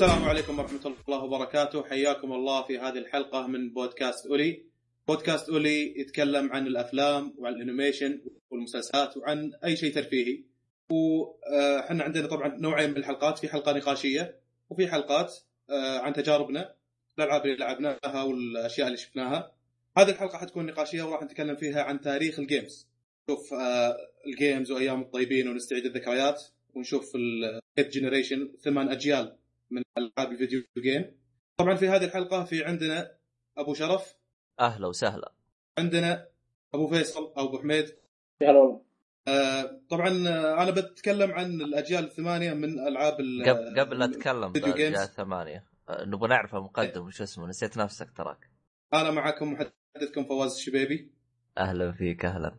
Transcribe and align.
السلام 0.00 0.24
عليكم 0.24 0.58
ورحمة 0.58 0.94
الله 1.08 1.24
وبركاته. 1.24 1.84
حياكم 1.84 2.32
الله 2.32 2.62
في 2.62 2.78
هذه 2.78 2.98
الحلقة 2.98 3.46
من 3.46 3.72
بودكاست 3.72 4.26
أولي. 4.26 4.64
بودكاست 5.08 5.48
أولي 5.48 6.00
يتكلم 6.00 6.52
عن 6.52 6.66
الأفلام 6.66 7.34
وعن 7.38 7.52
ال 7.52 7.59
animation 7.59 8.20
والمسلسلات 8.50 9.16
وعن 9.16 9.52
أي 9.64 9.76
شيء 9.76 9.94
ترفيهي. 9.94 10.44
وحنا 10.90 12.04
عندنا 12.04 12.26
طبعا 12.26 12.48
نوعين 12.48 12.90
من 12.90 12.96
الحلقات. 12.96 13.38
في 13.38 13.48
حلقة 13.48 13.72
نقاشية 13.72 14.40
وفي 14.70 14.88
حلقات 14.88 15.34
آه، 15.70 15.98
عن 15.98 16.12
تجاربنا 16.12 16.74
الألعاب 17.18 17.46
اللي 17.46 17.56
لعبناها 17.56 18.22
والأشياء 18.22 18.86
اللي 18.86 18.98
شفناها. 18.98 19.52
هذه 19.98 20.10
الحلقة 20.10 20.38
حتكون 20.38 20.66
نقاشية 20.66 21.02
وراح 21.02 21.22
نتكلم 21.22 21.56
فيها 21.56 21.82
عن 21.82 22.00
تاريخ 22.00 22.38
ال 22.38 22.46
games 22.46 22.88
نشوف 23.28 23.54
آه، 23.54 23.96
ال 24.26 24.33
games 24.33 24.70
وأيام 24.70 25.00
الطيبين 25.00 25.48
ونستعيد 25.48 25.86
الذكريات 25.86 26.42
ونشوف 26.74 27.12
ال 27.16 27.29
eight 27.29 27.92
generation 27.92 28.52
ثمان 28.64 28.88
أجيال. 28.88 29.39
من 29.70 29.82
ألعاب 29.98 30.32
ال 30.32 30.37
video 30.37 30.62
game 30.78 31.16
طبعا 31.56 31.74
في 31.74 31.88
هذه 31.88 32.04
الحلقة 32.04 32.44
في 32.44 32.64
عندنا 32.64 33.16
أبو 33.58 33.74
شرف 33.74 34.14
أهلا 34.60 34.86
وسهلا. 34.86 35.32
عندنا 35.78 36.28
أبو 36.74 36.88
فيصل 36.88 37.32
أو 37.38 37.48
أبو 37.48 37.58
حميد. 37.58 37.96
هلا 38.42 38.50
والله. 38.58 38.82
آه 39.28 39.80
طبعا 39.90 40.08
آه، 40.28 40.62
أنا 40.62 40.70
بتكلم 40.70 41.32
عن 41.32 41.60
الأجيال 41.60 42.04
الثمانية 42.04 42.52
من 42.54 42.78
ألعاب 42.78 43.20
ال- 43.20 43.44
قبل 43.48 43.80
قبل 43.80 43.98
لا 43.98 44.04
اتكلم 44.04 44.52
games. 44.52 44.98
ثمانية 44.98 45.64
آه، 45.88 46.04
نبغى 46.04 46.28
نعرف 46.28 46.54
المقدم 46.54 47.06
وش 47.06 47.22
اسمه؟ 47.22 47.46
نسيت 47.46 47.76
نفسك 47.76 48.10
تراك. 48.16 48.50
أنا 48.94 49.10
معكم 49.10 49.52
محدثكم 49.52 50.24
فواز 50.24 50.54
الشبيبي. 50.54 51.10
أهلا 51.58 51.92
فيك 51.92 52.24
أهلا. 52.24 52.58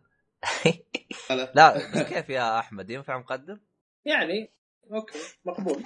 هلا. 1.30 1.52
لا 1.56 1.76
بس 1.76 2.02
كيف 2.02 2.28
يا 2.30 2.58
أحمد؟ 2.58 2.90
ينفع 2.90 3.18
مقدم؟ 3.18 3.60
يعني 4.04 4.52
أوكي 4.92 5.18
مقبول. 5.44 5.82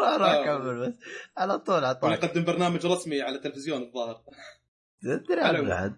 راح 0.00 0.20
راح 0.20 0.30
آه. 0.30 0.56
أكمل 0.56 0.88
بس. 0.88 0.94
على 1.36 1.58
طول 1.58 1.84
اعطاك 1.84 2.22
ونقدم 2.22 2.44
برنامج 2.44 2.86
رسمي 2.86 3.22
على 3.22 3.36
التلفزيون 3.36 3.82
الظاهر. 3.82 4.22
تدري 5.02 5.62
بعد. 5.62 5.96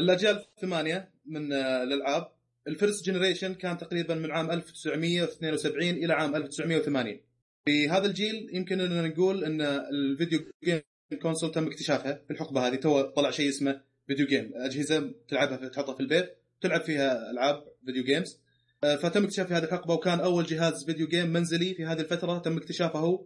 الأجيال 0.00 0.44
الثمانية 0.56 1.12
من 1.26 1.52
آه، 1.52 1.82
الألعاب. 1.82 2.32
ال 2.68 2.74
first 2.74 3.04
generation 3.04 3.54
كان 3.54 3.78
تقريبا 3.78 4.14
من 4.14 4.30
عام 4.30 4.50
1972 4.50 5.88
إلى 5.88 6.12
عام 6.12 6.36
1980 6.36 7.20
في 7.64 7.88
هذا 7.88 8.06
الجيل 8.06 8.50
يمكن 8.52 8.80
اننا 8.80 9.08
نقول 9.08 9.44
أن 9.44 9.60
ال 9.92 10.00
video 10.00 10.40
game 10.64 10.80
console 11.22 11.52
تم 11.52 11.66
اكتشافها 11.66 12.22
في 12.26 12.32
الحقبه 12.32 12.66
هذه 12.66 12.74
تو 12.74 13.00
طلع 13.00 13.30
شيء 13.30 13.48
اسمه 13.48 13.80
video 14.06 14.26
game 14.26 14.50
أجهزة 14.54 15.14
تلعبها 15.28 15.68
تحطها 15.68 15.94
في 15.94 16.00
البيت 16.00 16.36
تلعب 16.60 16.80
فيها 16.80 17.30
ألعاب 17.30 17.64
video 17.86 18.04
games 18.04 18.39
فتم 18.82 19.24
اكتشاف 19.24 19.46
في 19.48 19.54
هذه 19.54 19.64
الحقبة 19.64 19.94
وكان 19.94 20.20
أول 20.20 20.44
جهاز 20.44 20.84
video 20.84 21.06
game 21.08 21.26
منزلي 21.32 21.74
في 21.74 21.86
هذه 21.86 22.00
الفترة 22.00 22.38
تم 22.38 22.56
اكتشافه 22.56 22.98
هو 22.98 23.24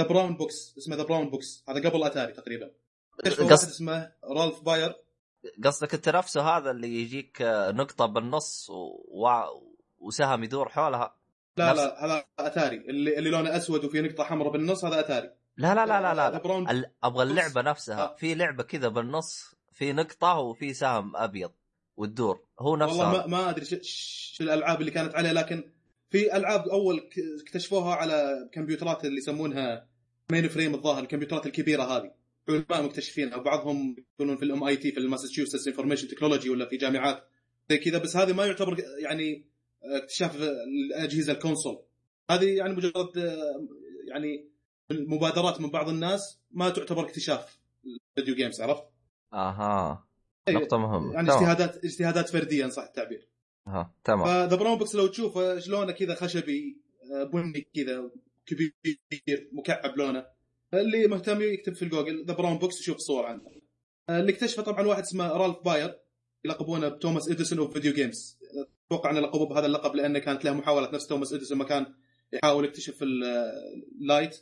the 0.00 0.06
brown 0.06 0.36
box 0.36 0.74
اسمه 0.78 0.96
the 0.96 1.02
brown 1.02 1.30
box 1.30 1.64
هذا 1.68 1.88
قبل 1.90 2.02
أتاري 2.04 2.32
تقريبا 2.32 2.70
قصد- 3.24 3.50
اسمه 3.68 4.12
رالف 4.24 4.60
باير 4.60 4.94
قصدك 5.64 5.94
انت 5.94 6.08
نفسه 6.08 6.40
هذا 6.56 6.70
اللي 6.70 7.02
يجيك 7.02 7.42
آه، 7.42 7.70
نقطة 7.70 8.06
بالنص 8.06 8.70
و... 8.70 9.28
وسهم 9.98 10.44
يدور 10.44 10.68
حولها 10.68 11.16
لا 11.56 11.70
نفس- 11.70 11.80
لا 11.80 12.04
هذا 12.04 12.24
أتاري 12.38 12.76
اللي 12.76 13.18
اللي 13.18 13.30
لونه 13.30 13.56
أسود 13.56 13.84
وفي 13.84 14.00
نقطة 14.00 14.24
حمراء 14.24 14.52
بالنص 14.52 14.84
هذا 14.84 15.00
أتاري 15.00 15.30
لا 15.56 15.74
لا 15.74 15.86
لا 15.86 16.00
لا 16.00 16.14
لا, 16.14 16.30
لا. 16.30 16.90
أبغى 17.04 17.22
اللعبة 17.22 17.60
بص. 17.62 17.66
نفسها 17.68 18.02
آه. 18.02 18.14
في 18.16 18.34
لعبة 18.34 18.62
كذا 18.62 18.88
بالنص 18.88 19.54
في 19.72 19.92
نقطة 19.92 20.34
وفي 20.38 20.74
سهم 20.74 21.16
أبيض 21.16 21.52
وتدور 21.96 22.46
هو 22.60 22.76
نفسه 22.76 22.98
والله. 22.98 23.26
ما, 23.26 23.26
ما 23.26 23.50
أدري 23.50 23.64
شو 23.82 24.44
الألعاب 24.44 24.80
اللي 24.80 24.90
كانت 24.90 25.14
عليه 25.14 25.32
لكن 25.32 25.64
في 26.10 26.36
ألعاب 26.36 26.68
أول 26.68 27.10
اكتشفوها 27.46 27.94
على 27.94 28.48
كمبيوترات 28.52 29.04
اللي 29.04 29.18
يسمونها 29.18 29.88
mainframe 30.30 30.74
الظاهر 30.74 31.02
الكمبيوترات 31.02 31.46
الكبيرة 31.46 31.82
هذه 31.82 32.10
علماء 32.48 32.82
مكتشفينها 32.82 33.36
وبعضهم 33.36 33.96
يكونون 33.98 34.36
في 34.36 34.42
ال 34.42 34.64
MIT 34.64 34.92
في 34.92 35.00
ال 35.00 35.05
Massachusetts 35.05 35.68
information 35.68 36.08
technology 36.08 36.50
ولا 36.50 36.66
في 36.68 36.76
جامعات 36.76 37.24
زي 37.70 37.78
كذا 37.78 37.98
بس 37.98 38.16
هذه 38.16 38.32
ما 38.32 38.46
يعتبر 38.46 38.76
يعني 38.98 39.48
اكتشاف 39.82 40.36
الأجهزة 40.36 41.32
ال 41.32 41.38
console 41.38 41.82
هذه 42.30 42.56
يعني 42.56 42.74
مجرد 42.74 43.16
يعني 44.08 44.50
مبادرات 44.90 45.60
من 45.60 45.70
بعض 45.70 45.88
الناس 45.88 46.40
ما 46.50 46.70
تعتبر 46.70 47.04
اكتشاف 47.04 47.60
ال 48.16 48.19
video 48.19 48.34
games 48.34 48.60
عرفت؟ 48.60 48.84
آها 49.32 50.05
نقطة 50.48 50.76
مهمة. 50.78 51.14
يعني 51.14 51.26
تمام. 51.26 51.38
اجتهادات 51.38 51.84
اجتهادات 51.84 52.28
فردية 52.28 52.64
إن 52.64 52.70
صح 52.70 52.82
التعبير. 52.82 53.28
أها 53.68 53.94
تمام. 54.04 54.24
ف 54.24 54.32
the 54.32 54.56
brown 54.56 54.78
box 54.78 54.94
لو 54.94 55.06
تشوفه 55.06 55.58
شلونه 55.58 55.92
كذا 55.92 56.14
خشبي 56.14 56.76
آه، 57.14 57.24
بني 57.24 57.66
كذا 57.74 58.10
كبير 58.46 59.48
مكعب 59.52 59.96
لونه 59.96 60.26
اللي 60.74 61.06
مهتم 61.06 61.42
يكتب 61.42 61.74
في 61.74 61.82
الجوجل 61.82 62.24
the 62.24 62.34
brown 62.34 62.58
box 62.58 62.80
يشوف 62.80 62.96
صور 62.96 63.26
عنه. 63.26 63.42
آه، 64.08 64.20
اللي 64.20 64.32
اكتشفه 64.32 64.62
طبعا 64.62 64.86
واحد 64.86 65.02
اسمه 65.02 65.28
رالف 65.28 65.56
باير 65.64 65.98
يلقبونه 66.44 66.88
بتوماس 66.88 67.30
إديسون 67.30 67.58
of 67.58 67.72
video 67.72 67.92
games 67.92 68.38
أتوقع 68.86 69.10
أنه 69.10 69.20
لقبوه 69.20 69.48
بهذا 69.48 69.66
اللقب 69.66 69.94
لأنه 69.94 70.18
كانت 70.18 70.44
له 70.44 70.52
محاولات 70.52 70.94
نفس 70.94 71.06
توماس 71.06 71.32
إديسون 71.32 71.58
ما 71.58 71.64
كان 71.64 71.86
يحاول 72.32 72.64
يكتشف 72.64 73.02
ال 73.02 73.24
light 73.24 74.36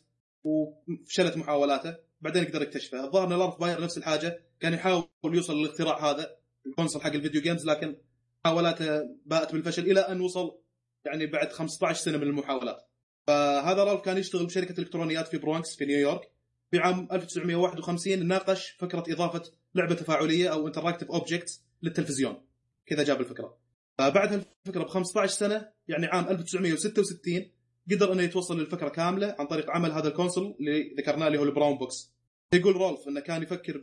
وفشلت 0.44 1.36
محاولاته. 1.36 1.96
بعدين 2.24 2.44
قدر 2.44 2.62
يكتشفه 2.62 3.04
الظاهر 3.04 3.26
إن 3.26 3.32
رالف 3.32 3.54
باير 3.60 3.80
نفس 3.80 3.98
الحاجة 3.98 4.40
كان 4.60 4.74
يحاول 4.74 5.08
يوصل 5.24 5.56
للاختراع 5.56 6.10
هذا 6.10 6.36
ال 6.66 6.71
console 6.71 7.02
حق 7.02 7.12
ال 7.12 7.17
video 7.17 7.42
games 7.42 7.66
لكن 7.66 7.96
محاولاته 8.44 9.02
باءت 9.26 9.52
بالفشل 9.52 9.90
إلى 9.90 10.00
أن 10.00 10.20
وصل 10.20 10.58
يعني 11.04 11.26
بعد 11.26 11.52
15 11.52 12.00
سنة 12.00 12.16
من 12.18 12.22
المحاولات. 12.22 12.88
فهذا 13.26 13.84
رالف 13.84 14.00
كان 14.00 14.18
يشتغل 14.18 14.46
بشركة 14.46 14.80
إلكترونيات 14.80 15.28
في 15.28 15.38
برونكس 15.38 15.76
في 15.76 15.84
نيويورك. 15.84 16.30
في 16.70 16.78
عام 16.78 17.08
1951 17.12 18.26
ناقش 18.26 18.70
فكرة 18.70 19.04
إضافة 19.08 19.42
لعبة 19.74 19.94
تفاعلية 19.94 20.52
أو 20.52 20.66
interactive 20.66 21.10
objects 21.10 21.62
للتلفزيون. 21.82 22.44
كذا 22.86 23.02
جاب 23.02 23.20
الفكرة. 23.20 23.58
فبعد 23.98 24.32
هالفكره 24.32 24.82
ب 24.82 24.88
15 24.88 25.32
سنة 25.32 25.68
يعني 25.88 26.06
عام 26.06 26.28
1966 26.28 27.50
قدر 27.90 28.12
أنه 28.12 28.22
يتوصل 28.22 28.60
للفكرة 28.60 28.88
كاملة 28.88 29.36
عن 29.38 29.46
طريق 29.46 29.70
عمل 29.70 29.92
هذا 29.92 30.08
ال 30.08 30.14
console 30.14 30.56
اللي 30.60 30.94
ذكرناه 30.98 31.26
اللي 31.26 31.38
هو 31.38 31.44
ال 31.44 31.50
brown 31.50 31.78
box. 31.78 32.13
يقول 32.52 32.76
رالف 32.76 33.08
إنه 33.08 33.20
كان 33.20 33.42
يفكر 33.42 33.78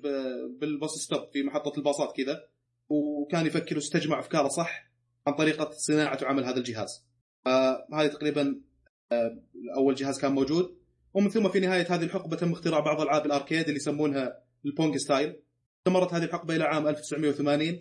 بال 0.60 0.72
bus 0.72 0.92
stop 0.98 1.30
في 1.34 1.44
محطة 1.44 1.78
الباصات 1.78 2.16
كذا 2.18 2.48
وكان 2.90 3.46
يفكر 3.46 3.76
واستجمع 3.76 4.20
أفكاره 4.20 4.48
صح 4.48 4.92
عن 5.28 5.34
طريقة 5.34 5.70
صناعة 5.72 6.20
وعمل 6.22 6.46
هذا 6.46 6.58
الجهاز. 6.58 7.06
فهذه 7.46 8.08
تقريبا 8.08 8.62
آه، 9.12 9.44
أول 9.78 9.96
جهاز 9.96 10.20
كان 10.20 10.32
موجود 10.32 10.78
ومن 11.14 11.30
ثم 11.30 11.50
في 11.50 11.60
نهاية 11.60 11.96
هذه 11.96 12.04
الحقبة 12.04 12.38
تم 12.38 12.52
اختراع 12.52 12.80
بعض 12.80 13.02
ألعاب 13.02 13.26
ال 13.26 13.31
arcade 13.31 13.64
اللي 13.66 13.76
يسمونها 13.76 14.44
ال 14.66 14.72
Pong 14.72 14.98
style. 14.98 15.36
استمرت 15.78 16.14
هذه 16.14 16.24
الحقبة 16.24 16.56
إلى 16.56 16.64
عام 16.64 16.88
1980 16.88 17.80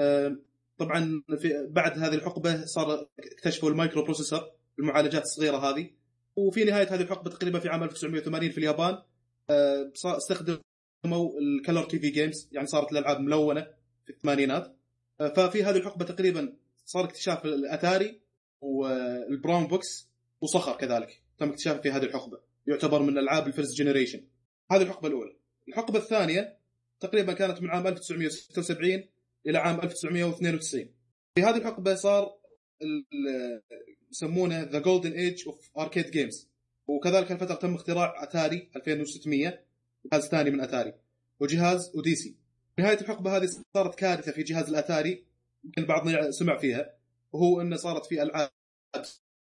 آه، 0.00 0.36
طبعا 0.78 1.22
في 1.38 1.66
بعد 1.70 1.98
هذه 1.98 2.14
الحقبة 2.14 2.64
صار 2.64 3.08
اكتشفوا 3.18 3.70
ال 3.70 4.02
microprocessor 4.02 4.40
المعالجات 4.78 5.22
الصغيرة 5.22 5.56
هذه 5.56 5.90
وفي 6.36 6.64
نهاية 6.64 6.94
هذه 6.94 7.00
الحقبة 7.00 7.30
تقريبا 7.30 7.58
في 7.58 7.68
عام 7.68 7.82
1980 7.82 8.50
في 8.50 8.58
اليابان 8.58 8.94
آه، 8.94 9.04
استخدموا 10.04 10.60
ال 11.40 11.84
Color 11.84 11.98
TV 11.98 12.10
Games 12.10 12.48
يعني 12.52 12.66
صارت 12.66 12.92
الألعاب 12.92 13.20
ملونة 13.20 13.66
في 14.04 14.10
الثمانينات. 14.12 14.76
آه، 15.20 15.28
ففي 15.28 15.64
هذه 15.64 15.76
الحقبة 15.76 16.04
تقريبا 16.04 16.56
صار 16.84 17.04
اكتشاف 17.04 17.44
الأتاري 17.44 18.20
وال 18.60 18.90
Brown 18.90 19.66
Box 19.66 20.08
وصخر 20.40 20.76
كذلك. 20.76 21.22
تم 21.38 21.48
اكتشافه 21.48 21.80
في 21.80 21.90
هذه 21.90 22.02
الحقبة. 22.04 22.38
يعتبر 22.66 23.02
من 23.02 23.18
العاب 23.18 23.46
ال 23.46 23.51
first 23.51 23.76
generation 23.78 24.24
هذه 24.70 24.82
الحقبة 24.82 25.08
الأولى. 25.08 25.36
الحقبة 25.68 25.98
الثانية 25.98 26.58
تقريبا 27.00 27.32
كانت 27.32 27.62
من 27.62 27.70
عام 27.70 27.86
1976 27.86 29.04
إلى 29.46 29.58
عام 29.58 29.80
1992 29.80 30.94
في 31.34 31.42
هذه 31.42 31.56
الحقبة 31.56 31.94
صار 31.94 32.38
ال- 32.82 33.62
يسمونه 34.10 34.62
the 34.62 34.78
golden 34.78 35.12
age 35.12 35.42
of 35.48 35.70
arcade 35.78 36.10
games 36.10 36.48
وكذلك 36.88 37.32
الفترة 37.32 37.54
تم 37.54 37.74
اختراع 37.74 38.22
أتاري 38.22 38.70
2600 38.76 39.60
جهاز 40.12 40.28
ثاني 40.28 40.50
من 40.50 40.60
أتاري 40.60 40.92
وجهاز 41.40 41.92
أوديسي. 41.94 42.36
نهايه 42.78 43.00
الحقبة 43.00 43.36
هذه 43.36 43.48
صارت 43.76 43.94
كارثة 43.94 44.32
في 44.32 44.42
جهاز 44.42 44.68
الأتاري 44.68 45.24
يمكن 45.64 45.86
بعضنا 45.86 46.30
سمع 46.30 46.58
فيها 46.58 46.94
وهو 47.32 47.60
انه 47.60 47.76
صارت 47.76 48.06
في 48.06 48.22
ألعاب 48.22 48.50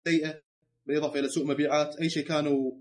سيئة 0.08 0.40
بالإضافة 0.86 1.18
إلى 1.18 1.28
سوء 1.28 1.46
مبيعات 1.46 1.96
أي 1.96 2.10
شيء 2.10 2.26
كانوا 2.26 2.72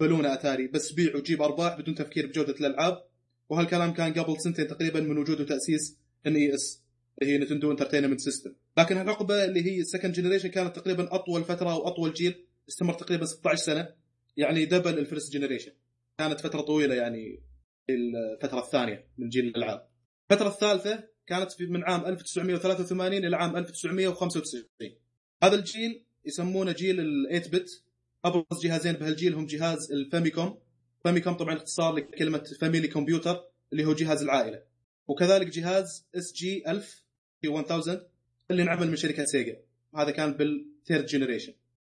يقبلونه 0.00 0.32
أتاري. 0.32 0.66
بس 0.66 0.92
بيع 0.92 1.16
وجيب 1.16 1.42
أرباح 1.42 1.80
بدون 1.80 1.94
تفكير 1.94 2.26
بجودة 2.26 2.52
الألعاب. 2.52 3.04
وهالكلام 3.48 3.92
كان 3.92 4.12
قبل 4.12 4.40
سنتين 4.40 4.66
تقريبا 4.66 5.00
من 5.00 5.18
وجود 5.18 5.40
وتاسيس 5.40 5.96
NES 6.26 6.82
اللي 7.22 7.32
هي 7.32 7.38
نتندو 7.38 7.70
entertainment 7.70 8.20
system 8.20 8.54
لكن 8.78 8.98
الحقبه 8.98 9.44
اللي 9.44 9.66
هي 9.66 9.80
ال 9.80 9.85
second 9.85 10.12
generation 10.12 10.48
كانت 10.48 10.76
تقريبا 10.76 11.14
أطول 11.14 11.44
فترة 11.44 11.76
وأطول 11.76 12.12
جيل 12.12 12.46
استمر 12.68 12.94
تقريبا 12.94 13.24
16 13.24 13.62
سنة. 13.62 14.01
يعني 14.36 14.64
double 14.64 14.98
ال 14.98 15.04
first 15.04 15.32
generation. 15.32 15.72
كانت 16.18 16.40
فترة 16.40 16.60
طويلة 16.60 16.94
يعني 16.94 17.42
الفترة 17.90 18.60
الثانية 18.60 19.06
من 19.18 19.28
جيل 19.28 19.46
الألعاب. 19.46 19.88
الفترة 20.30 20.48
الثالثة 20.48 21.08
كانت 21.26 21.62
من 21.62 21.84
عام 21.84 22.06
1983 22.06 23.24
إلى 23.24 23.36
عام 23.36 23.56
1995 23.56 24.96
هذا 25.42 25.54
الجيل 25.54 26.04
يسمونه 26.24 26.72
جيل 26.72 27.00
ال 27.00 27.42
8 27.42 27.48
bit 27.50 27.82
أبرز 28.24 28.62
جهازين 28.62 28.92
بهالجيل 28.92 29.34
هم 29.34 29.46
جهاز 29.46 29.92
الفاميكوم 29.92 30.58
فاميكوم 31.04 31.34
طبعا 31.34 31.56
اختصار 31.56 31.94
لكلمة 31.94 32.44
family 32.60 32.88
computer 32.88 33.44
اللي 33.72 33.84
هو 33.84 33.92
جهاز 33.92 34.22
العائلة. 34.22 34.62
وكذلك 35.08 35.46
جهاز 35.46 36.06
SG 36.14 36.70
1000 36.70 37.04
في 37.40 37.48
1000 37.48 38.02
اللي 38.50 38.62
انعمل 38.62 38.88
من 38.88 38.96
شركة 38.96 39.24
سيجا 39.24 39.62
هذا 39.96 40.10
كان 40.10 40.32
بال 40.32 40.53
third 40.53 41.06
generation 41.06 41.52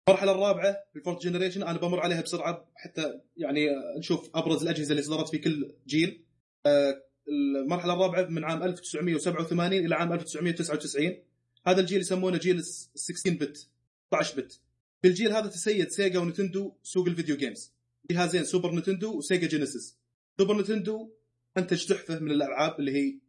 المرحلة 0.09 0.31
الرابعة 0.31 0.77
بال 0.93 1.00
fourth 1.00 1.21
generation 1.21 1.63
أنا 1.63 1.77
بمر 1.77 1.99
عليها 1.99 2.21
بسرعة 2.21 2.71
حتى 2.75 3.19
يعني 3.37 3.67
نشوف 3.97 4.29
أبرز 4.35 4.61
الأجهزة 4.61 4.91
اللي 4.91 5.01
صدرت 5.03 5.29
في 5.29 5.37
كل 5.37 5.75
جيل. 5.87 6.23
آه، 6.65 7.03
المرحلة 7.63 7.93
الرابعة 7.93 8.25
من 8.25 8.43
عام 8.43 8.63
1987 8.63 9.73
إلى 9.73 9.95
عام 9.95 10.13
1999 10.13 11.23
هذا 11.67 11.81
الجيل 11.81 11.99
يسمونه 11.99 12.37
جيل 12.37 12.63
16 12.63 13.33
bit 13.33 13.69
16 14.07 14.41
bit 14.41 14.59
في 15.01 15.07
الجيل 15.07 15.31
هذا 15.31 15.47
تسيد 15.47 15.89
سيجا 15.89 16.19
ونتندو 16.19 16.73
سوق 16.83 17.07
ال 17.07 17.12
video 17.12 17.37
games 17.37 17.73
جهازين 18.11 18.43
سوبر 18.43 18.75
نتندو 18.75 19.17
وسيجا 19.17 19.47
جينيسيس. 19.47 19.97
سوبر 20.39 20.61
نتندو 20.61 21.11
أنتج 21.57 21.85
تحفة 21.85 22.19
من 22.19 22.31
الألعاب 22.31 22.79
اللي 22.79 22.91
هي 22.91 23.19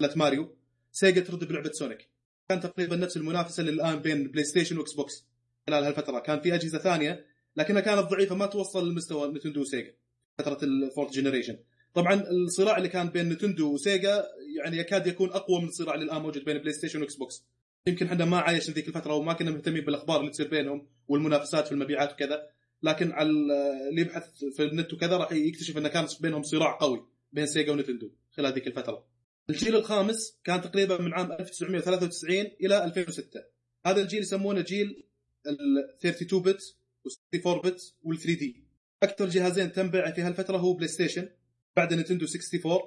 آه، 0.00 0.14
ماريو. 0.16 0.56
سيجا 0.92 1.20
ترد 1.20 1.44
بلعبة 1.44 1.72
سونيك. 1.72 2.10
كان 2.48 2.60
تقريبا 2.60 2.96
نفس 2.96 3.16
المنافسة 3.16 3.60
اللي 3.60 3.72
الآن 3.72 3.98
بين 3.98 4.28
بلاي 4.28 4.44
ستيشن 4.44 4.78
وإكس 4.78 4.92
بوكس. 4.92 5.26
خلال 5.66 5.84
هالفترة. 5.84 6.18
كان 6.18 6.40
في 6.40 6.54
أجهزة 6.54 6.78
ثانية 6.78 7.26
لكنها 7.56 7.80
كانت 7.80 8.00
ضعيفة 8.00 8.34
ما 8.34 8.46
توصل 8.46 8.90
لمستوى 8.90 9.28
نتندو 9.28 9.60
وسيجا 9.60 9.94
فترة 10.38 10.58
ال 10.62 10.69
fourth 10.69 11.12
generation 11.12 11.58
طبعا 11.94 12.22
الصراع 12.30 12.76
اللي 12.76 12.88
كان 12.88 13.08
بين 13.08 13.28
نتندو 13.28 13.74
وسيجا 13.74 14.24
يعني 14.56 14.76
يكاد 14.76 15.06
يكون 15.06 15.30
أقوى 15.30 15.60
من 15.60 15.68
الصراع 15.68 15.94
اللي 15.94 16.04
الآن 16.04 16.22
موجود 16.22 16.44
بين 16.44 16.58
بلاي 16.58 16.72
ستيشن 16.72 17.00
واكس 17.00 17.14
بوكس 17.14 17.44
يمكن 17.86 18.06
إحنا 18.06 18.24
ما 18.24 18.38
عايشنا 18.38 18.74
ذيك 18.74 18.88
الفترة 18.88 19.14
وما 19.14 19.32
كنا 19.32 19.50
مهتمين 19.50 19.84
بالأخبار 19.84 20.20
اللي 20.20 20.30
تصير 20.30 20.48
بينهم 20.48 20.86
والمنافسات 21.08 21.66
في 21.66 21.72
المبيعات 21.72 22.12
وكذا 22.12 22.50
لكن 22.82 23.12
على 23.12 23.28
اللي 23.28 24.00
يبحث 24.00 24.44
في 24.56 24.62
النت 24.62 24.92
وكذا 24.92 25.16
راح 25.16 25.32
يكتشف 25.32 25.78
انه 25.78 25.88
كان 25.88 26.06
بينهم 26.20 26.42
صراع 26.42 26.78
قوي 26.80 27.06
بين 27.32 27.46
سيجا 27.46 27.72
ونتندو 27.72 28.10
خلال 28.30 28.52
ذيك 28.52 28.66
الفترة. 28.66 29.06
الجيل 29.50 29.76
الخامس 29.76 30.38
كان 30.44 30.60
تقريبا 30.60 30.98
من 31.00 31.14
عام 31.14 31.32
1993 31.32 32.36
إلى 32.36 32.84
2006 32.84 33.44
هذا 33.86 34.02
الجيل 34.02 34.20
يسمونه 34.20 34.60
جيل 34.60 35.06
ال 35.48 35.90
32 35.98 36.42
bit 36.42 36.76
و 37.04 37.08
64 37.34 37.60
bit 37.60 37.94
وال 38.02 38.18
3D 38.18 38.64
أكثر 39.02 39.28
جهازين 39.28 39.72
تم 39.72 39.90
بيعه 39.90 40.12
في 40.14 40.20
هالفترة 40.20 40.56
هو 40.56 40.72
بلاي 40.72 40.88
ستيشن 40.88 41.28
بعد 41.76 41.94
نينتندو 41.94 42.26
64 42.26 42.80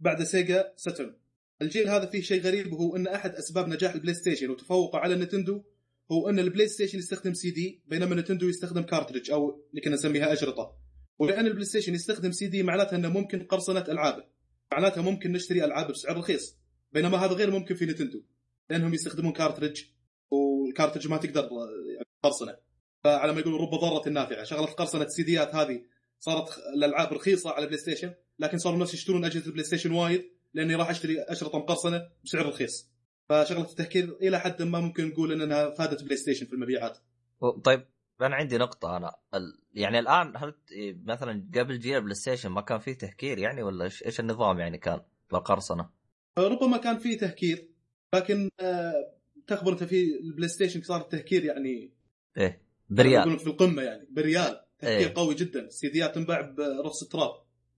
بعد 0.00 0.22
سيجا 0.22 0.72
ساترن 0.76 1.16
الجيل 1.62 1.88
هذا 1.88 2.06
فيه 2.06 2.20
شيء 2.20 2.40
غريب 2.40 2.72
وهو 2.72 2.96
إن 2.96 3.06
أحد 3.06 3.34
أسباب 3.34 3.68
نجاح 3.68 3.94
البلاي 3.94 4.14
ستيشن 4.14 4.50
وتفوقه 4.50 4.98
على 4.98 5.14
نينتندو 5.14 5.62
هو 6.12 6.28
إن 6.28 6.38
البلاي 6.38 6.68
ستيشن 6.68 6.98
يستخدم 6.98 7.34
سي 7.34 7.50
دي 7.50 7.82
بينما 7.86 8.14
نينتندو 8.14 8.48
يستخدم 8.48 8.82
cartridge 8.82 9.30
أو 9.30 9.64
اللي 9.70 9.80
كنا 9.80 9.94
نسميها 9.94 10.32
اشرطه 10.32 10.76
ولأن 11.18 11.46
البلاي 11.46 11.64
ستيشن 11.64 11.94
يستخدم 11.94 12.32
سي 12.32 12.46
دي 12.46 12.62
معناتها 12.62 12.96
إنه 12.96 13.08
ممكن 13.08 13.42
قرصنة 13.42 13.84
العابه 13.88 14.24
معناتها 14.72 15.02
ممكن 15.02 15.32
نشتري 15.32 15.64
ألعاب 15.64 15.90
بسعر 15.90 16.16
رخيص. 16.16 16.56
بينما 16.92 17.18
هذا 17.18 17.32
غير 17.32 17.50
ممكن 17.50 17.74
في 17.74 17.86
نينتندو 17.86 18.22
لأنهم 18.70 18.94
يستخدمون 18.94 19.32
cartridge 19.32 19.84
وال 20.30 20.44
cartridge 20.44 21.08
ما 21.08 21.16
تقدر 21.16 21.48
قرصنة. 22.24 22.56
فعلى 23.04 23.32
ما 23.32 23.40
يقولون 23.40 23.60
رب 23.60 23.80
ضارة 23.80 24.08
نافعة. 24.08 24.44
شغلة 24.44 24.66
قرصنة 24.66 25.02
السيديات 25.02 25.54
هذه 25.54 25.82
صارت 26.18 26.58
الألعاب 26.76 27.12
رخيصة 27.12 27.50
على 27.50 27.62
البلاي 27.62 27.78
ستيشن 27.78 28.14
لكن 28.38 28.58
صاروا 28.58 28.74
الناس 28.74 28.94
يشترون 28.94 29.24
أجهزة 29.24 29.46
البلاي 29.46 29.64
ستيشن 29.64 29.92
وايد 29.92 30.24
لأني 30.54 30.74
راح 30.74 30.90
أشتري 30.90 31.22
أشرطة 31.22 31.58
مقرصنة 31.58 32.08
بسعر 32.24 32.46
رخيص. 32.46 32.90
فشغلة 33.28 33.70
التهكير 33.70 34.16
إلى 34.22 34.40
حد 34.40 34.62
ما 34.62 34.80
ممكن 34.80 35.08
نقول 35.08 35.42
إنها 35.42 35.70
فادت 35.70 36.02
بلاي 36.02 36.16
ستيشن 36.16 36.46
في 36.46 36.52
المبيعات. 36.52 36.98
طيب 37.64 37.86
أنا 38.20 38.36
عندي 38.36 38.58
نقطة 38.58 38.96
أنا 38.96 39.12
ال... 39.34 39.60
يعني 39.72 39.98
الآن 39.98 40.32
هل 40.36 40.54
مثلا 41.04 41.48
قبل 41.54 41.78
جيل 41.78 42.00
بلاي 42.00 42.14
ستيشن 42.14 42.48
ما 42.48 42.60
كان 42.60 42.78
فيه 42.78 42.92
تهكير 42.92 43.38
يعني 43.38 43.62
ولا 43.62 43.84
إيش 43.84 44.20
النظام 44.20 44.58
يعني 44.58 44.78
كان 44.78 45.00
بالقرصنة؟ 45.32 45.90
ربما 46.38 46.76
كان 46.76 46.98
فيه 46.98 47.18
تهكير 47.18 47.68
لكن 48.14 48.50
آه، 48.60 49.14
تخبر 49.46 49.72
أنت 49.72 49.84
في 49.84 50.18
البلاي 50.20 50.48
ستيشن 50.48 50.82
صار 50.82 51.00
التهكير 51.00 51.44
يعني 51.44 51.93
إيه 52.38 52.62
بريال. 52.90 53.38
في 53.38 53.46
القمة 53.46 53.82
يعني 53.82 54.08
بريال 54.10 54.60
تهكير 54.78 55.08
إيه؟ 55.08 55.14
قوي 55.14 55.34
جدا. 55.34 55.60
السيديات 55.60 56.14
تنباع 56.14 56.54
برخص 56.80 57.02
التراب. 57.02 57.32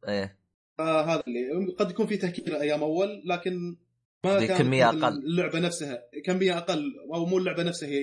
إيه. 0.08 0.38
فهذا 0.78 1.22
اللي 1.26 1.74
قد 1.78 1.90
يكون 1.90 2.06
في 2.06 2.16
تهكير 2.16 2.60
أيام 2.60 2.82
أول 2.82 3.22
لكن 3.26 3.76
ما 4.24 4.46
كان 4.46 4.58
كميه 4.58 4.88
أقل. 4.88 5.04
اللعبة 5.04 5.58
نفسها. 5.58 6.02
كميه 6.24 6.58
أقل 6.58 6.82
أو 7.14 7.26
مو 7.26 7.38
اللعبة 7.38 7.62
نفسها 7.62 7.88
هي 7.88 8.02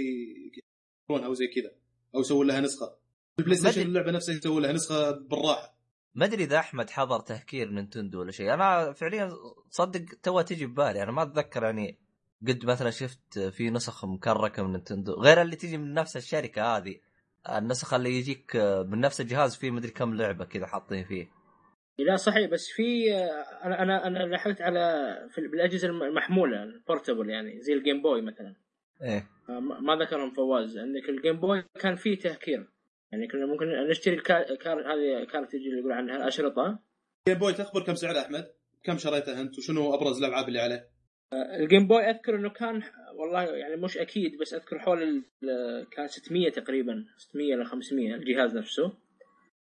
أو 1.09 1.33
زي 1.33 1.47
كذا 1.47 1.71
أو 2.15 2.19
يسوون 2.19 2.47
لها 2.47 2.61
نسخة. 2.61 2.97
البلاي 3.39 3.57
ستيشن 3.57 3.81
اللعبة 3.81 4.11
نفسها 4.11 4.35
يسوون 4.35 4.61
لها 4.61 4.71
نسخة 4.71 5.11
بالراحة. 5.11 5.77
ما 6.15 6.25
أدري 6.25 6.44
إذا 6.44 6.59
أحمد 6.59 6.89
حضر 6.89 7.19
تهكير 7.19 7.69
نينتندو 7.69 8.19
ولا 8.19 8.31
شيء. 8.31 8.53
أنا 8.53 8.94
فعليا 8.94 9.31
صدق 9.69 10.05
تو 10.23 10.41
تجي 10.41 10.65
ببالي. 10.65 11.03
أنا 11.03 11.11
ما 11.11 11.23
أتذكر 11.23 11.63
يعني 11.63 12.00
قد 12.48 12.66
مثلا 12.66 12.90
شفت 12.90 13.40
في 13.40 13.69
نسخ 13.69 14.06
مكركة 14.06 14.63
من 14.63 14.72
نينتندو 14.72 15.13
غير 15.13 15.42
اللي 15.42 15.56
تجي 15.56 15.78
من 15.78 15.94
نفس 15.94 16.18
الشركة 16.18 16.78
هذه 16.78 17.00
النسخه 17.57 17.98
اللي 17.98 18.10
يجيك 18.10 18.56
من 18.86 19.00
نفس 19.00 19.22
الجهاز 19.22 19.56
فيه 19.56 19.72
مدري 19.72 19.92
كم 19.92 20.13
لعبة 20.13 20.45
كذا 20.45 20.66
حاطين 20.66 21.04
فيه. 21.06 21.28
لا 22.00 22.16
صحيح 22.16 22.50
بس 22.50 22.68
في 22.69 23.13
أنا 23.63 23.81
أنا 23.81 24.07
أنا 24.07 24.19
لحقت 24.19 24.62
على 24.62 25.16
في 25.30 25.48
بالأجهزة 25.48 25.88
المحمولة 25.88 26.63
ال 26.63 26.71
portable 26.71 27.30
يعني 27.30 27.62
زي 27.62 27.74
الجيم 27.74 28.01
بوي 28.01 28.22
مثلا. 28.22 28.56
إيه. 29.01 29.27
ما 29.82 29.96
ذكرهم 29.96 30.34
فواز 30.34 30.77
عندك 30.77 31.10
الجيم 31.10 31.39
بوي 31.39 31.63
كان 31.79 31.96
فيه 31.96 32.20
تهكير. 32.20 32.70
يعني 33.12 33.27
كنا 33.27 33.46
ممكن 33.46 33.65
نشتري 33.89 34.15
ال 34.15 34.35
car 34.35 34.93
هذه 34.94 35.24
cart 35.32 35.53
اللي 35.53 35.79
يقول 35.79 35.91
عنها 35.91 36.27
اشرطه 36.27 36.79
الجيم 37.27 37.39
بوي 37.39 37.53
تخبر 37.53 37.84
كم 37.84 37.96
سعر 37.96 38.20
أحمد؟ 38.20 38.53
كم 38.84 38.98
شريته 38.98 39.41
أنت؟ 39.41 39.58
وشنو 39.58 39.96
أبرز 39.96 40.17
الألعاب 40.17 40.48
اللي 40.48 40.60
عليه؟ 40.60 40.89
الجيم 41.56 41.88
بوي 41.88 42.04
أذكر 42.10 42.36
إنه 42.36 42.50
كان 42.50 42.82
والله 43.16 43.44
يعني 43.44 43.75
مش 43.75 43.98
أكيد 43.98 44.38
بس 44.38 44.54
أذكر 44.54 44.80
حول 44.80 45.24
كان 45.92 46.08
600 46.08 46.52
تقريبا 46.52 47.06
600 47.18 47.56
ل 47.56 47.66
500 47.66 48.16
الجهاز 48.16 48.58
نفسه 48.58 48.94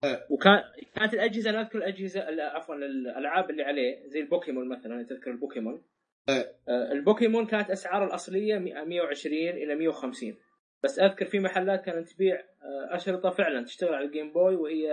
أه. 0.04 0.26
وكان 0.30 0.62
كانت 0.96 1.14
الأجهزة 1.14 1.50
أنا 1.50 1.62
أذكر 1.62 1.78
الأجهزة 1.78 2.22
عفوا 2.42 2.76
الألعاب 2.76 3.50
اللي 3.50 3.64
عليه 3.64 4.08
زي 4.08 4.20
البوكيمون 4.20 4.70
مثلا 4.70 5.04
تذكر 5.04 5.32
البوكيمون 5.32 5.82
أه. 6.30 6.46
آه، 6.70 6.92
البوكيمون 6.92 7.46
كانت 7.46 7.70
اسعار 7.70 8.06
الأصلية 8.06 8.58
120 8.58 9.36
إلى 9.36 9.76
150 9.76 10.36
بس 10.84 11.00
أذكر 11.00 11.26
في 11.26 11.40
محلات 11.40 11.86
كانت 11.86 12.10
تبيع 12.10 12.44
أشرطة 12.92 13.30
فعلا 13.30 13.66
تشتغل 13.66 13.94
على 13.94 14.06
الجيم 14.06 14.34
بوي 14.34 14.56
وهي 14.56 14.84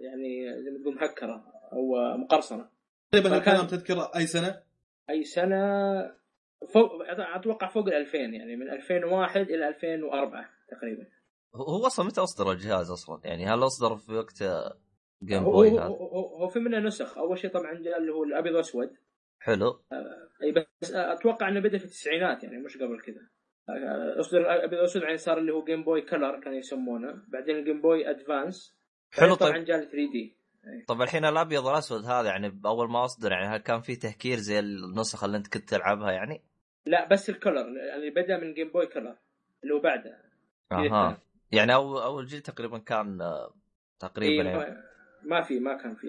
يعني 0.00 0.62
زي 0.62 0.70
ما 0.70 0.78
تقول 0.78 0.94
مهكرة 0.94 1.44
أو 1.72 2.16
مقرصنة 2.16 2.68
تقريبا 3.12 3.36
الكلام 3.36 3.66
تذكر 3.66 4.00
أي 4.16 4.26
سنة؟ 4.26 4.65
أي 5.10 5.24
سنة؟ 5.24 5.56
فوق 6.72 6.90
أتوقع 7.36 7.68
فوق 7.68 7.86
ال 7.86 7.94
2000 7.94 8.18
يعني 8.18 8.56
من 8.56 8.70
2001 8.70 9.40
إلى 9.50 9.68
2004 9.68 10.50
تقريبا. 10.68 11.06
هو 11.54 11.86
أصلا 11.86 12.06
متى 12.06 12.20
أصدر 12.20 12.52
الجهاز 12.52 12.90
أصلا؟ 12.90 13.20
يعني 13.24 13.46
هل 13.46 13.64
أصدر 13.64 13.96
في 13.96 14.12
وقت 14.12 14.42
جيم 15.24 15.44
بوي 15.44 15.70
هو, 15.70 15.78
هو, 15.78 16.36
هو 16.36 16.48
في 16.48 16.58
منه 16.58 16.78
نسخ. 16.78 17.18
أول 17.18 17.38
شيء 17.38 17.50
طبعا 17.50 17.74
جاء 17.74 17.98
اللي 17.98 18.12
هو 18.12 18.24
الأبيض 18.24 18.52
والاسود 18.52 18.96
حلو. 19.40 19.66
آه، 19.92 20.28
أي 20.42 20.52
بس 20.52 20.94
أتوقع 20.94 21.48
إنه 21.48 21.60
بدأ 21.60 21.78
في 21.78 21.84
التسعينات 21.84 22.44
يعني 22.44 22.58
مش 22.58 22.76
قبل 22.76 23.00
كذا. 23.00 23.28
آه، 23.68 24.20
أصدر 24.20 24.64
ابيض 24.64 24.80
وأسود 24.80 25.02
بعدين 25.02 25.16
صار 25.16 25.38
اللي 25.38 25.52
هو 25.52 25.64
جيم 25.64 25.84
بوي 25.84 26.02
كلر 26.02 26.40
كانوا 26.40 26.58
يسمونه. 26.58 27.24
بعدين 27.28 27.56
الجيم 27.56 27.80
بوي 27.80 28.10
ادفانس 28.10 28.76
حلو 29.10 29.34
طيب 29.34 29.48
طبعا 29.48 29.64
جاء 29.64 29.80
3D 29.80 30.35
طب 30.88 31.02
الحين 31.02 31.24
الأبيض 31.24 31.64
والأسود 31.64 32.04
هذا 32.04 32.28
يعني 32.28 32.60
اول 32.66 32.90
ما 32.90 33.04
أصدر 33.04 33.32
يعني 33.32 33.46
هل 33.46 33.58
كان 33.58 33.80
في 33.80 33.96
تهكير 33.96 34.36
زي 34.38 34.58
النسخ 34.58 35.24
اللي 35.24 35.36
أنت 35.36 35.46
كنت 35.46 35.68
تلعبها 35.68 36.10
يعني؟ 36.10 36.42
لا 36.86 37.08
بس 37.08 37.30
ال 37.30 37.36
color 37.36 37.66
اللي 37.94 38.10
بدأ 38.10 38.38
من 38.38 38.54
جيم 38.54 38.68
بوي 38.68 38.86
كلر 38.86 39.16
اللي 39.62 39.74
هو 39.74 39.80
بعده 39.80 40.16
أها 40.72 41.18
يعني 41.52 41.74
أول 41.74 42.02
أول 42.02 42.26
جيل 42.26 42.40
تقريبا 42.40 42.78
كان 42.78 43.20
آه، 43.20 43.54
تقريبا 43.98 44.48
إيه 44.48 44.56
يعني. 44.56 44.82
ما 45.22 45.42
في 45.42 45.58
ما 45.58 45.76
كان 45.76 45.94
في 45.94 46.06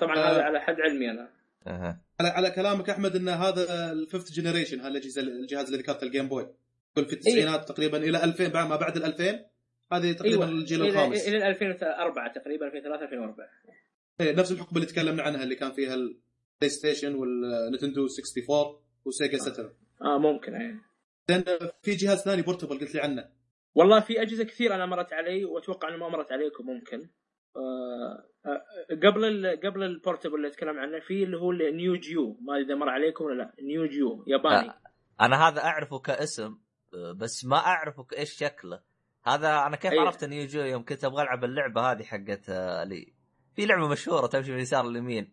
طبعا 0.00 0.16
آه. 0.16 0.32
هذا 0.32 0.42
على 0.42 0.60
حد 0.60 0.80
علمي 0.80 1.10
أنا 1.10 1.28
أه. 1.66 2.00
على 2.20 2.28
على 2.28 2.50
كلامك 2.50 2.90
أحمد 2.90 3.16
إن 3.16 3.28
هذا 3.28 3.92
ال 3.92 3.99
fifth 3.99 4.32
generation 4.32 4.80
هذا 4.80 5.00
الجهاز 5.18 5.66
اللي 5.66 5.78
ذكرته 5.82 6.04
الجيم 6.04 6.28
بوي 6.28 6.48
في 6.94 7.00
التسعينات 7.00 7.60
إيه؟ 7.60 7.66
تقريبا 7.66 7.98
إلى 7.98 8.24
2000 8.24 8.48
بعد 8.48 8.68
ما 8.68 8.76
بعد 8.76 8.96
ال 8.96 9.04
2000 9.04 9.44
هذه 9.92 10.12
تقريبا 10.12 10.44
أيوة. 10.44 10.58
الجيل 10.58 10.82
الخامس 10.82 11.28
إلى 11.28 11.48
2004 11.48 12.32
تقريبا 12.32 12.66
2003 12.66 13.04
2004 13.04 13.46
إيه 13.68 13.87
نفس 14.20 14.52
الحقبة 14.52 14.76
اللي 14.76 14.86
تكلمنا 14.86 15.22
عنها 15.22 15.42
اللي 15.42 15.54
كان 15.54 15.72
فيها 15.72 15.94
البلاي 15.94 16.68
ستيشن 16.68 17.14
والنتندو 17.14 18.06
64 18.06 18.82
وسيجا 19.04 19.38
ساترن 19.38 19.72
آه. 20.02 20.18
ممكن 20.18 20.54
إيه. 20.54 20.80
لأن 21.28 21.44
في 21.82 21.94
جهاز 21.94 22.18
ثاني 22.18 22.42
portable 22.42 22.78
قلت 22.78 22.94
لي 22.94 23.00
عنه. 23.00 23.28
والله 23.74 24.00
في 24.00 24.22
أجهزة 24.22 24.44
كثير 24.44 24.74
أنا 24.74 24.86
مرت 24.86 25.12
علي 25.12 25.44
وأتوقع 25.44 25.88
إنه 25.88 25.96
ما 25.96 26.08
مرت 26.08 26.32
عليكم 26.32 26.66
ممكن. 26.66 27.08
آه 27.56 28.24
آه 28.46 28.64
قبل 28.90 29.46
قبل 29.64 29.82
ال 29.82 29.88
portable 29.88 30.34
اللي 30.34 30.48
اتكلم 30.48 30.78
عنه 30.78 31.00
في 31.00 31.24
اللي 31.24 31.36
هو 31.36 31.50
النيو 31.50 31.96
جيو 31.96 32.38
ما 32.40 32.54
أدري 32.54 32.66
إذا 32.66 32.74
مر 32.74 32.88
عليكم 32.88 33.24
ولا 33.24 33.34
لا. 33.34 33.52
نيو 33.62 33.86
جيو 33.86 34.24
ياباني. 34.26 34.72
أنا 35.20 35.48
هذا 35.48 35.60
أعرفه 35.60 35.98
كاسم 35.98 36.58
آه، 36.94 37.12
بس 37.12 37.44
ما 37.44 37.56
أعرفه 37.56 38.06
إيش 38.18 38.32
شكله. 38.32 38.80
هذا 39.24 39.48
أنا 39.66 39.76
كيف 39.76 39.92
أي. 39.92 39.98
عرفت 39.98 40.22
النيو 40.22 40.36
جيو 40.36 40.60
يوم 40.60 40.84
كنت 40.84 41.04
أبغى 41.04 41.22
ألعب 41.22 41.44
اللعبة 41.44 41.80
هذه 41.80 42.02
حقت 42.02 42.50
آه، 42.50 42.82
اللي 42.82 43.17
في 43.58 43.66
لعبة 43.66 43.88
مشهورة 43.88 44.26
تمشي 44.26 44.50
من 44.50 44.56
اليسار 44.56 44.86
لليمين 44.86 45.32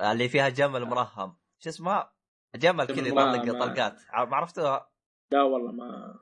آه، 0.00 0.12
اللي 0.12 0.28
فيها 0.28 0.48
جمل 0.48 0.84
مدري 0.84 1.36
شو 1.58 1.68
اسمها؟ 1.68 2.12
جمل 2.54 2.84
كذا 2.84 3.08
يطلق. 3.08 3.64
طلقات 3.64 3.92
ما 4.12 4.36
عرفتوها؟ 4.36 4.90
لا 5.30 5.42
والله 5.42 5.72
ما 5.72 6.14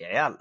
يا 0.00 0.06
عيال 0.06 0.38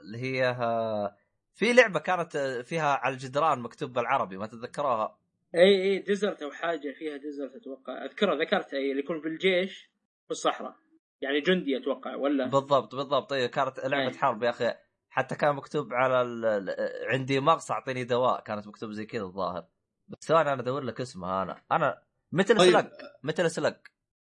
اللي 0.00 0.18
هي 0.18 0.48
آه، 0.48 1.16
في 1.54 1.72
لعبة 1.72 2.00
كانت 2.00 2.36
آه، 2.36 2.62
فيها 2.62 2.94
على 2.94 3.14
الجدران 3.14 3.60
مكتوب 3.60 3.92
بالعربي 3.92 4.36
ما 4.36 4.46
تتذكروها؟ 4.46 5.18
إي 5.54 5.82
إي 5.82 5.98
desert 5.98 6.42
أو 6.42 6.50
حاجة 6.50 6.92
فيها 6.98 7.16
desert 7.16 7.54
أتوقع 7.54 8.04
أذكرها 8.04 8.34
ذكرت 8.34 8.74
إي 8.74 8.90
اللي 8.90 9.02
يكون 9.02 9.20
في 9.20 9.28
الجيش 9.28 9.90
في 10.24 10.30
الصحراء 10.30 10.76
يعني 11.20 11.40
جندي 11.40 11.76
أتوقع 11.76 12.16
ولا 12.16 12.44
بالضبط 12.44 12.94
بالضبط 12.94 13.32
أيوه 13.32 13.48
كانت 13.48 13.78
لعبة 13.78 14.12
أي. 14.12 14.18
حرب 14.18 14.42
يا 14.42 14.50
أخي 14.50 14.74
حتى 15.14 15.34
كان 15.34 15.54
مكتوب 15.54 15.92
على 15.92 16.22
ال... 16.22 16.74
عندي 17.08 17.40
مغص 17.40 17.70
أعطيني 17.70 18.04
دواء. 18.04 18.42
كانت 18.42 18.66
مكتوب 18.66 18.92
زي 18.92 19.06
كذا 19.06 19.22
الظاهر. 19.22 19.66
بس 20.08 20.18
ثواني 20.28 20.52
أنا 20.52 20.62
أدور 20.62 20.82
لك 20.82 21.00
اسمها 21.00 21.42
أنا 21.42 21.62
أنا 21.72 22.02
ميتل 22.32 22.58
طيب. 22.58 22.70
سلق. 22.70 22.90
ميتل 23.22 23.50
سلق. 23.50 23.76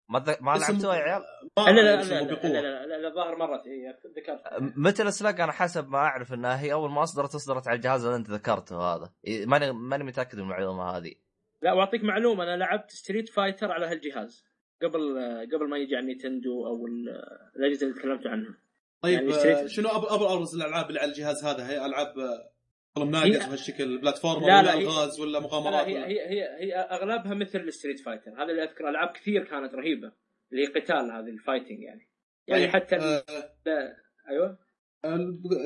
ما. 0.10 0.24
ما 0.42 0.51
لعبتوها 0.58 0.96
يا 0.96 1.01
عيال؟ 1.01 1.24
لا 1.58 1.72
لا 1.72 2.04
لا 2.04 2.86
لا. 2.86 2.98
لا 2.98 3.15
ظهر 3.15 3.36
مرت 3.36 3.68
اي 3.68 3.96
ذكرت. 4.18 4.42
ميتل 4.77 5.13
سلق 5.13 5.44
أنا 5.44 5.51
حسب 5.51 5.89
ما 5.89 5.98
أعرف 5.98 6.34
إنها 6.34 6.60
هي 6.62 6.74
أول 6.74 6.92
ما 6.92 7.04
أصدرت 7.04 7.36
أصدرت 7.36 7.68
على 7.68 7.75
الجهاز 7.75 8.06
اللي 8.06 8.18
أنت 8.18 8.30
ذكرته 8.30 8.77
هذا. 8.96 9.13
ماني 9.46 9.72
ماني 9.72 10.04
متأكد 10.04 10.36
من 10.36 10.44
المعلومة 10.44 10.84
هذه. 10.84 11.15
لا 11.62 11.74
وأعطيك 11.74 12.04
معلومة. 12.04 12.44
أنا 12.44 12.58
لعبت 12.58 12.92
ستريت 12.92 13.30
فايتر 13.30 13.72
على 13.72 13.86
هالجهاز. 13.86 14.46
قبل 14.82 15.20
قبل 15.54 15.70
ما 15.70 15.77
يجي 15.77 15.96
على 15.96 16.06
نينتندو 16.06 16.68
أو 16.68 16.88
ال- 16.88 17.10
الأجهزة 17.56 17.88
اللي 17.88 18.00
تكلمتوا 18.00 18.32
عنها. 18.32 18.58
طيب 19.05 19.29
يعني 19.29 19.51
آه، 19.63 19.67
شنو 19.67 19.89
ابرز 19.89 20.55
الألعاب 20.55 20.88
اللي 20.89 21.00
على 21.00 21.09
الجهاز 21.12 21.45
هذا؟ 21.45 21.67
هي 21.69 21.85
ألعاب 21.85 22.19
آه، 22.19 23.03
ناقص 23.05 23.25
هي- 23.25 23.38
وهالشكل 23.38 23.97
platform 23.98 24.41
لا، 24.41 24.59
ولا 24.59 24.62
لا، 24.65 24.74
ألغاز 24.74 25.20
ولا 25.19 25.31
لا 25.31 25.39
مغامرات 25.39 25.88
هي 25.88 25.97
هي 26.05 26.19
هي, 26.29 26.43
هي 26.59 26.74
أغلبها 26.75 27.33
مثل 27.33 27.59
الستريت 27.59 28.00
فايتر. 28.00 28.31
هذا 28.31 28.51
اللي 28.51 28.63
أذكر 28.63 28.89
ألعاب 28.89 29.13
كثير 29.15 29.43
كانت 29.43 29.74
رهيبة 29.74 30.12
اللي 30.51 30.65
قتال 30.65 31.12
هذه 31.12 31.29
ال 31.29 31.35
fighting 31.35 31.79
يعني. 31.79 32.09
يعني 32.47 32.63
طيب، 32.63 32.74
حتى 32.74 32.95
آه، 32.95 33.24
لا 33.65 33.97
أيوه. 34.29 34.57
آه، 35.05 35.17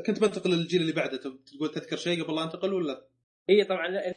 كنت 0.08 0.22
بنتقل 0.22 0.50
للجيل 0.50 0.81
اللي 0.81 0.93
بعده 0.93 1.17
تقول 1.17 1.72
تذكر 1.75 1.98
شيء 1.98 2.24
قبل 2.24 2.36
لا 2.36 2.43
انتقل 2.43 2.74
ولا؟ 2.74 3.05
هي 3.50 3.63
طبعا 3.63 3.88
ال- 3.88 4.13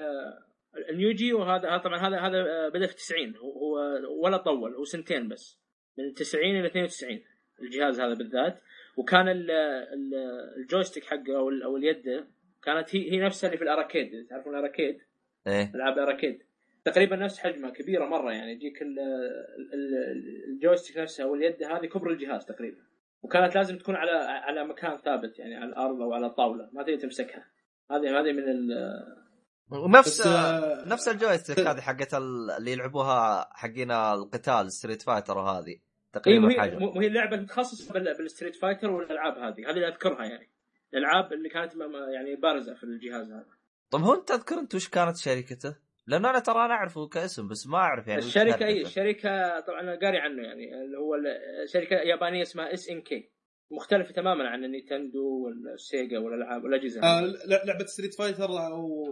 آه، 0.00 0.44
النيو 0.90 1.14
جيو 1.14 1.32
هذا 1.32 1.68
هذا 1.70 1.78
طبعا 1.78 1.98
هذا 2.08 2.16
هذا 2.20 2.36
آه، 2.38 2.68
بدأ 2.68 2.86
في 2.86 2.94
90 2.94 3.36
هو 3.36 3.78
هو 3.78 4.24
ولا 4.24 4.36
طول 4.36 4.74
هو 4.74 4.84
سنتين 4.84 5.28
بس 5.28 5.60
من 5.98 6.14
90 6.14 6.44
إلى 6.60 6.66
92 6.66 7.24
الجهاز 7.62 8.00
هذا 8.00 8.14
بالذات. 8.14 8.58
وكان 8.96 9.28
ال- 9.28 9.50
ال- 9.50 10.14
joystick 10.56 11.04
حقه 11.04 11.36
أو 11.36 11.48
ال- 11.48 11.62
أو 11.62 11.76
اليد 11.76 12.24
كانت 12.62 12.96
هي 12.96 13.12
هي 13.12 13.20
نفسها 13.20 13.48
اللي 13.48 13.58
في 13.58 13.64
ال 13.64 13.73
arcade 13.73 14.26
تعرفون 14.30 14.54
ال 14.58 14.64
arcade 14.64 14.98
إيه. 15.46 15.72
ألعاب 15.74 15.98
ال 15.98 16.04
arcade 16.04 16.42
تقريبا 16.84 17.16
نفس 17.16 17.38
حجمها 17.38 17.70
كبيرة 17.70 18.04
مرة 18.06 18.32
يعني. 18.32 18.52
يجيك 18.52 18.82
ال- 18.82 18.98
ال- 19.74 20.44
ال 20.54 20.59
joystick 20.59 20.96
نفسها 20.98 21.26
واليد 21.26 21.62
هذه 21.62 21.86
كبر 21.86 22.10
الجهاز 22.10 22.44
تقريبا. 22.44 22.78
وكانت 23.22 23.54
لازم 23.54 23.78
تكون 23.78 23.96
على 23.96 24.10
على 24.20 24.64
مكان 24.64 24.98
ثابت 24.98 25.38
يعني 25.38 25.54
على 25.56 25.64
الأرض 25.68 26.02
أو 26.02 26.12
على 26.12 26.30
طاولة. 26.30 26.68
ما 26.72 26.82
تقدر 26.82 26.96
تمسكها. 26.98 27.46
هذه 27.90 28.20
هذه 28.20 28.32
من 28.32 28.48
ال 28.48 28.68
ونفس 29.70 30.26
آه، 30.26 30.84
نفس 30.88 31.08
ال 31.08 31.14
joystick 31.14 31.58
هذه 31.60 31.80
حقت 31.80 32.14
ال- 32.14 32.50
اللي 32.58 32.72
يلعبوها 32.72 33.48
حقين 33.52 33.90
القتال 33.90 34.72
ستريت 34.72 35.02
فايتر 35.02 35.38
وهذه 35.38 35.78
تقريبا 36.12 36.50
هي 36.52 36.60
حاجة. 36.60 36.78
مو 36.78 37.00
هي 37.00 37.06
اللعبة 37.06 37.36
متخصصه 37.36 37.92
بال- 37.92 38.14
بالستريت 38.18 38.56
فايتر 38.56 38.90
والألعاب 38.90 39.38
هذه. 39.38 39.70
هذه 39.70 39.74
اللي 39.74 39.88
أذكرها 39.88 40.24
يعني. 40.24 40.48
الألعاب 40.94 41.32
اللي 41.32 41.48
كانت 41.48 41.72
يعني 42.14 42.36
بارزة 42.36 42.74
في 42.74 42.84
الجهاز 42.84 43.30
هذا. 43.32 43.46
طب 43.90 44.00
هو 44.00 44.14
أنت 44.14 44.28
تذكر 44.28 44.58
أنت 44.58 44.74
وش 44.74 44.88
كانت 44.88 45.16
شركته؟ 45.16 45.76
لأنه 46.06 46.30
أنا 46.30 46.38
ترى 46.38 46.64
أنا 46.64 46.74
أعرفه 46.74 47.08
كاسم 47.08 47.48
بس 47.48 47.66
ما 47.66 47.78
أعرف 47.78 48.06
يعني 48.08 48.18
الشركة 48.20 48.66
اي. 48.66 48.82
الشركة 48.82 49.60
طبعا 49.60 49.80
أنا 49.80 49.98
قاري 49.98 50.18
عنه 50.18 50.42
يعني. 50.42 50.74
اللي 50.84 50.98
هو 50.98 51.14
ال- 51.14 51.68
شركة 51.70 51.96
يابانية 51.96 52.42
اسمها 52.42 52.72
إس 52.74 52.88
إن 52.90 53.00
كي. 53.00 53.30
مختلفة 53.70 54.12
تماما 54.12 54.48
عن 54.48 54.64
النينتندو 54.64 55.44
والسيجا 55.44 56.18
والألعاب 56.18 56.64
والأجهزة 56.64 57.02
آه، 57.02 57.20
لعبة 57.66 57.86
ستريت 57.86 58.14
فايتر 58.14 58.44
أو 58.66 59.06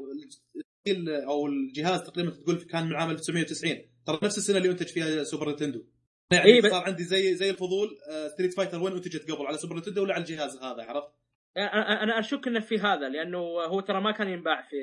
الجيل 0.86 1.10
أو 1.10 1.46
الجهاز 1.46 2.02
تقريبا 2.02 2.30
تقول 2.30 2.56
كان 2.62 2.86
من 2.86 2.94
عام 2.96 3.10
1990 3.10 3.76
ترى 4.06 4.18
نفس 4.22 4.38
السنة 4.38 4.56
اللي 4.58 4.70
انتج 4.70 4.86
فيها 4.86 5.24
سوبر 5.24 5.46
نينتندو. 5.46 5.84
يعني 6.32 6.44
إيه، 6.44 6.60
صار 6.60 6.84
عندي 6.84 7.04
زي 7.04 7.34
زي 7.34 7.50
الفضول 7.50 7.88
ستريت 8.32 8.54
فايتر 8.54 8.82
وين 8.82 8.92
انتجت 8.92 9.30
قبل 9.30 9.46
على 9.46 9.56
سوبر 9.56 9.74
نينتندو 9.74 10.02
ولا 10.02 10.14
على 10.14 10.20
الجهاز 10.20 10.62
هذا 10.62 10.82
عرفت؟ 10.82 11.12
أنا 11.56 12.02
أنا 12.02 12.18
أشك 12.18 12.46
إنه 12.46 12.60
في 12.60 12.78
هذا 12.78 13.08
لأنه 13.08 13.38
هو 13.38 13.80
ترى 13.80 14.00
ما 14.00 14.10
كان 14.10 14.28
ينباع 14.28 14.62
في 14.62 14.76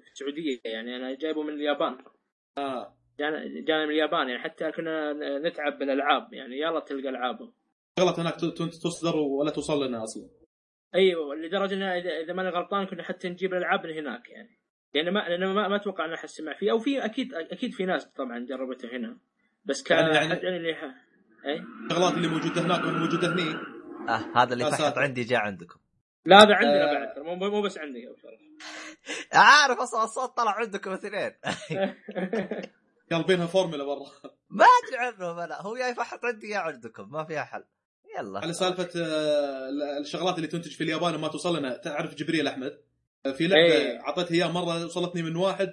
في 0.00 0.10
السعودية 0.12 0.60
يعني 0.64 0.96
أنا 0.96 1.14
جايبه 1.14 1.42
من 1.42 1.54
اليابان. 1.54 1.98
آه. 2.58 2.96
جانا 3.18 3.44
جانا 3.60 3.86
من 3.86 3.92
اليابان 3.92 4.28
يعني 4.28 4.42
حتى 4.42 4.72
كنا 4.72 5.12
نتعب 5.38 5.78
بالألعاب 5.78 6.32
يعني 6.32 6.60
يلا 6.60 6.80
تلقى 6.80 7.08
ألعابه. 7.08 7.52
غلط 8.00 8.18
هناك 8.18 8.34
تصدر 8.82 9.16
ولا 9.16 9.50
توصل 9.50 9.86
لنا 9.86 10.02
أصلا. 10.02 10.28
أيوه 10.94 11.34
لدرجة 11.34 11.74
ان 11.74 11.82
اذا 11.82 12.32
ماني 12.32 12.48
غلطان 12.48 12.86
كنا 12.86 13.02
حتى 13.02 13.28
نجيب 13.28 13.52
الألعاب 13.52 13.86
من 13.86 13.92
هناك 13.92 14.28
يعني. 14.28 14.60
لأن 14.94 15.10
ما 15.10 15.28
لأن 15.28 15.46
ما, 15.46 15.68
ما 15.68 15.76
أتوقع 15.76 16.04
ان 16.04 16.12
احد 16.12 16.28
سمع 16.28 16.54
فيه 16.54 16.70
أو 16.70 16.78
في 16.78 17.04
أكيد 17.04 17.34
أكيد 17.34 17.72
في 17.72 17.84
ناس 17.84 18.06
طبعا 18.06 18.38
جربته 18.38 18.96
هنا. 18.96 19.18
بس 19.64 19.82
كان 19.82 19.98
يعني- 19.98 20.14
يعني 20.14 20.28
يعني- 20.28 20.42
يعني 20.44 20.56
اللي 20.56 20.74
ح- 20.74 20.94
اي 21.46 21.60
الشغلات 21.86 22.14
اللي 22.14 22.28
موجودة 22.28 22.60
هناك 22.62 22.80
واللي 22.84 22.98
موجودة 23.00 23.32
هني. 23.32 23.54
آه 24.08 24.24
هذا 24.36 24.52
اللي 24.52 24.64
يا 24.64 24.70
فحط. 24.70 24.98
عندي 24.98 25.24
جاء 25.24 25.40
عندكم. 25.40 25.80
لا 26.26 26.42
هذا 26.42 26.54
عندنا 26.54 26.90
آه. 26.90 26.94
بعد 26.94 27.18
مو 27.38 27.50
مو 27.50 27.62
بس 27.62 27.78
عندي 27.78 28.08
عارف 29.32 29.78
أصلا 29.78 30.04
الصوت 30.04 30.36
طلع 30.36 30.50
عندكم 30.50 30.90
اثنين. 30.92 31.32
قلبينها 33.12 33.46
فورمولا 33.46 33.84
برا. 33.84 34.06
ما 34.50 34.64
أدري 34.64 34.98
عنهم 34.98 35.38
أنا 35.38 35.60
هو 35.60 35.76
يا 35.76 35.86
يفحط 35.88 36.24
عندي 36.24 36.48
يا 36.50 36.58
عندكم 36.58 37.10
ما 37.12 37.24
فيها 37.24 37.44
حل. 37.44 37.64
يلا. 38.18 38.40
على 38.40 38.52
سالفة 38.52 38.88
آه، 39.00 39.68
الشغلات 40.00 40.36
اللي 40.36 40.46
تنتج 40.46 40.70
في 40.76 40.84
اليابان 40.84 41.14
وما 41.14 41.28
توصل 41.28 41.58
لنا 41.58 41.76
تعرف 41.76 42.14
جبريل 42.14 42.48
أحمد؟ 42.48 42.80
آه، 43.26 43.32
في 43.32 43.46
لعبة 43.46 43.62
إيه. 43.74 44.00
أعطيتها 44.00 44.34
إياه 44.34 44.52
مرة 44.52 44.84
وصلتني 44.84 45.22
من 45.22 45.36
واحد 45.36 45.72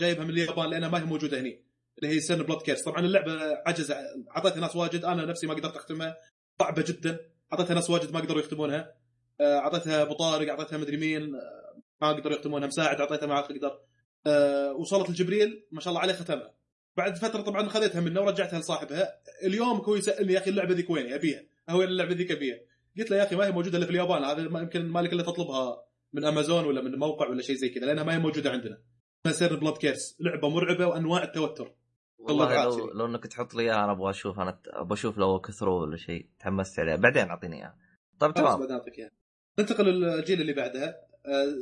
جايبها 0.00 0.24
من 0.24 0.30
اليابان 0.30 0.70
لأنها 0.70 0.88
ما 0.88 0.98
هي 1.00 1.04
موجودة 1.04 1.40
هني. 1.40 1.64
اللي 2.02 2.14
هي 2.14 2.20
سن 2.20 2.42
بلاد 2.42 2.62
كيرس 2.62 2.82
طبعا 2.82 3.00
اللعبة 3.00 3.32
عجز 3.66 3.94
أعطيتها 4.36 4.60
ناس 4.60 4.76
واجد. 4.76 5.04
أنا 5.04 5.24
نفسي 5.24 5.46
ما 5.46 5.54
قدرت 5.54 5.76
أختمها. 5.76 6.16
صعبة 6.60 6.84
جدا. 6.88 7.20
أعطيتها 7.52 7.74
ناس 7.74 7.90
واجد 7.90 8.12
ما 8.12 8.20
قدروا 8.20 8.40
يختمونها. 8.40 8.94
آه، 9.40 9.58
أعطيتها 9.58 10.02
أبو 10.02 10.14
طارق 10.14 10.48
أعطيتها 10.48 10.78
مدري 10.78 10.96
مين 10.96 11.34
آه، 11.34 11.82
ما 12.02 12.08
قدروا 12.08 12.36
يختمونها. 12.36 12.66
مساعد 12.66 13.00
أعطيتها 13.00 13.26
ما 13.26 13.34
عاد 13.34 13.60
آه، 14.26 14.72
وصلت 14.72 15.08
الجبريل. 15.08 15.66
ما 15.72 15.80
شاء 15.80 15.88
الله 15.88 16.00
عليه 16.00 16.12
ختمها. 16.12 16.54
بعد 16.96 17.16
فترة 17.16 17.40
طبعا 17.40 17.68
خذيتها 17.68 18.00
منه 18.00 18.20
ورجعتها 18.20 18.58
لصاحبها. 18.58 19.20
اليوم 19.44 19.76
هو 19.76 19.96
يسالني 19.96 20.32
يا 20.32 20.38
أخي 20.38 20.50
اللعبة 20.50 20.74
ذيك 20.74 20.90
وين؟ 20.90 21.12
أبيها. 21.12 21.42
هو 21.68 21.82
اللعبة 21.82 22.14
ذيك 22.14 22.30
أبيها. 22.30 22.58
قلت 22.98 23.10
له 23.10 23.16
يا 23.16 23.24
أخي 23.24 23.36
ما 23.36 23.46
هي 23.46 23.52
موجودة 23.52 23.78
إلا 23.78 23.86
في 23.86 23.92
اليابان. 23.92 24.24
هذا 24.24 24.40
يمكن 24.40 24.86
مالك 24.86 25.12
إلا 25.12 25.22
تطلبها 25.22 25.84
من 26.12 26.24
أمازون 26.24 26.64
ولا 26.64 26.82
من 26.82 26.98
موقع 26.98 27.28
ولا 27.28 27.42
شيء 27.42 27.56
زي 27.56 27.68
كذا 27.68 27.86
لأنها 27.86 28.04
ما 28.04 28.14
هي 28.14 28.18
موجودة 28.18 28.50
عندنا. 28.50 28.78
سير 29.30 29.56
بلاد 29.56 29.76
كيرس 29.76 30.16
لعبة 30.20 30.48
مرعبة 30.48 30.86
وأنواع 30.86 31.22
التوتر. 31.22 31.74
والله 32.18 32.64
لو. 32.64 32.90
لو 32.90 33.06
انك 33.06 33.26
تحط 33.26 33.54
لي 33.54 33.62
اياها 33.62 33.84
أنا 33.84 33.92
أبغى 33.92 34.10
أشوف 34.10 34.40
أنا 34.40 34.60
أبغى 34.66 34.94
أشوف 34.94 35.18
لو 35.18 35.40
كثروا 35.40 35.80
ولا 35.80 35.96
شيء 35.96 36.28
تحمست 36.38 36.78
عليها. 36.80 36.96
بعدين 36.96 37.28
اعطيني 37.28 37.56
اياها. 37.56 37.76
طيب 38.20 38.34
تمام. 38.34 38.60
بعدين 38.60 38.76
أعطيك 38.76 38.98
إياها. 38.98 39.10
ننتقل 39.58 39.84
للجيل 39.84 40.40
اللي 40.40 40.52
بعدها 40.52 41.08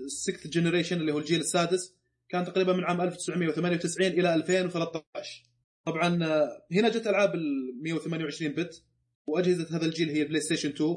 ال 0.04 0.11
sixth 0.11 0.46
generation 0.46 0.96
اللي 1.00 1.12
هو 1.12 1.18
الجيل 1.18 1.40
السادس 1.40 1.96
كان 2.28 2.44
تقريبا 2.44 2.72
من 2.72 2.84
عام 2.84 3.00
1998 3.00 4.06
إلى 4.06 4.34
2013 4.34 5.42
طبعا 5.84 6.24
آه، 6.24 6.66
هنا 6.72 6.88
جت 6.88 7.06
ألعاب 7.06 7.34
ال 7.34 7.82
128 7.82 8.52
bit 8.52 8.84
وأجهزة 9.26 9.76
هذا 9.76 9.86
الجيل 9.86 10.08
هي 10.08 10.24
بلاي 10.24 10.40
ستيشن 10.40 10.68
2 10.68 10.96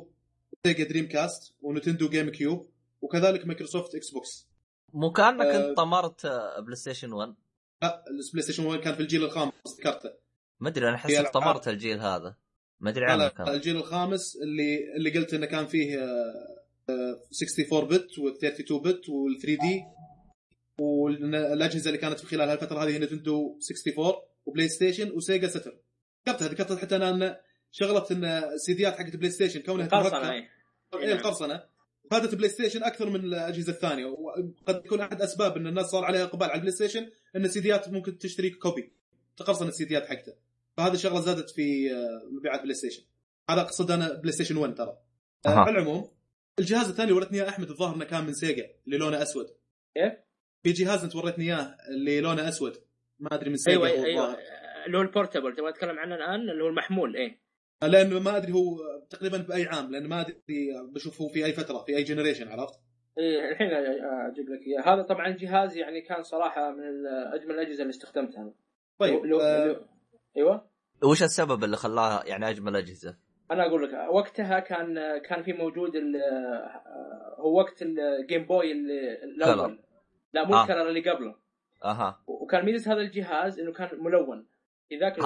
وسيجا 0.51 0.83
دريم 0.83 1.07
كاست 1.07 1.55
ونتندو 1.61 2.09
جيم 2.09 2.29
كيوب 2.29 2.69
وكذلك 3.01 3.47
مايكروسوفت 3.47 3.95
إكس 3.95 4.11
بوكس 4.11 4.49
مو 4.93 5.11
كأنك 5.11 5.45
آه. 5.45 5.69
انت 5.69 5.77
طمرت 5.77 6.25
بلاي 6.59 6.75
ستيشن 6.75 7.13
1 7.13 7.35
لا 7.81 8.03
البلاي 8.09 8.41
ستيشن 8.41 8.65
1 8.65 8.79
كان 8.79 8.93
في 8.95 8.99
الجيل 8.99 9.23
الخامس 9.23 9.53
ذكرته 9.79 10.09
ما 10.59 10.69
أدري 10.69 10.89
أنا 10.89 10.95
الألعاب. 11.05 11.33
طمرت 11.33 11.67
الجيل 11.67 11.99
هذا. 11.99 12.35
ما 12.79 12.89
أدري 12.89 13.05
لا 13.05 13.11
عنه 13.11 13.27
كان. 13.27 13.47
الجيل 13.47 13.75
الخامس 13.77 14.35
اللي 14.43 14.95
اللي 14.97 15.09
قلت 15.19 15.33
إنه 15.33 15.45
كان 15.45 15.65
فيه 15.65 15.97
آه، 15.99 16.59
آه، 16.89 17.19
64 17.69 17.87
bit 17.87 18.19
وال 18.19 18.37
32 18.37 18.81
bit 18.81 19.09
وال 19.09 19.39
3D 19.41 19.83
والأجهزة 20.79 21.87
اللي 21.87 21.97
كانت 22.01 22.19
في 22.19 22.27
خلال 22.27 22.49
هالفترة 22.49 22.83
هذه 22.83 22.89
هي 22.89 22.99
نتندو 22.99 23.59
64 23.87 24.13
وبلاي 24.45 24.67
ستيشن 24.69 25.11
وسيجا 25.11 25.47
ساترن 25.47 25.77
ذكرتها 26.27 26.47
ذكرت 26.47 26.79
حتى 26.79 26.95
أنا 26.95 27.09
أن 27.09 27.35
شغله 27.71 28.05
إن 28.11 28.25
السيديات 28.25 28.95
حقت 28.95 29.15
بلاي 29.15 29.31
ستيشن 29.31 29.59
كونها 29.61 29.87
قرصنه 29.87 30.09
تمهكر- 30.09 30.31
اي 30.31 30.49
اي 31.07 31.13
القرصنة. 31.13 31.63
فادت 32.11 32.35
بلاي 32.35 32.49
ستيشن 32.49 32.83
أكثر 32.83 33.09
من 33.09 33.19
الأجهزة 33.19 33.73
الثانية. 33.73 34.05
وقد 34.05 34.85
يكون 34.85 35.01
أحد 35.01 35.21
أسباب 35.21 35.57
إن 35.57 35.67
الناس 35.67 35.85
صار 35.85 36.03
عليها 36.03 36.23
إقبال 36.23 36.47
على 36.47 36.55
البلاي 36.55 36.71
ستيشن 36.71 37.09
إن 37.35 37.45
السيديات 37.45 37.89
ممكن 37.89 38.17
تشتري 38.17 38.49
copy. 38.49 38.93
تقرصن 39.37 39.67
السيديات 39.67 40.05
حقته. 40.05 40.33
فهذه 40.77 40.93
الشغله 40.93 41.21
زادت 41.21 41.49
في 41.49 41.91
آه، 41.93 42.21
مبيعات 42.31 42.61
بلاي 42.61 42.73
ستيشن. 42.73 43.03
هذا 43.49 43.61
أقصد 43.61 43.91
أنا 43.91 44.13
بلاي 44.13 44.31
ستيشن 44.31 44.57
1 44.57 44.75
ترى. 44.75 44.97
آه،. 45.45 45.49
على 45.49 45.69
العموم 45.69 46.11
الجهاز 46.59 46.89
الثاني 46.89 47.11
وريتني 47.11 47.37
إياه 47.37 47.49
أحمد 47.49 47.69
الظاهر 47.69 47.95
إنه 47.95 48.05
كان 48.05 48.25
من 48.25 48.33
سيجا 48.33 48.69
اللي 48.85 48.97
لونه 48.97 49.21
أسود. 49.21 49.45
كيف؟ 49.95 50.13
في 50.63 50.71
جهاز 50.71 51.03
أنت 51.03 51.15
وريتني 51.15 51.45
إياه 51.45 51.77
اللي 51.89 52.21
لونه 52.21 52.49
أسود. 52.49 52.73
ما 53.19 53.35
أدري 53.35 53.49
من 53.49 53.57
Sega 53.57 53.85
أيوه 53.85 53.99
هو 53.99 54.05
أيوه. 54.05 54.23
الظاهر. 54.23 54.39
اللي 54.85 54.97
هو 54.97 55.01
ال 55.01 55.07
portable 55.07 55.55
تبغى 55.55 55.69
أتكلم 55.69 55.99
عنه 55.99 56.15
الآن؟ 56.15 56.49
اللي 56.49 56.63
هو 56.63 56.67
المحمول 56.67 57.15
إيه. 57.15 57.48
لأنه 57.81 58.19
ما 58.19 58.37
أدري 58.37 58.53
هو 58.53 58.77
تقريبا 59.09 59.37
بأي 59.37 59.65
عام 59.65 59.91
لأن 59.91 60.07
ما 60.07 60.21
أدري 60.21 60.41
بشوف 60.93 61.21
هو 61.21 61.27
في 61.29 61.45
أي 61.45 61.53
فترة 61.53 61.77
في 61.83 61.95
أي 61.97 62.03
generation 62.03 62.47
عرفت؟ 62.47 62.79
إيه 63.17 63.51
الحين 63.51 63.67
أجيب 63.71 64.49
لك 64.49 64.59
اياه 64.67 64.93
هذا 64.93 65.01
طبعا 65.01 65.29
جهاز 65.29 65.77
يعني 65.77 66.01
كان 66.01 66.23
صراحة 66.23 66.71
من 66.71 67.07
أجمل 67.33 67.51
الأجهزة 67.55 67.81
اللي 67.81 67.89
استخدمتها 67.89 68.53
طيب 68.99 69.25
لو- 69.25 69.39
آه 69.41 69.65
لو- 69.65 69.85
أيوه 70.37 70.69
وش 71.03 71.23
السبب 71.23 71.63
اللي 71.63 71.77
خلاها 71.77 72.25
يعني 72.25 72.49
أجمل 72.49 72.75
أجهزة؟ 72.75 73.17
أنا 73.51 73.65
أقول 73.67 73.83
لك 73.83 74.09
وقتها 74.13 74.59
كان 74.59 75.17
كان 75.17 75.43
في 75.43 75.53
موجود 75.53 75.95
ال- 75.95 76.21
هو 77.39 77.57
وقت 77.57 77.81
ال 77.81 77.94
Game 77.94 78.45
Boy 78.45 78.71
ال- 78.71 78.91
الأول 79.23 79.77
Color. 79.77 79.81
لا 80.33 80.43
مو 80.47 80.53
آه. 80.53 80.63
ال 80.63 80.68
Color 80.68 80.89
اللي 80.89 81.09
قبله 81.09 81.35
أها 81.85 82.23
وكان 82.27 82.65
ميزة 82.65 82.93
هذا 82.93 83.01
الجهاز 83.01 83.59
إنه 83.59 83.71
كان 83.73 83.89
ملون 84.03 84.47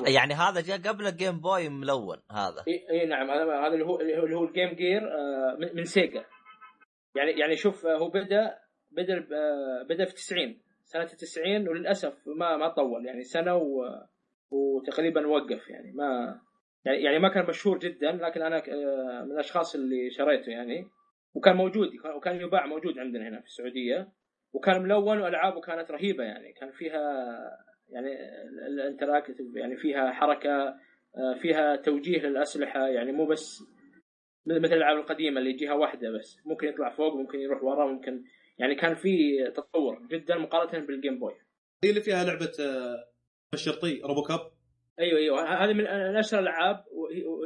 يعني 0.07 0.33
هذا 0.33 0.61
جاء 0.61 0.77
قبل 0.77 1.07
ال 1.07 1.14
Game 1.14 1.39
Boy 1.39 1.69
ملون 1.69 2.17
هذا. 2.31 2.63
اي 2.67 2.85
إي 2.89 3.05
نعم 3.05 3.31
هذا 3.31 3.43
هذا 3.43 3.73
اللي 3.73 3.85
هو 3.85 3.99
اللي 3.99 4.35
هو 4.35 4.43
ال 4.43 4.48
Game 4.48 4.69
Gear 4.69 5.01
آه، 5.01 5.57
من 5.73 5.83
Sega 5.83 6.25
يعني 7.15 7.31
يعني 7.31 7.55
شوف 7.55 7.85
آه، 7.85 7.97
هو 7.97 8.09
بدا 8.09 8.57
بدأ 8.91 9.17
آه، 9.17 9.83
بدأ 9.89 10.05
في 10.05 10.13
90 10.13 10.61
سنة 10.83 11.05
90 11.05 11.67
وللأسف 11.67 12.27
ما 12.27 12.57
ما 12.57 12.67
طول. 12.67 13.05
يعني 13.05 13.23
سنة 13.23 13.55
و 13.55 13.85
وتقريبا 14.51 15.27
وقف. 15.27 15.69
يعني 15.69 15.91
ما 15.91 16.39
يعني 16.85 17.03
يعني 17.03 17.19
ما 17.19 17.29
كان 17.29 17.45
مشهور 17.45 17.79
جدا 17.79 18.11
لكن 18.11 18.41
أنا 18.41 18.63
من 19.23 19.31
الأشخاص 19.31 19.75
اللي 19.75 20.09
شريته 20.09 20.49
يعني. 20.49 20.87
وكان 21.33 21.55
موجود 21.55 21.89
وكان 22.15 22.41
يباع 22.41 22.65
موجود 22.65 22.99
عندنا 22.99 23.29
هنا 23.29 23.39
في 23.39 23.45
السعودية. 23.45 24.07
وكان 24.53 24.81
ملون 24.81 25.21
وألعابه 25.21 25.61
كانت 25.61 25.91
رهيبة 25.91 26.23
يعني. 26.23 26.53
كان 26.53 26.71
فيها 26.71 27.03
يعني 27.93 28.09
ال 28.67 28.74
interactive 28.74 29.55
يعني 29.55 29.77
فيها 29.77 30.11
حركة 30.11 30.75
آه، 31.17 31.33
فيها 31.41 31.75
توجيه 31.75 32.21
للأسلحة 32.21 32.87
يعني 32.87 33.11
مو 33.11 33.25
بس 33.25 33.63
مثل 34.45 34.73
الألعاب 34.73 34.97
القديمة 34.97 35.39
اللي 35.39 35.53
جهة 35.53 35.75
واحدة 35.75 36.11
بس 36.11 36.37
ممكن 36.45 36.67
يطلع 36.67 36.89
فوق 36.89 37.15
ممكن 37.15 37.39
يروح 37.39 37.63
ورا 37.63 37.87
ممكن 37.87 38.23
يعني 38.57 38.75
كان 38.75 38.95
في 38.95 39.37
تطور 39.55 40.07
جدا 40.11 40.37
مقارنة 40.37 40.85
بال 40.85 40.96
Game 40.96 41.19
Boy 41.19 41.33
هي 41.83 41.89
اللي 41.89 42.01
فيها 42.01 42.23
لعبة 42.23 42.51
آه، 42.59 43.13
الشرطي 43.53 44.01
RoboCop 44.01 44.39
أيوه 44.99 45.19
أيوه 45.19 45.63
هذه 45.63 45.73
من 45.73 45.87
أشهر 45.87 46.39
الألعاب 46.39 46.83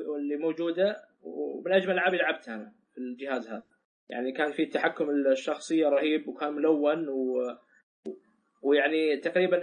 واللي 0.07 0.37
موجودة 0.37 1.03
ومن 1.21 1.71
أجمل 1.73 1.89
الالعاب 1.89 2.13
اللي 2.13 2.23
لعبتها 2.23 2.55
أنا 2.55 2.73
في 2.93 2.97
الجهاز 2.97 3.47
هذا. 3.47 3.63
يعني 4.09 4.31
كان 4.31 4.51
في 4.51 4.65
تحكم 4.65 5.09
الشخصية 5.09 5.87
رهيب 5.87 6.27
وكان 6.27 6.53
ملون 6.53 7.09
و 7.09 7.41
ويعني 8.67 9.17
تقريبا 9.17 9.59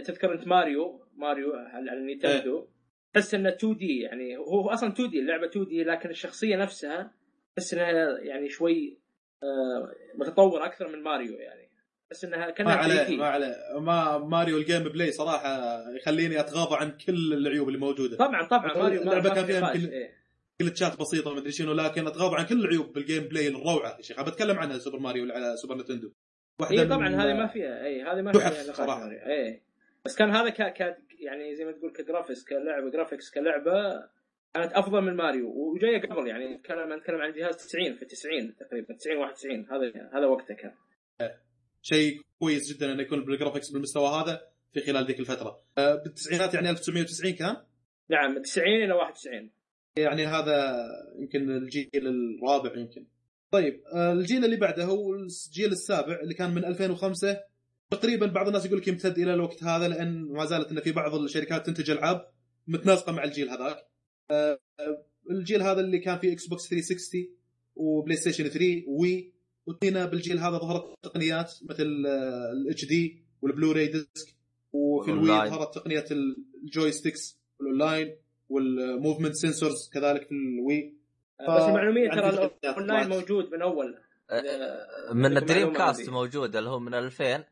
تذكر 0.00 0.32
أنت 0.34 0.46
ماريو 0.48 1.00
ماريو 1.16 1.52
على 1.54 1.92
النينتندو 1.92 2.66
تحس 3.14 3.34
إنه 3.34 3.48
2 3.48 3.76
دي 3.76 4.00
يعني 4.00 4.36
هو 4.36 4.68
أصلا 4.70 4.92
2 4.92 5.10
دي 5.10 5.20
اللعبة 5.20 5.46
2 5.46 5.66
دي 5.66 5.84
لكن 5.84 6.10
الشخصية 6.10 6.56
نفسها 6.56 7.14
تحس 7.56 7.74
إنها 7.74 8.18
يعني 8.18 8.48
شوي 8.48 8.98
آه، 9.42 9.92
متطور 10.18 10.64
أكثر 10.64 10.88
من 10.88 11.02
ماريو 11.02 11.34
يعني. 11.38 11.70
تحس 12.10 12.24
إنها 12.24 12.38
ما 12.46 12.50
كانها 12.50 12.74
عليه 12.74 13.04
3D. 13.04 13.10
ما 13.10 13.26
عليه. 13.26 13.54
ما 13.80 14.18
Mario 14.18 14.56
ال 14.58 14.82
gameplay 14.82 15.12
صراحة 15.12 15.82
يخليني 15.96 16.40
أتغاضى 16.40 16.76
عن 16.76 16.90
كل 17.06 17.32
العيوب 17.32 17.68
اللي 17.68 17.78
موجودة. 17.78 18.16
طبعا 18.16 18.48
طبعا 18.48 18.78
ماريو 18.78 19.00
ما- 19.04 19.10
اللعبة 19.10 19.28
ما 19.28 19.34
كان 19.34 19.44
في 19.44 19.52
فيها 19.52 19.74
يمكن- 19.74 19.92
إيه. 19.92 20.10
glitch 20.60 20.93
ات 20.93 20.98
بسيطة 21.00 21.32
ما 21.34 21.38
أدري 21.40 21.52
شنو 21.52 21.72
لكن 21.72 22.06
أتغاضى 22.06 22.36
عن 22.36 22.46
كل 22.46 22.60
العيوب 22.64 22.92
بال 22.92 23.22
gameplay 23.24 23.48
الروعة 23.48 23.96
يا 23.96 24.02
شيخ 24.02 24.22
بتكلم 24.22 24.58
عنها 24.58 24.78
Super 24.78 24.98
Mario 24.98 25.32
على 25.32 25.56
Super 25.56 25.74
Nintendo. 25.76 26.12
واحدة 26.60 26.82
اي 26.82 26.88
طبعا 26.88 27.08
هذه 27.08 27.34
ما 27.34 27.46
فيها 27.46 27.84
اي 27.84 28.02
هذه 28.02 28.22
ما 28.22 28.32
فيها 28.32 28.72
صراحة. 28.72 29.00
ماريو. 29.00 29.18
اي 29.18 29.62
بس 30.04 30.16
كان 30.16 30.30
هذا 30.30 30.48
ك... 30.48 30.62
ك 30.62 30.98
يعني 31.20 31.54
زي 31.54 31.64
ما 31.64 31.72
تقول 31.72 31.92
ك 31.92 31.98
graphics 31.98 32.44
كلعبة 32.44 32.90
graphics 32.90 33.30
كلعبة 33.30 34.08
كانت 34.54 34.72
أفضل 34.72 35.00
من 35.00 35.16
ماريو 35.16 35.48
وجاية 35.48 36.00
قبل 36.00 36.28
يعني 36.28 36.54
نتكلم 36.54 36.92
نتكلم 36.92 37.20
عن 37.20 37.32
جهاز 37.32 37.56
90 37.56 37.94
في 37.94 38.04
90 38.04 38.56
تقريبا 38.56 38.94
90 38.94 39.16
91 39.16 39.66
هذا 39.70 40.10
هذا 40.14 40.26
وقته 40.26 40.54
كان. 40.54 40.74
شيء 41.82 42.20
كويس 42.38 42.72
جدا 42.72 42.92
إنه 42.92 43.02
يكون 43.02 43.24
بالجرافكس 43.24 43.70
بالمستوى 43.70 44.08
هذا 44.08 44.40
في 44.72 44.80
خلال 44.80 45.04
ذيك 45.06 45.20
الفترة. 45.20 45.60
آه، 45.78 45.94
بالتسعينات 45.94 46.54
يعني 46.54 46.70
1990 46.70 47.34
كان؟ 47.34 47.56
نعم 48.08 48.42
90 48.42 48.66
إلى 48.68 48.92
91 48.92 49.50
يعني 49.96 50.26
هذا 50.26 50.86
يمكن 51.18 51.50
الجيل 51.50 51.88
الرابع 51.94 52.76
يمكن. 52.76 53.06
طيب 53.54 53.82
آه، 53.94 54.12
الجيل 54.12 54.44
اللي 54.44 54.56
بعده 54.56 54.84
هو 54.84 55.14
الجيل 55.14 55.72
السابع 55.72 56.20
اللي 56.22 56.34
كان 56.34 56.54
من 56.54 56.64
2005 56.64 57.40
تقريبا 57.90 58.26
بعض 58.26 58.46
الناس 58.46 58.66
يقول 58.66 58.78
لك 58.78 58.88
يمتد 58.88 59.18
إلى 59.18 59.34
الوقت 59.34 59.64
هذا 59.64 59.88
لأن 59.88 60.24
ما 60.32 60.44
زالت 60.44 60.70
إن 60.70 60.80
في 60.80 60.92
بعض 60.92 61.14
الشركات 61.14 61.66
تنتج 61.66 61.90
ألعاب 61.90 62.28
متناسقة 62.66 63.12
مع 63.12 63.24
الجيل 63.24 63.50
هذاك. 63.50 63.76
آه، 64.30 64.58
آه، 64.80 65.04
الجيل 65.30 65.62
هذا 65.62 65.80
اللي 65.80 65.98
كان 65.98 66.18
فيه 66.18 66.32
Xbox 66.32 66.68
360 66.68 67.28
و 67.76 68.16
PlayStation 68.16 68.48
3 68.48 68.84
Wii 68.88 69.32
وهنا 69.66 70.06
بالجيل 70.06 70.38
هذا 70.38 70.58
ظهرت 70.58 70.94
تقنيات 71.02 71.52
مثل 71.62 71.86
ال 72.52 72.84
HD 72.84 73.24
وال 73.42 73.52
Blu-ray 73.52 73.86
disc 73.86 74.36
وفي 74.72 75.10
ال 75.10 75.13
Wii. 75.13 75.26
ظهرت 75.26 75.74
تقنية 75.74 76.04
ال 76.62 76.70
joysticks 76.70 77.38
وال 77.60 77.74
online 77.74 78.16
وال 78.48 78.65
movement 78.65 79.34
sensors 79.34 79.90
كذلك 79.92 80.22
في 80.26 80.32
ال 80.32 80.46
Wii. 80.46 81.03
بس 81.40 81.62
المعلومية 81.62 82.10
ترى 82.10 82.28
الاونلاين. 82.64 83.08
موجود 83.08 83.50
من 83.52 83.62
أول 83.62 83.98
من 85.12 85.24
عندكم 85.26 85.36
ال 85.36 85.72
Dreamcast. 85.72 86.10
موجود 86.10 86.56
اللي 86.56 86.70
هو 86.70 86.78
من 86.78 86.94
2000 86.94 87.24
أيوه 87.24 87.44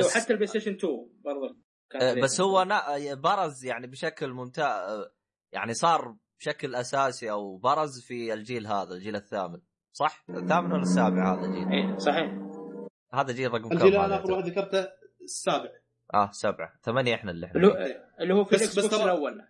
بس- 0.00 0.14
حتى 0.14 0.32
ال 0.32 0.46
PlayStation 0.46 0.72
2 0.74 1.08
برضه 1.24 1.56
كان 1.90 2.02
آه،. 2.18 2.22
بس 2.22 2.40
هو 2.40 2.62
نا- 2.62 3.14
برز 3.14 3.64
يعني 3.64 3.86
بشكل 3.86 4.30
ممتاز 4.32 5.04
يعني 5.52 5.74
صار 5.74 6.16
بشكل 6.40 6.74
أساسي 6.74 7.30
أو 7.30 7.56
برز 7.56 8.00
في 8.00 8.32
الجيل 8.32 8.66
هذا 8.66 8.94
الجيل 8.94 9.16
الثامن 9.16 9.60
صح؟ 9.92 10.24
الثامن 10.30 10.72
ولا 10.72 10.82
السابع 10.82 11.34
هذا 11.34 11.46
الجيل؟ 11.46 11.68
إيه 11.72 11.98
صحيح 11.98 12.32
هذا 13.14 13.32
جيل 13.32 13.52
رقم 13.52 13.68
كم 13.68 13.72
الجيل 13.72 13.96
هذا 13.96 14.04
أنا 14.06 14.16
اخر؟ 14.20 14.32
واحد 14.32 14.44
ذكرته 14.48 14.88
السابع 15.22 15.70
آه 16.14 16.30
سبعة 16.32 16.72
ثمانية 16.82 17.14
إحنا 17.14 17.30
اللي 17.30 17.50
اللي 17.54 17.68
إحنا 17.72 17.84
هو 17.84 18.00
اللي 18.20 18.34
هو 18.34 18.44
في 18.44 18.54
بس- 18.54 18.60
ال 18.62 18.78
Xbox 18.78 18.94
الأول 19.04 19.42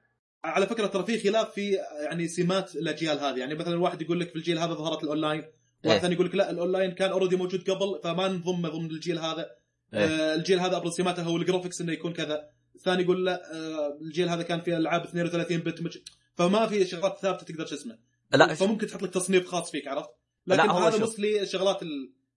على 0.45 0.67
فكرة 0.67 0.87
ترى 0.87 1.03
في 1.03 1.19
خلاف 1.19 1.53
في 1.55 1.79
يعني 2.05 2.29
سمات 2.29 2.77
الأجيال 2.77 3.19
هذه. 3.19 3.39
يعني 3.39 3.55
مثلا 3.55 3.81
واحد 3.81 4.03
يقول 4.03 4.21
لك 4.21 4.31
في 4.31 4.37
الجيل 4.37 4.59
هذا 4.59 4.75
ظهرت 4.75 5.05
الأونلاين 5.05 5.41
واحد 5.85 5.95
إيه. 5.95 5.99
ثاني 5.99 6.15
يقول 6.15 6.27
لك 6.27 6.35
لا 6.35 6.51
الأونلاين 6.51 6.93
كان 6.93 7.11
already 7.11 7.37
موجود 7.37 7.71
قبل 7.71 8.01
فما 8.05 8.29
نضمه 8.29 8.69
ضمن 8.69 8.91
الجيل 8.91 9.19
هذا. 9.19 9.51
إيه. 9.95 10.01
آه 10.01 10.35
الجيل 10.35 10.61
هذا 10.61 10.77
ابرز 10.77 10.93
سماته 10.97 11.23
هو 11.23 11.37
ال 11.37 11.42
graphics 11.42 11.81
إنه 11.81 11.93
يكون 11.93 12.13
كذا. 12.13 12.49
الثاني 12.75 13.03
يقول 13.03 13.27
لا 13.27 13.55
آه 13.55 13.99
الجيل 14.03 14.29
هذا 14.29 14.43
كان 14.43 14.61
فيه 14.61 14.77
ألعاب 14.77 15.05
32 15.05 15.59
bit 15.59 15.83
مج... 15.83 15.99
فما 16.35 16.67
في 16.67 16.85
شغلات 16.85 17.19
ثابتة 17.19 17.47
تقدر 17.47 17.67
شو 17.67 17.75
اسمه 17.75 17.99
لا. 18.33 18.55
فممكن 18.55 18.87
تحط 18.87 19.03
لك 19.03 19.11
تصنيف 19.11 19.47
خاص 19.47 19.71
فيك 19.71 19.89
عرفت؟ 19.89 20.11
لكن 20.47 20.71
هذا. 20.71 20.99
مصلي 20.99 21.47
شغلات 21.47 21.81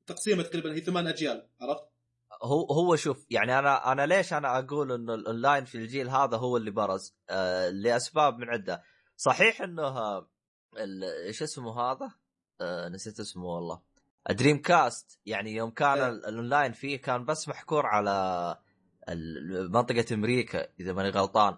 التقسيمه 0.01 0.43
تقريبا 0.43 0.73
هي 0.73 0.81
ثمان 0.81 1.07
أجيال 1.07 1.47
عرفت؟ 1.61 1.83
هو 2.43 2.65
هو 2.65 2.95
شوف 2.95 3.25
يعني 3.29 3.59
أنا 3.59 3.91
أنا 3.91 4.05
ليش 4.05 4.33
أنا 4.33 4.59
أقول 4.59 4.91
إنه 4.91 5.13
الاونلاين 5.13 5.65
في 5.65 5.75
الجيل 5.75 6.09
هذا 6.09 6.37
هو 6.37 6.57
اللي 6.57 6.71
برز؟ 6.71 7.15
آه 7.29 7.69
لأسباب 7.69 8.37
من 8.37 8.49
عدة. 8.49 8.83
صحيح 9.17 9.61
إنه 9.61 9.83
آه، 9.87 10.27
إيش 11.27 11.43
اسمه 11.43 11.81
هذا؟ 11.81 12.11
آه 12.61 12.89
نسيت 12.89 13.19
اسمه 13.19 13.45
والله. 13.45 13.81
Dreamcast 14.31 15.19
يعني 15.25 15.55
يوم 15.55 15.69
كان 15.69 15.97
إيه. 15.97 16.09
ال- 16.09 16.25
الاونلاين 16.25 16.71
فيه 16.71 17.01
كان 17.01 17.25
بس 17.25 17.47
محكور 17.49 17.85
على 17.85 18.57
منطقة 19.69 20.05
أمريكا 20.13 20.67
إذا 20.79 20.93
ماني 20.93 21.09
غلطان. 21.09 21.57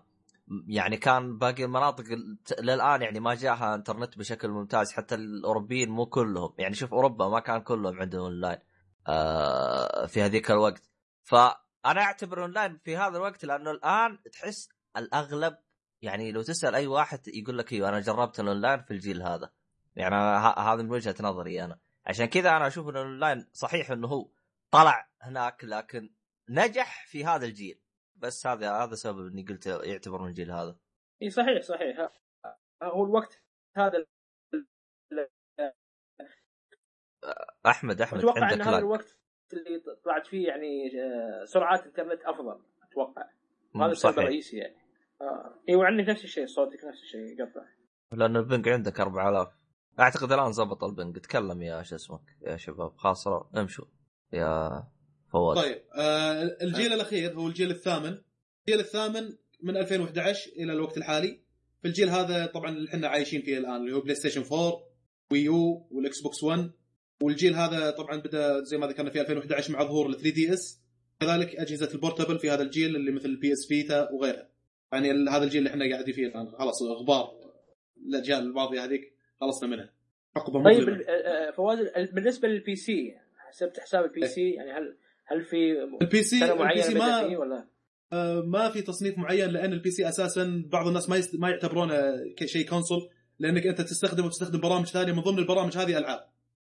يعني 0.68 0.98
كان 0.98 1.38
باقي 1.38 1.64
المناطق 1.64 2.04
ال- 2.06 2.38
للآن 2.60 3.02
يعني 3.02 3.20
ما 3.20 3.36
جاها 3.36 3.76
إنترنت 3.76 4.18
بشكل 4.18 4.50
ممتاز 4.50 4.92
حتى 4.92 5.16
الأوروبيين 5.16 5.90
مو 5.90 6.06
كلهم. 6.06 6.54
يعني 6.58 6.76
شوف 6.76 6.94
أوروبا 6.94 7.28
ما 7.30 7.40
كان 7.40 7.62
كلهم 7.62 8.00
عندهم 8.00 8.22
اونلاين 8.22 8.58
في 10.08 10.22
هذيك 10.22 10.52
الوقت. 10.52 10.92
فأنا 11.24 12.02
أعتبر 12.02 12.42
أونلاين 12.42 12.78
في 12.78 12.98
هذا 12.98 13.18
الوقت 13.18 13.46
لأنه 13.46 13.72
الآن 13.72 14.20
تحس 14.32 14.70
الأغلب 14.98 15.58
يعني 16.02 16.32
لو 16.32 16.42
تسأل 16.42 16.76
أي 16.76 16.88
واحد 16.88 17.28
يقول 17.28 17.58
لك 17.58 17.74
أيوه 17.74 17.90
أنا 17.90 18.00
جربت 18.00 18.40
الأونلاين 18.40 18.82
في 18.82 18.92
الجيل 18.92 19.22
هذا. 19.22 19.52
يعني 19.96 20.16
هذا 20.58 20.82
من 20.82 20.92
وجهة 20.92 21.16
نظري 21.22 21.64
أنا. 21.64 21.80
عشان 22.06 22.26
كذا 22.26 22.50
أنا 22.50 22.68
أشوف 22.68 22.90
إن 22.90 22.98
الأونلاين 22.98 23.50
صحيح 23.54 23.92
إنه 23.92 24.08
هو 24.08 24.32
طلع 24.72 25.10
هناك 25.22 25.64
لكن 25.64 26.14
نجح 26.50 27.06
في 27.08 27.26
هذا 27.26 27.46
الجيل. 27.46 27.82
بس 28.16 28.48
هذا 28.48 28.72
هذا 28.72 28.96
سبب 28.96 29.28
إني 29.28 29.44
قلت 29.44 29.68
يعتبر 29.68 30.22
من 30.22 30.28
الجيل 30.28 30.52
هذا. 30.52 30.78
إي 31.22 31.30
صحيح 31.30 31.62
صحيح. 31.62 32.12
هو 32.84 33.06
الوقت 33.06 33.44
هذا 33.78 34.06
أحمد 37.66 38.02
أحمد 38.02 38.20
أتوقع 38.20 38.54
إن 38.54 38.62
هذا 38.62 38.78
الوقت 38.78 39.18
اللي 39.54 39.82
طلعت 40.06 40.28
فيه 40.28 40.48
يعني 40.48 40.92
آه، 41.02 41.46
سرعات 41.46 41.86
انترنت 41.86 42.22
أفضل 42.26 42.60
أتوقع. 42.92 43.30
هذا 43.76 43.92
السبب 43.92 44.20
الرئيسي 44.20 44.58
يعني. 44.58 44.76
آه. 45.22 45.60
اي 45.70 45.76
وعندك 45.76 46.10
نفس 46.10 46.24
الشيء 46.24 46.46
صوتك 46.46 46.86
نفس 46.86 47.02
الشيء 47.04 47.40
يقطع 47.40 47.66
لأنه 48.12 48.40
ال 48.40 48.45
ping 48.45 48.68
عندك 48.68 49.00
4000 49.00 49.48
أعتقد 50.00 50.32
الآن 50.32 50.52
زبط 50.52 50.84
ال 50.84 50.91
ping 50.91 51.18
تكلم 51.18 51.62
يا 51.62 51.84
شو 51.84 51.96
اسمك 51.96 52.22
يا 52.42 52.58
شباب. 52.58 52.98
خلاص 52.98 53.28
امشوا 53.28 53.86
يا 54.34 54.84
فواز. 55.32 55.58
طيب 55.58 55.82
آه 55.96 56.44
الجيل 56.62 56.94
الأخير 56.94 57.34
هو 57.34 57.48
الجيل 57.48 57.72
الثامن. 57.72 58.22
الجيل 58.68 58.80
الثامن 58.80 59.30
من 59.64 59.78
2011 59.78 60.52
إلى 60.52 60.74
الوقت 60.74 60.98
الحالي. 60.98 61.42
في 61.82 61.88
الجيل 61.88 62.10
هذا 62.10 62.46
طبعا 62.46 62.70
اللي 62.70 62.90
إحنا 62.90 63.08
عايشين 63.08 63.42
فيه 63.42 63.58
الآن 63.58 63.76
اللي 63.76 63.94
هو 63.94 64.02
PlayStation 64.02 64.42
4 64.42 64.84
و 65.32 65.88
Wii 65.92 66.07
U 66.07 66.12
وال 66.12 66.22
Xbox 66.22 66.44
1 66.44 66.72
والجيل 67.22 67.56
هذا 67.56 67.92
طبعا 67.92 68.18
بدأ 68.22 68.64
زي 68.64 68.78
ما 68.78 68.88
ذكرنا 68.88 69.10
في 69.10 69.22
2011 69.22 69.74
مع 69.74 69.84
ظهور 69.84 70.10
ال 70.10 70.14
3 70.16 70.30
DS 70.30 70.82
كذلك 71.20 71.56
أجهزة 71.56 71.90
ال 71.94 71.99
portable 71.99 72.40
في 72.40 72.50
هذا 72.50 72.62
الجيل 72.64 72.96
اللي 72.96 73.12
مثل 73.12 73.26
ال 73.30 73.54
PS 73.54 73.68
Vita 73.68 74.10
وغيرها. 74.12 74.50
يعني 74.94 75.12
هذا 75.30 75.44
الجيل 75.44 75.60
اللي 75.60 75.70
إحنا 75.70 75.90
قاعدين 75.96 76.14
فيه 76.14 76.28
الآن. 76.28 76.50
خلاص 76.52 76.82
غبار 77.02 77.32
الأجيال 78.08 78.40
الماضية 78.40 78.84
هذيك 78.86 79.14
خلصنا 79.42 79.70
منها. 79.70 79.90
حقبه 80.36 80.64
طيب 80.64 80.90
ال- 80.90 81.10
آه، 81.10 81.52
فواز 81.52 81.80
ال- 81.80 82.12
بالنسبة 82.14 82.48
لل 82.48 82.76
PC 82.76 83.16
حسبت 83.38 83.80
حساب 83.80 84.06
ال 84.06 84.28
PC 84.28 84.50
يعني 84.50 84.72
هل 84.72 84.98
هل 85.26 85.44
في 85.46 85.72
ال 86.02 86.24
PC 86.24 86.52
ال 86.54 86.82
PC 86.82 86.94
ما 86.94 87.38
ولا؟ 87.38 87.68
آه، 88.14 88.42
ما 88.42 88.70
في 88.70 88.82
تصنيف 88.82 89.18
معين 89.18 89.50
لأن 89.50 89.74
ال 89.74 89.92
PC 89.92 90.10
أساسا 90.10 90.64
بعض 90.72 90.88
الناس 90.88 91.10
ما 91.10 91.16
يست... 91.18 91.36
ما 91.36 91.50
يعتبرونه 91.50 92.14
كشيء 92.38 92.68
console 92.70 93.10
لأنك 93.40 93.68
أنت 93.68 93.82
تستخدم 93.82 94.26
وتستخدم 94.26 94.60
برامج 94.60 94.86
ثانية. 94.86 95.12
من 95.14 95.20
ضمن 95.22 95.40
البرامج 95.40 95.78
هذه 95.78 95.98
ألعاب. 95.98 96.20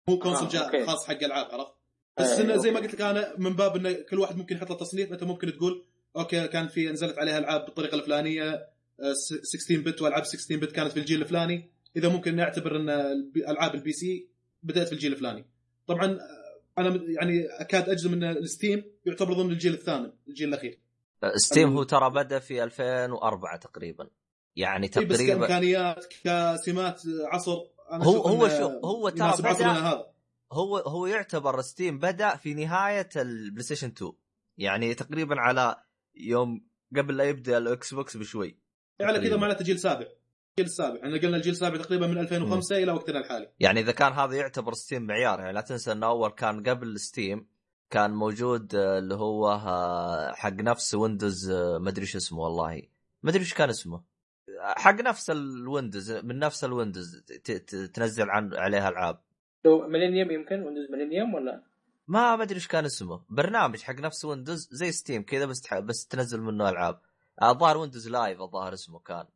مو 0.08 0.18
console 0.18 0.46
آه، 0.46 0.50
جاء 0.50 0.64
okay. 0.66 0.86
خاص 0.86 1.06
حق 1.08 1.22
ألعاب 1.24 1.46
عرفت؟ 1.50 1.72
بس 2.20 2.26
آه، 2.26 2.40
إنه 2.42 2.56
زي 2.56 2.70
ما. 2.70 2.80
قلت 2.80 2.94
لك 2.94 3.00
أنا 3.00 3.34
من 3.38 3.52
باب 3.56 3.76
إنه 3.76 3.92
كل 3.92 4.18
واحد 4.18 4.36
ممكن 4.36 4.56
يحط 4.56 4.70
له 4.70 4.76
تصنيف 4.76 5.12
أنت 5.12 5.24
ممكن 5.24 5.52
تقول 5.56 5.84
okay 6.16 6.48
كان 6.48 6.68
في 6.68 6.86
نزلت 6.88 7.18
عليها 7.18 7.38
ألعاب 7.38 7.64
بالطريقة 7.64 7.94
الفلانية 7.94 8.52
آه، 9.00 9.12
س- 9.12 9.34
16 9.42 9.80
bit 9.80 10.02
وألعاب 10.02 10.24
16 10.24 10.56
bit 10.60 10.72
كانت 10.72 10.92
في 10.92 11.00
الجيل 11.00 11.22
الفلاني. 11.22 11.70
إذا 11.96 12.08
ممكن 12.08 12.36
نعتبر 12.36 12.76
إن 12.76 12.90
ألعاب 13.48 13.74
ال 13.74 13.92
PC 13.92 14.28
بدأت 14.62 14.86
في 14.86 14.92
الجيل 14.92 15.12
الفلاني. 15.12 15.46
طبعا 15.86 16.04
آه، 16.06 16.80
أنا 16.80 17.02
يعني 17.08 17.46
أكاد 17.60 17.88
أجزم 17.88 18.12
إن 18.12 18.24
ال 18.24 18.34
Steam 18.34 18.84
يعتبر 19.06 19.32
ضمن 19.32 19.50
الجيل 19.52 19.74
الثامن 19.74 20.12
الجيل 20.28 20.48
الأخير. 20.48 20.78
Steam 21.36 21.76
هو 21.76 21.82
ترى 21.82 22.10
بدأ 22.10 22.38
في 22.38 22.62
2004 22.64 23.56
تقريبا. 23.56 24.08
يعني 24.56 24.90
إي 24.96 25.04
بس 25.04 25.16
تقريبا 25.18 25.34
كإمكانيات 25.46 26.04
كسمات 26.24 27.02
عصر 27.24 27.58
هو 27.92 28.20
هو 28.20 28.48
شوف 28.48 28.84
هو 28.84 29.08
ترى 29.08 29.32
بدا 29.38 30.04
هو 30.52 30.76
هو 30.76 31.06
يعتبر 31.06 31.60
Steam 31.60 31.98
بدأ 31.98 32.36
في 32.36 32.54
نهاية 32.54 33.08
ال 33.16 33.62
PlayStation 33.62 33.88
2 33.88 34.12
يعني 34.58 34.94
تقريبا 34.94 35.40
على 35.40 35.76
يوم 36.14 36.64
قبل 36.96 37.16
لا 37.16 37.24
يبدأ 37.24 37.58
ال 37.58 37.94
Xbox 37.94 38.16
بشوي. 38.16 38.58
على 39.00 39.28
كذا. 39.28 39.36
معناته 39.36 39.64
جيل 39.64 39.78
سابع. 39.78 40.06
الجيل 40.50 40.66
السابع 40.66 40.96
إحنا 40.96 41.18
قلنا 41.18 41.36
الجيل 41.36 41.52
السابع 41.52 41.76
تقريبا 41.76 42.06
من 42.06 42.18
2005 42.18 42.76
إلى 42.76 42.92
وقتنا 42.92 43.18
الحالي. 43.18 43.52
يعني 43.60 43.80
إذا 43.80 43.92
كان 43.92 44.12
هذا 44.12 44.36
يعتبر 44.36 44.72
Steam 44.72 45.02
معيار 45.02 45.40
يعني 45.40 45.52
لا 45.52 45.60
تنسى 45.60 45.92
إنه 45.92 46.06
أول 46.06 46.30
كان 46.30 46.62
قبل 46.62 47.00
Steam 47.00 47.46
كان 47.90 48.10
موجود 48.10 48.74
آه، 48.74 48.98
اللي 48.98 49.14
هو 49.14 49.48
آه، 49.48 50.32
حق 50.32 50.52
نفس 50.52 50.94
Windows 50.94 51.50
آه، 51.50 51.78
ما 51.78 51.90
أدري 51.90 52.06
شو 52.06 52.18
اسمه 52.18 52.38
والله. 52.38 52.82
ما 53.22 53.30
أدري 53.30 53.40
إيش 53.42 53.54
كان 53.54 53.68
اسمه. 53.68 54.02
حق 54.60 55.00
نفس 55.00 55.30
الويندوز 55.30 56.12
من 56.12 56.38
نفس 56.38 56.64
الويندوز 56.64 57.22
تنزل 57.94 58.30
عن 58.30 58.54
عليها 58.54 58.88
العاب. 58.88 59.22
لو 59.64 59.88
ميلينيوم 59.88 60.30
يمكن؟ 60.30 60.62
ويندوز 60.62 60.90
ميلينيوم 60.90 61.34
ولا؟ 61.34 61.62
ما 62.08 62.36
ما 62.36 62.42
ادري 62.42 62.54
إيش 62.54 62.68
كان 62.68 62.84
اسمه. 62.84 63.24
برنامج 63.28 63.82
حق 63.82 63.94
نفس 63.94 64.24
ويندوز 64.24 64.68
زي 64.72 64.92
ستيم 64.92 65.22
كذا 65.22 65.46
بس 65.46 65.60
تح... 65.60 65.78
بس 65.78 66.06
تنزل 66.06 66.40
منه 66.40 66.68
ألعاب. 66.68 67.00
الظاهر 67.42 67.76
ويندوز 67.76 68.08
لايف 68.08 68.40
الظاهر 68.40 68.72
اسمه 68.72 68.98
كان. 68.98 69.26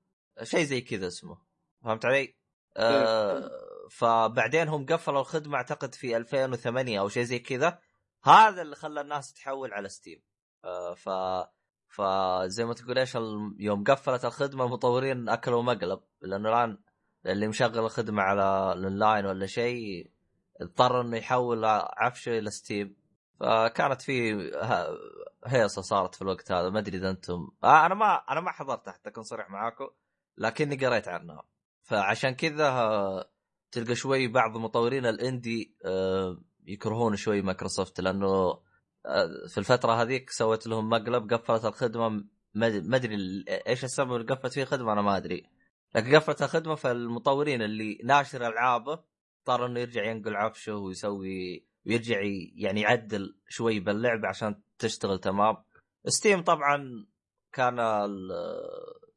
شيء 0.42 0.64
زي 0.64 0.80
كذا 0.80 1.06
اسمه. 1.06 1.38
فهمت 1.84 2.04
علي؟ 2.04 2.34
آه 2.76 3.50
فبعدين 3.90 4.68
هم 4.68 4.87
قفلوا 4.87 5.20
الخدمة 5.20 5.56
أعتقد 5.56 5.94
في 5.94 6.16
2008 6.16 7.00
أو 7.00 7.08
شيء 7.08 7.22
زي 7.22 7.38
كذا. 7.38 7.78
هذا 8.24 8.62
اللي 8.62 8.76
خلى 8.76 9.00
الناس 9.00 9.32
تحول 9.32 9.72
على 9.72 9.88
ستيم. 9.88 10.22
آه 10.64 10.94
ف 10.94 11.08
فزي 11.96 12.64
ما 12.64 12.74
تقول 12.74 12.98
إيش 12.98 13.14
يوم 13.59 13.85
قفلت 13.85 14.24
الخدمة 14.24 14.64
المطورين 14.64 15.28
أكلوا 15.28 15.62
مقلب. 15.62 16.00
لأنه 16.22 16.48
الآن 16.48 16.78
اللي 17.26 17.48
مشغل 17.48 17.78
الخدمة 17.78 18.22
على 18.22 18.72
الأونلاين 18.72 19.26
ولا 19.26 19.46
شيء 19.46 20.11
اضطر 20.61 21.00
إنه 21.00 21.16
يحول 21.16 21.64
عفشه 21.96 22.38
إلى 22.38 22.50
ستيم. 22.50 22.96
فكانت 23.40 24.02
في 24.02 24.33
هيصة 25.46 25.83
صارت 25.83 26.14
في 26.14 26.22
الوقت 26.22 26.52
هذا. 26.52 26.70
ما 26.70 26.78
أدري 26.78 26.98
إذا 26.98 27.11
أنتم 27.11 27.48
آه 27.64 27.87
أنا 27.87 27.94
ما 27.94 28.14
أنا 28.14 28.40
ما 28.40 28.50
حضرت 28.50 28.88
حتى 28.88 29.09
أكون 29.09 29.22
صريح 29.22 29.50
معاكم 29.50 29.88
لكني 30.38 30.87
قريت 30.87 31.09
عنها. 31.09 31.42
فعشان 31.83 32.35
كذا 32.35 32.68
آه، 32.68 33.30
تلقى 33.72 33.94
شوي 33.94 34.28
بعض 34.28 34.57
مطورين 34.57 35.07
ال 35.06 35.18
indie 35.18 35.76
آه، 35.85 36.38
يكرهون 36.66 37.16
شوي 37.16 37.42
مايكروسوفت 37.42 38.00
لأنه 38.00 38.59
في 39.48 39.58
الفترة 39.58 40.02
هذيك 40.02 40.30
سوت 40.30 40.66
لهم 40.66 40.88
مقلب 40.88 41.32
قفلت 41.32 41.64
الخدمة 41.64 42.24
ما 42.54 42.96
ادري 42.96 43.44
إيش 43.68 43.84
السبب 43.84 44.12
اللي 44.12 44.34
قفلت 44.34 44.52
فيه 44.52 44.62
الخدمة 44.62 44.92
أنا 44.92 45.02
ما 45.02 45.16
أدري. 45.16 45.46
لكن 45.94 46.16
قفلت 46.16 46.42
الخدمة 46.42 46.74
فالمطورين 46.74 47.62
اللي 47.62 47.98
ناشر 48.04 48.46
العابه 48.46 48.92
اضطر 49.40 49.66
إنه 49.66 49.80
يرجع 49.80 50.04
ينقل 50.04 50.36
عفشه 50.36 50.76
ويسوي 50.76 51.64
ويرجع 51.86 52.20
يعني 52.54 52.80
يعدل 52.80 53.36
شوي 53.48 53.80
باللعبه 53.80 54.28
عشان 54.28 54.60
تشتغل 54.78 55.18
تمام. 55.18 55.56
ستيم 56.06 56.42
طبعا 56.42 57.06
كان 57.52 57.80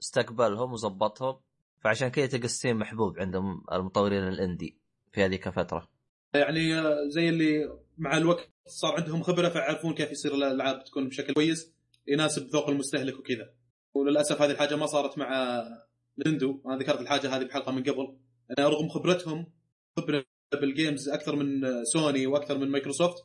استقبلهم 0.01 0.73
وظبطهم 0.73 1.39
فعشان 1.79 2.07
كذا 2.07 2.27
تلقى 2.27 2.47
ستيم 2.47 2.77
محبوب 2.79 3.19
عندهم 3.19 3.63
المطورين 3.71 4.27
ال 4.27 4.35
indie 4.35 4.77
في 5.11 5.25
هذيك 5.25 5.47
الفترة. 5.47 5.89
يعني 6.33 6.79
آه، 6.79 7.07
زي 7.07 7.29
اللي 7.29 7.79
مع 7.97 8.17
الوقت 8.17 8.49
صار 8.67 8.93
عندهم 8.95 9.23
خبرة 9.23 9.49
فيعرفون 9.49 9.93
كيف 9.93 10.11
يصير 10.11 10.35
الألعاب 10.35 10.83
تكون 10.83 11.07
بشكل 11.07 11.33
كويس 11.33 11.73
يناسب 12.07 12.47
ذوق 12.47 12.69
المستهلك 12.69 13.19
وكذا. 13.19 13.49
وللأسف 13.93 14.41
هذه 14.41 14.51
الحاجة 14.51 14.75
ما 14.75 14.85
صارت 14.85 15.17
مع 15.17 15.61
نينتندو. 16.17 16.61
أنا 16.65 16.77
ذكرت 16.77 17.01
الحاجة 17.01 17.35
هذه 17.37 17.43
بحلقة 17.43 17.71
من 17.71 17.83
قبل. 17.83 18.17
أنا 18.59 18.67
رغم 18.67 18.89
خبرتهم 18.89 19.53
خبرة 19.97 20.25
بال 20.61 20.75
games 20.75 21.09
أكثر 21.09 21.35
من 21.35 21.61
سوني 21.83 22.27
وأكثر 22.27 22.57
من 22.57 22.69
مايكروسوفت 22.69 23.17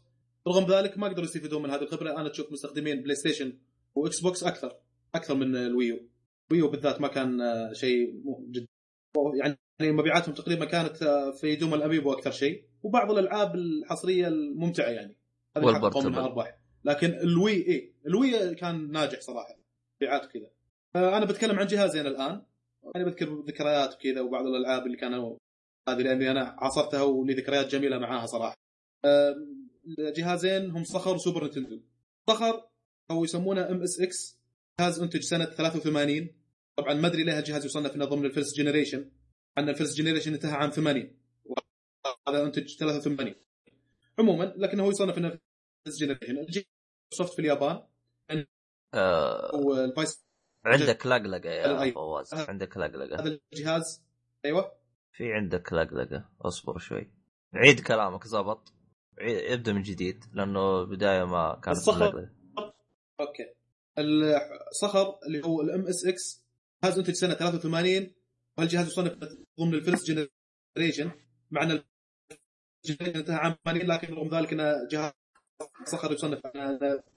رغم 0.48 0.72
ذلك 0.72 0.98
ما 0.98 1.08
قدروا 1.08 1.24
يستفيدون 1.24 1.62
من 1.62 1.70
هذه 1.70 1.82
الخبرة. 1.82 2.20
أنا 2.20 2.28
تشوف 2.28 2.52
مستخدمين 2.52 3.02
بلاي 3.02 3.14
ستيشن 3.14 3.58
وإكس 3.94 4.20
بوكس 4.20 4.44
أكثر 4.44 4.72
أكثر 5.14 5.34
من 5.34 5.56
الويو. 5.56 6.08
ويو 6.52 6.68
بالذات 6.68 7.00
ما 7.00 7.08
كان 7.08 7.40
آه، 7.40 7.72
شيء 7.72 8.12
مو- 8.24 8.46
جد 8.50 8.66
يعني 9.40 9.58
مبيعاتهم 9.92 10.34
تقريبا 10.34 10.64
كانت 10.64 11.02
آه، 11.02 11.30
في 11.40 11.56
دوم 11.56 11.74
الاميبو 11.74 12.12
أكثر 12.12 12.30
شيء. 12.30 12.64
وبعض 12.82 13.10
الألعاب 13.10 13.54
الحصرية 13.54 14.28
الممتعة 14.28 14.88
يعني. 14.88 15.16
حققوا 15.56 16.02
منها. 16.02 16.24
ارباح 16.24 16.58
لكن 16.84 17.14
الوي 17.14 17.52
اي 17.68 17.94
الوي 18.06 18.54
كان 18.54 18.90
ناجح 18.90 19.20
صراحة 19.20 19.58
مبيعات 19.96 20.24
وكذا 20.24 20.50
آه، 20.96 21.16
أنا 21.16 21.24
بتكلم 21.24 21.58
عن 21.58 21.66
جهازين 21.66 22.06
الآن. 22.06 22.42
أنا 22.96 23.04
بذكر 23.04 23.42
ذكريات 23.48 23.94
وكذا 23.94 24.20
وبعض 24.20 24.46
الألعاب 24.46 24.86
اللي 24.86 24.96
كانوا 24.96 25.36
هذه 25.88 26.02
لأني 26.02 26.30
أنا 26.30 26.56
عاصرتها 26.58 27.02
ولي 27.02 27.34
ذكريات 27.34 27.66
جميلة 27.66 27.98
معاها 27.98 28.26
صراحة. 28.26 28.54
الجهازين 29.98 30.70
هم 30.70 30.84
صخر 30.84 31.14
وسوبر 31.14 31.44
نتندو. 31.44 31.82
صخر 32.30 32.68
أو 33.10 33.24
يسمونه 33.24 33.70
ام 33.70 33.82
اس 33.82 34.00
إكس 34.00 34.38
جهاز 34.80 35.00
إنتج 35.00 35.20
سنة 35.20 35.44
83 35.44 36.28
طبعا 36.76 36.94
ما 36.94 37.06
أدري 37.06 37.24
ليه 37.24 37.38
الجهاز 37.38 37.64
يصنف 37.64 37.94
إنه 37.96 38.04
ضمن 38.04 38.24
ال 38.24 38.29
first 38.29 38.56
generation 38.56 39.10
عندنا 39.56 39.72
ال 39.72 39.76
first 39.76 39.98
generation 39.98 40.32
انتهى 40.32 40.52
عام 40.52 40.70
80 40.70 41.10
وهذا 42.26 42.42
انتج 42.46 42.76
83 42.78 43.34
عموما 44.18 44.44
لكنه 44.56 44.84
هو 44.84 44.90
يصنف 44.90 45.18
إنه 45.18 45.38
generation. 45.86 46.34
مايكروسوفت 46.34 47.32
في 47.34 47.38
اليابان 47.38 47.82
آه 48.94 49.54
والفايس 49.54 50.24
عندك 50.64 51.06
لقلقة 51.06 51.50
يا. 51.50 51.92
فواز. 51.92 52.34
عندك 52.34 52.76
لقلقة. 52.76 53.20
هذا 53.20 53.38
الجهاز. 53.52 54.04
أيوه. 54.44 54.72
في 55.12 55.32
عندك 55.32 55.72
لقلقة. 55.72 56.28
اصبر 56.40 56.78
شوي. 56.78 57.10
عيد 57.54 57.80
كلامك 57.80 58.26
زبط. 58.26 58.72
عيد- 59.18 59.52
ابدأ 59.52 59.72
من 59.72 59.82
جديد 59.82 60.24
لأنه 60.32 60.84
بداية 60.84 61.24
ما 61.24 61.60
كانت 61.64 61.76
الصخر. 61.76 62.06
لقلقة. 62.06 62.30
okay. 63.20 63.54
الصخر 64.70 65.18
اللي 65.26 65.44
هو 65.44 65.60
الام 65.60 65.86
اس 65.86 66.06
إكس 66.06 66.44
جهاز 66.84 66.98
أنتج 66.98 67.12
سنة 67.14 67.34
83 67.34 68.14
وهالجهاز 68.58 68.86
يصنف 68.86 69.12
ضمن 69.60 69.74
ال 69.74 69.80
first 69.80 70.10
generation 70.76 71.10
مع 71.50 71.62
إن 71.62 71.82
80 72.82 73.86
لكن 73.86 74.14
رغم 74.14 74.36
ذلك 74.38 74.52
انه 74.52 74.88
جهاز 74.90 75.12
صخر 75.86 76.12
يصنف 76.12 76.40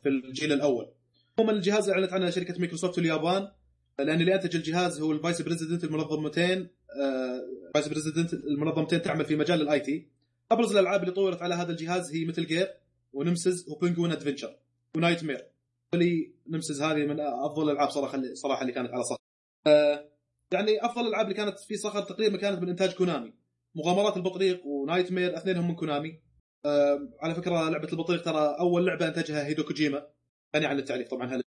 في 0.04 0.10
الجيل 0.10 0.54
الأول. 0.54 0.91
عموما 1.39 1.54
الجهاز 1.54 1.89
أعلنت 1.89 2.13
عنه 2.13 2.30
شركة 2.30 2.60
مايكروسوفت 2.60 2.97
اليابان 2.97 3.47
لأن 3.99 4.21
اللي 4.21 4.36
أنتج 4.36 4.56
الجهاز 4.56 5.01
هو 5.01 5.12
ال 5.12 5.17
vice 5.17 5.41
president 5.41 5.84
المنظمتين 5.84 6.69
آه، 7.01 7.41
vice 7.73 7.88
president 7.88 8.34
المنظمتين 8.34 9.01
تعمل 9.01 9.25
في 9.25 9.36
مجال 9.36 9.62
ال 9.62 9.80
IT 9.80 10.08
أبرز 10.51 10.71
الألعاب 10.71 11.01
اللي 11.01 11.12
طورت 11.12 11.41
على 11.41 11.56
هذا 11.56 11.71
الجهاز 11.71 12.12
هي 12.15 12.25
Metal 12.25 12.45
Gear 12.45 12.67
و 13.13 13.20
Nemesis 13.20 13.69
و 13.69 13.75
Penguin 13.75 14.12
Adventure 14.12 14.58
و 14.95 15.23
Knightmare 15.23 15.45
لي 15.95 16.34
Nemesis 16.47 16.82
هذه 16.82 17.06
من 17.06 17.19
أفضل 17.19 17.63
الألعاب 17.63 17.89
صراحة 17.89 18.15
اللي 18.15 18.36
صراحة 18.36 18.62
اللي 18.62 18.73
كانت 18.73 18.89
على 18.93 19.04
صخر. 19.04 19.19
آه، 19.67 20.10
يعني 20.51 20.86
أفضل 20.86 21.01
الالعاب 21.01 21.25
اللي 21.25 21.36
كانت 21.36 21.60
في 21.60 21.78
صخر 21.78 22.01
تقريبا 22.01 22.38
كانت 22.38 22.62
من 22.62 22.69
إنتاج 22.69 22.93
كونامي 22.93 23.34
مغامرات 23.75 24.17
البطريق 24.17 24.65
و 24.65 25.12
Knightmare 25.12 25.38
اثنينهم 25.38 25.67
من 25.67 25.75
كونامي. 25.75 26.21
على 27.21 27.35
فكرة 27.35 27.69
لعبة 27.69 27.89
البطريق 27.93 28.21
ترى 28.21 28.55
أول 28.59 28.85
لعبة 28.85 29.07
أنتجها 29.07 29.45
هيدو 29.45 29.63
كوجيما 29.63 30.07
غني 30.55 30.65
عن 30.65 30.79
التعريف 30.79 31.07
طبعا 31.07 31.35
هل 31.35 31.41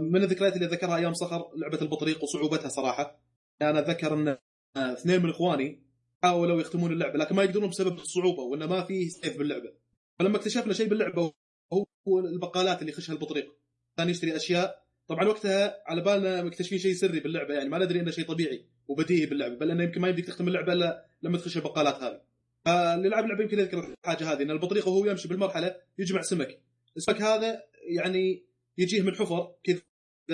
من 0.00 0.22
الذكريات 0.22 0.56
اللي 0.56 0.66
ذكرها 0.66 0.96
أيام 0.96 1.14
صخر 1.14 1.50
لعبة 1.56 1.82
البطريق 1.82 2.22
وصعوبتها 2.22 2.68
صراحة. 2.68 3.20
أنا 3.62 3.78
أتذكر 3.78 4.14
أن 4.14 4.36
اثنين 4.76 5.22
من 5.22 5.30
إخواني 5.30 5.82
حاولوا 6.22 6.60
يختمون 6.60 6.92
اللعبة 6.92 7.18
لكن 7.18 7.34
ما 7.34 7.42
يقدرون 7.42 7.68
بسبب 7.68 7.98
الصعوبة 7.98 8.42
وانه 8.42 8.66
ما 8.66 8.84
في 8.84 9.08
سيف 9.08 9.38
باللعبة. 9.38 9.72
فلما 10.18 10.36
اكتشفنا 10.36 10.72
شيء 10.72 10.88
باللعبة 10.88 11.32
هو 11.72 12.18
البقالات 12.18 12.80
اللي 12.80 12.92
يخشها 12.92 13.12
البطريق. 13.12 13.56
كان 13.98 14.08
يشتري 14.08 14.36
أشياء 14.36 14.86
طبعا 15.10 15.28
وقتها 15.28 15.82
على 15.86 16.00
بالنا 16.00 16.42
مكتشفين 16.42 16.78
شيء 16.78 16.92
سري 16.92 17.20
باللعبة 17.20 17.54
يعني 17.54 17.68
ما 17.68 17.78
ندري 17.78 18.00
إنه 18.00 18.10
شيء 18.10 18.24
طبيعي 18.24 18.64
وبديهي 18.88 19.26
باللعبة 19.26 19.54
بل 19.54 19.70
إنه 19.70 19.82
يمكن 19.82 20.00
ما 20.00 20.08
يمديك 20.08 20.26
تختم 20.26 20.48
اللعبة 20.48 20.72
إلا 20.72 21.06
لما 21.22 21.38
تخش 21.38 21.56
البقالات 21.56 21.94
هذه. 21.94 22.20
فاللي 22.64 23.08
لعب 23.08 23.24
اللعبة 23.24 23.42
يمكن 23.42 23.58
يذكر 23.58 23.94
الحاجة 24.04 24.32
هذه 24.32 24.42
إن 24.42 24.50
البطريق 24.50 24.88
وهو 24.88 25.06
يمشي 25.06 25.28
بالمرحلة 25.28 25.76
يجمع 25.98 26.22
سمك. 26.22 26.60
السمك 26.96 27.22
هذا 27.22 27.62
يعني 27.96 28.44
يجيه 28.78 29.02
من 29.02 29.14
حفر 29.14 29.54
كذا 29.64 29.80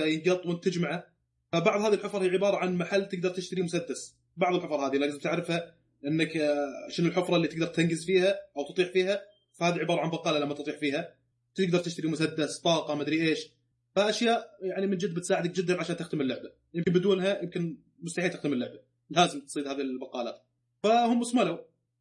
ينقط 0.05 0.47
وانت 0.47 0.65
تجمعه 0.65 1.07
فبعض 1.53 1.81
هذه 1.81 1.95
الحفر 1.95 2.23
هي 2.23 2.29
عبارة 2.29 2.57
عن 2.57 2.77
محل 2.77 3.09
تقدر 3.09 3.31
تشتري 3.31 3.63
مسدس. 3.63 4.17
بعض 4.37 4.55
الحفر 4.55 4.77
هذه 4.77 4.97
لازم 4.97 5.19
تعرفها 5.19 5.75
إنك 6.07 6.37
آه، 6.37 6.89
شنو 6.91 7.09
الحفرة 7.09 7.37
اللي 7.37 7.49
تقدر 7.49 7.67
تنقز 7.67 8.05
فيها 8.05 8.35
أو 8.57 8.73
تطيح 8.73 8.89
فيها. 8.89 9.23
فهذه 9.53 9.79
عبارة 9.79 10.01
عن 10.01 10.11
بقالة 10.11 10.39
لما 10.39 10.55
تطيح 10.55 10.79
فيها. 10.79 11.15
تقدر 11.55 11.79
تشتري 11.79 12.09
مسدس 12.09 12.59
طاقة 12.59 12.95
مدري 12.95 13.29
إيش. 13.29 13.56
فأشياء 13.97 14.59
يعني 14.61 14.87
من 14.87 14.97
جد 14.97 15.15
بتساعدك 15.15 15.51
جدا 15.51 15.81
عشان 15.81 15.97
تختم 15.97 16.21
اللعبة. 16.21 16.53
يمكن 16.75 16.93
بدونها 16.93 17.43
يمكن 17.43 17.79
مستحيل 18.03 18.31
تختم 18.31 18.53
اللعبة. 18.53 18.81
لازم 19.11 19.41
تصيد 19.41 19.67
هذه 19.67 19.81
البقالات. 19.81 20.43
فهم 20.83 21.23
صملوا 21.23 21.59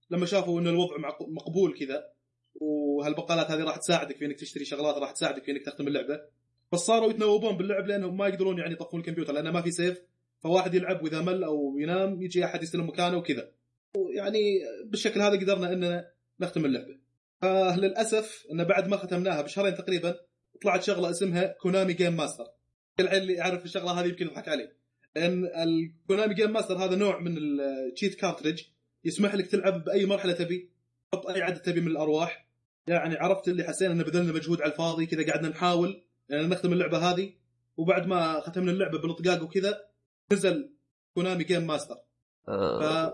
لما 0.09 0.25
شافوا 0.25 0.61
إن 0.61 0.67
الوضع 0.67 0.95
مقبول 1.27 1.77
كذا 1.79 2.05
وهالبقالات 2.55 3.51
هذه 3.51 3.63
راح 3.63 3.77
تساعدك 3.77 4.17
في 4.17 4.25
إنك 4.25 4.39
تشتري 4.39 4.65
شغلات 4.65 4.97
راح 4.97 5.11
تساعدك 5.11 5.43
في 5.43 5.51
إنك 5.51 5.65
تختم 5.65 5.87
اللعبة. 5.87 6.21
بس 6.73 6.79
صاروا 6.79 7.09
يتناوبون 7.09 7.57
باللعب 7.57 7.87
لأنهم 7.87 8.17
ما 8.17 8.27
يقدرون 8.27 8.57
يعني 8.57 8.73
يطفون 8.73 8.99
الكمبيوتر 8.99 9.33
لأنه 9.33 9.51
ما 9.51 9.61
في 9.61 9.71
save. 9.71 10.01
فواحد 10.39 10.73
يلعب 10.73 11.03
وإذا 11.03 11.21
مل 11.21 11.43
أو 11.43 11.77
ينام 11.79 12.21
يجي 12.21 12.45
أحد 12.45 12.63
يستلم 12.63 12.87
مكانه 12.87 13.17
وكذا. 13.17 13.51
ويعني 13.97 14.61
بالشكل 14.85 15.21
هذا 15.21 15.39
قدرنا 15.39 15.73
إننا 15.73 16.11
نختم 16.39 16.65
اللعبة. 16.65 16.97
فللأسف 17.41 18.45
إن 18.51 18.63
بعد 18.63 18.87
ما 18.87 18.97
ختمناها 18.97 19.41
بشهرين 19.41 19.75
تقريبا 19.75 20.19
طلعت 20.63 20.83
شغلة 20.83 21.09
اسمها 21.09 21.55
Konami 21.61 21.93
Game 21.93 22.17
Master 22.17 22.45
اللي 22.99 23.33
يعرف 23.33 23.65
الشغلة 23.65 23.91
هذه 23.91 24.07
يمكن 24.07 24.25
يضحك 24.25 24.47
عليه. 24.49 24.75
لأن 25.15 25.45
ال 25.45 25.58
Konami 25.58 26.33
Game 26.33 26.53
Master 26.53 26.77
هذا 26.77 26.95
نوع 26.95 27.19
من 27.19 27.37
ال 27.37 27.50
cheat 27.50 28.15
cartridge 28.15 28.63
يسمح 29.03 29.35
لك 29.35 29.47
تلعب 29.47 29.83
بأي 29.83 30.05
مرحلة 30.05 30.33
تبي 30.33 30.69
تحط 31.11 31.25
أي 31.27 31.41
عدد 31.41 31.61
تبي 31.61 31.81
من 31.81 31.87
الأرواح. 31.87 32.47
يعني 32.87 33.15
عرفت 33.15 33.47
اللي 33.47 33.63
حسينا 33.63 33.93
إن 33.93 34.03
بذلنا 34.03 34.33
مجهود 34.33 34.61
على 34.61 34.71
الفاضي 34.71 35.05
كذا 35.05 35.31
قعدنا 35.31 35.49
نحاول 35.49 36.03
يعني 36.29 36.47
نختم 36.47 36.73
اللعبة 36.73 36.97
هذه. 36.97 37.33
وبعد 37.77 38.07
ما 38.07 38.39
ختمنا 38.39 38.71
اللعبة 38.71 39.01
بالطقاق 39.01 39.43
وكذا 39.43 39.81
نزل 40.31 40.71
Konami 41.13 41.43
Game 41.43 41.67
Master 41.67 41.95
ف... 42.81 43.09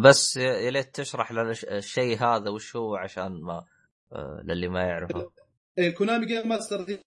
بس 0.00 0.36
يا 0.36 0.70
ليت 0.70 0.94
تشرح 0.94 1.32
لنا 1.32 1.50
الش- 1.50 1.64
الشيء 1.64 2.18
هذا 2.18 2.50
وش 2.50 2.76
هو 2.76 2.96
عشان 2.96 3.40
ما 3.42 3.64
آه، 4.12 4.42
للي 4.44 4.68
ما 4.68 4.80
يعرفه. 4.82 5.30
إيه، 5.78 5.90
Konami 5.90 6.26
Game 6.26 6.48
Master 6.48 6.98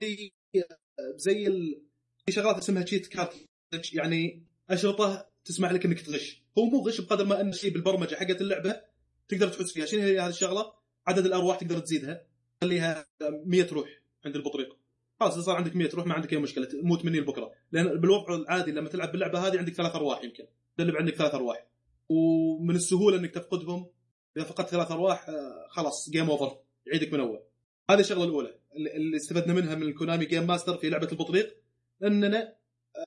زي 1.15 1.47
ال... 1.47 1.81
في 2.25 2.31
شغلات 2.31 2.57
اسمها 2.57 2.83
cheat 2.83 3.07
cartridge 3.07 3.93
يعني 3.93 4.43
أشرطة 4.69 5.27
تسمح 5.45 5.71
لك 5.71 5.85
إنك 5.85 6.01
تغش. 6.01 6.43
هو 6.57 6.65
مو 6.65 6.87
غش 6.87 7.01
بقدر 7.01 7.25
ما 7.25 7.41
انه 7.41 7.51
شيء 7.51 7.73
بالبرمجة 7.73 8.15
حقت 8.15 8.41
اللعبة 8.41 8.81
تقدر 9.27 9.47
تحوس 9.47 9.73
فيها. 9.73 9.85
شنو 9.85 10.01
هي 10.01 10.19
هذه 10.19 10.29
الشغلة؟ 10.29 10.73
عدد 11.07 11.25
الأرواح 11.25 11.57
تقدر 11.57 11.79
تزيدها. 11.79 12.23
خليها 12.61 13.05
100 13.45 13.67
روح 13.71 13.89
عند 14.25 14.35
البطريق. 14.35 14.77
خلاص 15.19 15.39
صار 15.39 15.55
عندك 15.55 15.75
100 15.75 15.89
روح 15.93 16.05
ما 16.05 16.13
عندك 16.13 16.33
أي 16.33 16.37
مشكلة 16.37 16.65
تموت 16.65 17.05
مني 17.05 17.19
لبكرة. 17.19 17.51
لأن 17.71 17.99
بالوضع 17.99 18.35
العادي 18.35 18.71
لما 18.71 18.89
تلعب 18.89 19.11
باللعبة 19.11 19.47
هذه 19.47 19.57
عندك 19.57 19.73
ثلاث 19.73 19.95
أرواح 19.95 20.23
يمكن. 20.23 20.45
تقلب 20.77 20.95
عندك 20.95 21.15
ثلاث 21.15 21.33
أرواح. 21.33 21.67
ومن 22.09 22.75
السهولة 22.75 23.17
إنك 23.17 23.31
تفقدهم. 23.31 23.89
إذا 24.37 24.45
فقدت 24.45 24.69
ثلاث 24.69 24.91
أرواح 24.91 25.29
آه، 25.29 25.67
خلاص 25.69 26.09
game 26.09 26.29
over 26.29 26.57
يعيدك 26.85 27.13
من 27.13 27.19
أول. 27.19 27.43
هذه 27.89 27.99
الشغلة 27.99 28.23
الأولى 28.23 28.55
اللي 28.75 29.17
استفدنا 29.17 29.53
منها 29.53 29.75
من 29.75 29.83
ال 29.83 29.89
Konami 29.89 30.25
Game 30.25 30.47
Master 30.47 30.77
في 30.77 30.89
لعبة 30.89 31.07
البطريق 31.11 31.57
أننا 32.03 32.55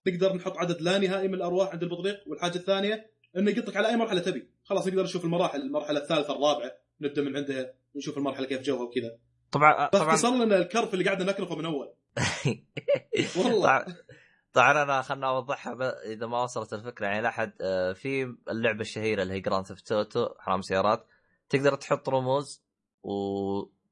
نقدر 0.07 0.37
نحط 0.37 0.57
عدد 0.57 0.83
لا 0.83 0.99
نهائي 0.99 1.29
من 1.29 1.35
الأرواح 1.35 1.69
عند 1.69 1.83
البطريق 1.83 2.21
والحاجة 2.27 2.57
الثانية 2.57 3.11
انه 3.37 3.51
يقطك 3.51 3.77
على 3.77 3.89
أي 3.89 3.97
مرحلة 3.97 4.21
تبي. 4.21 4.51
خلاص 4.65 4.87
نقدر 4.87 5.03
نشوف 5.03 5.25
المراحل 5.25 5.61
المرحلة 5.61 5.99
الثالثة 5.99 6.37
الرابعة 6.37 6.73
نبدأ 7.01 7.23
من 7.23 7.37
عندها 7.37 7.75
نشوف 7.97 8.19
المرحلة 8.19 8.47
كيف 8.47 8.63
جوها 8.63 8.83
وكذا. 8.83 9.19
طبعا 9.53 9.89
طبعا. 9.89 10.05
فاختصر 10.05 10.35
لنا 10.35 10.57
الكرف 10.57 10.95
اللي 10.95 11.05
قاعد 11.05 11.23
نكرفه 11.23 11.57
من 11.57 11.65
أول. 11.65 11.95
والله. 13.37 13.63
طبعا 13.63 13.97
طبعا 14.53 14.83
أنا 14.83 15.03
خلنا 15.03 15.29
أوضحها 15.29 15.75
ب... 15.75 15.83
إذا 15.83 16.27
ما 16.27 16.43
وصلت 16.43 16.73
الفكرة 16.73 17.07
يعني 17.07 17.23
لاحد 17.23 17.53
آه، 17.61 17.93
في 17.93 18.35
اللعبة 18.51 18.81
الشهيرة 18.81 19.23
اللي 19.23 19.35
هي 19.35 19.41
Grand 19.41 19.67
Theft 19.67 19.89
Auto 19.89 20.29
حرام 20.39 20.63
سيارات 20.63 21.07
تقدر 21.49 21.75
تحط 21.75 22.09
رموز 22.09 22.63
و 23.03 23.13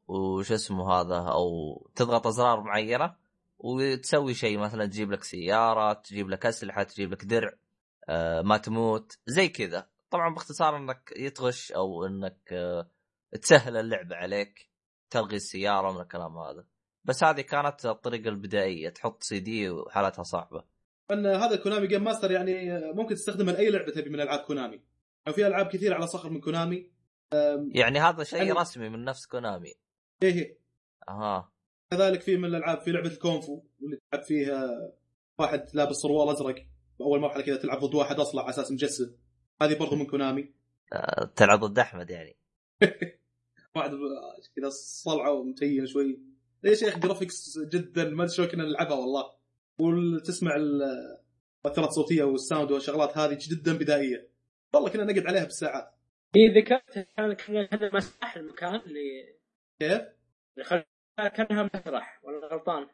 وش 0.08 0.52
اسمه 0.52 0.92
هذا 0.92 1.18
أو 1.18 1.46
تضغط 1.94 2.26
أزرار 2.26 2.60
معينة 2.60 3.16
وتسوي 3.58 4.34
شيء 4.34 4.58
مثلا 4.58 4.86
تجيب 4.86 5.12
لك 5.12 5.24
سيارة 5.24 5.92
تجيب 5.92 6.30
لك 6.30 6.46
أسلحة 6.46 6.82
تجيب 6.82 7.12
لك 7.12 7.24
درع 7.24 7.52
آه، 8.08 8.42
ما 8.42 8.56
تموت 8.56 9.18
زي 9.26 9.48
كذا. 9.48 9.88
طبعا 10.10 10.34
باختصار 10.34 10.76
إنك 10.76 11.12
تغش 11.16 11.72
أو 11.72 12.06
إنك 12.06 12.52
آه، 12.52 12.90
تسهل 13.42 13.76
اللعبه 13.76 14.16
عليك 14.16 14.70
تلغي 15.10 15.36
السيارة 15.36 15.92
من 15.92 16.00
الكلام 16.00 16.38
هذا. 16.38 16.64
بس 17.04 17.24
هذه 17.24 17.40
كانت 17.40 17.86
الطريقة 17.86 18.28
البدائية 18.28 18.88
تحط 18.88 19.22
سي 19.22 19.40
دي 19.40 19.70
وحالتها 19.70 20.22
صعبة. 20.22 20.64
أن 21.10 21.26
هذا 21.26 21.54
الكونامي 21.54 21.86
Game 21.86 22.04
Master 22.04 22.30
يعني 22.30 22.80
ممكن 22.92 23.14
تستخدمه 23.14 23.52
لأي 23.52 23.70
لعبة 23.70 23.92
تبي 23.92 24.10
من 24.10 24.20
ألعاب 24.20 24.40
كونامي. 24.40 24.80
يعني 25.26 25.36
في 25.36 25.46
ألعاب 25.46 25.66
كثير 25.66 25.94
على 25.94 26.06
صخر 26.06 26.30
من 26.30 26.40
كونامي. 26.40 26.90
يعني 27.72 27.98
هذا 27.98 28.24
شيء 28.24 28.38
حلو. 28.38 28.60
رسمي 28.60 28.88
من 28.88 29.04
نفس 29.04 29.26
كونامي. 29.26 29.74
إيه 30.22 30.58
أها. 31.08 31.52
كذلك 31.90 32.20
في 32.20 32.36
من 32.36 32.44
الألعاب 32.44 32.80
في 32.80 32.90
لعبة 32.92 33.08
الكونغ 33.08 33.47
فو 33.47 33.62
واللي 33.80 33.98
تلعب 34.12 34.24
فيها 34.24 34.92
واحد 35.38 35.64
لابس 35.74 35.96
سروال 35.96 36.28
ازرق 36.28 36.66
بأول 36.98 37.20
مرحلة 37.20 37.42
كذا 37.42 37.56
تلعب 37.56 37.78
ضد 37.84 37.94
واحد 37.94 38.20
أصلع 38.20 38.42
على 38.42 38.50
أساس 38.50 38.72
مجسد 38.72 39.16
هذه 39.62 39.78
برضو 39.78 39.96
من 39.96 40.06
كونامي. 40.06 40.54
آه، 40.92 41.24
تلعب 41.36 41.60
ضد 41.64 41.78
أحمد 41.78 42.10
يعني. 42.10 42.36
واحد 43.76 43.90
كذا 44.56 44.68
صلعة 44.70 45.32
ومتين 45.32 45.86
شوي. 45.86 46.20
ليش 46.62 46.82
يا 46.82 46.88
أخي 46.88 47.00
graphics 47.00 47.58
جدا. 47.72 48.04
ما 48.08 48.24
أدري 48.24 48.34
شلون 48.34 48.48
كنا 48.48 48.64
نلعبها 48.64 48.94
والله. 48.96 49.24
وتسمع 49.78 50.56
ال- 50.56 50.82
المؤثرات 51.64 51.88
الصوتية 51.88 52.24
وال 52.24 52.37
sound 52.37 52.70
والشغلات 52.72 53.18
هذه 53.18 53.38
جدا 53.40 53.78
بدائية. 53.78 54.28
والله 54.74 54.90
كنا 54.90 55.04
نقعد 55.04 55.26
عليها 55.26 55.44
بالساعات. 55.44 55.90
هي 56.36 56.60
ذكرت 56.60 57.08
كان 57.46 57.68
هذا 57.72 57.90
مسرح 57.94 58.36
المكان 58.36 58.74
اللي 58.74 59.36
كيف؟ 59.78 60.02
كأنها 61.16 61.70
مسرح 61.74 62.20
ولا 62.24 62.46
غلطان؟ 62.46 62.86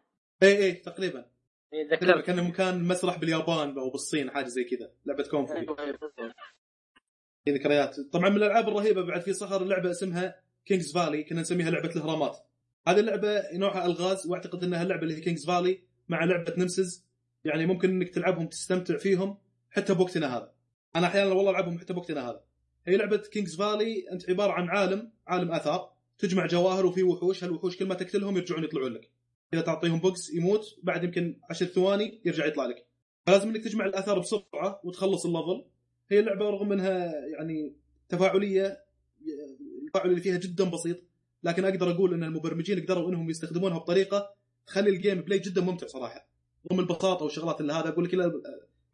إي 0.42 0.64
إي 0.64 0.72
تقريبا. 0.72 1.30
تقريبا 1.72 2.12
ذكرت. 2.12 2.24
كان 2.24 2.44
مكان 2.48 2.84
مسرح 2.84 3.18
باليابان 3.18 3.78
أو 3.78 3.90
بالصين 3.90 4.30
حاجة 4.30 4.46
زي 4.46 4.64
كذا 4.64 4.92
لعبة 5.06 5.24
كونغ 5.30 5.46
فو 5.46 5.54
في 7.44 7.50
ذكريات 7.50 8.00
طبعا 8.00 8.28
من 8.28 8.36
الألعاب 8.36 8.68
الرهيبة 8.68 9.06
بعد 9.06 9.20
في 9.20 9.32
صخر 9.32 9.64
لعبة 9.64 9.90
اسمها 9.90 10.42
King's 10.64 10.94
Valley 10.94 11.24
كنا 11.24 11.40
نسميها 11.40 11.70
لعبة 11.70 11.90
الاهرامات 11.90 12.36
هذه 12.88 13.00
اللعبة 13.00 13.42
نوعها 13.52 13.86
ألغاز 13.86 14.26
وأعتقد 14.26 14.64
إنها 14.64 14.82
اللعبة 14.82 15.02
اللي 15.02 15.16
هي 15.16 15.20
King's 15.20 15.46
Valley 15.46 15.82
مع 16.08 16.24
لعبة 16.24 16.54
Nemesis 16.58 17.06
يعني 17.44 17.66
ممكن 17.66 17.90
إنك 17.90 18.08
تلعبهم 18.08 18.46
تستمتع 18.46 18.96
فيهم 18.96 19.38
حتى 19.70 19.94
بوقتنا 19.94 20.36
هذا. 20.36 20.52
أنا 20.96 21.06
أحيانا 21.06 21.32
والله 21.32 21.50
ألعبهم 21.50 21.78
حتى 21.78 21.92
بوقتنا 21.92 22.30
هذا. 22.30 22.44
هي 22.86 22.96
لعبة 22.96 23.16
King's 23.16 23.56
Valley 23.56 24.12
أنت 24.12 24.30
عبارة 24.30 24.52
عن 24.52 24.68
عالم 24.68 25.12
عالم 25.26 25.52
آثار. 25.52 25.92
تجمع 26.22 26.46
جواهر 26.46 26.86
وفي 26.86 27.02
وحوش 27.02 27.44
هالوحوش 27.44 27.76
كل 27.76 27.86
ما 27.86 27.94
تقتلهم 27.94 28.36
يرجعون 28.36 28.64
يطلعون 28.64 28.92
لك. 28.92 29.10
إذا 29.54 29.60
تعطيهم 29.60 30.00
بوكس 30.00 30.30
يموت 30.34 30.64
بعد 30.82 31.04
يمكن 31.04 31.40
عشر 31.50 31.66
ثواني 31.66 32.20
يرجع 32.24 32.46
يطلع 32.46 32.66
لك. 32.66 32.86
فلازم 33.26 33.48
إنك 33.48 33.64
تجمع 33.64 33.84
الآثار 33.86 34.18
بسرعة 34.18 34.80
وتخلص 34.84 35.26
ال 35.26 35.32
level. 35.32 35.64
هي 36.10 36.20
اللعبه 36.20 36.50
رغم 36.50 36.72
إنها 36.72 37.12
يعني 37.26 37.76
تفاعلية 38.08 38.84
التفاعل 39.82 40.10
اللي 40.10 40.20
فيها 40.20 40.38
جدا 40.38 40.64
بسيط 40.64 40.98
لكن 41.42 41.64
أقدر 41.64 41.90
أقول 41.90 42.14
إن 42.14 42.24
المبرمجين 42.24 42.80
قدروا 42.80 43.08
إنهم 43.08 43.30
يستخدمونها 43.30 43.78
بطريقة 43.78 44.34
تخلي 44.66 44.90
ال 44.90 45.20
gameplay 45.20 45.38
جدا 45.38 45.60
ممتع 45.60 45.86
صراحة. 45.86 46.28
رغم 46.70 46.80
البساطة 46.80 47.24
والشغلات 47.24 47.60
اللي 47.60 47.72
هذا 47.72 47.88
أقول 47.88 48.04
لك 48.04 48.32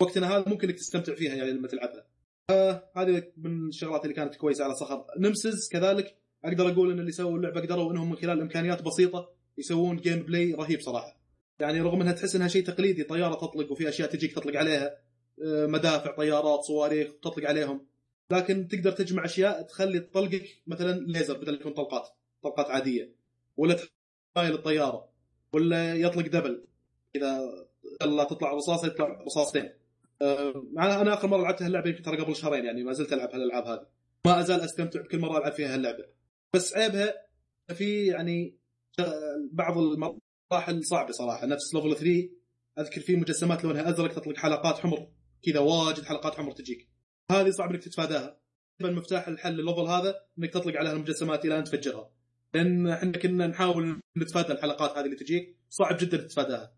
وقتنا 0.01 0.37
هذا 0.37 0.45
ممكن 0.49 0.69
إنك 0.69 0.79
تستمتع 0.79 1.15
فيها 1.15 1.35
يعني 1.35 1.53
لما 1.53 1.69
تلعبها. 1.69 2.07
آه 2.51 2.91
هذه 2.97 3.23
من 3.37 3.69
الشغلات 3.69 4.03
اللي 4.03 4.15
كانت 4.15 4.37
كويسة 4.37 4.65
على 4.65 4.75
صخر. 4.75 5.07
Nemesis 5.19 5.69
كذلك 5.73 6.18
أقدر 6.45 6.69
أقول 6.69 6.91
إن 6.91 7.01
اللي 7.01 7.13
سووا 7.13 7.37
اللعبة 7.37 7.61
قدروا 7.61 7.93
إنهم 7.93 8.11
من 8.11 8.17
خلال 8.17 8.41
إمكانيات 8.41 8.83
بسيطة 8.83 9.31
يسوون 9.59 9.97
gameplay 9.97 10.55
رهيب 10.55 10.81
صراحة. 10.81 11.19
يعني 11.61 11.81
رغم 11.81 12.01
إنها 12.01 12.13
تحس 12.13 12.37
إنها 12.37 12.49
شيء 12.49 12.65
تقليدي 12.65 13.03
طيارة 13.05 13.35
تطلق 13.35 13.73
وفي 13.73 13.89
أشياء 13.89 14.09
تجيك 14.11 14.33
تطلق 14.33 14.57
عليها 14.57 14.97
آه، 15.45 15.67
مدافع 15.67 16.17
طيارات 16.17 16.61
صواريخ 16.61 17.13
تطلق 17.23 17.49
عليهم. 17.49 17.87
لكن 18.31 18.69
تقدر 18.69 18.91
تجمع 18.91 19.25
أشياء 19.25 19.63
تخلي 19.63 20.01
طلقك 20.01 20.63
مثلا 20.67 21.01
ليزر 21.07 21.39
بدل 21.39 21.55
يكون 21.55 21.73
طلقات 21.73 22.09
طلقات 22.43 22.67
عادية 22.71 23.13
ولا 23.57 23.75
تفايل 23.75 24.55
الطيارة 24.55 25.09
ولا 25.53 25.95
يطلق 25.95 26.27
double. 26.27 26.65
إذا 27.17 27.41
لا 28.07 28.25
تطلع 28.25 28.53
رصاصة 28.53 28.87
يطلع 28.87 29.23
رصاصتين. 29.27 29.73
أه 30.23 30.65
أنا 30.79 31.15
آخر 31.15 31.29
مرة 31.29 31.43
لعبت 31.43 31.63
هاللعبة 31.63 31.91
يمكن 31.91 32.03
ترى 32.03 32.17
قبل 32.17 32.37
شهرين 32.37 32.65
يعني 32.65 32.85
ما 32.85 32.93
زلت 32.93 33.13
ألعب 33.13 33.29
هالألعاب 33.29 33.67
هذه. 33.67 33.87
ما 34.27 34.41
أزال 34.41 34.61
أستمتع 34.61 35.01
بكل 35.01 35.19
مرة 35.19 35.39
ألعب 35.39 35.53
فيها 35.53 35.75
هاللعبة. 35.75 36.18
بس 36.55 36.77
عيبها 36.77 37.15
في 37.75 38.07
يعني 38.07 38.59
بعض 39.53 39.79
المراحل 39.79 40.85
صعبة 40.85 41.13
صراحة. 41.13 41.47
نفس 41.47 41.75
level 41.75 41.97
3 41.97 42.31
أذكر 42.79 43.01
في 43.01 43.17
مجسمات 43.17 43.65
لونها 43.65 43.91
أزرق 43.91 44.15
تطلق 44.15 44.37
حلقات 44.37 44.79
حمر 44.79 45.09
كذا 45.43 45.61
واجد 45.61 46.05
حلقات 46.05 46.35
حمر 46.35 46.53
تجيك. 46.53 46.89
هذه 47.31 47.51
صعب 47.51 47.71
إنك 47.71 47.83
تتفاداها. 47.83 48.41
المفتاح 48.81 49.29
الحل 49.29 49.53
للل 49.53 49.63
level 49.63 49.81
هذا 49.81 50.15
إنك 50.39 50.53
تطلق 50.53 50.77
عليها 50.77 50.93
المجسمات 50.93 51.45
إلى 51.45 51.59
أن 51.59 51.65
تفجرها. 51.65 52.11
لأن 52.55 52.89
إحنا 52.89 53.13
كنا 53.13 53.47
نحاول 53.47 54.01
نتفادى 54.19 54.53
الحلقات 54.53 54.91
هذه 54.91 55.05
اللي 55.05 55.17
تجيك. 55.17 55.57
صعب 55.69 55.97
جدا 56.01 56.17
تتفاداها. 56.17 56.75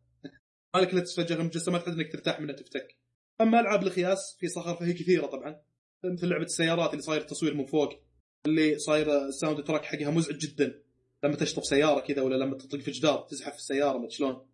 ما 0.74 0.80
لك 0.80 0.90
إلا 0.90 1.00
تفجر 1.00 1.40
المجسمات 1.40 1.82
حتى 1.82 1.90
إنك 1.90 2.12
ترتاح 2.12 2.40
منها 2.40 2.54
تفتك. 2.54 2.96
أما 3.40 3.60
ألعاب 3.60 3.82
القياس 3.82 4.36
في 4.38 4.48
صخر 4.48 4.76
فهي 4.76 4.92
كثيرة 4.92 5.26
طبعا. 5.26 5.60
مثل 6.04 6.28
لعبة 6.28 6.44
السيارات 6.44 6.90
اللي 6.90 7.02
صاير 7.02 7.20
تصوير 7.20 7.54
من 7.54 7.66
فوق. 7.66 8.09
اللي 8.46 8.78
صاير 8.78 9.26
ال 9.26 9.32
sound 9.32 9.64
تراك 9.64 9.84
حقها 9.84 10.10
مزعج 10.10 10.38
جدا. 10.38 10.80
لما 11.24 11.36
تشفط 11.36 11.64
سيارة 11.64 12.00
كذا 12.00 12.22
ولا 12.22 12.44
لما 12.44 12.56
تطلق 12.56 12.80
في 12.80 12.90
جدار 12.90 13.26
تزحف 13.30 13.52
في 13.52 13.58
السيارة 13.58 13.98
ما 13.98 14.08
شلون. 14.08 14.46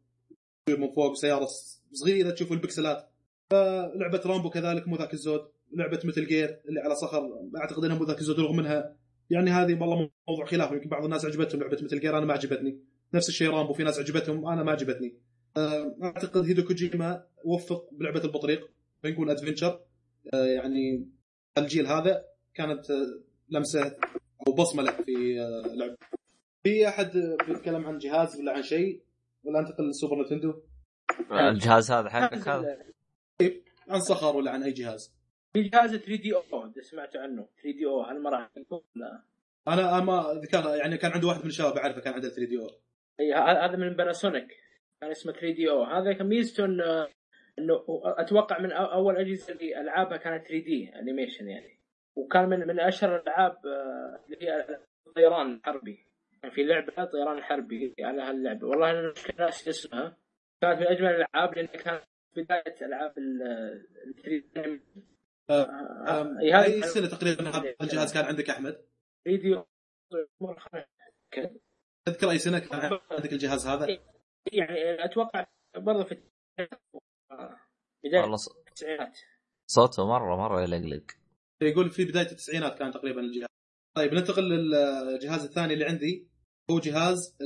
من 0.68 0.92
فوق 0.92 1.14
سيارة 1.14 1.48
صغيرة 1.92 2.30
تشوف 2.30 2.52
البكسلات. 2.52 3.10
فلعبة 3.50 4.22
رامبو 4.26 4.50
كذلك 4.50 4.88
مو 4.88 4.96
ذاك 4.96 5.14
الزود. 5.14 5.40
لعبة 5.72 6.00
Metal 6.04 6.26
Gear 6.26 6.60
اللي 6.68 6.80
على 6.80 6.94
صخر 6.94 7.30
أعتقد 7.56 7.84
إنها 7.84 7.98
مو 7.98 8.04
ذاك 8.04 8.18
الزود 8.18 8.40
رغم 8.40 8.60
إنها 8.60 8.96
يعني 9.30 9.50
هذه 9.50 9.80
والله 9.80 10.10
موضوع 10.28 10.46
خلاف 10.46 10.72
يمكن 10.72 10.88
بعض 10.88 11.04
الناس 11.04 11.24
عجبتهم 11.24 11.60
لعبة 11.60 11.78
Metal 11.82 12.00
Gear 12.00 12.18
أنا 12.18 12.26
ما 12.26 12.32
عجبتني. 12.32 12.80
نفس 13.14 13.28
الشيء 13.28 13.50
رامبو 13.50 13.72
في 13.72 13.82
ناس 13.82 13.98
عجبتهم 13.98 14.48
أنا 14.48 14.62
ما 14.62 14.72
عجبتني. 14.72 15.16
أعتقد 16.02 16.44
هيدو 16.44 16.64
كوجيما 16.64 17.26
وفق 17.44 17.88
بلعبة 17.92 18.24
البطريق 18.24 18.70
بنقول 19.04 19.30
ادفنشر 19.30 19.80
يعني 20.32 21.08
الجيل 21.58 21.86
هذا 21.86 22.24
كانت 22.54 22.86
لمسة 23.50 23.96
أو 24.46 24.52
بصمة 24.54 24.82
له 24.82 24.92
في 24.92 25.36
لعبه 25.74 25.96
في 26.62 26.88
أحد 26.88 27.10
بيتكلم 27.48 27.86
عن 27.86 27.98
جهاز 27.98 28.40
ولا 28.40 28.52
عن 28.52 28.62
شيء؟ 28.62 29.02
ولا 29.44 29.60
انتقل 29.60 29.84
للسوبر 29.84 30.22
نتندو؟ 30.22 30.62
الجهاز 31.32 31.90
هذا 31.90 32.08
حقك 32.08 32.48
هذا؟ 32.48 32.78
عن 33.88 34.00
صخر 34.00 34.36
ولا 34.36 34.50
عن 34.50 34.62
أي 34.62 34.72
جهاز؟ 34.72 35.16
في 35.52 35.62
جهاز 35.62 35.90
3 35.90 36.16
دي 36.16 36.34
أو 36.34 36.66
إذا 36.66 36.82
سمعتوا 36.82 37.20
عنه. 37.20 37.48
3 37.62 37.78
دي 37.78 37.86
أو 37.86 38.02
هل 38.02 38.22
مرة 38.22 38.50
لا. 38.94 39.22
أنا 39.68 40.00
ما 40.00 40.40
ذكر 40.44 40.76
يعني 40.76 40.96
كان 40.96 41.12
عنده 41.12 41.28
واحد 41.28 41.40
من 41.40 41.46
الشباب 41.46 41.76
أعرفه 41.76 42.00
كان 42.00 42.14
عنده 42.14 42.28
3DO. 42.28 42.66
اي 43.20 43.32
هذا 43.34 43.76
من 43.76 43.96
باناسونيك 43.96 44.48
كان 45.00 45.10
اسمه 45.10 45.32
3DO. 45.32 45.84
هذا 45.84 46.12
كان 46.12 46.28
ميزته 46.28 46.64
إنه 46.64 47.08
إنه 47.58 47.84
أتوقع 48.04 48.58
من 48.58 48.72
أول 48.72 49.16
أجهزة 49.16 49.52
اللي 49.52 49.80
ألعابها 49.80 50.16
كانت 50.16 50.46
3D 50.48 50.90
animation 50.98 51.48
يعني. 51.48 51.75
وكان 52.16 52.48
من 52.48 52.66
من 52.66 52.80
أشهر 52.80 53.16
الألعاب 53.16 53.66
اللي 54.26 54.36
هي 54.42 54.80
الطيران 55.06 55.54
الحربي. 55.54 56.06
كان 56.42 56.50
في 56.50 56.62
لعبة 56.64 57.04
طيران 57.04 57.42
حربي 57.42 57.94
على 58.00 58.22
هاللعبة. 58.22 58.66
والله 58.66 58.90
أنا 58.90 59.12
ناسي 59.38 59.70
اسمها. 59.70 60.16
كانت 60.62 60.80
من 60.80 60.86
أجمل 60.86 61.08
الألعاب 61.08 61.54
لأن 61.54 61.66
كانت 61.66 62.04
بداية 62.36 62.86
ألعاب 62.86 63.18
ال 63.18 63.86
3 64.22 64.80
أي 66.64 66.82
سنة 66.82 67.08
تقريبا 67.08 67.48
هذا 67.48 67.74
الجهاز 67.80 68.14
كان 68.14 68.24
عندك 68.24 68.50
أحمد؟ 68.50 68.84
فيديو 69.24 69.66
تذكر 72.06 72.30
أي 72.30 72.38
سنة 72.38 72.58
كان 72.58 72.98
عندك 73.10 73.32
الجهاز 73.32 73.66
هذا؟ 73.66 73.98
يعني 74.52 75.04
أتوقع 75.04 75.46
برضه 75.76 76.04
في 76.04 76.22
بدايه 78.04 78.34
التسعينات. 78.68 79.18
صوته 79.66 80.06
مره 80.06 80.36
مرة 80.36 80.62
يلقلق. 80.62 81.25
يقول 81.62 81.90
في 81.90 82.04
بداية 82.04 82.30
التسعينات 82.30 82.78
كان 82.78 82.92
تقريبا 82.92 83.20
الجهاز. 83.20 83.48
طيب 83.96 84.14
ننتقل 84.14 84.42
للجهاز 84.42 85.44
الثاني 85.44 85.74
اللي 85.74 85.84
عندي. 85.84 86.26
هو 86.70 86.78
جهاز 86.78 87.36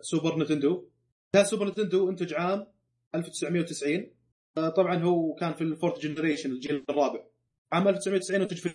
السوبر 0.00 0.38
نتندو 0.38 0.88
جهاز 1.34 1.46
سوبر 1.46 1.68
نتندو 1.68 2.10
انتج 2.10 2.34
عام 2.34 2.66
1990 3.14 4.10
طبعا 4.76 5.02
هو 5.02 5.34
كان 5.34 5.52
في 5.52 5.62
ال 5.62 5.67
fourth 5.67 5.98
generation 5.98 6.50
الجيل 6.50 6.84
الرابع. 6.90 7.24
عام 7.72 7.88
1990 7.88 8.42
انتج 8.42 8.56
في 8.56 8.74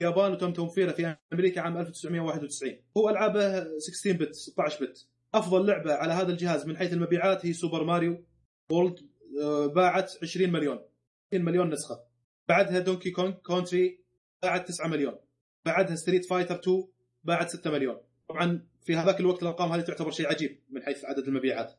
اليابان 0.00 0.32
وتم 0.32 0.52
توفيره 0.52 0.92
في 0.92 1.16
أمريكا 1.32 1.60
عام 1.60 1.78
1991 1.78 2.78
هو 2.96 3.08
العابه 3.08 3.78
16 3.78 4.12
bit 4.12 4.34
16 4.34 4.84
bit 4.84 5.06
أفضل 5.34 5.66
لعبة 5.66 5.92
على 5.92 6.12
هذا 6.12 6.32
الجهاز 6.32 6.66
من 6.66 6.76
حيث 6.76 6.92
المبيعات 6.92 7.46
هي 7.46 7.52
سوبر 7.52 7.84
ماريو 7.84 8.24
World 8.72 9.10
باعت 9.74 10.12
20 10.22 10.52
مليون. 10.52 10.78
20 11.32 11.44
مليون 11.44 11.70
نسخة. 11.70 12.09
بعدها 12.48 12.78
دونكي 12.78 13.10
كونغ 13.10 13.30
Country 13.30 14.00
باعت 14.42 14.68
9 14.68 14.88
مليون. 14.88 15.14
بعدها 15.64 15.96
ستريت 15.96 16.24
فايتر 16.24 16.54
2 16.54 16.84
باعت 17.24 17.50
6 17.50 17.70
مليون. 17.70 17.96
طبعا 18.28 18.66
في 18.84 18.96
هذاك 18.96 19.20
الوقت 19.20 19.42
الأرقام 19.42 19.72
هذه 19.72 19.80
تعتبر 19.80 20.10
شيء 20.10 20.28
عجيب 20.28 20.60
من 20.70 20.82
حيث 20.82 21.04
عدد 21.04 21.28
المبيعات. 21.28 21.72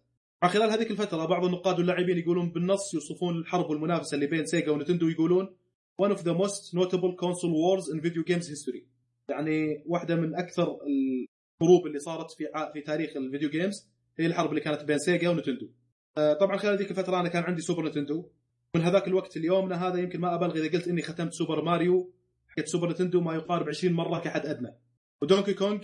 على 0.43 0.51
خلال 0.51 0.69
هذيك 0.69 0.91
الفترة 0.91 1.25
بعض 1.25 1.45
النقاد 1.45 1.79
واللاعبين 1.79 2.17
يقولون 2.17 2.51
بالنص 2.51 2.93
يوصفون 2.93 3.37
الحرب 3.37 3.69
والمنافسه 3.69 4.15
اللي 4.15 4.27
بين 4.27 4.45
سيجا 4.45 4.71
ونتندو 4.71 5.07
يقولون 5.07 5.55
one 6.01 6.15
of 6.15 6.19
the 6.19 6.33
most 6.33 6.73
notable 6.73 7.13
console 7.23 7.53
wars 7.53 7.93
in 7.93 8.01
video 8.01 8.23
games 8.23 8.47
history. 8.47 8.83
يعني 9.29 9.83
واحدة 9.85 10.15
من 10.15 10.35
أكثر 10.35 10.63
الحروب 10.63 11.87
اللي 11.87 11.99
صارت 11.99 12.31
في 12.31 12.47
في 12.73 12.81
تاريخ 12.81 13.17
ال 13.17 13.22
video 13.22 13.49
games 13.49 13.89
هي 14.19 14.25
الحرب 14.25 14.49
اللي 14.49 14.61
كانت 14.61 14.83
بين 14.83 14.97
سيجا 14.97 15.29
ونتندو. 15.29 15.69
طبعا 16.15 16.57
خلال 16.57 16.77
ذيك 16.77 16.91
الفترة 16.91 17.19
أنا 17.19 17.29
كان 17.29 17.43
عندي 17.43 17.61
سوبر 17.61 17.85
نتندو 17.85 18.29
من 18.75 18.81
هذاك 18.81 19.07
الوقت 19.07 19.37
اليومنا 19.37 19.87
هذا 19.87 19.99
يمكن 19.99 20.19
ما 20.19 20.35
أبالغ 20.35 20.57
إذا 20.57 20.71
قلت 20.71 20.87
إني 20.87 21.01
ختمت 21.01 21.33
سوبر 21.33 21.63
ماريو 21.63 22.13
حقت 22.47 22.67
سوبر 22.67 22.89
نتندو 22.89 23.21
ما 23.21 23.35
يقارب 23.35 23.69
20 23.69 23.93
مرة 23.93 24.19
كحد 24.19 24.45
أدنى. 24.45 24.77
ودونكي 25.21 25.53
كونغ 25.53 25.79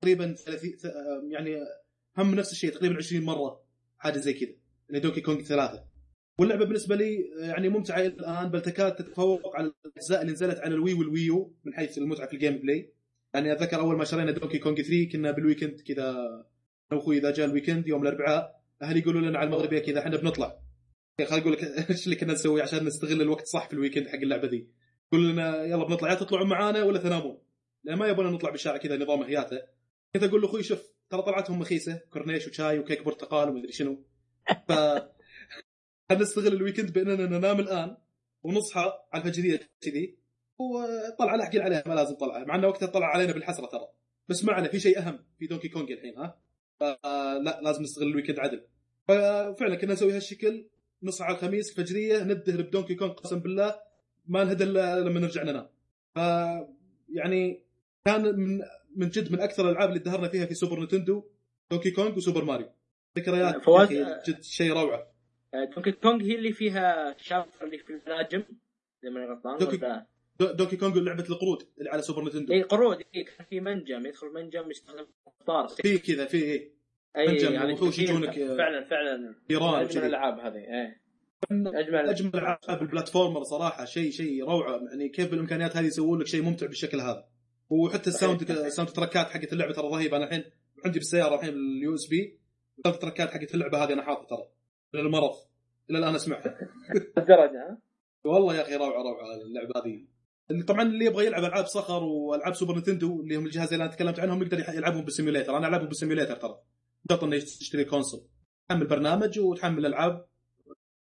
تقريبا 0.00 0.34
30 0.34 0.72
يعني 1.30 1.56
هم 2.18 2.34
نفس 2.34 2.52
الشيء 2.52 2.70
تقريبا 2.70 2.96
20 2.96 3.24
مرة 3.24 3.60
حاجة 3.98 4.18
زي 4.18 4.32
كذا 4.32 4.54
يعني 4.88 5.00
دونكي 5.00 5.20
كونغ 5.20 5.42
ثلاثة. 5.42 5.84
واللعبة 6.38 6.64
بالنسبة 6.64 6.96
لي 6.96 7.30
يعني 7.40 7.68
ممتعة 7.68 8.00
الآن 8.00 8.48
بل 8.48 8.62
تكاد 8.62 8.96
تتفوق 8.96 9.56
على 9.56 9.72
الأجزاء 9.86 10.20
اللي 10.20 10.32
نزلت 10.32 10.58
على 10.58 10.74
ال 10.74 10.94
Wii 10.94 11.14
وال 11.14 11.27
Wii 11.27 11.47
U 11.47 11.54
من 11.64 11.74
حيث 11.74 11.98
المتعة 11.98 12.26
في 12.26 12.32
ال 12.32 12.58
gameplay. 12.58 12.92
يعني 13.34 13.52
أتذكر 13.52 13.80
أول 13.80 13.96
ما 13.96 14.04
شرينا 14.04 14.30
دونكي 14.30 14.58
كونغ 14.58 14.76
3 14.76 15.08
كنا 15.12 15.30
بال 15.30 15.41
weekend 15.41 15.80
كذا 15.80 16.10
أنا 16.92 17.00
وأخوي 17.00 17.18
إذا 17.18 17.30
جاء 17.30 17.46
ال 17.46 17.51
weekend 17.51 17.86
يوم 17.86 18.02
الأربعاء 18.02 18.62
أهلي 18.82 19.00
يقولوا 19.00 19.20
لنا 19.20 19.38
على 19.38 19.46
المغربية 19.46 19.78
كذا 19.78 19.98
إحنا 19.98 20.16
بنطلع. 20.16 20.67
خليني 21.26 21.42
أقول 21.42 21.52
لك 21.52 21.64
إيش 21.90 22.04
اللي 22.04 22.16
كنا 22.16 22.32
نسوي 22.32 22.62
عشان 22.62 22.84
نستغل 22.84 23.22
الوقت 23.22 23.46
صح 23.46 23.68
في 23.68 23.72
ال 23.72 23.76
weekend 23.76 24.06
حق 24.06 24.14
اللعبة 24.14 24.48
ذي؟ 24.48 24.68
يقول 25.12 25.28
لنا 25.28 25.64
يلا 25.64 25.84
بنطلع 25.84 26.10
يا 26.10 26.14
تطلعون 26.14 26.48
معانا 26.48 26.82
ولا 26.82 26.98
تنامون؟ 26.98 27.38
لأن 27.84 27.98
ما 27.98 28.06
يبون 28.06 28.32
نطلع 28.32 28.50
بالشارع 28.50 28.76
كذا 28.76 28.96
نظام 28.96 29.22
هياتة 29.22 29.60
كنت 30.14 30.22
أقول 30.22 30.40
له 30.40 30.48
أخوي 30.48 30.62
شوف 30.62 30.92
ترى 31.10 31.22
طلعتهم 31.22 31.58
مخيسه 31.58 32.00
كورنيش 32.10 32.48
وشاي 32.48 32.78
وكيك 32.78 33.04
برتقال 33.04 33.48
ومدري 33.48 33.72
شنو. 33.72 34.04
ف 34.68 34.72
نستغل 36.12 36.52
ال 36.52 36.57
weekend 36.57 36.92
بأننا 36.92 37.26
ننام 37.26 37.60
الآن 37.60 37.96
ونصحى 38.42 38.92
على 39.12 39.24
الفجرية 39.24 39.60
كذي؟ 39.80 40.18
وطلع 40.58 41.34
لا 41.34 41.44
أحكي 41.44 41.60
عليها 41.60 41.82
ما 41.86 41.94
لازم 41.94 42.14
طلع 42.14 42.44
مع 42.44 42.54
انه 42.54 42.68
وقتها 42.68 42.86
طلع 42.86 43.06
علينا 43.06 43.32
بالحسرة 43.32 43.66
ترى. 43.66 43.88
بس 44.28 44.48
عليه 44.48 44.68
في 44.68 44.80
شيء 44.80 44.98
أهم 44.98 45.24
في 45.38 45.46
دونكي 45.46 45.68
كونج 45.68 45.92
الحين 45.92 46.18
ها؟ 46.18 46.40
لا 47.44 47.60
لازم 47.62 47.82
نستغل 47.82 48.08
ال 48.08 48.12
weekend 48.12 48.38
عدل. 48.38 48.66
ففعلا 49.08 49.76
كنا 49.76 49.92
نسوي 49.92 50.12
هالشكل. 50.12 50.66
نصحى 51.02 51.24
على 51.24 51.36
الخميس 51.36 51.70
الفجريه 51.70 52.22
ندهر 52.22 52.62
ب 52.62 52.67
Donkey 52.67 52.94
Kong 52.94 53.12
قسم 53.12 53.38
بالله 53.38 53.80
ما 54.26 54.44
نهدى 54.44 54.64
إلا 54.64 55.00
لما 55.00 55.20
نرجع 55.20 55.42
ننام 55.42 55.68
ف 56.14 56.18
يعني 57.08 57.62
كان 58.04 58.38
من 58.38 58.60
من 58.96 59.08
جد 59.08 59.32
من 59.32 59.40
أكثر 59.40 59.68
الألعاب 59.68 59.88
اللي 59.88 60.00
دهرنا 60.00 60.28
فيها 60.28 60.46
في 60.46 60.54
Super 60.54 60.82
Nintendo 60.82 61.24
Donkey 61.70 61.90
Kong 61.90 62.16
و 62.16 62.21
Super 62.21 62.44
Mario. 62.44 62.68
ذكريات 63.18 63.62
فواز؟ 63.62 63.92
جد 64.28 64.42
شيء 64.42 64.72
روعة. 64.72 65.06
Donkey 65.74 65.92
Kong 65.92 66.22
هي 66.22 66.34
اللي 66.34 66.52
فيها 66.52 67.16
شاف 67.18 67.62
اللي 67.62 67.78
في 67.78 67.90
المناجم 67.90 68.44
إذا 69.04 69.12
ماني 69.12 69.26
غلطان 69.26 69.68
ولا؟ 69.68 70.06
Donkey 70.40 70.76
Kong 70.76 70.98
لعبة 70.98 71.24
القرود 71.30 71.62
اللي 71.78 71.90
على 71.90 72.02
Super 72.02 72.24
Nintendo. 72.24 72.52
اي 72.52 72.62
قرود 72.62 72.98
اي 73.14 73.24
كان 73.24 73.46
في 73.50 73.60
منجم 73.60 74.06
يدخل 74.06 74.26
منجم 74.26 74.70
يستخدم 74.70 75.06
قطار 75.40 75.68
في 75.68 75.98
كذا 75.98 76.26
في 76.26 76.36
إيه. 76.36 76.77
أي 77.16 77.56
هذه 77.58 77.72
وحوش. 77.72 77.98
يجونك، 77.98 78.34
فعلا 78.34 78.84
فعلا 78.90 79.34
إنها 79.50 79.84
أجمل. 79.84 80.04
الألعاب 80.04 80.38
هذه 80.38 80.56
إيه. 80.56 81.00
اجمل 81.52 82.08
اجمل 82.08 82.30
ألعاب 82.34 82.82
ال 82.82 82.88
platformer 82.88 83.42
صراحة 83.42 83.84
شيء 83.84 84.10
شيء 84.10 84.44
روعة. 84.44 84.80
يعني 84.90 85.08
كيف 85.08 85.30
بالإمكانيات 85.30 85.76
هذه 85.76 85.86
يسوون 85.86 86.20
لك 86.20 86.26
شيء 86.26 86.42
ممتع 86.42 86.66
بالشكل 86.66 87.00
هذا. 87.00 87.24
وحتى 87.70 88.10
ال 88.10 88.17
sound 88.17 88.50
ال 88.50 88.90
soundtrack 88.90 89.23
ات 89.23 89.26
حقت 89.26 89.52
اللعبة 89.52 89.72
ترى 89.72 89.88
رهيبة. 89.88 90.16
أنا 90.16 90.24
الحين 90.24 90.44
عندي 90.84 90.98
بالسيارة 90.98 91.34
الحين 91.34 91.54
ال 91.54 91.94
USB. 91.94 92.38
ال 92.78 92.98
soundtrack 92.98 93.27
ات 93.27 93.30
حقت 93.30 93.54
اللعبة 93.54 93.84
هذه 93.84 93.92
أنا 93.92 94.02
حاطه 94.02 94.26
ترى. 94.26 94.48
من 94.94 95.00
المرض. 95.00 95.34
إلى 95.90 95.98
الآن 95.98 96.14
أسمعها. 96.14 96.44
لهالدرجه 97.18 97.68
ها؟ 97.68 97.78
والله 98.24 98.54
يا 98.54 98.62
أخي 98.62 98.74
روعة 98.74 99.02
روعة 99.02 99.34
اللعبة 99.46 99.80
هذه. 99.80 100.04
اللي 100.50 100.62
طبعا 100.62 100.82
اللي 100.82 101.04
يبغى 101.04 101.26
يلعب 101.26 101.44
ألعاب 101.44 101.66
صخر 101.66 102.02
وألعاب 102.02 102.54
Super 102.54 102.78
Nintendo 102.78 103.20
اللي 103.20 103.36
هم 103.36 103.46
الجهاز 103.46 103.72
اللي 103.72 103.84
أنا 103.84 103.92
تكلمت 103.92 104.20
عنهم 104.20 104.42
يقدر 104.42 104.58
يلعبهم 104.58 105.04
بال 105.04 105.13
simulator. 105.13 105.56
أنا 105.56 105.68
ألعبهم 105.68 105.88
بال 105.88 105.97
simulator 105.97 106.36
ترى. 106.36 106.58
شرط 107.10 107.24
إنه 107.24 107.38
تشتري 107.38 107.84
console. 107.84 108.28
تحمل 108.68 108.86
برنامج 108.86 109.38
وتحمل 109.38 109.86
ألعاب 109.86 110.28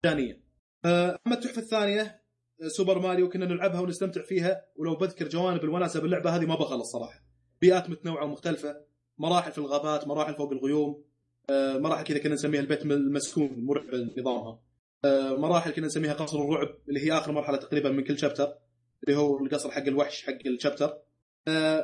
مجانيه 0.06 0.44
آه، 0.86 1.20
أما 1.28 1.36
التحفة 1.36 1.62
الثانية 1.62 2.22
آه، 2.62 2.68
Super 2.68 3.00
Mario 3.00 3.30
كنا 3.30 3.46
نلعبها 3.46 3.80
ونستمتع 3.80 4.22
فيها 4.22 4.66
ولو 4.76 4.96
بذكر 4.96 5.28
جوانب 5.28 5.64
الوناسه 5.64 6.02
باللعبه 6.02 6.36
هذه 6.36 6.46
ما 6.46 6.56
بخلص 6.56 6.92
صراحة. 6.92 7.24
بيئات 7.62 7.90
متنوعة 7.90 8.26
ومختلفة 8.26 8.86
مراحل 9.18 9.52
في 9.52 9.58
الغابات 9.58 10.08
مراحل 10.08 10.36
فوق 10.36 10.52
الغيوم 10.52 11.04
آه، 11.50 11.78
مراحل 11.78 12.04
كذا 12.04 12.18
كنا 12.18 12.34
نسميها 12.34 12.62
البيت 12.62 12.86
المسكون 12.86 13.66
مرعب 13.66 13.86
نظامها. 14.18 14.60
مراحل 15.38 15.72
كنا 15.72 15.86
نسميها 15.86 16.14
قصر 16.14 16.42
الرعب 16.42 16.76
اللي 16.90 17.00
هي 17.00 17.18
آخر 17.18 17.32
مرحلة 17.32 17.58
تقريبا 17.58 17.92
من 17.92 18.04
كل 18.04 18.20
chapter 18.20 18.54
اللي 19.04 19.18
هو 19.20 19.46
القصر 19.46 19.72
حق 19.72 19.84
الوحش 19.84 20.26
حق 20.26 20.38
ال 20.46 20.52
chapter 20.52 20.98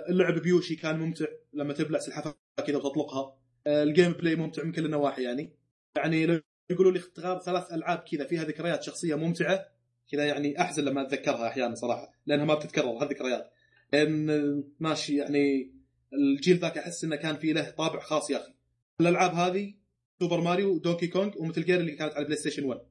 اللعب 0.09 0.33
ب 0.33 0.40
Yoshi 0.40 0.75
كان 0.75 0.99
ممتع 0.99 1.25
لما 1.53 1.73
تبلع 1.73 1.99
سلحفاة 1.99 2.35
كذا 2.67 2.77
وتطلقها. 2.77 3.44
ال 3.67 4.11
gameplay 4.11 4.35
ممتع 4.35 4.63
من 4.63 4.71
كل 4.71 4.85
النواحي 4.85 5.23
يعني. 5.23 5.55
يعني 5.97 6.25
لو 6.25 6.41
يقولوا 6.69 6.91
لي 6.91 6.99
اختار 6.99 7.39
ثلاث 7.39 7.73
ألعاب 7.73 7.99
كذا 7.99 8.25
فيها 8.27 8.43
ذكريات 8.43 8.83
شخصية 8.83 9.15
ممتعة 9.15 9.65
كذا 10.11 10.25
يعني 10.25 10.61
أحزن 10.61 10.85
لما 10.85 11.01
أتذكرها 11.01 11.47
أحيانا 11.47 11.75
صراحة 11.75 12.11
لأنها 12.25 12.45
ما 12.45 12.53
بتتكرر 12.55 13.03
هالذكريات 13.03 13.51
لأن 13.93 14.29
آه، 14.29 14.63
ماشي 14.79 15.17
يعني 15.17 15.75
الجيل 16.13 16.57
ذاك 16.57 16.77
أحس 16.77 17.03
إنه 17.03 17.15
كان 17.15 17.35
فيه 17.35 17.53
له 17.53 17.69
طابع 17.69 17.99
خاص 17.99 18.29
يا 18.29 18.37
أخي. 18.37 18.53
الألعاب 19.01 19.33
هذه 19.33 19.73
Super 20.19 20.41
Mario 20.41 20.73
و 20.73 20.78
Donkey 20.78 21.07
Kong 21.07 21.31
و 21.37 21.42
Metal 21.42 21.63
Gear 21.65 21.79
اللي 21.79 21.91
كانت 21.91 22.13
على 22.13 22.19
ال 22.21 22.37
PlayStation 22.37 22.63
1 22.65 22.81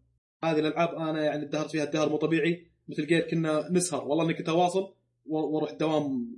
هذه 0.45 0.59
الألعاب 0.59 0.95
أنا 0.95 1.25
يعني 1.25 1.43
ادهرت 1.45 1.71
فيها 1.71 1.83
ادهار 1.83 2.09
مو 2.09 2.17
طبيعي. 2.17 2.71
Metal 2.89 3.07
Gear 3.07 3.21
كنا 3.21 3.69
نسهر 3.73 4.09
والله 4.09 4.25
إني 4.25 4.35
كنت 4.35 4.49
أواصل 4.49 4.95
وأروح 5.27 5.71
الدوام 5.71 6.37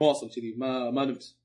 واصل 0.00 0.30
كذي 0.30 0.54
ما 0.56 0.90
ما 0.90 1.04
نمت. 1.04 1.36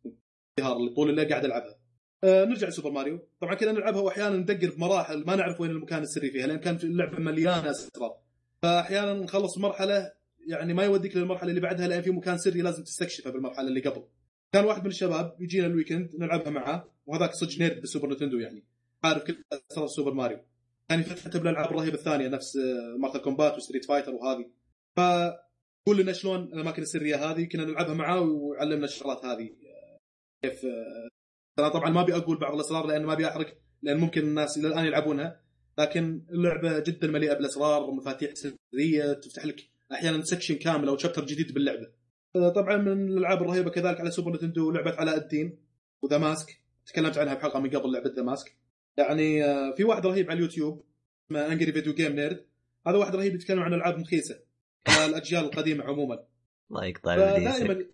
ادهار 0.59 0.78
اللي 0.77 0.89
طول 0.89 1.09
الليل 1.09 1.29
قاعد 1.29 1.45
ألعبها. 1.45 1.82
أه 2.24 2.45
نرجع 2.45 2.67
ل 2.67 2.71
Super 2.71 2.91
Mario. 2.91 3.28
طبعا 3.41 3.55
كنا 3.55 3.71
نلعبها 3.71 4.01
واحيانا 4.01 4.36
ندقر 4.36 4.69
بمراحل 4.76 5.26
ما 5.26 5.36
نعرف 5.36 5.61
وين 5.61 5.71
المكان 5.71 6.01
السري 6.01 6.32
فيها 6.32 6.47
لأن 6.47 6.59
كانت 6.59 6.84
اللعبة 6.84 7.19
مليانة 7.19 7.71
أسرار. 7.71 8.17
فاحيانا 8.61 9.13
نخلص 9.13 9.57
مرحلة 9.57 10.11
يعني 10.47 10.74
ما 10.74 10.84
يوديك 10.84 11.17
للمرحلة 11.17 11.49
اللي 11.49 11.61
بعدها 11.61 11.88
لأن 11.88 12.01
في 12.01 12.11
مكان 12.11 12.38
سري 12.38 12.61
لازم 12.61 12.84
تستكشفه 12.84 13.32
بالمرحلة 13.32 13.67
اللي 13.67 13.82
قبل. 13.82 14.03
كان 14.53 14.65
واحد 14.65 14.82
من 14.82 14.88
الشباب 14.88 15.36
يجينا 15.39 15.67
ال 15.67 15.73
weekend 15.73 16.09
نلعبها 16.19 16.49
معاه 16.49 16.89
وهذاك 17.05 17.32
صدق 17.34 17.59
nerd 17.59 17.80
بال 17.82 17.89
Super 17.89 18.09
Nintendo 18.09 18.39
يعني. 18.39 18.63
عارف 19.03 19.24
كل 19.24 19.43
أسرار 19.71 19.88
Super 19.88 20.13
Mario. 20.13 20.39
كان 20.89 20.99
يفتح 20.99 21.38
بالألعاب 21.38 21.71
الرهيبة 21.71 21.95
الثانية 21.95 22.28
نفس 22.28 22.57
آه، 22.57 22.97
Mortal 22.97 23.19
Kombat 23.19 23.57
و 23.57 23.61
Street 23.61 23.86
Fighter 23.86 24.11
وهذه. 24.11 24.45
فقول 24.95 25.97
لنا 25.97 26.13
شلون 26.13 26.43
الأماكن 26.43 26.82
السرية 26.82 27.15
هذه 27.15 27.43
كنا 27.43 27.65
نلعبها 27.65 27.93
معاه 27.93 28.21
ويعلمنا 28.21 28.86
الشغلات 28.86 29.26
هذه. 29.26 29.49
آه، 29.49 29.99
كيف 30.41 30.65
آه، 30.65 31.09
أنا 31.60 31.70
طبعا 31.70 31.89
ما 31.89 32.01
أبي 32.01 32.16
أقول 32.16 32.38
بعض 32.38 32.54
الأسرار 32.54 32.86
لأن 32.88 33.04
ما 33.06 33.14
أبي 33.14 33.28
أحرق 33.28 33.58
لأن 33.82 33.97
ممكن 33.97 34.22
الناس 34.22 34.58
إلى 34.58 34.68
الآن 34.68 34.86
يلعبونها. 34.86 35.41
لكن 35.78 36.22
اللعبة 36.30 36.80
جدا 36.80 37.08
مليئة 37.08 37.34
بالأسرار 37.34 37.84
ومفاتيح 37.84 38.32
سرية 38.34 39.14
تفتح 39.14 39.45
لك 39.45 39.70
أحيانا 39.91 40.24
section 40.24 40.55
كامل 40.56 40.88
أو 40.88 40.97
chapter 40.97 41.26
جديد 41.26 41.54
باللعبة. 41.54 41.88
طبعا 42.34 42.78
من 42.78 43.08
الألعاب 43.08 43.41
الرهيبة 43.41 43.70
كذلك 43.70 43.99
على 43.99 44.12
Super 44.11 44.34
Nintendo 44.34 44.71
لعبه 44.72 44.91
علاء 44.91 45.18
الدين 45.18 45.60
و 46.01 46.05
The 46.05 46.17
Mask 46.17 46.61
تكلمت 46.86 47.18
عنها 47.18 47.34
بحلقة 47.34 47.60
من 47.60 47.70
قبل 47.70 47.91
لعبة 47.93 48.10
The 48.15 48.24
Mask 48.24 48.57
يعني 48.97 49.43
آه، 49.43 49.76
في 49.76 49.84
واحد 49.84 50.06
رهيب 50.06 50.32
على 50.32 50.38
اليوتيوب 50.38 50.84
اسمه 51.26 51.47
Angry 51.47 51.71
Video 51.71 51.93
Game 51.93 52.11
Nerd 52.11 52.45
هذا 52.88 52.97
واحد 52.97 53.16
رهيب 53.16 53.36
يتكلم 53.36 53.60
عن 53.60 53.74
ألعاب 53.74 53.99
مخيسة 53.99 54.39
الأجيال 55.06 55.45
القديمة 55.45 55.84
عموما. 55.84 56.24
الله 56.72 56.86
يقطع 56.86 57.36
يديك. 57.38 57.49
فدائما 57.49 57.86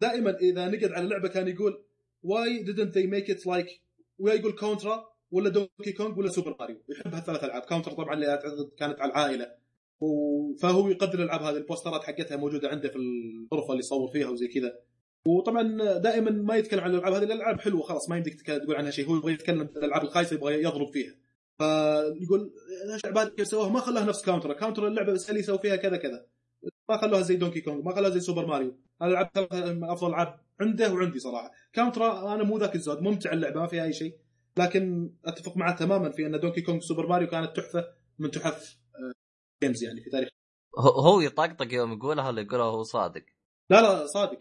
دائما 0.00 0.36
إذا 0.38 0.68
نقد 0.68 0.92
على 0.92 1.04
اللعبه 1.04 1.28
كان 1.28 1.48
يقول 1.48 1.84
why 2.22 2.64
didn't 2.64 2.92
they 2.92 3.06
make 3.06 3.34
it 3.34 3.40
like 3.40 3.80
ويا 4.18 4.34
يقول 4.34 4.52
Contra 4.52 5.12
ولا 5.30 5.48
Donkey 5.48 5.92
Kong 5.96 6.18
ولا 6.18 6.28
Super 6.28 6.56
Mario 6.60 6.76
يحب 6.88 7.14
هالثلاث 7.14 7.44
العاب. 7.44 7.62
Contra 7.62 7.94
طبعا 7.94 8.14
اللي 8.14 8.38
كانت 8.78 9.00
على 9.00 9.10
العائلة. 9.10 9.46
فهو 10.62 10.88
يقدر 10.88 11.18
الالعاب 11.18 11.42
هذه 11.42 11.56
ال 11.56 11.62
poster 11.62 11.98
ات 11.98 12.04
حقتها 12.04 12.36
موجودة 12.36 12.68
عنده 12.68 12.88
في 12.88 12.96
الغرفة 12.96 13.70
اللي 13.70 13.78
يصور 13.78 14.12
فيها 14.12 14.28
وزي 14.28 14.48
كذا. 14.48 14.78
وطبعا 15.26 15.62
دائما 15.98 16.30
ما 16.30 16.56
يتكلم 16.56 16.80
عن 16.80 16.90
الألعاب 16.90 17.12
هذه. 17.12 17.24
الألعاب 17.24 17.60
حلوة 17.60 17.82
خلاص 17.82 18.10
ما 18.10 18.16
يمديك 18.16 18.42
تقول 18.42 18.76
عنها 18.76 18.90
شيء. 18.90 19.08
هو 19.08 19.16
يبغى 19.16 19.32
يتكلم 19.32 19.60
عن 19.60 19.66
الألعاب 19.76 20.02
الخايسة 20.04 20.34
يبغى 20.34 20.62
يضرب 20.62 20.92
فيها. 20.92 21.14
فيقول 21.58 22.52
إيش 22.94 23.04
عباد 23.04 23.28
كيف 23.28 23.46
سووها؟ 23.46 23.68
ما 23.68 23.80
خلاها 23.80 24.04
نفس 24.04 24.24
Contra 24.24 24.52
Contra 24.52 24.86
اللعبة 24.86 25.14
سلسه 25.14 25.54
وفيها 25.54 25.76
كذا 25.76 25.96
كذا. 25.96 26.26
ما 26.88 26.96
خلوها 26.96 27.22
زي 27.22 27.36
Donkey 27.36 27.60
Kong 27.60 27.82
ما 27.82 27.94
خلوها 27.94 28.10
زي 28.10 28.20
Super 28.20 28.46
Mario 28.46 28.76
الألعاب 29.02 29.30
أفضل 29.82 30.08
ألعاب 30.08 30.38
عنده 30.62 30.92
وعندي 30.92 31.18
صراحة. 31.18 31.50
Contra 31.72 32.34
أنا 32.34 32.44
مو 32.44 32.58
ذاك 32.58 32.74
الزود 32.74 33.00
ممتع 33.02 33.32
اللعبة 33.32 33.60
ما 33.60 33.66
فيها 33.66 33.84
أي 33.84 33.92
شيء. 33.92 34.18
لكن 34.56 35.12
أتفق 35.24 35.56
معه 35.56 35.76
تماما 35.76 36.10
في 36.10 36.26
أن 36.26 36.40
Donkey 36.40 36.60
Kong 36.60 36.80
Super 36.80 37.06
Mario 37.06 37.28
كانت 37.28 37.56
تحفة 37.56 37.84
من 38.18 38.30
تحف 38.30 38.78
games 39.62 39.84
يعني 39.84 40.00
في 40.00 40.10
تاريخ. 40.10 40.28
هو 40.78 40.90
هو 40.90 41.20
يطقطق 41.20 41.74
يوم 41.74 41.92
يقولها 41.92 42.28
ولا 42.28 42.40
يقولها 42.40 42.66
وهو 42.66 42.82
صادق؟ 42.82 43.24
لا 43.70 43.82
لا 43.82 44.06
صادق. 44.06 44.38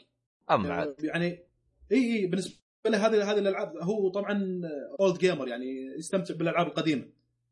اما 0.51 0.74
عاد. 0.74 0.95
يعني 1.03 1.43
إي 1.91 1.97
إي 1.97 2.28
بالنسبة 2.28 2.55
له 2.86 3.07
هذه 3.07 3.32
هذه 3.32 3.39
الألعاب 3.39 3.78
هو 3.78 4.09
طبعا 4.09 4.61
old 4.99 5.18
gamer 5.18 5.47
يعني 5.47 5.65
يستمتع 5.97 6.36
بالألعاب 6.36 6.67
القديمة. 6.67 7.09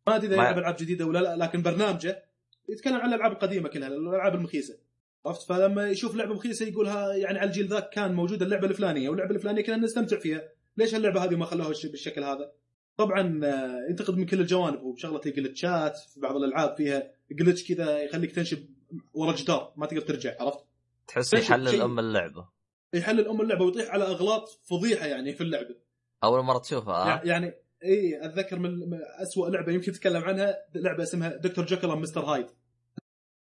ما 0.07 0.15
أدري 0.15 0.27
إذا 0.27 0.35
يلعب 0.35 0.57
ألعاب 0.57 0.75
جديدة 0.79 1.05
ولا 1.05 1.19
لا 1.19 1.45
لكن 1.45 1.61
برنامجه 1.61 2.23
يتكلم 2.69 2.95
عن 2.95 3.09
الألعاب 3.09 3.31
القديمة 3.31 3.69
كلها 3.69 3.87
الألعاب 3.87 4.35
المخيسة. 4.35 4.88
عرفت؟ 5.25 5.41
فلما 5.49 5.89
يشوف 5.89 6.15
لعبة 6.15 6.33
مخيسة 6.33 6.65
يقولها 6.67 7.13
يعني 7.13 7.39
على 7.39 7.47
الجيل 7.47 7.67
ذاك 7.67 7.89
كان 7.89 8.13
موجوده 8.13 8.45
اللعبة 8.45 8.67
الفلانية 8.67 9.09
واللعبة 9.09 9.35
الفلانية 9.35 9.63
كنا 9.63 9.77
نستمتع 9.77 10.19
فيها. 10.19 10.41
ليش 10.77 10.95
هاللعبة 10.95 11.23
هذه 11.23 11.35
ما 11.35 11.45
خلوها 11.45 11.67
بالش- 11.67 11.85
بالشكل 11.85 12.23
هذا؟ 12.23 12.51
طبعا 12.97 13.39
آه، 13.45 13.89
ينتقد 13.89 14.17
من 14.17 14.25
كل 14.25 14.39
الجوانب. 14.41 14.81
وبشغله 14.83 15.19
جلتشات 15.25 15.97
في 15.97 16.19
بعض 16.19 16.35
الألعاب 16.35 16.77
فيها 16.77 17.11
جلتش 17.31 17.67
كذا 17.67 17.99
يخليك 17.99 18.31
تنشب 18.31 18.65
ورا 19.13 19.31
جدار 19.35 19.73
ما 19.77 19.85
تقدر 19.85 20.01
ترجع 20.01 20.35
عرفت؟ 20.39 20.59
تحس 21.07 21.33
يحلل 21.33 21.81
أم 21.81 21.99
اللعبة. 21.99 22.49
يحلل 22.93 23.27
أم 23.27 23.41
اللعبة 23.41 23.65
ويطيح 23.65 23.89
على 23.89 24.03
أغلاط 24.03 24.59
فضيحة 24.63 25.05
يعني 25.05 25.33
في 25.33 25.41
اللعبة. 25.41 25.75
أول 26.23 26.43
مرة 26.43 26.57
تشوفها 26.59 26.93
ها 26.95 27.21
يعني 27.25 27.53
إي 27.83 28.25
أتذكر 28.25 28.59
من 28.59 28.93
اسوء 29.21 29.49
لعبة 29.49 29.71
يمكن 29.71 29.91
تتكلم 29.91 30.23
عنها 30.23 30.57
لعبة 30.75 31.03
اسمها 31.03 31.35
دكتور 31.37 31.65
جوكل 31.65 31.87
مستر 31.87 32.21
هايد 32.21 32.45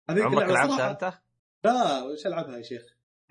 هذيك 0.09 0.23
عمرك 0.23 0.49
لعبتها 0.49 0.91
انت؟ 0.91 1.13
لا 1.63 2.03
وش 2.03 2.27
ألعبها 2.27 2.57
يا 2.57 2.61
شيخ؟ 2.61 2.81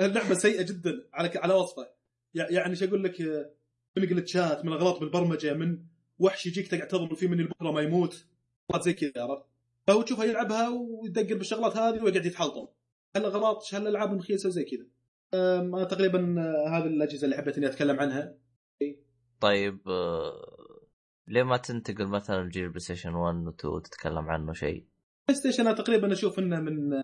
اللعبة 0.01 0.35
سيئة 0.35 0.63
جدا 0.63 1.09
على 1.13 1.31
على 1.39 1.55
وصفة. 1.55 1.91
يع- 2.35 2.51
يعني 2.51 2.71
إيش 2.71 2.83
أقول 2.83 3.05
لك 3.05 3.21
آه، 3.21 3.51
من 3.97 4.07
glitch 4.07 4.57
ات 4.57 4.65
من 4.65 4.73
اغلاط 4.73 5.01
بالبرمجه 5.01 5.55
من 5.55 5.85
وحش 6.19 6.47
يجيك 6.47 6.69
تقعد 6.69 6.89
تضرب 6.89 7.15
فيه 7.15 7.29
من 7.29 7.47
بكره 7.47 7.71
ما 7.71 7.81
يموت. 7.81 8.25
زي 8.81 8.93
كذا 8.93 9.13
عرفت؟ 9.17 9.45
فهو 9.87 10.03
تشوفه 10.03 10.25
يلعبها 10.25 10.69
ويدقر 10.69 11.35
بالشغلات 11.35 11.77
هذه 11.77 12.03
ويقعد 12.05 12.27
يتحلطم. 12.27 12.67
هالاغلاط 13.17 13.75
هالالعاب 13.75 14.13
المخيسه 14.13 14.49
وزي 14.49 14.65
كذا. 14.65 14.87
أنا 15.61 15.85
تقريبا 15.85 16.35
آه، 16.41 16.69
هذه 16.79 16.87
الأجهزة 16.87 17.25
اللي 17.25 17.37
حبيت 17.37 17.59
إني 17.59 17.67
أتكلم 17.67 18.01
عنها. 18.01 18.39
طيب 19.41 19.89
آه، 19.89 20.81
ليه 21.29 21.43
ما 21.43 21.57
تنتقل 21.57 22.07
مثلا 22.07 22.49
جيل 22.49 22.69
PlayStation 22.69 23.15
1 23.15 23.35
و 23.47 23.51
2 23.51 23.75
وتتكلم 23.75 24.31
عنه 24.31 24.53
شيء؟ 24.53 24.87
PlayStation 25.29 25.67
أنا 25.67 25.77
تقريبا 25.77 26.13
أشوف 26.13 26.39
إنه 26.39 26.61
من 26.61 27.03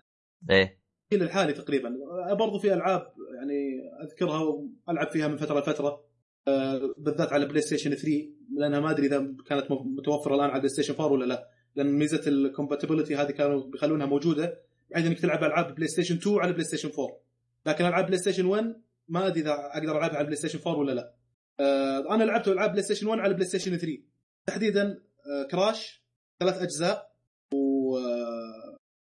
إيه. 0.49 0.84
الجيل 1.11 1.27
الحالي 1.27 1.53
تقريبا. 1.53 1.97
برضو 2.31 2.59
في 2.59 2.73
ألعاب 2.73 3.13
يعني 3.35 3.81
أذكرها 4.03 4.39
وألعب 4.39 5.09
فيها 5.09 5.27
من 5.27 5.37
فترة 5.37 5.59
لفترة 5.59 6.05
آه، 6.47 6.93
بالذات 6.97 7.33
على 7.33 7.45
PlayStation 7.45 7.95
3 7.95 8.29
لأنها 8.57 8.79
ما 8.79 8.91
أدري 8.91 9.07
إذا 9.07 9.33
كانت 9.45 9.71
متوفرة 9.71 10.35
الآن 10.35 10.49
على 10.49 10.59
PlayStation 10.59 10.93
4 10.93 11.07
ولا 11.07 11.25
لا. 11.25 11.49
لأن 11.75 11.91
ميزة 11.91 12.21
ال 12.27 12.33
compatibility 12.33 13.15
هذه 13.15 13.31
كانوا 13.31 13.63
بيخلونها 13.63 14.05
موجودة. 14.05 14.61
بحيث 14.91 15.05
انك 15.05 15.19
تلعب 15.19 15.43
ألعاب 15.43 15.75
PlayStation 15.75 16.15
2 16.15 16.39
على 16.39 16.53
PlayStation 16.53 16.89
4 16.99 17.17
لكن 17.65 17.85
ألعاب 17.85 18.05
PlayStation 18.05 18.45
1 18.45 18.81
ما 19.07 19.27
أدري 19.27 19.41
إذا 19.41 19.51
أقدر 19.51 19.97
ألعبها 19.97 20.17
على 20.17 20.25
PlayStation 20.25 20.59
4 20.59 20.79
ولا 20.79 20.91
لا. 20.91 21.13
آه، 21.59 22.15
أنا 22.15 22.23
لعبت 22.23 22.47
ألعاب 22.47 22.71
PlayStation 22.71 23.07
1 23.07 23.19
على 23.19 23.33
PlayStation 23.33 23.77
3 23.77 23.97
تحديدا 24.45 25.01
آه، 25.27 25.47
Crash 25.51 26.03
ثلاث 26.39 26.61
أجزاء 26.61 27.15
و 27.53 27.97
آه، 27.97 28.77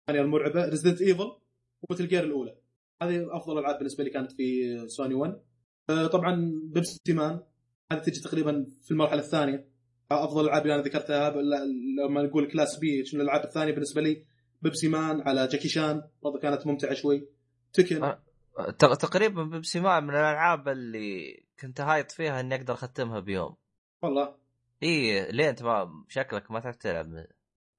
المرعبة 0.10 0.66
Resident 0.66 1.02
Evil 1.02 1.32
و 1.90 1.93
Metal 1.93 2.08
Gear 2.08 2.24
الأولى. 2.24 2.56
هذه 3.02 3.28
أفضل 3.38 3.58
العاب 3.60 3.78
بالنسبة 3.78 4.04
لي 4.04 4.10
كانت 4.10 4.32
في 4.32 4.78
سوني 4.88 5.14
1 5.14 5.42
آه، 5.90 6.08
طبعا 6.08 6.52
Pepsiman 6.64 7.40
هذه 7.92 8.00
تجي 8.00 8.20
تقريبا 8.22 8.66
في 8.84 8.92
المرحلة 8.92 9.20
الثانية. 9.20 9.68
أفضل 10.12 10.42
الألعاب 10.42 10.62
اللي 10.62 10.76
أنا 10.76 10.84
ذكرتها 10.84 11.30
لما 12.08 12.22
نقول 12.24 12.52
class 12.52 12.80
B 12.80 13.06
شنو 13.06 13.22
الألعاب 13.22 13.44
الثانية 13.44 13.72
بالنسبة 13.72 14.02
لي؟ 14.02 14.26
Pepsiman 14.62 15.22
على 15.22 15.48
جاكي 15.48 15.68
شان 15.70 16.04
برضه 16.24 16.40
كانت 16.40 16.68
ممتعة 16.68 16.94
شوي. 16.94 17.28
تكن. 17.74 18.14
ت- 18.80 18.86
تقريبا 19.02 19.44
Pepsiman 19.44 20.04
من 20.04 20.10
الألعاب 20.10 20.68
اللي 20.68 21.44
كنت 21.60 21.82
هايط 21.82 22.12
فيها 22.12 22.40
إني 22.40 22.56
أقدر 22.56 22.74
أختمها 22.74 23.20
بيوم. 23.20 23.56
والله. 24.02 24.36
إي 24.84 25.32
ليه 25.32 25.50
أنت 25.50 25.64
ما 25.64 26.06
شكلك 26.10 26.52
ما 26.52 26.60
تعرف 26.60 26.76
تلعب 26.76 27.26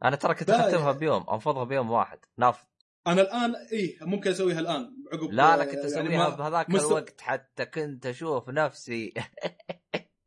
أنا 0.04 0.16
ترى 0.16 0.34
كنت 0.34 0.50
أختمها 0.50 0.92
بيوم 0.92 1.24
أنفضها 1.32 1.64
بيوم 1.64 1.90
واحد. 1.90 2.18
نافذ 2.38 2.64
أنا 3.06 3.22
الآن 3.22 3.54
إيه 3.72 3.98
ممكن 4.04 4.30
أسويها 4.30 4.60
الآن 4.60 4.96
عقب 5.12 5.30
لا 5.32 5.56
لا 5.56 5.64
كنت 5.64 5.74
يعني 5.74 5.86
اسويها 5.86 6.28
ما- 6.28 6.36
بهذاك 6.36 6.70
مست- 6.70 6.84
الوقت 6.86 7.20
حتى 7.20 7.66
كنت 7.66 8.06
أشوف 8.06 8.48
نفسي. 8.48 9.14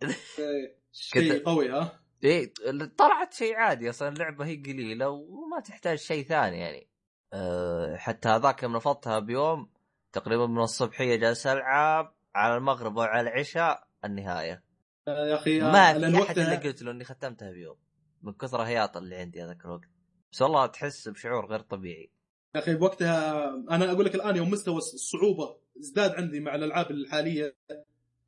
شيء 0.92 1.34
كنت- 1.34 1.46
قوي 1.46 1.70
ها؟ 1.70 2.00
إيه 2.24 2.54
طلعت 2.98 3.34
شيء 3.34 3.56
عادي 3.56 3.90
أصلا 3.90 4.08
اللعبة 4.10 4.46
هي 4.46 4.56
قليلة 4.56 5.10
وما 5.10 5.60
تحتاج 5.60 5.98
شيء 5.98 6.26
ثاني 6.26 6.60
يعني. 6.60 6.88
أه 7.34 7.96
حتى 7.96 8.30
هذاك 8.30 8.64
يوم 8.64 8.76
رفضتها 8.76 9.20
بيوم 9.20 9.70
تقريبا 10.12 10.48
من 10.48 10.62
الصبحيه 10.62 11.16
جالس 11.16 11.48
ألعب 11.48 12.16
على 12.36 12.58
المغرب 12.58 12.98
أو 13.00 13.04
على 13.04 13.30
العشاء 13.30 13.88
النهاية. 14.06 14.64
آه، 15.08 15.26
يا 15.28 15.36
أخي 15.36 15.62
آه، 15.62 15.72
ما 15.72 16.12
في 16.12 16.24
أحد 16.24 16.40
اللي 16.40 16.56
قلت 16.56 16.82
له 16.82 16.92
إني 16.92 17.04
ختمتها 17.04 17.52
بيوم 17.52 17.78
من 18.22 18.34
كثر 18.34 18.62
هياط 18.62 18.98
اللي 18.98 19.16
عندي 19.16 19.44
هذاك 19.44 19.66
الوقت. 19.66 19.90
بس 20.32 20.42
والله 20.42 20.66
تحس 20.66 21.08
بشعور 21.08 21.46
غير 21.46 21.60
طبيعي. 21.60 22.12
يا 22.56 22.60
أخي 22.60 22.76
بوقتها 22.76 23.50
أنا 23.50 23.92
أقول 23.92 24.06
لك 24.06 24.16
الآن 24.16 24.36
يوم 24.36 24.50
مستوى 24.50 24.78
الصعوبة 24.78 25.58
ازداد 25.80 26.12
عندي 26.12 26.40
مع 26.40 26.56
الألعاب 26.56 26.92
الحالية 26.92 27.56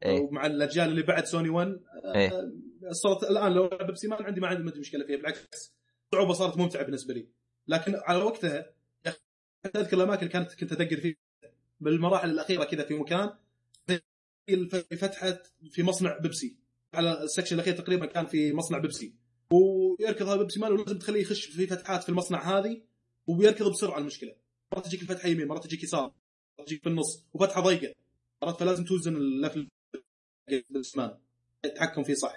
إيه. 0.05 0.19
ومع 0.21 0.45
الأجيال 0.45 0.89
اللي 0.89 1.01
بعد 1.01 1.25
سوني 1.25 1.49
1 1.49 1.79
إيه. 2.15 2.29
آه، 2.29 2.51
صارت 2.91 3.23
الآن 3.23 3.51
لو 3.53 3.65
ألعب 3.65 3.87
بيبسي 3.87 4.07
مان 4.07 4.23
عندي 4.23 4.41
ما 4.41 4.47
عندي 4.47 4.79
مشكله 4.79 5.05
فيها 5.05 5.17
بالعكس 5.17 5.73
الصعوبه 6.13 6.33
صارت 6.33 6.57
ممتعة 6.57 6.83
بالنسبة 6.83 7.13
لي. 7.13 7.27
لكن 7.67 7.95
على 7.95 8.23
وقتها 8.23 8.73
أذكر 9.75 9.97
الأماكن 9.97 10.27
كانت 10.27 10.53
كنت 10.53 10.71
أدقر 10.71 10.97
فيها. 10.97 11.15
بالمراحل 11.79 12.29
الأخيرة 12.29 12.63
كذا 12.63 12.83
في 12.83 12.93
مكان 12.93 13.33
فتحت 14.97 15.51
في 15.71 15.83
مصنع 15.83 16.17
بيبسي. 16.17 16.57
على 16.93 17.23
ال 17.23 17.27
section 17.27 17.55
الأخير 17.55 17.73
تقريبا 17.73 18.05
كان 18.05 18.25
في 18.25 18.53
مصنع 18.53 18.77
بيبسي. 18.77 19.13
ويركض 19.51 20.27
هذا 20.27 20.37
Pepsiman 20.37 20.71
ولازم 20.71 20.99
تخليه 20.99 21.21
يخش 21.21 21.45
في 21.45 21.67
فتحات 21.67 22.03
في 22.03 22.09
المصنع 22.09 22.59
هذه. 22.59 22.81
وبيركض 23.27 23.69
بسرعة 23.71 23.97
المشكلة. 23.97 24.35
مرات 24.73 24.85
تجيك 24.85 25.01
الفتحة 25.01 25.29
يمين 25.29 25.47
مرات 25.47 25.63
تجيك 25.63 25.83
يسار 25.83 26.13
مرات 26.59 26.67
تجيك 26.67 26.83
في 26.83 26.89
النص 26.89 27.25
وفتحة 27.33 27.61
ضيقة. 27.61 27.93
مرات 28.43 28.59
فلازم 28.59 28.83
توزن 28.85 29.15
اللف 29.15 29.56
ل 29.56 29.69
Pepsiman 30.69 31.17
التحكم 31.65 32.03
فيه 32.03 32.13
صح. 32.13 32.33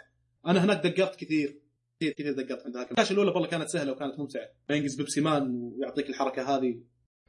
أنا 0.46 0.64
هناك 0.64 0.86
دقرت 0.86 1.16
كثير 1.16 1.60
كثير 2.00 2.12
كثير 2.12 2.32
دقرت 2.32 2.66
عند 2.66 2.76
هاك 2.76 3.10
الأولى 3.10 3.30
والله 3.30 3.48
كانت 3.48 3.68
سهلة 3.68 3.92
وكانت 3.92 4.18
ممتعة. 4.18 4.48
ينقز 4.70 4.94
Pepsiman 4.96 5.50
ويعطيك 5.50 6.08
الحركة 6.10 6.56
هذه. 6.56 6.80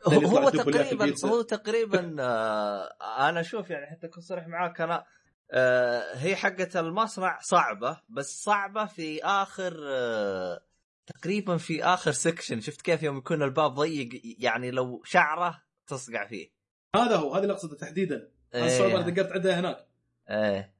هو, 0.08 0.49
تقريبا. 0.49 1.14
هو 1.26 1.41
تقريبا 1.41 2.16
آه 2.20 3.30
أنا 3.30 3.39
أشوف 3.39 3.70
يعني 3.70 3.86
حتى 3.86 4.08
أكون 4.08 4.24
صريح 4.24 4.47
معاك 4.47 4.82
أنا 4.82 5.05
آه 5.51 6.16
هي 6.16 6.36
حقة 6.36 6.80
المصنع 6.80 7.39
صعبة 7.41 8.01
بس 8.10 8.26
صعبة 8.45 8.86
في 8.86 9.24
آخر 9.24 9.74
آه 9.88 10.60
تقريبا 11.08 11.58
في 11.58 11.84
آخر 11.84 12.12
section 12.12 12.62
شفت 12.62 12.82
كيف 12.82 13.03
يوم 13.03 13.18
يكون 13.18 13.43
الباب 13.43 13.74
ضيق 13.74 14.10
يعني 14.24 14.72
لو 14.72 15.01
شعرة 15.05 15.64
تصقع 15.88 16.28
فيه. 16.28 16.49
هذا 16.95 17.16
هو 17.16 17.34
هذا 17.34 17.43
اللي 17.43 17.53
أقصده 17.53 17.76
تحديدا. 17.78 18.32
هذا 18.53 18.66
الصعوبه 18.66 18.99
اللي 18.99 19.12
دقرت 19.12 19.32
عندها 19.32 19.60
هناك. 19.60 19.88
إيه. 20.30 20.74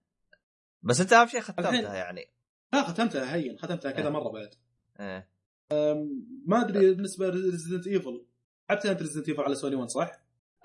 بس 0.84 1.02
أنت 1.02 1.14
أهم 1.14 1.28
شيء 1.28 1.40
الحين- 1.40 1.56
ختمتها 1.56 1.96
يعني. 1.96 2.32
لا 2.74 2.84
ختمتها 2.84 3.36
هين 3.36 3.58
ختمتها 3.60 3.92
كذا 3.92 4.04
إيه. 4.04 4.10
مرة 4.10 4.30
بعد. 4.32 4.50
إيه. 5.00 5.30
ما 6.46 6.62
أدري 6.62 6.94
بالنسبة 6.94 7.28
ل 7.30 7.36
Resident 7.36 7.88
Evil 7.88 8.26
لعبت 8.70 8.86
أنت 8.86 9.02
Resident 9.02 9.30
Evil 9.30 9.42
على 9.42 9.56
سوني 9.56 9.76
1 9.76 9.90
صح؟ 9.90 10.12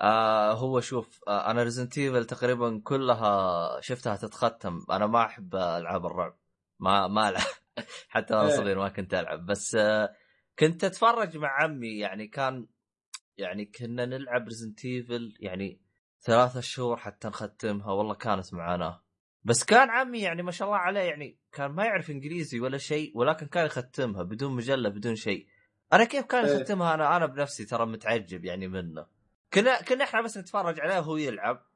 آه 0.01 0.53
هو 0.53 0.81
شوف 0.81 1.21
آه 1.29 1.51
أنا 1.51 1.63
Resident 1.63 1.99
Evil 1.99 2.25
تقريبا 2.25 2.81
كلها 2.85 3.81
شفتها 3.81 4.17
تتختم. 4.17 4.81
أنا 4.91 5.07
ما 5.07 5.25
أحب 5.25 5.55
ألعاب 5.55 6.07
الرعب. 6.07 6.37
ما 6.81 7.09
ما 7.09 7.29
ألعب. 7.29 7.43
حتى 8.09 8.35
وأنا 8.35 8.49
إيه. 8.49 8.57
صغير 8.57 8.79
ما 8.79 8.89
كنت 8.89 9.15
ألعب. 9.15 9.47
بس 9.47 9.75
آه 9.75 10.15
كنت 10.59 10.85
أتفرج 10.85 11.37
مع 11.37 11.63
عمي. 11.63 11.99
يعني 11.99 12.29
كان 12.29 12.67
يعني 13.37 13.65
كنا 13.65 14.07
نلعب 14.07 14.49
Resident 14.49 14.85
Evil 14.85 15.35
يعني 15.41 15.81
ثلاثة 16.21 16.61
شهور 16.61 16.97
حتى 16.97 17.29
نختمها. 17.29 17.93
والله 17.93 18.15
كانت 18.15 18.55
معاناة 18.55 19.03
بس 19.45 19.65
كان 19.65 19.91
عمي 19.91 20.21
يعني 20.21 20.43
ما 20.43 20.51
شاء 20.51 20.69
الله 20.69 20.79
عليه 20.79 21.01
يعني 21.01 21.39
كان 21.53 21.71
ما 21.71 21.85
يعرف 21.85 22.11
إنجليزي 22.11 22.61
ولا 22.61 22.79
شيء 22.79 23.19
ولكن 23.19 23.47
كان 23.47 23.67
يختمها 23.67 24.23
بدون 24.23 24.53
مجلة 24.53 24.89
بدون 24.89 25.17
شيء. 25.17 25.49
أنا 25.93 26.05
كيف 26.05 26.25
كان 26.25 26.45
إيه. 26.45 26.61
يختمها؟ 26.61 26.95
أنا 26.95 27.17
أنا 27.17 27.27
بنفسي 27.27 27.65
ترى 27.65 27.87
متعجب 27.87 28.45
يعني 28.45 28.69
منه. 28.69 29.07
كنا 29.53 29.83
كنا 29.83 30.05
إحنا 30.05 30.23
بس 30.23 30.39
نتفرج 30.39 30.81
عليه 30.81 30.99
وهو 30.99 31.17
يلعب. 31.17 31.67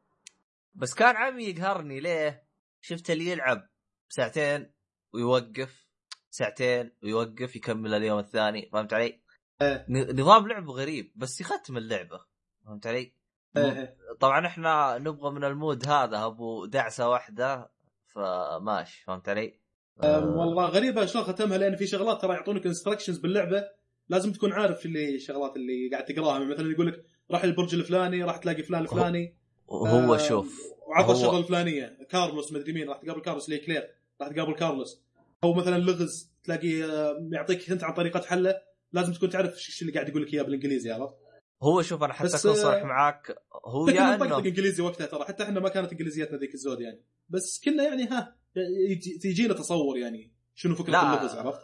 بس 0.75 0.95
كان 0.95 1.17
عمي 1.17 1.45
يقهرني 1.45 2.01
ليه؟ 2.01 2.47
شفت 2.81 3.11
اللي 3.11 3.27
يلعب 3.27 3.69
ساعتين 4.09 4.73
ويوقف. 5.13 5.86
ساعتين 6.31 6.93
ويوقف 7.03 7.57
يكمل 7.57 7.95
اليوم 7.95 8.19
الثاني 8.19 8.69
فهمت 8.73 8.93
علي؟ 8.93 9.21
إيه. 9.63 9.87
نظام 9.91 10.49
لعبه 10.49 10.73
غريب 10.73 11.13
بس 11.17 11.41
يختم 11.41 11.77
اللعبة 11.77 12.21
فهمت 12.67 12.87
علي؟ 12.87 13.13
إيه. 13.57 13.97
طبعا 14.21 14.47
إحنا 14.47 14.99
نبغى 14.99 15.31
من 15.31 15.45
ال 15.45 15.54
mode 15.54 15.89
هذا 15.89 16.27
أبو 16.27 16.67
دعسة 16.67 17.09
واحدة 17.09 17.71
فماشي 18.07 19.05
فهمت 19.05 19.29
علي؟ 19.29 19.59
أم، 20.05 20.25
والله 20.37 20.67
غريبة 20.67 21.07
شلون 21.07 21.25
ختمها 21.25 21.59
لأن 21.59 21.77
في 21.77 21.87
شغلات 21.87 22.23
ترى 22.23 22.35
يعطونك 22.35 22.67
instructions 22.67 23.19
باللعبة 23.19 23.65
لازم 24.09 24.33
تكون 24.33 24.53
عارف 24.53 24.87
اللي 24.87 25.15
الشغلات 25.15 25.57
اللي 25.57 25.89
قاعد 25.93 26.05
تقراها 26.05 26.39
مثلا 26.39 26.73
يقول 26.73 26.87
لك 26.87 27.05
راح 27.31 27.45
البرج 27.45 27.75
الفلاني 27.75 28.25
راح 28.25 28.37
تلاقي 28.37 28.63
فلان 28.63 28.83
الفلاني 28.83 29.37
هو 29.71 30.15
آه، 30.15 30.19
شوف 30.19 30.63
وعطى 30.89 31.13
الشغلة 31.13 31.39
الفلانية 31.39 31.99
كارلوس 32.11 32.53
مدري 32.53 32.73
مين 32.73 32.89
راح 32.89 32.99
تقابل 32.99 33.21
كارلوس 33.21 33.49
اللي 33.49 33.59
كلير 33.61 33.89
راح 34.21 34.29
تقابل 34.29 34.55
كارلوس 34.55 35.06
أو 35.45 35.55
مثلا 35.55 35.79
لغز 35.79 36.33
تلاقي 36.45 36.85
آه، 36.85 37.29
يعطيك 37.33 37.71
هنت 37.71 37.85
عن 37.85 37.95
طريقة 37.95 38.21
حله 38.21 38.55
لازم 38.93 39.13
تكون 39.13 39.31
تعرف 39.31 39.55
إيش 39.55 39.83
اللي 39.83 39.93
قاعد 39.93 40.09
يقول 40.09 40.23
لك 40.23 40.35
إياه 40.35 40.43
بالإنجليزي 40.43 40.91
عرفت؟ 40.91 41.15
هو 41.63 41.83
شوف 41.83 42.03
أنا 42.03 42.13
حتى 42.13 42.37
اكون 42.37 42.55
صريح 42.55 42.83
آه، 42.83 42.87
معاك 42.87 43.37
هو 43.65 43.89
يا 43.89 44.15
إنه 44.15 44.39
انجليزي 44.39 44.83
وقتها 44.83 45.07
ترى 45.07 45.25
حتى 45.25 45.43
إحنا 45.43 45.61
ما 45.61 45.69
كانت 45.69 45.93
إنجليزيتنا 45.93 46.39
ذيك 46.39 46.55
الزود 46.55 46.81
يعني 46.81 47.05
بس 47.29 47.61
كنا 47.65 47.83
يعني 47.83 48.05
ها 48.05 48.37
تيجينا 49.21 49.55
تصور 49.55 49.99
يعني 49.99 50.33
شنو 50.55 50.75
فكرة 50.75 50.93
لا 50.93 51.03
اللغز 51.03 51.35
عرفت؟ 51.35 51.61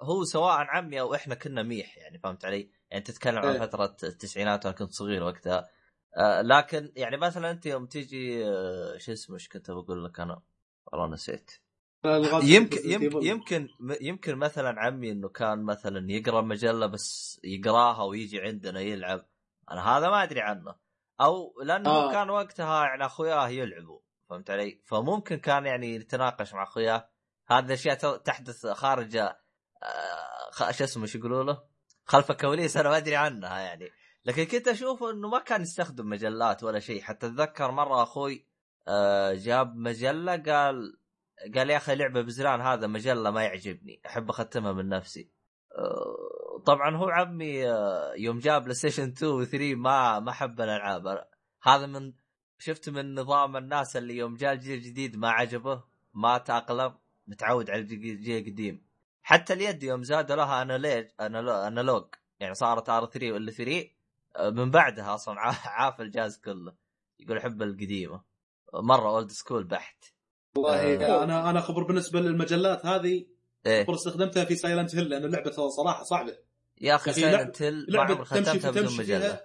هو 0.00 0.24
سواء 0.24 0.52
عمي 0.52 1.00
أو 1.00 1.14
إحنا 1.14 1.34
كنا 1.34 1.62
ميح 1.62 1.98
يعني 1.98 2.18
فهمت 2.18 2.44
علي؟ 2.44 2.70
يعني 2.90 3.04
تتكلم 3.04 3.38
عن 3.38 3.54
إيه. 3.54 3.60
فترة 3.60 3.96
التسعينات 4.04 4.66
وأنا 4.66 4.76
كنت 4.76 4.92
صغير 4.92 5.22
وقتها 5.22 5.68
آه 6.16 6.42
لكن 6.42 6.92
يعني 6.96 7.16
مثلا 7.16 7.50
أنت 7.50 7.66
يوم 7.66 7.86
تيجي 7.86 8.46
آه 8.46 8.98
شو 8.98 9.12
اسمه 9.12 9.36
إيش 9.36 9.48
كنت 9.48 9.70
بقول 9.70 10.04
لك 10.04 10.20
أنا؟ 10.20 10.42
والله 10.92 11.06
نسيت 11.06 11.50
يمكن 12.04 12.90
يمكن. 12.90 13.22
يمكن 13.22 13.68
يمكن 14.00 14.36
مثلا 14.36 14.80
عمي 14.80 15.12
إنه 15.12 15.28
كان 15.28 15.62
مثلا 15.62 16.10
يقرأ 16.10 16.40
مجلة 16.40 16.86
بس 16.86 17.40
يقراها 17.44 18.02
ويجي 18.02 18.40
عندنا 18.40 18.80
يلعب 18.80 19.26
أنا 19.70 19.98
هذا 19.98 20.10
ما 20.10 20.22
أدري 20.22 20.40
عنه 20.40 20.74
أو 21.20 21.60
لأنه 21.62 21.90
آه. 21.90 22.12
كان 22.12 22.30
وقتها 22.30 22.84
يعني 22.84 23.06
أخوياه 23.06 23.48
يلعبوا 23.48 24.00
فهمت 24.30 24.50
علي؟ 24.50 24.80
فممكن 24.84 25.36
كان 25.36 25.66
يعني 25.66 25.94
يتناقش 25.94 26.54
مع 26.54 26.62
أخوياه 26.62 27.08
هذه 27.46 27.64
الأشياء 27.64 28.16
تحدث 28.16 28.66
خارج 28.66 29.16
آه، 29.16 30.70
شو 30.70 30.84
اسمه 30.84 31.06
شو 31.06 31.18
يقولوا 31.18 31.44
له؟ 31.44 31.62
خلف 32.04 32.30
الكواليس 32.30 32.76
أنا 32.76 32.88
ما 32.88 32.96
أدري 32.96 33.16
عنها 33.16 33.58
يعني 33.60 33.90
لكن 34.24 34.44
كنت 34.44 34.68
أشوف 34.68 35.02
إنه 35.02 35.28
ما 35.28 35.38
كان 35.38 35.62
يستخدم 35.62 36.08
مجلات 36.08 36.62
ولا 36.62 36.78
شيء 36.78 37.02
حتى 37.02 37.26
أتذكر 37.26 37.70
مرة 37.70 38.02
أخوي 38.02 38.46
آه، 38.88 39.34
جاب 39.34 39.76
مجلة 39.76 40.36
قال 40.36 41.01
قال 41.54 41.70
يا 41.70 41.76
أخي 41.76 41.94
لعبة 41.94 42.22
بزران 42.22 42.60
هذا 42.60 42.86
مجله 42.86 43.30
ما 43.30 43.42
يعجبني 43.44 44.00
أحب 44.06 44.30
أختمها 44.30 44.72
من 44.72 44.88
نفسي. 44.88 45.28
آه، 45.78 46.62
طبعا 46.66 46.96
هو 46.96 47.08
عمي 47.08 47.70
آه، 47.70 48.12
يوم 48.16 48.38
جاب 48.38 48.62
بلاي 48.62 48.74
ستيشن 48.74 49.08
2 49.08 49.32
و 49.32 49.44
3 49.44 49.74
ما 49.74 50.20
ما 50.20 50.32
حب 50.32 50.60
الألعاب. 50.60 51.28
هذا 51.62 51.86
من 51.86 52.12
شفت 52.58 52.88
من 52.88 53.14
نظام 53.14 53.56
الناس 53.56 53.96
اللي 53.96 54.16
يوم 54.16 54.34
جاء 54.34 54.52
الجيل 54.52 54.78
الجديد 54.78 55.16
ما 55.16 55.30
عجبه 55.30 55.82
ما 56.14 56.38
تأقلم 56.38 56.94
متعود 57.26 57.70
على 57.70 57.80
الجيل 57.80 58.38
القديم 58.38 58.86
حتى 59.22 59.52
اليد 59.52 59.82
يوم 59.82 60.02
زادوا 60.02 60.36
لها 60.36 60.62
analog 60.62 61.06
analog 61.20 62.04
يعني 62.40 62.54
صارت 62.54 62.88
R 62.88 63.06
3 63.06 63.32
و 63.32 63.41
L 63.41 63.50
3 63.50 63.90
آه، 64.36 64.50
من 64.50 64.70
بعدها 64.70 65.14
أصلا 65.14 65.40
عا- 65.40 65.68
عاف 65.68 66.00
الجهاز 66.00 66.38
كله. 66.40 66.74
يقول 67.20 67.38
أحب 67.38 67.62
القديمة. 67.62 68.22
مرة 68.74 69.08
old 69.08 69.30
school 69.30 69.64
بحت. 69.64 70.04
والله 70.56 71.06
آه. 71.06 71.24
أنا 71.24 71.50
أنا 71.50 71.60
خبر 71.60 71.82
بالنسبة 71.82 72.20
للمجلات 72.20 72.86
هذه 72.86 73.24
إيه. 73.66 73.84
خبر 73.84 73.94
استخدمتها 73.94 74.44
في 74.44 74.54
Silent 74.54 74.94
Hill 74.96 75.04
لأن 75.08 75.24
اللعبه 75.24 75.50
صراحة 75.50 76.04
صعبة. 76.04 76.36
يا 76.80 76.94
أخي 76.94 77.12
Silent 77.12 77.62
Hill 77.62 77.74
ما 77.74 77.84
لعبة 77.88 78.14
عمري 78.14 78.24
تمشي 78.24 78.44
ختمتها 78.44 78.70
بدون 78.70 78.82
تمشي 78.84 78.98
مجلة. 78.98 79.40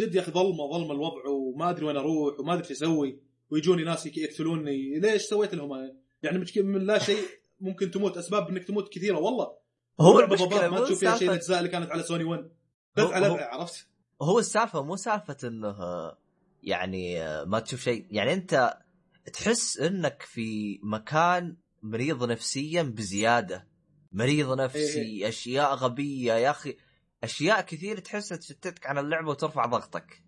جد 0.00 0.14
يا 0.14 0.20
أخي 0.20 0.32
ظلمه 0.32 0.72
ظلمة 0.72 0.92
الوضع 0.92 1.28
وما 1.28 1.70
أدري 1.70 1.86
وين 1.86 1.96
أروح 1.96 2.40
وما 2.40 2.52
أدري 2.54 2.64
إيش 2.64 2.70
أسوي. 2.72 3.20
ويجوني 3.50 3.84
ناس 3.84 4.06
يك- 4.06 4.18
يقتلوني. 4.18 4.98
ليش 5.00 5.22
سويت 5.22 5.54
لهم؟ 5.54 5.92
يعني 6.22 6.38
مش 6.38 6.58
من 6.58 6.86
لا 6.86 6.98
شيء 6.98 7.22
ممكن 7.60 7.90
تموت. 7.90 8.16
أسباب 8.16 8.48
إنك 8.48 8.64
تموت 8.64 8.92
كثيرة 8.92 9.18
والله. 9.18 9.50
هو 10.00 10.20
المشكلة 10.20 10.48
ضباب 10.48 10.72
ما 10.72 10.78
مو 10.78 10.84
تشوف 10.84 10.98
فيها 11.00 11.16
شيء 11.16 11.28
الأجزاء 11.28 11.58
اللي 11.58 11.68
كانت 11.70 11.90
على 11.90 12.02
سوني 12.02 12.24
1 12.24 12.50
هو- 12.98 13.06
قطعه 13.06 13.18
هو- 13.28 13.34
لبعه 13.34 13.44
عرفت؟ 13.60 13.86
هو 14.22 14.38
السالفة 14.38 14.82
مو 14.82 14.96
سالفة 14.96 15.36
إنه 15.48 15.76
يعني 16.62 17.20
ما 17.44 17.58
تشوف 17.60 17.80
شيء. 17.80 18.06
يعني 18.10 18.32
أنت 18.32 18.74
تحس 19.32 19.78
إنك 19.78 20.22
في 20.22 20.80
مكان 20.82 21.56
مريض 21.82 22.24
نفسيا 22.30 22.82
بزيادة. 22.82 23.68
مريض 24.12 24.60
نفسي 24.60 25.28
أشياء 25.28 25.74
غبية 25.74 26.32
يا 26.32 26.50
أخي. 26.50 26.76
أشياء 27.24 27.60
كثير 27.60 27.98
تحسها 27.98 28.36
تشتتك 28.36 28.86
عن 28.86 28.98
اللعبة 28.98 29.28
وترفع 29.30 29.66
ضغطك. 29.66 30.22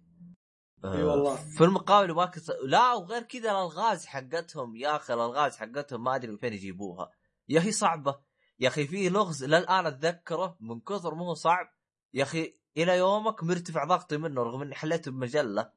إي 0.85 1.03
والله. 1.03 1.37
في 1.37 1.65
المقابل 1.65 2.11
يبغاك 2.11 2.39
ت- 2.39 2.57
لا 2.65 2.93
وغير 2.95 3.23
كذا 3.23 3.51
الألغاز 3.51 4.07
حقتهم 4.07 4.77
يا 4.77 4.97
أخي 4.97 5.15
الألغاز 5.15 5.57
حقتهم 5.57 6.05
ما 6.05 6.17
أدري 6.17 6.31
من 6.31 6.37
فين 6.39 6.53
يجيبوها. 6.53 7.11
يا 7.49 7.59
أخي 7.59 7.73
صعبة. 7.73 8.21
يا 8.61 8.69
أخي 8.69 8.87
في 8.87 9.09
لغز 9.09 9.45
للآن 9.45 9.87
أتذكره 9.87 10.57
من 10.61 10.81
كثر 10.81 11.15
ما 11.15 11.25
هو 11.25 11.35
صعب. 11.35 11.67
يا 12.15 12.23
أخي 12.23 12.55
إلى 12.77 12.99
يومك 12.99 13.45
مرتفع 13.45 13.85
ضغطي 13.85 14.17
منه 14.17 14.43
رغم 14.43 14.63
إني 14.63 14.75
حليته 14.75 15.11
بمجلة. 15.11 15.73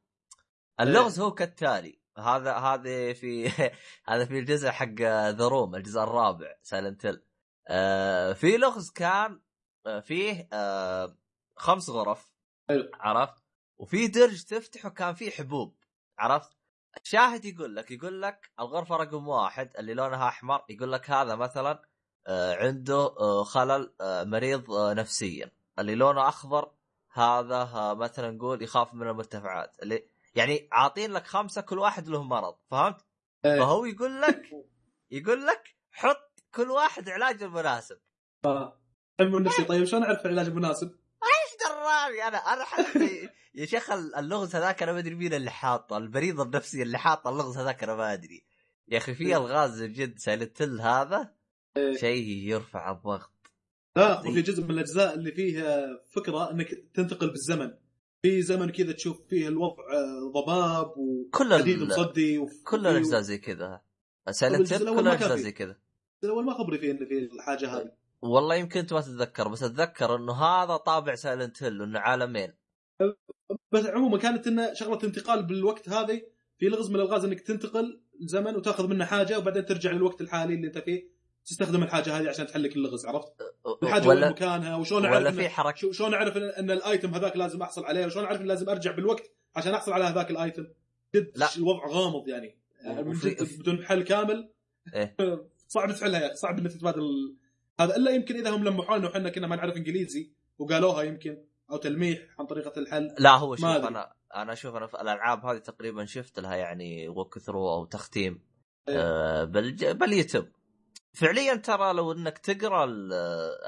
اللغز 0.80 1.20
هو 1.20 1.32
كالتالي. 1.32 2.05
هذا 2.18 2.54
هذا 2.54 3.14
في 3.14 3.50
هذا 4.10 4.26
في 4.26 4.40
الجزء 4.40 4.70
حق 4.70 5.02
The 5.02 5.48
Room 5.48 5.76
الجزء 5.76 6.00
الرابع 6.00 6.56
Silent 6.62 7.22
آه 7.68 8.34
في 8.34 8.58
لغز 8.58 8.92
كان 8.92 9.42
آه 9.86 10.00
فيه 10.00 10.48
آه 10.54 11.18
خمس 11.56 11.90
غرف. 11.90 12.34
حلو. 12.70 12.90
عرفت؟ 12.94 13.44
وفي 13.78 14.08
درج 14.08 14.44
تفتحه 14.44 14.90
كان 14.90 15.14
فيه 15.14 15.32
حبوب. 15.32 15.76
عرفت؟ 16.20 16.52
الشاهد 17.02 17.46
يقول 17.46 17.76
لك 17.76 17.92
يقول 17.92 18.22
لك 18.22 18.52
الغرفة 18.60 18.96
رقم 18.96 19.28
واحد 19.28 19.78
اللي 19.78 19.94
لونها 19.94 20.28
أحمر 20.28 20.66
يقول 20.70 20.92
لك 20.92 21.10
هذا 21.10 21.36
مثلا 21.36 21.82
آه، 22.28 22.56
عنده 22.56 23.16
آه، 23.20 23.44
خلل 23.44 23.94
مريض 24.02 24.72
نفسيا. 24.72 25.52
اللي 25.80 25.96
لونه 25.96 26.28
أخضر 26.28 26.72
هذا 27.14 27.94
مثلا 27.94 28.32
نقول 28.32 28.62
يخاف 28.62 28.94
من 28.94 29.08
المرتفعات. 29.08 29.80
اللي 29.84 30.10
يعني 30.36 30.70
عاطين 30.72 31.12
لك 31.12 31.28
خمسة 31.28 31.62
كل 31.62 31.80
واحد 31.80 32.08
له 32.08 32.24
مرض 32.24 32.56
فهمت؟ 32.72 33.06
إيه. 33.46 33.60
فهو 33.60 33.86
يقول 33.86 34.22
لك 34.22 34.50
يقول 35.12 35.46
لك 35.48 35.76
حط 35.92 36.44
كل 36.56 36.72
واحد 36.72 37.10
علاج 37.10 37.44
المناسب 37.44 37.98
علم 39.20 39.38
النفسي 39.38 39.64
طيب 39.64 39.84
شلون 39.84 40.04
أعرف 40.04 40.26
العلاج 40.26 40.46
المناسب؟ 40.46 40.88
إيش 41.24 41.70
دراني 41.70 42.28
أنا؟ 42.28 42.38
أنا 42.38 42.64
حتى 42.64 43.30
يا 43.56 43.66
شيخ 43.66 43.92
اللغز 43.92 44.56
هذاك 44.56 44.84
أنا 44.84 44.94
ما 44.94 45.00
أدري 45.00 45.16
مين 45.16 45.34
اللي 45.34 45.52
حاطه 45.52 45.98
المريض 45.98 46.42
النفسي 46.42 46.82
اللي 46.82 46.98
حاطه 46.98 47.30
اللغز 47.30 47.58
هذاك 47.58 47.84
أنا 47.84 47.96
ما 47.96 48.14
أدري. 48.14 48.46
يا 48.88 48.98
أخي 48.98 49.14
في 49.14 49.38
ألغاز 49.38 49.84
جد 49.84 50.20
Silent 50.20 50.62
Hill 50.62 50.82
هذا 50.82 51.34
شيء 52.00 52.28
يرفع 52.28 52.92
الضغط. 52.92 53.52
لا 53.96 54.20
وفي 54.20 54.42
جزء 54.42 54.64
من 54.64 54.72
الأجزاء 54.72 55.14
اللي 55.14 55.32
فيه 55.32 55.86
فكرة 56.10 56.52
إنك 56.52 56.68
تنتقل 56.94 57.30
بالزمن. 57.30 57.72
في 58.22 58.42
زمن 58.42 58.70
كذا 58.70 58.92
تشوف 58.92 59.22
فيه 59.30 59.48
الوضع 59.48 59.84
آه، 59.94 60.32
ضباب 60.32 60.94
كل 61.32 61.54
وحديد 61.54 61.82
ال... 61.82 61.88
مصدي 61.88 62.46
كل 62.64 62.88
الأجزاء 62.88 63.22
زي 63.22 63.38
كذا. 63.38 63.82
Silent 64.32 64.74
كل 64.74 65.00
الأجزاء. 65.00 65.38
زي 65.38 65.52
كذا. 65.52 65.78
الأول 66.24 66.46
ما 66.46 66.54
خبري 66.54 66.78
فيه 66.78 66.92
انه 66.92 67.06
في 67.06 67.20
الحاجة 67.20 67.78
هذه. 67.78 67.92
والله 68.22 68.56
يمكن 68.56 68.80
أنت 68.80 68.94
ما 68.94 69.02
تتذكر 69.02 69.48
بس 69.48 69.64
أتذكر 69.64 70.16
إنه 70.16 70.34
هذا 70.34 70.78
طابع 70.78 71.16
Silent 71.16 71.64
Hill 71.64 71.82
إنه 71.82 72.00
عالمين 72.00 72.54
بس 73.72 73.86
عموما 73.86 74.18
كانت 74.18 74.48
إنه 74.48 74.74
شغلة 74.74 75.04
انتقال 75.04 75.44
بالوقت 75.44 75.90
هذه 75.90 76.22
في 76.58 76.66
لغز 76.66 76.90
من 76.90 76.96
الالغاز 76.96 77.26
إنك 77.26 77.42
تنتقل 77.42 78.02
زمن 78.20 78.56
وتأخذ 78.56 78.88
منه 78.88 79.06
حاجة 79.06 79.40
وبعدين 79.40 79.66
ترجع 79.66 79.92
للوقت 79.92 80.22
الحالي 80.22 80.54
اللي 80.54 80.68
أنت 80.68 80.78
فيه. 80.78 81.15
تستخدم 81.46 81.84
الحاجة 81.84 82.20
هذه 82.20 82.30
عشان 82.30 82.48
تحلك 82.48 82.76
اللغز 82.76 83.06
عرفت؟ 83.06 83.34
الحاجة 83.84 84.08
وين 84.08 84.18
ولا 84.18 84.30
مكانها 84.30 84.76
وشلون 84.76 85.06
أعرف 85.06 85.18
ولا 85.18 85.32
في 85.32 85.50
حركة 85.50 85.92
شلون 85.92 86.14
أعرف 86.14 86.38
ان 86.38 86.72
الأيتم 86.72 87.14
هذاك 87.14 87.38
لازم 87.38 87.62
أحصل 87.62 87.86
عليه 87.86 88.06
وشلون 88.06 88.26
أعرف 88.26 88.42
إن 88.42 88.46
لازم 88.48 88.70
أرجع 88.70 88.92
بالوقت 88.92 89.32
عشان 89.56 89.74
أحصل 89.74 89.94
على 89.94 90.04
هذاك 90.06 90.32
الأيتم 90.32 90.68
جد 91.16 91.32
لا. 91.36 91.48
الوضع 91.58 91.88
غامض 91.88 92.28
يعني 92.28 92.58
يعني 92.84 93.04
من 93.04 93.10
وفي- 93.12 93.30
جد 93.30 93.60
بدون 93.60 93.86
حل 93.86 94.04
كامل 94.04 94.50
إيه. 94.94 95.16
صعب 95.68 95.92
تحلها 95.92 96.20
يا 96.20 96.28
أخي 96.28 96.36
صعب 96.36 96.60
إنك 96.60 96.72
تتبادل 96.72 97.36
هذا 97.80 97.96
إلا 97.96 98.12
يمكن 98.12 98.36
إذا 98.36 98.50
هم 98.50 98.64
لمحوا 98.64 98.98
لنا 98.98 99.08
وحنا 99.08 99.30
كنا 99.30 99.48
ما 99.48 99.56
نعرف 99.56 99.76
إنجليزي 99.78 100.32
وقالوها 100.60 101.04
يمكن 101.04 101.38
أو 101.72 101.78
تلميح 101.78 102.20
عن 102.40 102.46
طريقة 102.46 102.80
الحل 102.80 103.16
لا 103.20 103.32
هو 103.36 103.56
شوف. 103.56 103.66
أنا 103.66 104.14
أنا 104.36 104.54
أشوف 104.54 104.76
أنا 104.76 104.88
في 104.88 104.94
الألعاب 104.94 105.46
هذه 105.46 105.58
تقريبا 105.58 106.06
شفت 106.06 106.40
لها 106.40 106.56
يعني 106.56 107.10
walkthrough 107.10 107.70
أو 107.74 107.86
تختيم 107.86 108.40
إيه. 108.90 108.96
آه 109.00 109.44
بالج... 109.44 109.86
باليوتيوب 109.86 110.46
فعليا 111.16 111.56
ترى 111.56 111.94
لو 111.94 112.12
إنك 112.12 112.38
تقرأ 112.38 112.84
ال- 112.86 113.14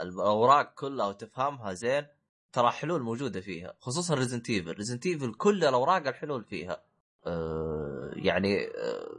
الأوراق 0.02 0.74
كلها 0.74 1.06
وتفهمها 1.08 1.74
زين 1.74 2.08
ترى 2.54 2.72
حلول 2.72 3.02
موجودة 3.02 3.42
فيها 3.42 3.74
خصوصا 3.80 4.16
Resident 4.16 4.50
Evil 4.50 4.72
Resident 4.72 5.06
Evil 5.06 5.34
كل 5.34 5.64
الأوراق 5.64 6.08
الحلول 6.08 6.44
فيها. 6.44 6.84
آه 7.28 8.12
يعني 8.16 8.68
آه 8.68 9.18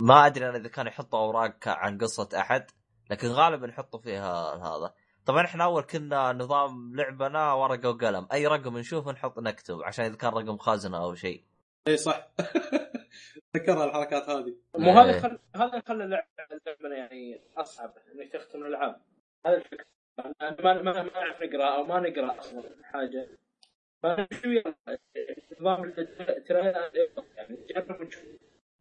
ما 0.00 0.26
أدري 0.26 0.48
أنا 0.48 0.56
إذا 0.56 0.68
كانوا 0.68 0.90
يحطوا 0.92 1.18
أوراق 1.18 1.56
عن 1.68 1.98
قصة 1.98 2.28
أحد 2.38 2.66
لكن 3.10 3.28
غالبا 3.28 3.66
يحطوا 3.68 4.00
فيها 4.00 4.54
هذا. 4.54 4.94
طبعا 5.26 5.44
إحنا 5.44 5.64
أول 5.64 5.82
كنا 5.82 6.32
نظام 6.32 6.96
لعبنا 6.96 7.52
ورقة 7.52 7.88
وقلم. 7.88 8.26
أي 8.32 8.46
رقم 8.46 8.78
نشوفه 8.78 9.12
نحط 9.12 9.38
نكتب 9.38 9.82
عشان 9.82 10.04
إذا 10.04 10.16
كان 10.16 10.30
رقم 10.32 10.56
خازنه 10.58 10.98
أو 11.02 11.14
شيء. 11.14 11.44
إي 11.88 11.96
صح. 11.96 12.28
تذكرها 13.58 13.84
الحركات 13.84 14.28
هذه. 14.28 14.54
مو 14.76 14.90
هذا 14.90 15.14
إيه. 15.14 15.20
خل... 15.20 15.38
هذا 15.56 15.70
اللي 15.70 15.82
خلى 15.88 16.04
اللعبه 16.04 16.26
اللعبة 16.52 16.96
يعني 16.96 17.40
أصعب 17.56 17.94
إنك 18.14 18.32
تختم 18.32 18.62
الألعاب. 18.62 19.00
هذا 19.46 19.56
الفكرة. 19.56 19.86
ما 20.38 20.56
ما 20.60 20.82
ما 20.82 21.02
نعرف 21.02 21.42
نقرأ 21.42 21.76
أو 21.76 21.84
ما 21.84 22.00
نقرأ 22.00 22.38
أصلا 22.38 22.62
حاجة. 22.82 23.28
فشوي 24.02 24.62
نظام 25.60 25.94
يعني 27.36 27.56
ونشوف. 28.00 28.24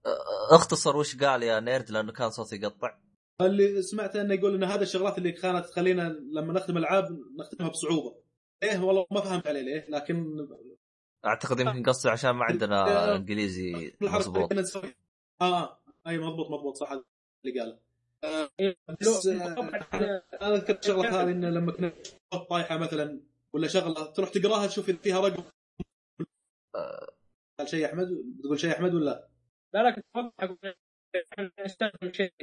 آه، 0.05 0.55
اختصر 0.55 0.97
وش 0.97 1.23
قال 1.23 1.43
يا 1.43 1.59
نيرد 1.59 1.91
لأنه 1.91 2.11
كان 2.11 2.29
صوتي 2.29 2.55
يقطع. 2.55 2.97
اللي 3.41 3.81
سمعته 3.81 4.21
أنه 4.21 4.33
يقول 4.33 4.55
إن 4.55 4.63
هذه 4.63 4.81
الشغلات 4.81 5.17
اللي 5.17 5.31
كانت 5.31 5.65
تخلينا 5.65 6.09
لما 6.31 6.53
نختم 6.53 6.77
العاب 6.77 7.05
نختمها 7.39 7.69
بصعوبة. 7.69 8.15
إيه 8.63 8.79
والله 8.83 9.05
ما 9.11 9.21
فهمت 9.21 9.47
عليه 9.47 9.61
ليه 9.61 9.85
لكن 9.89 10.47
أعتقد 11.25 11.59
يمكن 11.59 11.83
قصدي 11.83 12.09
عشان 12.09 12.31
ما 12.31 12.45
عندنا 12.45 12.81
آه، 13.11 13.15
إنجليزي 13.15 13.93
مضبوط. 14.01 14.53
آه. 15.41 15.79
أي 16.07 16.17
مضبوط 16.17 16.51
مضبوط 16.51 16.75
صح 16.75 16.91
اللي 16.91 17.59
قاله. 17.59 17.79
آه، 18.23 18.49
بس 19.01 19.27
آه، 19.27 20.23
أنا 20.41 20.55
ذكرت 20.55 20.83
شغلة 20.83 21.21
هذه 21.21 21.31
إنه 21.31 21.49
لما 21.49 21.71
كنا 21.71 21.93
طايحة 22.49 22.77
مثلا 22.77 23.21
ولا 23.53 23.67
شغلة 23.67 24.05
تروح 24.13 24.29
تقراها 24.29 24.67
تشوف 24.67 24.89
إذا 24.89 24.97
فيها 24.97 25.19
رقم. 25.19 25.43
قال 27.59 27.69
شيء 27.69 27.79
يا 27.79 27.85
أحمد؟ 27.87 28.07
بتقول 28.39 28.59
شيء 28.59 28.69
يا 28.69 28.75
أحمد 28.75 28.93
ولا 28.93 29.05
لا؟ 29.05 29.27
لا 29.73 29.91
كنت 29.91 31.55
نستخدم 31.59 32.11
شيء 32.11 32.33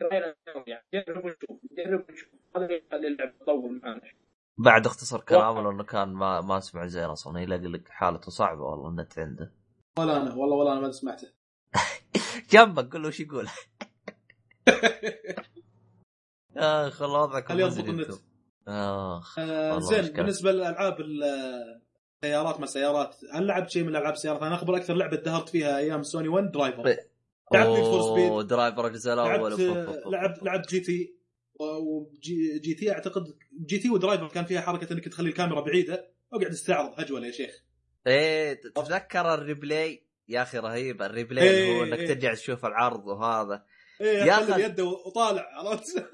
ترايل 0.00 0.34
يعني 0.66 0.84
نجرب 0.94 1.24
ونشوف 1.24 1.60
نجرب 1.72 2.04
ونشوف 2.08 2.28
هذا 2.56 2.64
اللي 2.64 2.76
يخلي 2.86 3.08
اللعبه 3.08 3.32
تطول 3.40 3.80
معنا 3.82 4.02
بعد 4.62 4.86
اختصر 4.86 5.20
كلامه 5.20 5.62
لأنه 5.62 5.84
كان 5.84 6.08
ما 6.08 6.40
ما 6.40 6.58
اسمع 6.58 6.86
زين 6.86 7.04
أصلا. 7.04 7.40
يلاقي 7.40 7.66
لك 7.66 7.88
حالته 7.88 8.30
صعبة 8.30 8.62
والله 8.62 8.88
النت 8.88 9.18
عنده 9.18 9.52
ولا 9.98 10.16
أنا 10.16 10.34
والله 10.34 10.56
ولا 10.56 10.72
أنا 10.72 10.80
ما 10.80 10.90
سمعته. 10.90 11.28
جنبك 12.52 12.92
قول 12.92 13.02
له 13.02 13.08
وش 13.08 13.20
يقول. 13.20 13.48
اخ 16.56 17.02
والله 17.02 17.22
وضعك 17.22 17.48
خليه 17.48 17.64
يضبط 17.64 17.88
النت. 17.88 18.10
أخ 18.68 19.38
آه 19.38 19.78
زين. 19.78 20.12
بالنسبة 20.12 20.52
للألعاب 20.52 21.00
ال- 21.00 21.80
سيارات 22.24 22.60
ما 22.60 22.66
سيارات 22.66 23.16
هل 23.34 23.46
لعبت 23.46 23.70
شيء 23.70 23.82
من 23.82 23.96
ألعاب 23.96 24.12
السيارات؟ 24.12 24.42
أنا 24.42 24.54
أخبر 24.54 24.76
أكثر 24.76 24.94
لعبة 24.94 25.16
دقرت 25.16 25.48
فيها 25.48 25.78
أيام 25.78 26.02
سوني 26.02 26.28
1 26.28 26.50
Driver. 26.50 26.96
لعبت 27.54 27.78
for 27.78 28.02
Speed 28.02 28.46
Driver 28.46 28.86
الجزء 28.86 29.12
الأول. 29.12 29.52
لعبت 30.12 30.42
لعبت 30.42 30.68
GT 30.70 31.14
و 31.62 32.58
GGT 32.58 32.92
أعتقد 32.92 33.24
GT 33.66 33.78
و 33.78 33.90
Driver 33.90 34.28
كان 34.28 34.44
فيها 34.44 34.60
حركة 34.60 34.92
إنك 34.92 35.08
تخلي 35.08 35.28
الكاميرا 35.28 35.60
بعيدة 35.60 36.08
واقعد 36.32 36.50
استعرض 36.50 37.00
هجولة 37.00 37.26
يا 37.26 37.32
شيخ. 37.32 37.62
إيه 38.06 38.54
تتذكر 38.54 39.34
ال 39.34 39.43
replay؟ 39.43 40.06
يا 40.28 40.42
أخي 40.42 40.58
رهيب 40.58 41.02
ال 41.02 41.09
replay 41.09 41.50
إيه، 41.50 41.78
هو 41.78 41.84
إنك 41.84 41.98
إيه. 41.98 42.06
ترجع 42.06 42.34
تشوف 42.34 42.66
العرض 42.66 43.06
وهذا. 43.06 43.64
إيه 44.00 44.18
يا. 44.18 44.32
أخي 44.32 44.62
يده 44.64 44.84
وطالع 44.84 45.48
عرفت؟ 45.52 46.10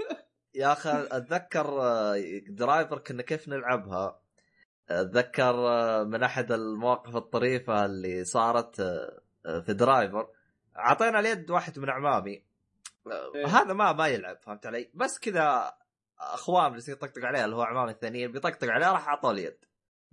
يا 0.54 0.72
أخي 0.72 1.08
أتذكر 1.12 1.82
آه، 1.82 2.16
Driver 2.48 2.98
كنا 2.98 3.22
كيف 3.22 3.48
نلعبها؟ 3.48 4.20
أتذكر 4.90 5.54
آه، 5.68 6.04
من 6.04 6.22
أحد 6.22 6.52
المواقف 6.52 7.16
الطريفة 7.16 7.84
اللي 7.84 8.24
صارت 8.24 8.80
آه، 8.80 9.60
في 9.66 9.72
Driver. 9.74 10.28
أعطينا 10.76 11.20
اليد 11.20 11.50
واحد 11.50 11.78
من 11.78 11.88
أعمامي. 11.88 12.47
إيه. 13.12 13.46
هذا 13.46 13.72
ما 13.72 13.92
ما 13.92 14.08
يلعب 14.08 14.38
فهمت 14.42 14.66
علي 14.66 14.90
بس 14.94 15.18
كذا 15.18 15.74
أخوان 16.20 16.72
بس 16.72 16.88
يطقطق 16.88 17.24
عليه 17.24 17.44
اللي 17.44 17.56
هو 17.56 17.62
اعمامي 17.62 17.90
الثانيين 17.90 18.32
بيطقطق 18.32 18.68
عليه 18.68 18.92
راح 18.92 19.08
اعطوه 19.08 19.30
اليد 19.30 19.58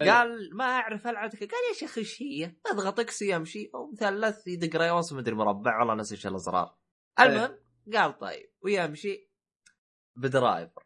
إيه. 0.01 0.11
قال 0.11 0.49
ما 0.53 0.65
أعرف 0.65 1.07
ألعب 1.07 1.29
قال 1.29 1.41
يا 1.69 1.73
شيخ 1.73 1.97
إيش 1.97 2.21
هي؟ 2.21 2.55
اضغط 2.71 2.99
X 2.99 3.21
يمشي 3.21 3.71
أو 3.75 3.91
مثلث 3.91 4.47
يدق 4.47 4.81
ريوس 4.81 5.13
مدري 5.13 5.35
مربع 5.35 5.79
والله 5.79 5.95
نسي 5.95 6.15
إيش 6.15 6.27
الأزرار. 6.27 6.75
المهم 7.19 7.57
قال 7.93 8.17
طيب 8.17 8.51
ويمشي 8.61 9.29
بدرايفر 10.15 10.83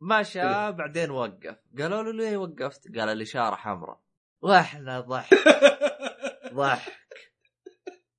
مشى 0.00 0.42
إيه. 0.42 0.70
بعدين 0.70 1.10
وقف 1.10 1.56
قالوا 1.78 2.02
له 2.02 2.12
ليه 2.12 2.36
وقفت؟ 2.36 2.98
قال 2.98 3.08
الإشارة 3.08 3.54
حمراء 3.54 4.00
وإحنا 4.42 5.00
ضحك 5.00 5.34
ضحك 6.54 7.05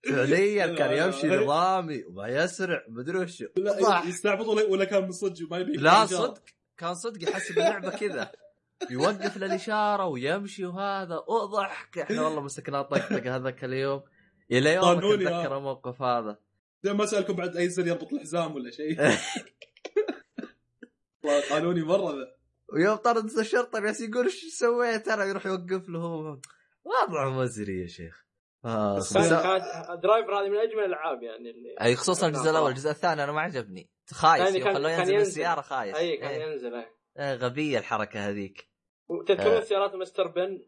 فعليا 0.09 0.75
كان 0.75 1.07
يمشي 1.07 1.27
نظامي 1.27 2.03
وما 2.03 2.27
يسرع 2.27 2.83
مدري 2.87 3.17
وش. 3.17 3.43
لا 3.57 4.03
يستعبط 4.05 4.47
ولا 4.47 4.85
كان 4.85 5.03
من 5.03 5.11
صدق 5.11 5.51
ما 5.51 5.57
يبي. 5.57 5.71
لا 5.71 6.05
صدق. 6.05 6.43
كان 6.77 6.93
صدق 6.93 7.23
يحسب 7.29 7.51
اللعبه 7.51 7.89
كذا. 7.89 8.31
يوقف 8.89 9.37
للإشارة 9.37 10.05
ويمشي 10.05 10.65
وهذا. 10.65 11.23
وضحك 11.27 11.97
إحنا 11.97 12.21
والله 12.21 12.41
مسكنا 12.41 12.81
طقطق 12.81 13.27
هذاك 13.27 13.63
اليوم. 13.63 14.01
إلى 14.51 14.73
يوم. 14.73 14.85
اتذكر 14.85 15.57
الموقف 15.57 16.01
هذا. 16.01 16.39
ما 16.83 17.03
اسالكم 17.03 17.33
بعد 17.33 17.57
أي 17.57 17.69
زر 17.69 17.87
يربط 17.87 18.13
الحزام 18.13 18.55
ولا 18.55 18.71
شيء. 18.71 18.97
والله 21.23 21.49
قانوني 21.49 21.81
مرة 21.81 22.11
ذا. 22.11 22.35
ويوم 22.73 22.95
طرد 22.95 23.37
الشرطة 23.39 23.79
جالس 23.79 24.01
يقول 24.01 24.25
إيش 24.25 24.45
سويت؟ 24.45 25.07
أنا 25.07 25.25
يروح 25.25 25.45
يوقف 25.45 25.89
له. 25.89 25.99
هو 25.99 26.37
وضع 26.83 27.29
مزري 27.29 27.81
يا 27.81 27.87
شيخ. 27.87 28.26
آه 28.65 28.95
بس 28.97 29.13
Driver 29.13 30.39
هذه 30.41 30.49
من 30.49 30.57
أجمل 30.57 30.79
الألعاب 30.83 31.23
يعني 31.23 31.49
اللي 31.51 31.75
أي 31.81 31.95
خصوصا 31.95 32.27
الجزء 32.27 32.49
الأول 32.51 32.69
الجزء 32.71 32.89
الثاني 32.89 33.23
أنا 33.23 33.31
ما 33.31 33.41
عجبني 33.41 33.89
خايس 34.13 34.55
يعني 34.55 34.73
خلوه 34.73 34.91
ينزل 34.91 35.03
من 35.13 35.19
ينزل. 35.19 35.27
السياره 35.29 35.61
خايس 35.61 35.95
أي 35.97 36.17
كان 36.17 36.29
إيه. 36.29 36.43
ينزل 36.51 36.75
إيه. 36.75 36.93
إيه، 37.19 37.33
غبية 37.33 37.77
الحركة 37.79 38.19
هذيك 38.29 38.67
وتذكرون 39.09 39.53
آه. 39.55 39.59
سيارات 39.59 39.95
مستر 39.95 40.27
بن 40.27 40.59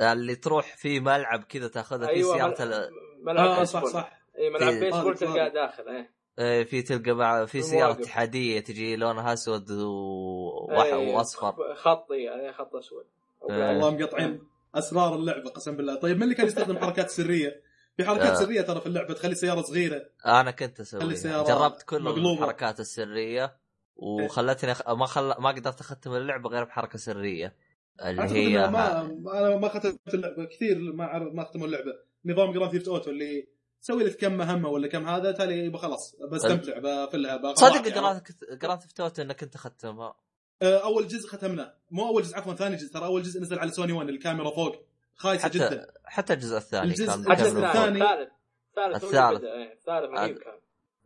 اللي 0.00 0.34
تروح 0.34 0.76
في 0.76 1.00
ملعب 1.00 1.44
كذا 1.44 1.68
تأخذها 1.68 2.06
في 2.06 2.12
أيوه 2.12 2.36
سيارة 2.36 2.64
مل- 2.64 2.90
ملعب 3.22 3.46
آه 3.48 3.64
صح 3.64 3.80
بيسبول 3.80 3.90
صح 3.92 4.12
أي 4.38 4.50
ملعب 4.50 4.72
بيسبول 4.74 5.12
هذه- 5.12 5.18
تلقاه. 5.18 5.48
داخل 5.48 5.88
إيه 5.88 6.10
إيه، 6.38 6.64
في 6.64 6.82
تلقى 6.82 7.12
مع 7.12 7.44
في. 7.44 7.62
سيارة 7.62 7.92
اتحادية 7.92 8.60
تجي 8.60 8.96
لونها 8.96 9.32
أسود 9.32 9.70
و... 9.70 10.68
إيه، 10.70 11.14
وأصفر 11.16 11.74
خطي 11.74 12.16
يعني 12.16 12.52
خط 12.52 12.74
أسود 12.76 13.04
آه. 13.50 13.68
والله 13.68 13.90
مقطعين 13.90 14.42
أسرار 14.78 15.14
اللعبة 15.14 15.50
قسم 15.50 15.76
بالله. 15.76 15.94
طيب 15.94 16.16
من 16.16 16.22
اللي 16.22 16.34
كان 16.34 16.46
يستخدم 16.46 16.78
حركات 16.78 17.10
سرية؟ 17.10 17.62
في 17.96 18.04
حركات 18.04 18.30
آه. 18.30 18.34
سرية 18.34 18.60
ترى 18.60 18.80
في 18.80 18.86
اللعبة 18.86 19.14
تخلي 19.14 19.34
سيارة 19.34 19.62
صغيرة. 19.62 20.02
أنا 20.26 20.50
كنت 20.50 20.80
أسويها. 20.80 21.04
السيارة 21.04 21.48
جربت 21.48 21.82
كل 21.82 22.02
مقلوبة. 22.02 22.32
الحركات 22.32 22.80
السرية 22.80 23.56
وخلتني 23.96 24.72
أخ... 24.72 24.90
ما 24.90 25.06
خل... 25.06 25.34
ما 25.38 25.48
قدرت 25.48 25.80
أختم 25.80 26.14
اللعبة 26.14 26.48
غير 26.48 26.64
بحركة 26.64 26.98
سرية. 26.98 27.56
اللي 28.04 28.22
هي 28.22 28.70
ما 28.70 29.00
أنا 29.38 29.56
ما 29.56 29.68
ختمت 29.68 30.14
اللعبة. 30.14 30.44
كثير 30.44 30.78
ما 30.78 31.04
عرف 31.04 31.34
ما 31.34 31.44
ختموا 31.44 31.66
اللعبة. 31.66 31.92
نظام 32.24 32.52
Grand 32.52 32.72
Theft 32.72 32.88
Auto 32.88 33.10
اللي 33.10 33.48
تسوي 33.82 34.04
لك 34.04 34.16
كم 34.16 34.36
مهمة 34.36 34.68
ولا 34.68 34.88
كم 34.88 35.08
هذا 35.08 35.32
تالي 35.32 35.78
خلاص. 35.78 36.16
بستمتع 36.32 36.78
بفلها 36.78 37.54
صدق. 37.54 37.88
Grand 37.88 38.80
Theft 38.80 39.00
Auto 39.00 39.22
انك 39.22 39.42
انت 39.42 39.56
ختمها 39.56 40.14
أول 40.62 41.08
جزء 41.08 41.28
ختمناه. 41.28 41.74
مو 41.90 42.06
أول 42.08 42.22
جزء 42.22 42.36
عفوا 42.36 42.54
ثاني 42.54 42.76
جزء. 42.76 42.92
ترى 42.92 43.04
أول 43.04 43.22
جزء 43.22 43.40
نزل 43.40 43.58
على 43.58 43.70
سوني 43.70 43.92
1 43.92 44.08
الكاميرا 44.08 44.50
فوق. 44.50 44.76
خايسة 45.14 45.44
حتى 45.44 45.58
جدا. 45.58 45.86
حتى 46.04 46.32
الجزء 46.32 46.56
الثاني 46.56 46.90
الجزء- 46.90 47.06
كان 47.06 47.32
الجزء 47.32 47.58
الثاني 47.66 48.02
الثالث. 48.02 48.30
الثالث 48.78 49.04
الثالث. 49.04 49.44
إيه، 49.44 49.72
الثالث 49.72 50.10
رهيب 50.10 50.38
كان 50.38 50.52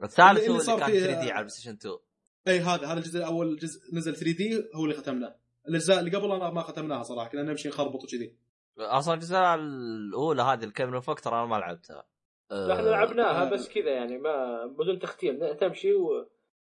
الثالث 0.02 0.40
هو 0.40 0.46
اللي 0.52 0.60
صار 0.64 0.78
كان 0.78 0.90
فيه- 0.90 1.00
3 1.00 1.20
دي 1.20 1.30
على 1.30 1.30
البلاي 1.30 1.48
Station 1.48 1.70
2 1.74 1.98
إي 2.48 2.60
هذا 2.60 2.86
هذا 2.86 2.98
الجزء 2.98 3.26
أول 3.26 3.56
جزء 3.56 3.80
نزل 3.94 4.16
3D 4.16 4.64
هو 4.74 4.84
اللي 4.84 4.94
ختمناه. 4.96 5.34
الأجزاء 5.68 5.98
اللي 6.00 6.16
قبل 6.16 6.32
أنا 6.32 6.50
ما 6.50 6.62
ختمناها 6.62 7.02
صراحة 7.02 7.28
كنا 7.28 7.42
نمشي 7.42 7.68
نخربط 7.68 8.04
وكذي 8.04 8.34
أصلا 8.78 9.14
الجزء 9.14 9.36
الأولى 9.36 10.42
هذه 10.42 10.64
الكاميرا 10.64 11.00
فوق 11.00 11.20
ترى 11.20 11.34
أنا 11.34 11.46
ما 11.46 11.56
لعبتها. 11.56 12.04
لا 12.50 12.74
إحنا 12.74 12.88
آه، 12.88 12.90
لعبناها 12.90 13.46
آه. 13.46 13.50
بس 13.50 13.68
كذا 13.68 13.90
يعني 13.90 14.18
ما 14.18 14.66
بدون 14.66 14.98
تختيم 14.98 15.52
تمشي 15.52 15.88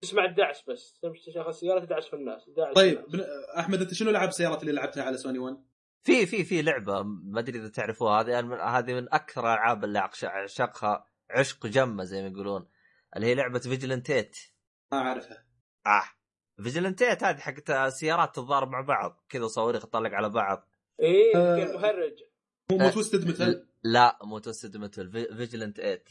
وتسمع 0.04 0.26
الدعس 0.26 0.64
بس. 0.70 1.00
تمشي 1.02 1.32
تشغل 1.32 1.50
السياره 1.50 1.80
تدعس 1.80 2.06
في 2.08 2.16
الناس. 2.16 2.50
دعس. 2.50 2.68
في 2.68 2.74
طيب 2.74 2.98
الناس. 2.98 3.10
بن... 3.12 3.24
أحمد 3.60 3.82
أنت 3.82 3.94
شنو 3.94 4.12
لعب 4.12 4.32
سيارات 4.32 4.62
اللي 4.62 4.72
لعبتها 4.74 5.04
على 5.04 5.18
سوني 5.18 5.40
1 5.40 5.58
في 6.04 6.26
في 6.26 6.44
في 6.44 6.62
لعبة 6.62 7.04
ما 7.04 7.40
أدري 7.40 7.60
إذا 7.60 7.68
تعرفوها. 7.70 8.22
هذه 8.22 8.42
من- 8.42 8.60
هذه 8.60 8.94
من 8.94 9.14
أكثر 9.14 9.42
الالعاب 9.42 9.84
اللي 9.84 10.00
أعشقها 10.00 11.06
عشق 11.32 11.68
جمة 11.68 12.04
زي 12.04 12.22
ما 12.22 12.28
يقولون 12.28 12.68
اللي 13.16 13.28
هي 13.28 13.36
لعبة 13.36 13.60
Vigilante 13.60 14.30
8 14.30 14.38
ما 14.92 14.98
أعرفها. 14.98 15.46
آه. 15.86 16.04
Vigilante 16.64 17.18
8 17.18 17.24
هذه 17.24 17.38
حقت 17.38 17.70
السيارات 17.70 18.36
تتضارب 18.36 18.70
مع 18.70 18.82
بعض. 18.82 19.26
كذا 19.30 19.48
صواريخ 19.48 19.86
تطلق 19.86 20.12
على 20.12 20.30
بعض. 20.30 20.70
إيه 21.00 21.36
آه. 21.36 21.56
مو 22.72 22.78
آه، 22.78 22.84
مو 22.84 22.90
Twisted 22.90 23.28
Metal 23.28 23.68
لا 23.84 24.20
مو 24.24 24.40
Twisted 24.40 24.78
Metal 24.78 25.12
Vigilante 25.38 25.78
8 25.82 26.04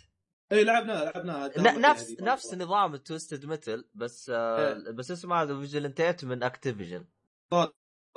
اي 0.53 0.65
لعبناها 0.65 1.05
لعبناها 1.05 1.79
نفس 1.79 2.17
نفس 2.21 2.55
نظام 2.55 2.95
ال 2.95 3.01
Twisted 3.01 3.47
Metal 3.47 3.85
بس 3.95 4.31
آه 4.31 4.75
إيه. 4.75 4.91
بس 4.91 5.11
اسمه 5.11 5.43
هذا 5.43 5.61
Vigilante 5.61 6.03
8 6.03 6.17
من 6.23 6.43
Activision 6.43 7.05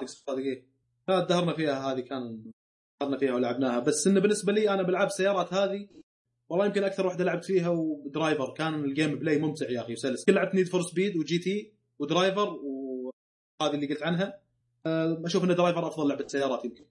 صادق 0.05 0.37
إيه. 0.37 0.65
لا 1.07 1.25
دهرنا 1.25 1.53
فيها 1.53 1.91
هذه 1.91 1.99
كان 1.99 2.51
دهرنا 3.01 3.17
فيها 3.17 3.33
ولعبناها. 3.33 3.79
بس 3.79 4.07
انه 4.07 4.19
بالنسبة 4.19 4.53
لي 4.53 4.69
أنا 4.69 4.83
بالعاب 4.83 5.07
السيارات 5.07 5.53
هذه 5.53 5.87
والله 6.49 6.65
يمكن 6.65 6.83
أكثر 6.83 7.07
واحدة 7.07 7.23
لعبت 7.23 7.45
فيها 7.45 7.69
و 7.69 7.81
Driver 7.81 8.53
كان 8.53 8.73
ال 8.73 9.19
gameplay 9.19 9.39
ممتع 9.39 9.69
يا 9.69 9.81
أخي 9.81 9.93
وسلس. 9.93 10.25
كل 10.25 10.33
لعبت 10.33 10.55
Need 10.55 10.67
for 10.67 10.81
Speed 10.81 11.11
و 11.11 11.17
GT 11.17 11.73
و 11.99 12.06
Driver 12.06 12.49
وهذه 12.49 13.75
اللي 13.75 13.87
قلت 13.87 14.03
عنها. 14.03 14.41
أه، 14.85 15.21
أشوف 15.25 15.43
إن 15.43 15.55
Driver 15.55 15.87
أفضل 15.87 16.09
لعبة 16.09 16.27
سيارات 16.27 16.65
يمكن. 16.65 16.85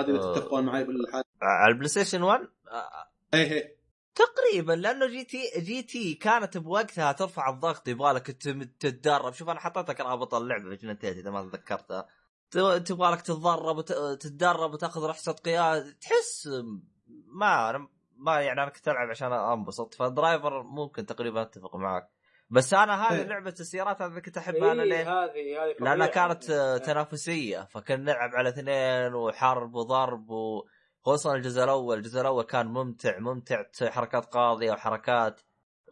هذه 0.00 0.08
اللي 0.08 0.20
آه. 0.20 0.34
تتفقون 0.34 0.64
معي 0.64 0.84
بالحال. 0.84 1.24
على 1.42 1.72
ال 1.72 1.88
PlayStation 1.88 2.22
1 2.22 2.40
آه. 2.70 3.10
اي 3.34 3.54
اي 3.54 3.76
تقريبا 4.14 4.72
لأنه 4.72 5.06
GT 5.06 5.42
GT 5.60 6.14
كانت 6.14 6.58
بوقتها 6.58 7.12
ترفع 7.12 7.50
الضغط 7.50 7.88
يبغالك 7.88 8.26
تم- 8.30 8.62
تتدرب 8.62 9.32
شوف 9.32 9.48
أنا 9.48 9.60
حطيت 9.60 9.88
لك 9.90 10.00
رابط 10.00 10.34
اللعبة 10.34 10.70
Vigilante 10.70 10.76
8 10.86 11.16
إذا 11.16 11.30
ما 11.30 11.42
تذكرتها 11.42 12.06
ت- 12.50 12.58
تبغالك 12.58 13.20
تتدرب 13.22 13.76
وت- 13.76 13.92
تتدرب 13.92 14.72
وتأخذ 14.74 15.04
رخصه 15.06 15.32
قيادة 15.32 15.90
تحس 16.00 16.48
ما 17.26 17.70
أنا 17.70 17.88
ما 18.16 18.40
يعني 18.40 18.62
أنا 18.62 18.70
كنت 18.70 18.88
ألعب 18.88 19.10
عشان 19.10 19.32
أنبسط 19.32 19.94
فالدرايفر 19.94 20.62
ممكن 20.62 21.06
تقريبا 21.06 21.42
أتفق 21.42 21.76
معك 21.76 22.08
بس 22.50 22.74
أنا 22.74 23.02
هذه 23.08 23.18
إيه. 23.18 23.26
لعبة 23.26 23.54
السيارات 23.60 24.02
هذه 24.02 24.18
كنت 24.18 24.36
احبها 24.38 24.72
أنا 24.72 24.82
إيه 24.82 24.88
ليه؟ 24.88 25.02
هذه 25.24 25.64
هذه 25.64 25.74
لأنها 25.80 26.06
فظيعة. 26.06 26.28
كانت 26.28 26.44
تنافسية 26.86 27.60
فكنا 27.70 27.96
نلعب 27.96 28.30
على 28.34 28.48
اثنين 28.48 29.14
وحرب 29.14 29.74
وضرب 29.74 30.30
و... 30.30 30.64
خصوصا 31.04 31.34
الجزء 31.34 31.64
الأول 31.64 31.98
الجزء 31.98 32.20
الأول 32.20 32.44
كان 32.44 32.66
ممتع 32.66 33.18
ممتع 33.18 33.64
حركات 33.82 34.24
قاضية 34.24 34.72
وحركات. 34.72 35.40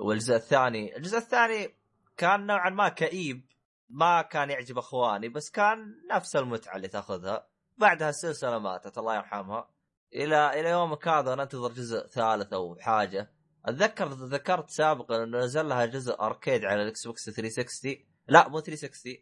والجزء 0.01 0.35
الثاني 0.37 0.97
الجزء 0.97 1.19
الثاني 1.19 1.75
كان 2.17 2.47
نوعا 2.47 2.71
ما 2.71 2.89
كئيب 2.89 3.47
ما 3.89 4.23
كان 4.23 4.51
يعجب 4.51 4.79
أخواني 4.79 5.29
بس 5.29 5.51
كان 5.51 5.95
نفس 6.11 6.37
المتعة 6.37 6.77
اللي 6.77 6.89
تأخذها. 6.89 7.47
بعدها 7.79 8.09
السلسلة 8.09 8.59
ماتت 8.59 8.99
الله 8.99 9.17
يرحمها. 9.17 9.71
إلى 10.15 10.61
إلى 10.61 10.69
يومك 10.69 11.09
هذا 11.09 11.35
ننتظر 11.35 11.73
جزء 11.73 12.07
ثالث 12.07 12.53
أو 12.53 12.77
حاجة. 12.81 13.33
أتذكر 13.67 14.09
ذكرت 14.09 14.71
سابقا 14.71 15.25
إنه 15.25 15.39
نزل 15.39 15.69
لها 15.69 15.87
جزء 15.87 16.21
arcade 16.21 16.65
على 16.65 16.83
ال 16.83 17.07
Xbox 17.07 17.31
360 17.31 17.97
لا 18.29 18.49
مو 18.49 18.61
360 18.61 19.15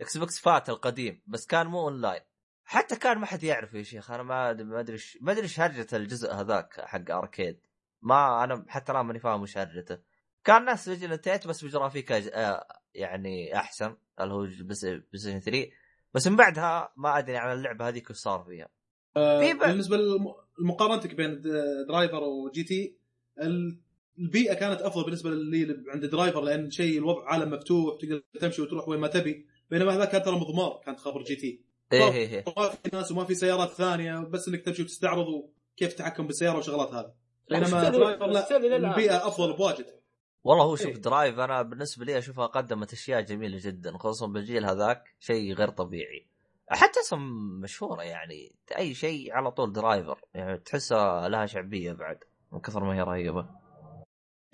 Xbox 0.00 0.38
فات 0.38 0.68
القديم 0.68 1.22
بس 1.26 1.46
كان 1.46 1.66
مو 1.66 1.80
أونلاين. 1.80 2.20
حتى 2.70 2.96
كان 2.96 3.18
ما 3.18 3.26
حد 3.26 3.42
يعرف 3.42 3.74
يا 3.74 3.82
شيخ 3.82 4.10
أنا 4.10 4.22
ما 4.22 4.50
أدري 4.50 4.64
ما 5.20 5.32
أدري 5.32 5.42
إيش 5.42 5.60
هرجه 5.60 5.86
الجزء 5.96 6.32
هذاك 6.32 6.80
حق 6.80 7.10
arcade. 7.10 7.60
ما 8.02 8.44
أنا 8.44 8.64
حتى 8.68 8.92
الآن 8.92 9.06
ماني 9.06 9.18
فاهم 9.20 9.42
وش 9.42 9.58
هرجته 9.58 9.98
كان 10.44 10.64
نفس 10.64 10.88
Vigilante 10.88 11.40
8 11.40 11.46
بس 11.46 11.64
ب 11.64 11.69
graphics. 11.69 12.12
آه 12.12 12.66
يعني 12.94 13.56
أحسن 13.56 13.96
اللي 14.20 14.34
هو 14.34 14.46
بس 14.64 14.84
بس 15.14 15.22
3 15.28 15.70
بس 16.14 16.26
من 16.28 16.36
بعدها 16.36 16.92
ما 16.96 17.18
أدري 17.18 17.36
عن 17.36 17.58
اللعبة 17.58 17.88
هذيك 17.88 18.10
وش 18.10 18.16
صار 18.16 18.44
فيها. 18.48 18.68
آه، 19.16 19.40
في 19.40 19.54
ب- 19.54 19.58
بالنسبة 19.58 19.96
لمقارنتك 20.60 21.14
بين 21.14 21.40
Driver 21.88 22.22
و 22.22 22.62
GT 22.64 22.96
ال- 23.42 23.80
البيئة 24.18 24.54
كانت 24.54 24.80
أفضل 24.80 25.04
بالنسبة 25.04 25.30
لي 25.30 25.84
عند 25.88 26.04
Driver 26.04 26.40
لأن 26.40 26.70
شيء 26.70 26.98
الوضع 26.98 27.28
عالم 27.28 27.50
مفتوح 27.50 27.98
تقدر 28.00 28.22
تمشي 28.40 28.62
وتروح 28.62 28.88
وين 28.88 29.00
ما 29.00 29.08
تبي. 29.08 29.46
بينما 29.70 29.94
هذاك 29.94 30.10
كان 30.10 30.22
ترى 30.22 30.36
مضمار 30.36 30.80
كانت 30.86 30.98
خبر 31.00 31.22
GT. 31.22 31.67
إيه 31.92 32.12
إيه 32.12 32.28
إيه. 32.28 32.44
ما 32.56 32.68
في 32.68 32.90
ناس 32.92 33.12
وما 33.12 33.24
في 33.24 33.34
سيارات 33.34 33.68
ثانية 33.70 34.18
بس 34.18 34.48
إنك 34.48 34.64
تمشي 34.64 34.82
وتستعرض 34.82 35.26
وكيف 35.28 35.90
التحكم 35.90 36.26
بالسيارة 36.26 36.56
والشغلات 36.56 36.88
هذه. 36.94 37.12
بينما 37.50 37.88
Driver 37.88 38.26
لا. 38.26 38.76
البيئة 38.76 39.26
أفضل 39.28 39.56
بواجد. 39.56 39.86
والله 40.44 40.64
هو 40.64 40.76
شوف 40.76 40.86
إيه. 40.86 40.94
Driver 40.94 41.38
أنا 41.38 41.62
بالنسبة 41.62 42.04
لي 42.04 42.18
أشوفها 42.18 42.46
قدمت 42.46 42.92
أشياء 42.92 43.20
جميلة 43.20 43.58
جدا 43.62 43.98
خصوصا 43.98 44.26
بالجيل 44.26 44.64
هذاك 44.64 45.04
شيء 45.20 45.54
غير 45.54 45.68
طبيعي. 45.70 46.28
حتى 46.70 47.00
اسم 47.00 47.18
مشهورة 47.62 48.02
يعني 48.02 48.54
أي 48.78 48.94
شيء 48.94 49.32
على 49.32 49.50
طول 49.50 49.72
Driver 49.72 50.20
يعني 50.34 50.58
تحسها 50.58 51.28
لها 51.28 51.46
شعبية 51.46 51.92
بعد 51.92 52.18
من 52.52 52.60
كثر 52.60 52.84
ما 52.84 52.94
هي 52.96 53.00
رهيبة. 53.02 53.48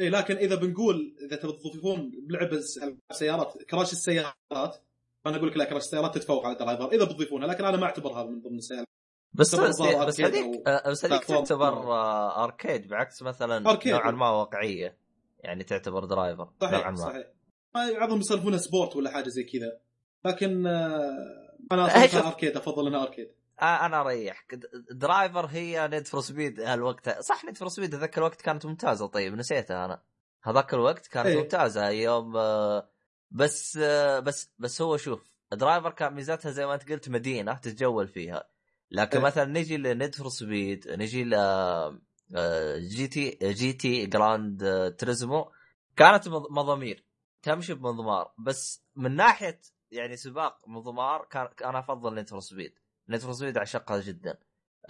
اي 0.01 0.09
لكن 0.11 0.37
إذا 0.37 0.55
بنقول 0.55 1.17
إذا 1.27 1.37
تبي 1.37 1.53
تضيفون 1.53 2.13
بلعبه 2.29 2.61
س- 2.61 2.81
سيارات 3.13 3.63
Crash 3.71 3.93
السيارات 3.93 4.77
فانا 5.25 5.37
أقول 5.37 5.49
لك 5.49 5.57
لا 5.57 5.65
Crash 5.65 5.83
السيارات 5.83 6.15
تتفوق 6.15 6.47
على 6.47 6.55
Driver 6.55 6.93
إذا 6.93 7.05
بتضيفونها 7.05 7.49
لكن 7.49 7.65
أنا 7.65 7.77
ما 7.77 7.85
أعتبرها 7.85 8.25
من 8.25 8.41
ضمن 8.41 8.59
السيارات. 8.59 8.87
بس 9.33 9.55
بس, 9.55 9.81
هذيك 10.21 10.69
آه، 10.69 10.91
بس 10.91 11.05
هذيك. 11.05 11.25
تعتبر 11.25 11.93
آه، 11.93 12.45
arcade 12.45 12.89
بعكس 12.89 13.23
مثلا 13.23 13.71
arcade. 13.71 13.93
نوعا 13.93 14.11
ما 14.11 14.31
واقعية. 14.31 14.99
يعني 15.41 15.65
تعتبر 15.65 16.05
Driver 16.05 16.49
نوعا 16.63 16.73
صحيح. 16.73 16.87
ما 16.87 16.97
صحيح 16.97 17.99
بعضهم 17.99 18.19
يصنفونها 18.19 18.59
sport 18.59 18.97
ولا 18.97 19.11
حاجة 19.11 19.29
زي 19.29 19.43
كذا. 19.45 19.79
لكن 20.25 20.67
آه، 20.67 21.57
أنا. 21.73 21.87
أصلا 22.05 22.29
arcade 22.29 22.57
أفضل 22.57 22.87
انها 22.87 23.03
arcade. 23.03 23.31
أنا 23.63 24.01
أريحك. 24.01 24.61
Driver 24.91 25.47
هي 25.47 25.89
Need 25.89 26.07
for 26.07 26.21
Speed 26.21 26.61
هالوقت. 26.61 27.19
صح 27.21 27.45
Need 27.45 27.57
for 27.57 27.69
Speed 27.69 27.95
ذاك 27.95 28.19
الوقت 28.19 28.43
كانت 28.43 28.67
ممتازة. 28.67 29.07
طيب 29.07 29.35
نسيتها 29.35 29.85
أنا. 29.85 30.03
هذاك 30.43 30.75
الوقت 30.75 31.07
كانت 31.07 31.27
إيه. 31.27 31.37
ممتازة. 31.37 31.89
يوم 31.89 32.37
آه، 32.37 32.89
بس 33.35 33.79
بس 34.25 34.51
بس 34.59 34.83
هو 34.83 34.97
شوف 34.97 35.23
Driver 35.53 35.91
كان 35.91 36.15
ميزتها 36.15 36.51
زي 36.51 36.67
ما 36.67 36.75
انت 36.75 36.93
قلت 36.93 37.09
مدينة 37.09 37.55
تتجول 37.55 38.09
فيها. 38.09 38.49
لكن 38.91 39.19
إيه. 39.19 39.25
مثلا 39.25 39.45
نجي 39.45 39.77
ل 39.77 39.84
Need 39.84 40.15
for 40.15 40.29
Speed 40.29 40.89
نجي 40.89 41.25
ل 41.25 41.35
آه، 41.35 42.79
GT 42.79 43.39
GT 43.43 44.07
Gran 44.07 44.95
Turismo 44.99 45.53
كانت 45.97 46.29
مض- 46.29 46.51
مضامير. 46.51 47.05
تمشي 47.43 47.75
بمضمار. 47.75 48.33
بس 48.39 48.83
من 48.97 49.17
ناحية 49.17 49.61
يعني 49.91 50.17
سباق 50.17 50.69
مضمار 50.69 51.25
كان 51.31 51.49
أنا 51.65 51.79
أفضل 51.79 52.15
Need 52.15 52.29
for 52.29 52.41
Speed 52.41 52.75
Need 53.09 53.21
for 53.21 53.33
Speed 53.33 53.57
أعشقها 53.59 54.01
جدا. 54.01 54.39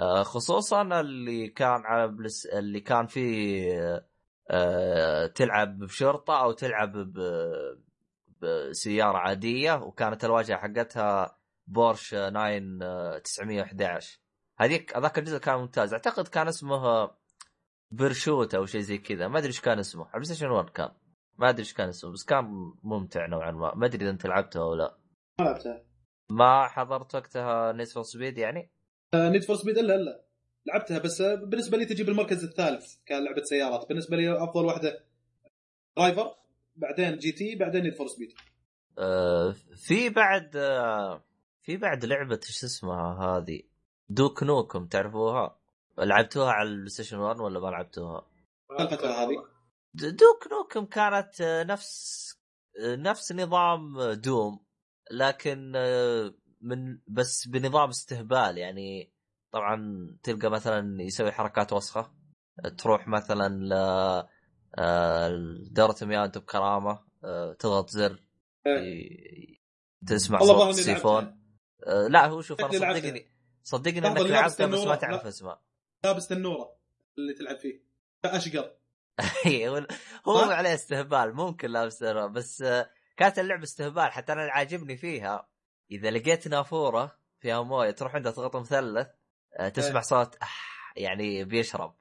آه، 0.01 0.23
خصوصا 0.23 0.83
اللي 1.01 1.49
كان 1.49 1.83
على 1.85 2.09
بلس 2.09 2.47
اللي 2.47 2.81
كان 2.81 3.07
فيه 3.07 4.07
آه، 4.51 5.27
تلعب 5.27 5.79
بشرطة 5.79 6.41
أو 6.43 6.53
تلعب 6.53 6.93
ب 6.93 7.19
بسيارة 8.45 9.19
عادية 9.19 9.75
وكانت 9.75 10.25
الواجهة 10.25 10.57
حقتها 10.57 11.39
بورش 11.67 12.11
9 12.11 13.19
911 13.19 14.19
هذيك 14.59 14.97
هذاك 14.97 15.19
الجزء 15.19 15.39
كان 15.39 15.59
ممتاز. 15.59 15.93
أعتقد 15.93 16.29
كان 16.29 16.49
اسمه 16.49 17.11
Pursuit 17.91 18.55
أو 18.55 18.67
شيء 18.67 18.81
زي 18.81 18.99
كذا. 18.99 19.29
ما 19.29 19.39
أدري 19.39 19.49
إيش 19.49 19.61
كان 19.61 19.79
اسمه. 19.79 20.07
على 20.15 20.25
Station 20.25 20.51
1 20.51 20.71
كان. 20.71 20.91
ما 21.39 21.49
أدري 21.49 21.61
إيش 21.61 21.75
كان 21.75 21.89
اسمه 21.89 22.13
بس 22.13 22.25
كان 22.25 22.45
ممتع 22.83 23.27
نوعا 23.27 23.51
ما. 23.51 23.75
ما 23.75 23.87
أدري 23.87 24.05
إذا 24.05 24.11
أنت 24.11 24.27
لعبته 24.27 24.61
أو 24.61 24.75
لا. 24.75 24.99
ما 25.41 25.45
لعبتها 25.45 25.85
ما 26.31 26.69
حضرت 26.69 27.15
وقتها 27.15 27.73
Need 27.73 27.87
for 27.87 28.03
Speed 28.03 28.39
يعني؟ 28.39 28.71
Need 29.15 29.45
for 29.45 29.57
Speed 29.57 29.79
الا 29.79 29.95
الا 29.95 30.25
لعبتها 30.67 30.99
بس 30.99 31.21
آه، 31.21 31.35
بالنسبة 31.35 31.79
لي 31.79 31.85
تجي 31.85 32.05
بالمركز 32.05 32.45
الثالث 32.45 32.97
كلعبة 33.09 33.43
سيارات. 33.43 33.89
بالنسبة 33.89 34.17
لي 34.17 34.45
أفضل 34.45 34.65
واحدة 34.65 35.05
Driver 35.97 36.35
بعدين 36.77 37.17
GT 37.19 37.55
بعدين 37.57 37.83
Need 37.83 37.95
for 37.95 38.07
Speed 38.07 38.33
آه، 38.99 39.55
في 39.77 40.09
بعد 40.09 40.57
آه، 40.57 41.25
في 41.63 41.77
بعد 41.77 42.05
لعبة 42.05 42.41
إيش 42.49 42.65
اسمها 42.65 43.19
هذه؟ 43.25 43.63
Duke 44.09 44.43
Nukem 44.43 44.87
تعرفوها؟ 44.87 45.61
لعبتوها 45.99 46.51
على 46.53 46.69
ال 46.69 46.89
PlayStation 46.89 47.19
1 47.19 47.41
ولا 47.41 47.61
ما 47.61 47.67
لعبتوها؟ 47.69 48.27
الفترة 48.81 49.09
هذه. 49.09 49.45
د- 49.95 50.17
Duke 50.17 50.53
Nukem 50.53 50.85
كانت 50.87 51.41
آه، 51.41 51.63
نفس 51.63 52.25
آه، 52.85 52.97
نفس 52.97 53.33
نظام 53.33 53.99
آه، 53.99 54.15
Doom 54.15 54.65
لكن 55.11 55.73
آه، 55.77 56.35
من 56.61 56.99
بس 57.09 57.49
بنظام 57.49 57.89
استهبال. 57.89 58.59
يعني 58.59 59.13
طبعا 59.53 60.07
تلقى 60.23 60.51
مثلا 60.51 61.03
يسوي 61.03 61.33
حركات 61.33 61.73
وسخة 61.73 62.15
آه، 62.65 62.69
تروح 62.69 63.09
مثلا 63.09 63.49
ل 63.49 63.73
آه، 63.73 64.29
دورة 65.71 65.97
مياه 66.03 66.25
انت 66.25 66.39
بكرامة 66.39 67.05
آه، 67.25 67.53
تضغط 67.53 67.91
زر 67.91 68.23
ي- 68.67 69.61
تسمع 70.07 70.39
صوت 70.39 70.69
السيفون. 70.79 71.41
آه، 71.87 72.07
لا 72.09 72.27
هو 72.27 72.41
شوف 72.43 72.61
أنا. 72.61 72.73
صدقني 72.73 73.27
صدقني 73.63 73.99
إنك 73.99 74.19
لعبتها 74.19 74.67
بس 74.67 74.79
ما. 74.85 74.95
تعرف 74.95 75.23
لا. 75.23 75.29
اسمها 75.29 75.61
لابس 76.05 76.29
تنوره 76.29 76.77
اللي 77.19 77.35
تلعب 77.35 77.57
فيه 77.57 77.83
اشقر 78.25 78.71
هو 80.29 80.37
هو؟ 80.39 80.51
عليه 80.51 80.75
استهبال 80.75 81.35
ممكن 81.35 81.71
لابس 81.71 81.99
تنورة، 81.99 82.27
بس 82.27 82.63
آه، 82.63 82.91
كانت 83.17 83.39
اللعبه 83.39 83.63
استهبال 83.63 84.13
حتى 84.13 84.33
أنا 84.33 84.41
اللي 84.41 84.53
عاجبني 84.53 84.97
فيها 84.97 85.49
إذا 85.91 86.11
لقيت 86.11 86.49
نافورة 86.49 87.19
فيها 87.41 87.63
موية 87.63 87.91
تروح 87.91 88.15
عندها 88.15 88.33
تضغط 88.33 88.57
مثلث 88.57 89.07
تسمع 89.75 89.97
إيه. 90.01 90.05
صوت 90.05 90.37
يعني 90.97 91.45
بيشرب 91.45 91.97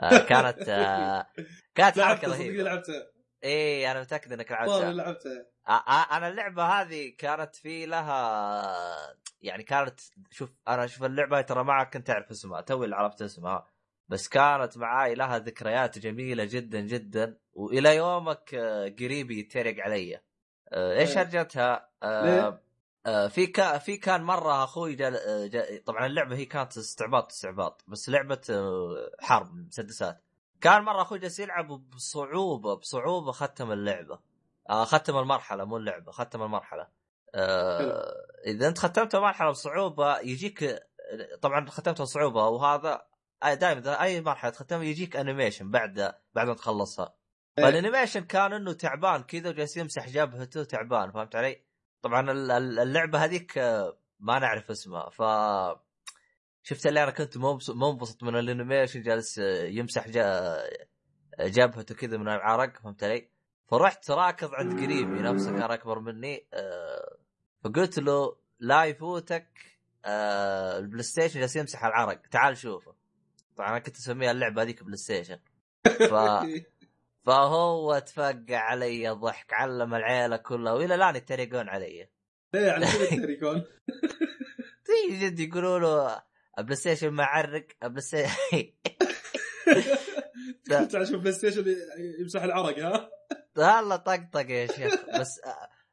كانت 0.00 0.68
آه، 0.68 1.26
كانت 1.74 2.00
حركة 2.00 2.28
رهيبة. 2.28 2.62
لعبتها. 2.62 3.06
إيه 3.44 3.90
أنا 3.90 4.00
متأكد 4.00 4.32
إنك 4.32 4.52
لعبتها. 4.52 4.92
لعبتها. 4.92 5.46
آه، 5.68 5.70
آه، 5.72 6.16
أنا 6.16 6.28
اللعبة 6.28 6.64
هذه 6.64 7.12
كانت 7.18 7.56
في 7.56 7.86
لها 7.86 9.16
يعني 9.40 9.62
كانت 9.62 10.00
شوف 10.30 10.50
أنا 10.68 10.86
شوف 10.86 11.04
اللعبة 11.04 11.40
ترى 11.40 11.64
ما 11.64 11.84
كنت 11.84 12.10
أعرف 12.10 12.30
اسمها 12.30 12.60
توي 12.60 12.84
اللي 12.84 12.96
عرفت 12.96 13.22
اسمها 13.22 13.66
بس 14.08 14.28
كانت 14.28 14.78
معاي 14.78 15.14
لها 15.14 15.38
ذكريات 15.38 15.98
جميلة 15.98 16.44
جدا 16.44 16.80
جدا 16.80 17.38
وإلى 17.52 17.96
يومك 17.96 18.54
آه، 18.54 18.88
قريبي 19.00 19.38
يتريق 19.38 19.84
علي. 19.84 20.20
آه، 20.72 20.98
إيش 20.98 21.16
إيه. 21.16 21.22
هرجتها؟ 21.22 21.88
آه، 23.06 23.28
في 23.28 23.46
كا 23.46 23.78
في 23.78 23.96
كان 23.96 24.22
مرة 24.22 24.64
أخوي 24.64 24.94
جل... 24.94 25.18
جا... 25.50 25.82
طبعا 25.86 26.06
اللعبة 26.06 26.36
هي 26.36 26.44
كانت 26.44 26.76
استعباط 26.76 27.32
استعباط 27.32 27.84
بس 27.88 28.08
لعبة 28.08 28.40
آه، 28.50 29.10
حرب 29.20 29.54
مسدسات. 29.54 30.24
كان 30.60 30.82
مرة 30.82 31.02
أخوي 31.02 31.18
جالس 31.18 31.40
يلعب 31.40 31.66
بصعوبة 31.90 32.74
بصعوبة 32.74 33.32
ختم 33.32 33.72
اللعبة. 33.72 34.18
آه 34.70 34.84
ختم 34.84 35.18
المرحلة 35.18 35.64
مو 35.64 35.76
اللعبة 35.76 36.12
ختم 36.12 36.42
المرحلة. 36.42 36.88
إذا 38.46 38.68
أنت 38.68 38.78
ختمت 38.78 39.16
مرحله 39.16 39.50
بصعوبة 39.50 40.18
يجيك 40.18 40.80
طبعا 41.40 41.70
ختمتها 41.70 42.04
بصعوبة 42.04 42.48
وهذا 42.48 43.06
دائما 43.44 44.02
أي 44.02 44.20
مرحلة 44.20 44.50
تختمها 44.50 44.84
يجيك 44.84 45.16
animation 45.16 45.70
بعد 45.70 46.14
بعد 46.34 46.46
ما 46.46 46.54
تخلصها. 46.54 47.14
إيه. 47.58 47.64
فال 47.64 47.75
animation 47.75 48.24
كان 48.24 48.52
إنه 48.52 48.72
تعبان 48.72 49.22
كذا 49.22 49.50
وجالس 49.50 49.76
يمسح 49.76 50.08
جبهته 50.08 50.64
تعبان 50.64 51.12
فهمت 51.12 51.36
علي؟ 51.36 51.64
طبعا 52.04 52.30
ال- 52.30 52.50
ال- 52.50 52.78
اللعبة 52.78 53.24
هذيك 53.24 53.58
آه، 53.58 53.96
ما 54.20 54.38
نعرف 54.38 54.70
اسمها. 54.70 55.10
ف 55.10 55.22
شفت 56.62 56.86
اللي 56.86 57.02
أنا 57.02 57.10
كنت 57.10 57.38
منبسط 57.68 58.22
من 58.22 58.36
ال 58.36 58.43
animation 58.43 59.02
جالس 59.02 59.38
آه، 59.38 59.64
يمسح 59.64 60.08
جا- 60.08 60.68
جبهته 61.40 61.94
كذا 61.94 62.16
من 62.16 62.28
العرق 62.28 62.76
فهمت 62.80 63.04
علي؟ 63.04 63.28
فرحت 63.66 64.10
راكض 64.10 64.54
عند 64.54 64.72
قريبي 64.72 65.22
نفسه 65.22 65.50
كان 65.50 65.70
أكبر 65.70 65.98
مني 66.00 66.46
آه، 66.54 67.16
فقلت 67.64 67.98
له 67.98 68.36
لا 68.60 68.84
يفوتك 68.84 69.48
آه، 70.04 70.78
ال 70.78 71.02
PlayStation 71.02 71.40
جالس 71.40 71.56
يمسح 71.56 71.84
العرق. 71.84 72.20
تعال 72.30 72.56
شوفه. 72.56 72.94
طبعا 73.56 73.68
أنا 73.70 73.78
كنت 73.78 73.96
أسميها 73.96 74.30
اللعبة 74.30 74.62
هذيك 74.62 74.82
PlayStation 74.84 75.38
ف... 75.84 76.14
فهو 77.26 77.98
تفقع 77.98 78.58
علي 78.58 79.08
ضحك 79.08 79.52
علم 79.52 79.94
العيله 79.94 80.36
كلها 80.36 80.72
وإلى 80.72 80.94
الآن 80.94 81.16
يتريقون 81.16 81.68
علي. 81.68 82.08
ليه 82.54 82.70
على 82.70 82.86
كذا 82.86 83.12
التريكون 83.12 83.64
تيجي 84.84 85.26
جد 85.26 85.40
يقولوا 85.40 85.78
له 85.78 86.22
PlayStation 86.58 87.10
معرق 87.10 87.66
PlayStation 87.82 88.72
أشوف 90.94 91.20
PlayStation 91.20 91.64
يمسح 92.20 92.42
العرق 92.42 92.78
ها؟ 92.78 93.10
والله 93.56 93.96
طقطق 93.96 94.50
يا 94.50 94.66
شيخ. 94.66 94.94
بس 95.20 95.40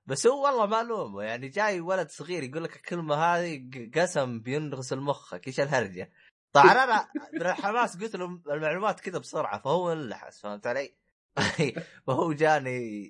بس 0.06 0.28
هو 0.28 0.46
والله 0.46 0.66
ما 0.66 0.82
الومه 0.82 1.24
يعني 1.24 1.48
جاي 1.48 1.80
ولد 1.80 2.10
صغير 2.10 2.44
يقول 2.44 2.64
لك 2.64 2.76
الكلمة 2.76 3.16
هذه 3.16 3.70
قسم 3.96 4.40
بينغسل 4.40 5.00
مخك 5.00 5.48
إيش 5.48 5.60
الهرجة؟ 5.60 6.12
طبعا 6.54 6.72
أنا 6.72 7.08
من 7.34 7.42
الحماس 7.42 7.98
قلت 7.98 8.16
له 8.16 8.26
المعلومات 8.26 9.00
كذا 9.00 9.20
بسرعة 9.20 9.62
فهو 9.62 9.92
انلحس 9.92 10.42
فهمت 10.42 10.68
علي؟ 10.68 11.01
فهو 12.08 12.34
جاني 12.34 13.08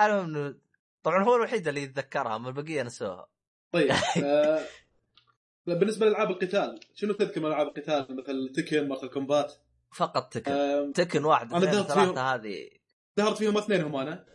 المهم 0.00 0.36
انه 0.36 0.54
طبعا 1.02 1.22
هو 1.22 1.36
الوحيد 1.36 1.68
اللي 1.68 1.82
يتذكرها 1.82 2.36
أما 2.36 2.48
البقية 2.48 2.82
نسوها. 2.82 3.26
طيب 3.72 3.90
آه، 4.24 4.60
بالنسبة 5.66 6.06
لألعاب 6.06 6.30
القتال 6.30 6.80
شنو 6.94 7.12
تذكر 7.12 7.40
من 7.40 7.46
ألعاب 7.46 7.66
القتال؟ 7.66 8.16
مثل 8.16 8.52
تكن 8.56 8.88
مثل 8.88 9.08
كومبات؟ 9.08 9.54
فقط 9.94 10.32
تكن. 10.32 10.52
آه، 10.52 10.92
تكن 10.94 11.24
واحد 11.24 11.54
اثنين 11.54 11.70
ذهبت 11.70 11.92
فيهم. 11.92 12.18
هذه. 12.18 12.70
ظهرت 13.16 13.38
فيهم 13.38 13.58
اثنين 13.58 13.80
هم 13.80 13.96
أنا. 13.96 14.26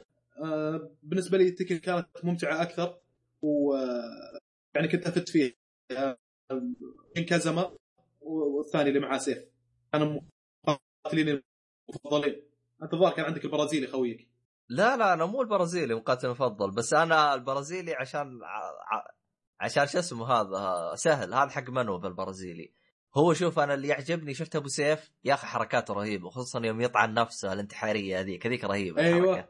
آه، 0.44 0.92
بالنسبة 1.04 1.38
لي 1.38 1.52
تكن 1.52 1.78
كانت 1.78 2.08
ممتعة 2.24 2.62
أكثر 2.62 3.00
و 3.42 3.74
آه، 3.76 4.40
يعني 4.76 4.88
كنت 4.88 5.08
افت 5.08 5.30
فيها. 5.30 5.54
آه، 5.92 6.18
من 7.18 7.26
كازما 7.26 7.78
والثاني 8.22 8.90
اللي 8.90 9.00
معاه 9.00 9.18
سيف. 9.18 9.46
كانوا 9.94 10.22
مقاتلين 10.68 11.44
المفضلين. 11.90 12.49
أنت 12.84 12.94
الظاهر 12.94 13.14
كان 13.14 13.26
عندك 13.26 13.46
البرازيلي 13.46 13.88
خويك 13.88 14.30
لا 14.70 14.98
لا 14.98 15.14
أنا 15.14 15.26
مو 15.26 15.42
البرازيلي 15.42 15.96
مقاتل 15.96 16.26
المفضل 16.26 16.72
بس 16.72 16.94
أنا 16.94 17.34
البرازيلي 17.34 17.94
عشان 17.94 18.40
عشان 19.60 19.88
شو 19.88 20.00
اسمه 20.00 20.32
هذا 20.32 20.96
سهل 20.96 21.34
هذا 21.34 21.50
حق 21.50 21.70
منو 21.70 21.98
بالبرازيلي 21.98 22.74
هو 23.18 23.34
شوف 23.34 23.60
أنا 23.60 23.74
اللي 23.74 23.88
يعجبني 23.88 24.34
شفت 24.34 24.56
أبو 24.56 24.68
سيف 24.68 25.12
يا 25.24 25.34
أخي 25.34 25.48
حركاته 25.48 25.94
رهيبة 25.94 26.30
خصوصا 26.30 26.66
يوم 26.66 26.82
يطعن 26.82 27.14
نفسه 27.14 27.54
الانتحارية 27.54 28.20
هذيك 28.20 28.46
هذيك 28.46 28.64
رهيبة 28.64 29.02
أيوة. 29.02 29.34
الحركة. 29.34 29.50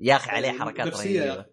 يا 0.00 0.16
أخي 0.16 0.30
عليه 0.30 0.58
حركات 0.58 0.86
نفسية 0.86 1.22
يا 1.22 1.34
رهيبة. 1.34 1.46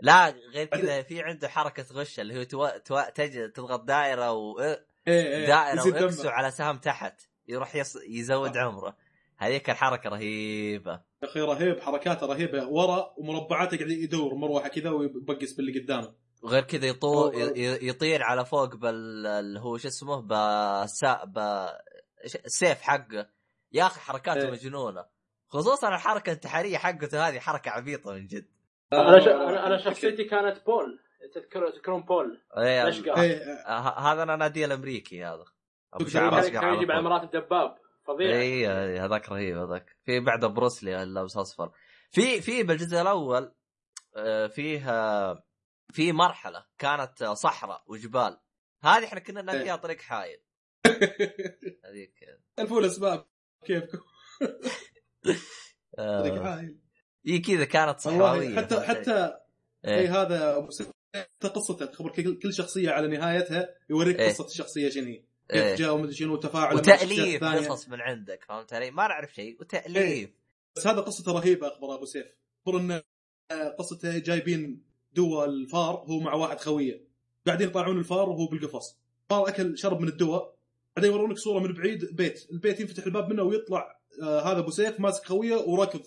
لا 0.00 0.34
غير 0.54 0.66
كذا 0.66 1.02
في 1.02 1.22
عنده 1.22 1.48
حركة 1.48 1.84
غش 1.92 2.20
اللي 2.20 2.38
هو 2.38 2.42
تو... 2.42 2.68
تو... 2.68 3.02
تج... 3.14 3.52
تضغط 3.52 3.84
دائرة 3.84 4.32
و... 4.32 4.58
إيه 4.60 4.78
إيه 5.08 5.46
دائرة. 5.46 6.02
و 6.02 6.11
X 6.11 6.19
و 6.19 6.28
على 6.28 6.50
سهم 6.50 6.78
تحت 6.78 7.20
يروح 7.48 7.76
يص... 7.76 7.96
يزود 8.08 8.56
عمره 8.56 8.96
هذيك 9.42 9.70
الحركة 9.70 10.10
رهيبة. 10.10 10.92
يا 10.92 11.28
أخي 11.28 11.40
رهيب 11.40 11.80
حركاته 11.80 12.26
رهيبة. 12.26 12.66
ورا 12.68 13.14
ومربعاته 13.16 13.76
قاعد 13.76 13.90
يدور 13.90 14.34
مروحه 14.34 14.68
كذا 14.68 14.90
ويبقس 14.90 15.52
باللي 15.52 15.80
قدامه. 15.80 16.14
وغير 16.42 16.62
كذا 16.62 16.86
يطو... 16.86 17.32
ي- 17.32 17.88
يطير 17.88 18.22
على 18.22 18.44
فوق 18.44 18.76
بال 18.76 19.26
اللي 19.26 19.60
هو 19.60 19.76
شو 19.76 19.88
اسمه؟ 19.88 20.20
بسا 20.20 21.24
ب 21.24 21.38
السيف 22.44 22.82
حقه. 22.82 23.26
يا 23.72 23.86
أخي 23.86 24.00
حركاته 24.00 24.44
إيه. 24.44 24.50
مجنونة. 24.50 25.04
خصوصا 25.48 25.88
الحركة 25.88 26.30
الانتحاريه 26.30 26.78
حقته 26.78 27.28
هذه 27.28 27.38
حركة 27.38 27.70
عبيطة 27.70 28.12
من 28.12 28.26
جد. 28.26 28.46
أنا 28.92 29.20
ش... 29.20 29.28
أنا 29.28 29.66
أنا 29.66 29.78
شخصيتي 29.78 30.24
كانت 30.24 30.66
بول. 30.66 30.98
تذكر 31.34 31.70
تذكرون 31.70 32.02
بول؟ 32.02 32.40
إيه، 32.58 32.86
إيه. 32.86 33.36
آه، 33.66 34.12
هذا 34.12 34.22
أنا 34.22 34.36
نادي 34.36 34.64
الامريكي 34.64 35.24
هذا. 35.24 35.44
أبو 35.94 36.04
كان 36.04 36.08
شعر 36.08 36.48
كان 36.48 36.74
يجيب 36.74 36.90
على. 36.90 37.02
مرات 37.02 37.22
الدباب. 37.22 37.74
فظيع. 38.06 38.40
اي 38.40 38.66
هذاك 39.00 39.28
رهيب 39.28 39.56
هذاك. 39.56 39.96
في 40.04 40.20
بعده 40.20 40.48
بروسلي 40.48 41.02
اللابس 41.02 41.36
اصفر 41.36 41.72
في 42.10 42.40
في 42.40 42.62
بالجزء 42.62 43.00
الأول 43.00 43.54
آه، 44.16 44.46
فيه 44.46 44.90
آه، 44.90 45.44
في 45.92 46.12
مرحلة 46.12 46.66
كانت 46.78 47.24
صحراء 47.24 47.84
وجبال. 47.86 48.40
هذه 48.82 49.04
إحنا 49.04 49.20
كنا 49.20 49.42
نلاقيها 49.42 49.76
طريق 49.76 50.00
حايل. 50.00 50.42
هذيك. 51.84 52.14
الفول 52.58 52.84
اسباب 52.84 53.26
كيفكم. 53.64 53.98
طريق 55.98 56.42
آه، 56.42 56.48
عايل 56.48 56.78
اي 57.26 57.38
كذا 57.38 57.64
كانت 57.64 58.00
صحراوية. 58.00 58.48
والله 58.48 58.62
حتى؟ 58.62 58.80
حتى 58.80 59.38
اي 59.84 60.00
إيه. 60.00 60.22
هذا 60.22 60.68
قصته 61.40 61.86
تخبر 61.86 62.10
كل 62.42 62.54
شخصية 62.54 62.90
على 62.90 63.08
نهايتها 63.08 63.68
يوريك 63.90 64.20
إيه. 64.20 64.28
قصة 64.28 64.46
الشخصيه 64.46 64.88
شنو 64.88 65.04
هي 65.04 65.12
إيه. 65.12 65.31
كيف 65.48 65.78
جاء 65.78 65.94
ومدري 65.94 66.14
شنو 66.14 66.34
الشخصيات 66.34 66.72
وتأليف. 66.74 67.44
قصص 67.44 67.88
من 67.88 68.00
عندك 68.00 68.44
فهمت 68.48 68.72
علي؟ 68.72 68.90
ما 68.90 69.08
نعرف 69.08 69.34
شيء 69.34 69.56
وتأليف. 69.60 70.30
بس 70.76 70.86
هذا 70.86 71.00
قصته 71.00 71.32
رهيبة 71.32 71.68
أخبر 71.68 71.94
أبو 71.94 72.04
سيف. 72.04 72.26
اخبر 72.66 72.80
انه 72.80 73.02
آه، 73.50 73.68
قصته 73.68 74.18
جايبين 74.18 74.82
دواء 75.12 75.48
الفار 75.48 75.94
هو 75.94 76.20
مع 76.20 76.34
واحد 76.34 76.60
خوية. 76.60 77.04
قاعدين 77.46 77.68
يطلعون 77.68 77.98
الفار 77.98 78.28
وهو 78.28 78.46
بالقفص. 78.46 78.98
فار 79.30 79.48
أكل 79.48 79.78
شرب 79.78 80.00
من 80.00 80.08
الدواء. 80.08 80.54
بعدين 80.96 81.10
يورونك 81.10 81.38
صورة 81.38 81.58
من 81.60 81.72
بعيد 81.72 82.16
بيت. 82.16 82.50
البيت 82.50 82.80
ينفتح 82.80 83.06
الباب 83.06 83.30
منه 83.30 83.42
ويطلع 83.42 84.00
آه 84.22 84.40
هذا 84.40 84.58
أبو 84.58 84.70
سيف 84.70 85.00
ماسك 85.00 85.24
خوية 85.26 85.56
وركض. 85.56 86.02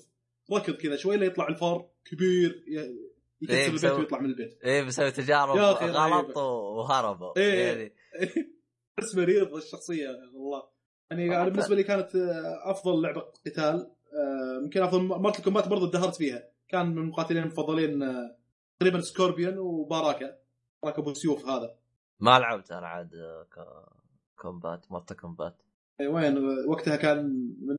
ركض 0.53 0.73
كذا 0.73 0.95
شوي 0.95 1.17
ليطلع 1.17 1.47
الفار 1.47 1.89
كبير 2.05 2.63
ي- 2.67 2.79
إيه، 2.79 2.95
يكسر 3.41 3.65
البيت 3.87 3.99
ويطلع 3.99 4.19
من 4.19 4.29
البيت. 4.29 4.59
إيه 4.63 4.81
بيسوي 4.83 5.11
تجارب 5.11 5.57
غلط. 5.57 6.37
وهربوا. 6.37 7.37
إيه. 7.37 7.63
يعني 7.67 7.93
بس 8.97 9.15
مريض 9.15 9.55
الشخصيه 9.55 10.07
والله. 10.33 10.63
يعني 11.11 11.35
أنا 11.35 11.49
بالنسبة 11.49 11.75
لي 11.75 11.83
كانت 11.83 12.15
آه، 12.15 12.71
أفضل 12.71 13.01
لعبة 13.01 13.21
قتال. 13.21 13.91
آه، 14.13 14.63
يمكن 14.63 14.81
أفضل 14.81 15.01
Mortal 15.01 15.43
Kombat 15.43 15.67
برضه 15.67 15.89
ادهرت 15.89 16.15
فيها. 16.15 16.49
كان 16.67 16.85
من 16.85 16.97
المقاتلين 16.97 17.43
المفضلين 17.43 18.03
آه، 18.03 18.37
تقريبا 18.79 19.01
Scorpion 19.01 19.57
و 19.57 19.67
Baraka. 19.67 20.37
Baraka 20.83 21.01
أبو 21.01 21.13
سيوف 21.13 21.45
هذا. 21.45 21.75
ما 22.19 22.39
لعبت 22.39 22.71
أنا 22.71 22.87
عاد 22.87 23.09
Kombat 24.35 24.91
Mortal 24.91 25.15
Kombat. 25.15 25.61
أي 26.01 26.07
وين؟ 26.07 26.37
وقتها 26.67 26.95
كان 26.95 27.25
من 27.61 27.75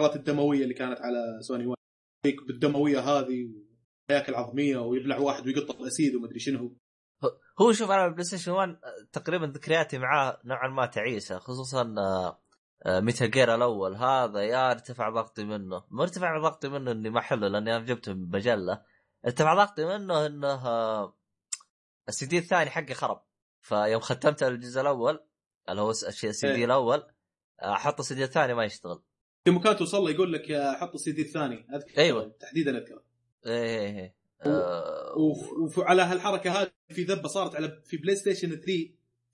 القرارات 0.00 0.16
الدموية 0.16 0.62
اللي 0.62 0.74
كانت 0.74 1.00
على 1.00 1.38
سوني 1.40 1.66
وين 1.66 1.76
بالدموية 2.46 3.00
هذه 3.00 3.50
وهياكل 4.10 4.34
عظميه 4.34 4.78
ويبلع 4.78 5.18
واحد 5.18 5.46
ويقطع 5.46 5.80
ال 5.80 5.87
acid 5.87 6.14
ومدري 6.14 6.38
شنو. 6.38 6.76
هو 7.60 7.72
شوف 7.72 7.90
أنا 7.90 8.04
ال 8.06 8.24
PlayStation 8.24 8.52
1 8.52 8.76
تقريبا 9.12 9.46
ذكرياتي 9.46 9.98
معاه 9.98 10.40
نوعا 10.44 10.68
ما 10.68 10.86
تعيسة 10.86 11.38
خصوصا 11.38 11.94
آه، 11.98 12.40
آه، 12.86 13.00
Metal 13.00 13.26
Gear 13.26 13.54
الأول. 13.54 13.96
هذا 13.96 14.42
يا 14.42 14.70
ارتفع 14.70 15.08
ضغطي 15.10 15.44
منه. 15.44 15.84
ما 15.90 16.02
ارتفع 16.02 16.38
ضغطي 16.38 16.68
منه 16.68 16.90
إني 16.92 17.10
ما 17.10 17.20
حلو 17.20 17.46
لأني 17.46 17.76
أنا 17.76 17.84
جبته 17.84 18.12
من 18.14 18.30
مجله 18.30 18.82
ارتفع 19.24 19.54
ضغطي 19.54 19.84
منه 19.84 20.26
إنه 20.26 20.52
آه، 20.66 21.16
السي 22.08 22.26
دي 22.26 22.38
الثاني 22.38 22.70
حقي 22.70 22.94
خرب. 22.94 23.22
فيوم 23.60 24.00
ختمت 24.00 24.42
الجزء 24.42 24.80
الأول 24.80 25.24
اللي 25.68 25.80
هو 25.82 25.90
السي 25.90 26.48
دي 26.52 26.54
إيه. 26.58 26.64
الأول 26.64 27.06
آه، 27.62 27.72
أحط 27.72 28.00
السي 28.00 28.14
دي 28.14 28.24
الثاني 28.24 28.54
ما 28.54 28.64
يشتغل. 28.64 29.02
في 29.44 29.50
مكان 29.50 29.76
توصل 29.76 29.98
له 30.02 30.10
يقول 30.10 30.32
لك 30.32 30.50
آه، 30.50 30.72
حط 30.72 30.94
السي 30.94 31.12
دي 31.12 31.22
الثاني. 31.22 31.66
أذكر 31.74 31.98
أيوة. 31.98 32.36
تحديدا 32.40 32.78
اذكر 32.78 33.02
إيه 33.46 33.52
إيه 33.80 34.04
آه، 34.04 34.04
وف- 34.06 34.17
وعلى 34.46 36.02
هالحركة 36.02 36.50
هذه 36.50 36.70
في 36.88 37.02
ذبة 37.02 37.28
صارت 37.28 37.56
على 37.56 37.82
في 37.84 37.96
PlayStation 37.96 38.48
3 38.48 38.64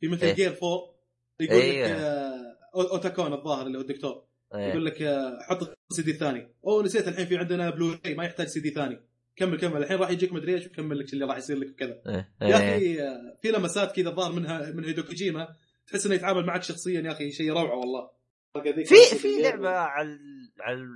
في 0.00 0.08
Metal 0.08 0.26
إيه. 0.26 0.34
Gear 0.34 0.48
4 0.62 0.94
يقول 1.40 1.60
إيه. 1.60 1.84
لك 1.84 1.90
آه، 1.90 2.56
Otacon 2.74 3.32
الظاهر 3.32 3.66
اللي 3.66 3.78
هو 3.78 3.82
الدكتور 3.82 4.24
إيه. 4.54 4.68
يقول 4.68 4.86
لك 4.86 5.02
آه، 5.02 5.38
حط 5.42 5.76
السي 5.90 6.02
دي 6.02 6.10
الثاني 6.10 6.48
أوه 6.64 6.82
نسيت 6.82 7.08
الحين 7.08 7.26
في 7.26 7.36
عندنا 7.36 7.70
بلو 7.70 7.96
راي 8.06 8.14
ما 8.14 8.24
يحتاج 8.24 8.46
سي 8.46 8.60
دي 8.60 8.70
ثاني 8.70 9.00
كمل 9.36 9.58
كمل 9.58 9.82
الحين 9.82 9.96
راح 9.96 10.10
يجيك 10.10 10.32
مدري 10.32 10.54
إيش 10.54 10.66
وكمل 10.66 10.98
لك 10.98 11.12
اللي 11.12 11.24
راح 11.24 11.36
يصير 11.36 11.58
لك 11.58 11.70
وكذا 11.70 12.02
إيه. 12.06 12.28
يا 12.40 12.46
إيه. 12.46 12.76
أخي 12.76 13.02
آه، 13.02 13.38
في 13.42 13.48
لمسات 13.48 13.96
كذا 13.96 14.08
الظاهر 14.08 14.32
منها 14.32 14.70
من 14.70 14.84
Hideo 14.84 15.02
Kojima 15.02 15.48
تحس 15.86 16.06
إنه 16.06 16.14
يتعامل 16.14 16.46
معك 16.46 16.62
شخصيا 16.62 17.00
يا 17.00 17.12
أخي 17.12 17.30
شيء 17.32 17.52
روعة 17.52 17.76
والله 17.76 18.10
في 18.62 19.18
في 19.18 19.42
لعبة 19.42 19.70
على 19.70 20.18
على 20.60 20.86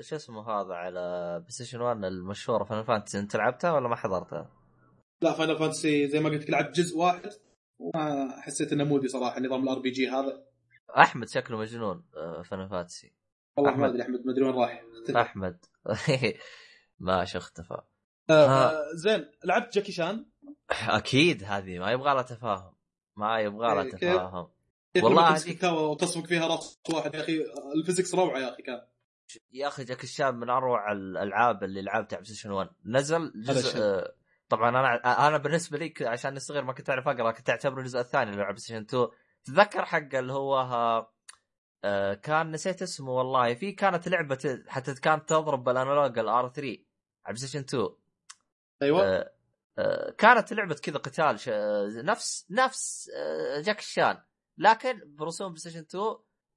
شو 0.00 0.16
اسمه 0.16 0.50
هذا 0.50 0.74
على 0.74 1.36
PlayStation 1.38 1.80
1 1.80 2.04
المشهورة 2.04 2.64
Final 2.64 2.84
Fantasy 2.84 3.18
أنت 3.18 3.36
لعبتها 3.36 3.72
ولا 3.72 3.88
ما 3.88 3.96
حضرتها؟ 3.96 4.50
لا 5.22 5.32
Final 5.32 5.58
Fantasy 5.58 6.08
زي 6.08 6.20
ما 6.20 6.28
قلت 6.28 6.42
لك 6.42 6.50
لعبت 6.50 6.76
جزء 6.76 6.98
واحد 6.98 7.30
وما 7.78 8.30
حسيت 8.40 8.72
إنه 8.72 8.84
mood 8.84 9.03
ي 9.03 9.08
صراحة 9.08 9.40
نظام 9.40 9.62
ال 9.62 9.78
RPG 9.78 10.08
هذا. 10.08 10.44
أحمد 10.98 11.28
شكله 11.28 11.58
مجنون 11.58 12.04
آه، 12.16 12.42
Final 12.42 12.68
Fantasy 12.68 13.12
والله 13.56 13.76
ما. 13.76 13.86
أدري 13.86 14.02
أحمد 14.02 14.26
ما 14.26 14.32
أدري 14.32 14.44
وين 14.44 14.54
راح 14.54 14.84
أحمد. 15.16 15.64
ماشي 17.00 17.38
اختفى. 17.38 17.80
آه، 18.30 18.32
آه. 18.32 18.70
آه، 18.70 18.94
زين 18.94 19.30
لعبت 19.44 19.74
جاكي 19.74 19.92
شان 19.92 20.26
أكيد 20.70 21.44
هذه 21.44 21.78
ما 21.78 21.90
يبغى 21.90 22.14
لها 22.14 22.22
تفاهم. 22.22 22.74
ما 23.16 23.40
يبغى 23.40 23.74
لها 23.74 23.82
إيه،؟ 23.82 23.90
تفاهم. 23.90 24.51
والله 24.96 25.32
وتصفق 25.72 26.26
فيها 26.26 26.46
راس 26.46 26.80
واحد 26.90 27.14
يا 27.14 27.20
أخي. 27.20 27.44
ال 27.76 27.81
physics 27.81 28.14
روعة 28.14 28.38
يا 28.38 28.52
أخي 28.52 28.62
كان. 28.62 28.80
يا 29.52 29.68
أخي 29.68 29.84
جاكي 29.84 30.04
شان 30.04 30.34
من 30.34 30.50
أروع 30.50 30.92
الألعاب 30.92 31.64
اللي 31.64 31.82
لعبتها 31.82 32.16
على 32.16 32.22
PlayStation 32.24 32.50
1 32.50 32.70
نزل 32.84 33.32
جزء. 33.36 33.78
آه، 33.82 34.14
طبعا 34.48 34.68
أنا 34.68 35.26
أنا 35.28 35.38
بالنسبة 35.38 35.78
لي 35.78 35.94
عشان 36.00 36.38
صغير 36.38 36.64
ما 36.64 36.72
كنت 36.72 36.90
أعرف 36.90 37.08
أقرأ 37.08 37.30
كنت 37.32 37.50
أعتبره 37.50 37.80
الجزء 37.80 38.00
الثاني 38.00 38.30
اللي 38.30 38.42
على 38.42 38.52
PlayStation 38.52 38.80
2 38.82 39.08
تتذكر 39.44 39.84
حق 39.84 40.14
اللي 40.14 40.32
هو 40.32 40.60
آه، 40.60 41.12
آه، 41.84 42.14
كان 42.14 42.50
نسيت 42.50 42.82
اسمه 42.82 43.10
والله. 43.12 43.54
في 43.54 43.72
كانت 43.72 44.08
لعبة 44.08 44.62
حتى 44.68 44.94
كانت 44.94 45.28
تضرب 45.28 45.64
بال 45.64 45.78
analog 45.78 46.18
ال 46.18 46.33
R 46.33 46.48
3 46.48 46.68
على 47.26 47.34
PlayStation 47.34 47.58
2 47.60 47.88
أيوه. 48.82 49.02
آه، 49.04 49.32
آه، 49.78 50.10
كانت 50.10 50.52
لعبة 50.52 50.74
كذا 50.74 50.98
قتال 50.98 51.40
ش... 51.40 51.48
آه، 51.48 51.88
نفس 51.94 52.46
نفس 52.50 53.10
آه، 53.16 53.60
جاكي 53.60 53.78
شان. 53.78 54.18
لكن 54.58 55.00
برسوم 55.16 55.48
PlayStation 55.48 55.78
2 55.80 56.04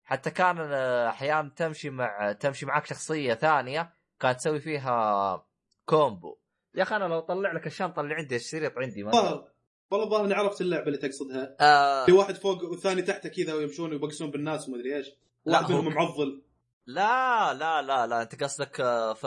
حتى 0.04 0.32
كان 0.32 0.58
آه، 0.60 1.10
أحيانا 1.10 1.50
تمشي 1.56 1.90
مع 1.90 2.32
تمشي 2.32 2.66
معك 2.66 2.86
شخصية 2.86 3.34
ثانية 3.34 3.94
كانت 4.20 4.40
تسوي 4.40 4.60
فيها 4.60 5.48
combo. 5.86 6.38
يا 6.76 6.84
أخي 6.84 6.96
أنا 6.96 7.06
لو 7.06 7.20
طلع 7.20 7.52
لك 7.54 7.68
الشنطه 7.68 8.02
اللي 8.02 8.14
عندي 8.14 8.36
الشريط 8.36 8.78
عندي 8.78 9.04
ما 9.04 9.16
والله 9.16 9.48
والله 9.92 10.06
الظاهر 10.06 10.26
اني 10.26 10.34
عرفت 10.34 10.62
اللعبة 10.62 10.88
اللي 10.88 10.98
تقصدها. 10.98 11.56
آه. 11.60 12.06
في 12.06 12.12
واحد 12.12 12.36
فوق 12.36 12.64
والثاني 12.64 13.02
تحته 13.02 13.30
كذا 13.30 13.54
ويمشون 13.54 13.92
ويبقسون 13.92 14.32
بالناس 14.32 14.70
ومدري 14.70 14.96
إيش. 14.98 15.08
لا، 15.46 15.60
واحد 15.60 15.72
منهم 15.72 15.94
معضل. 15.94 16.44
لا 16.86 17.54
لا 17.54 17.82
لا 17.82 18.08
لا 18.08 18.22
أنت 18.22 18.44
قصدك 18.44 18.82
آه، 18.82 19.14
ف 19.14 19.26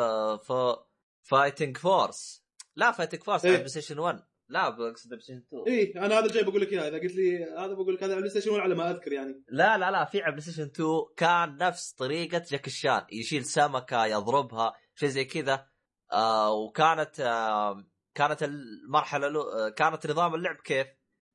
ف 0.52 0.76
Fighting 1.22 1.76
Force. 1.76 2.44
لا 2.76 2.92
Fighting 2.92 3.22
Force 3.22 3.44
إيه. 3.44 3.50
على 3.50 3.58
PlayStation 3.58 3.98
1 3.98 4.22
لا 4.48 4.68
بقصد 4.68 5.08
PlayStation 5.10 5.42
2 5.48 5.62
اي 5.66 5.92
أنا 5.96 6.18
هذا 6.18 6.26
الجاي 6.26 6.44
بقول 6.44 6.60
لك 6.60 6.72
إياه 6.72 6.88
إذا 6.88 6.98
قلت 6.98 7.14
لي 7.14 7.44
هذا 7.44 7.74
بقول 7.74 7.94
لك 7.94 8.02
هذا 8.02 8.12
على 8.12 8.18
ال 8.18 8.30
PlayStation 8.30 8.50
1 8.50 8.62
على 8.62 8.74
ما 8.74 8.90
أذكر 8.90 9.12
يعني. 9.12 9.42
لا 9.48 9.78
لا 9.78 9.90
لا 9.90 10.04
في 10.04 10.22
على 10.22 10.30
PlayStation 10.30 10.62
2 10.62 10.88
كان 11.16 11.56
نفس 11.56 11.92
طريقة 11.92 12.42
جاكي 12.50 12.66
شان 12.66 13.02
يشيل 13.12 13.44
سمكة 13.44 14.06
يضربها 14.06 14.72
شيء 14.94 15.08
زي 15.08 15.24
كذا. 15.24 15.66
آه 16.12 16.52
وكانت 16.52 17.20
آه 17.20 17.84
كانت 18.14 18.42
المرحلة 18.42 19.28
لو 19.28 19.42
آه 19.42 19.68
كانت 19.68 20.06
نظام 20.06 20.34
اللعب 20.34 20.56
كيف؟ 20.56 20.86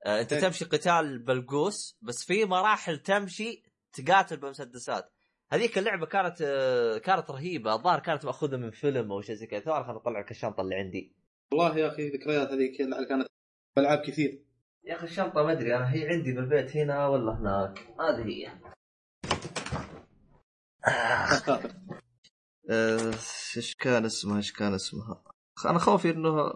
آه 0.05 0.21
أنت 0.21 0.33
إيه. 0.33 0.39
تمشي 0.39 0.65
قتال 0.65 1.19
بالقوس 1.19 1.97
بس 2.01 2.25
في 2.25 2.45
مراحل 2.45 2.97
تمشي 2.97 3.63
تقاتل 3.93 4.37
بمسدسات 4.37 5.13
هذيك 5.51 5.77
اللعبة 5.77 6.05
كانت 6.05 6.41
آه 6.41 6.97
كانت 6.97 7.31
رهيبة 7.31 7.73
الظاهر 7.73 7.99
كانت 7.99 8.25
مأخوذة 8.25 8.57
من 8.57 8.71
فيلم 8.71 9.11
أو 9.11 9.21
شيء 9.21 9.35
زي 9.35 9.47
كذا. 9.47 9.83
خليني 9.83 9.97
اطلع 9.97 10.19
لك 10.19 10.31
الشنطه 10.31 10.61
اللي 10.61 10.75
عندي. 10.75 11.22
والله 11.51 11.77
يا 11.77 11.87
أخي 11.87 12.09
ذكريات 12.09 12.51
هذيك 12.51 12.81
اللي 12.81 13.05
كانت 13.05 13.27
ألعاب 13.77 13.99
كثير. 13.99 14.43
يا 14.83 14.95
أخي 14.95 15.05
الشنطة 15.05 15.43
ما 15.43 15.51
أدري 15.51 15.75
أنا 15.75 15.93
هي 15.93 16.07
عندي 16.07 16.33
بالبيت 16.33 16.77
هنا 16.77 17.07
ولا 17.07 17.31
هناك؟ 17.31 17.79
هذه 17.79 18.25
هي. 18.27 18.51
آه، 22.69 23.13
إيش 23.57 23.75
كان 23.75 24.05
اسمها؟ 24.05 24.37
إيش 24.37 24.53
كان 24.53 24.73
اسمها؟ 24.73 25.23
أنا 25.65 25.79
خوفي 25.79 26.09
إنه 26.09 26.51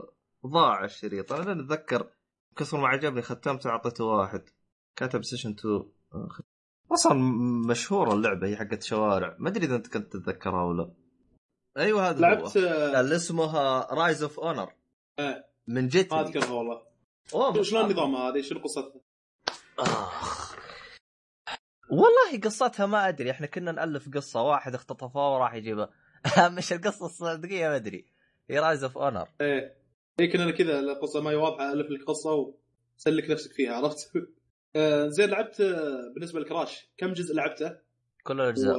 ضاع 0.46 0.84
الشريط. 0.84 1.34
أنا 1.34 1.44
لين 1.54 1.60
أتذكر 1.60 2.12
كثر 2.58 2.78
ما 2.78 2.88
عجبني 2.88 3.22
ختمته 3.22 3.70
أعطيته 3.70 4.04
واحد. 4.04 4.50
كاتب 4.96 5.24
سيشن 5.24 5.50
2 5.50 5.74
آه، 6.14 6.30
أصلا 6.92 7.14
مشهورة 7.70 8.14
اللعبة 8.14 8.48
هي 8.48 8.56
حقت 8.56 8.84
شوارع. 8.84 9.36
ما 9.40 9.50
أدري 9.50 9.66
إذا 9.66 9.76
أنت 9.76 9.88
كنت 9.88 10.14
تتذكرها 10.14 10.64
ولا 10.64 10.94
أيوه 11.78 12.10
هذا 12.10 12.20
لعبت 12.20 12.58
هو. 12.58 12.64
آه، 12.66 13.02
اللي 13.02 13.16
اسمها 13.16 13.88
Rise 13.94 14.24
of 14.24 14.40
Honor. 14.40 14.74
من 15.68 15.88
جد 15.88 16.14
ما 16.14 16.22
اذكرها 16.22 16.52
والله 16.52 16.82
أوه، 17.34 17.64
شلون 17.64 17.92
نظامها 17.92 18.30
هذه 18.30 18.42
شنو 18.42 18.60
قصتها؟ 18.60 19.02
آخ. 19.80 20.56
والله 21.90 22.40
قصتها 22.44 22.86
ما 22.86 23.08
أدري 23.08 23.32
إحنا 23.32 23.48
كنا 23.48 23.72
نألف 23.72 24.10
قصة 24.10 24.42
واحد 24.42 24.76
اختطفوه 24.76 25.34
وراح 25.34 25.54
يجيبها 25.54 25.90
مش 26.58 26.74
القصة 26.74 27.06
الصدقية 27.06 27.70
ما 27.70 27.76
أدري 27.76 28.06
هي 28.50 28.60
Rise 28.60 28.84
of 28.84 28.98
Honor 28.98 29.30
إيه 29.42 29.78
يمكن 30.20 30.42
أنا 30.42 30.52
كذا 30.52 30.80
القصة 30.80 31.22
ما 31.22 31.30
هي 31.30 31.36
واضحة 31.36 31.74
ألف 31.74 31.92
لك 31.92 32.04
قصة 32.08 32.54
وسلك 32.98 33.30
نفسك 33.30 33.54
فيها 33.54 33.76
عرفت؟ 33.76 34.12
آه، 34.76 35.08
زين 35.08 35.30
لعبت 35.30 35.62
آه، 35.62 36.14
بالنسبة 36.14 36.40
ل 36.40 36.48
Crash 36.48 36.90
كم 36.98 37.14
جزء 37.14 37.36
لعبته؟ 37.36 37.78
كل 38.24 38.42
الأجزاء 38.42 38.78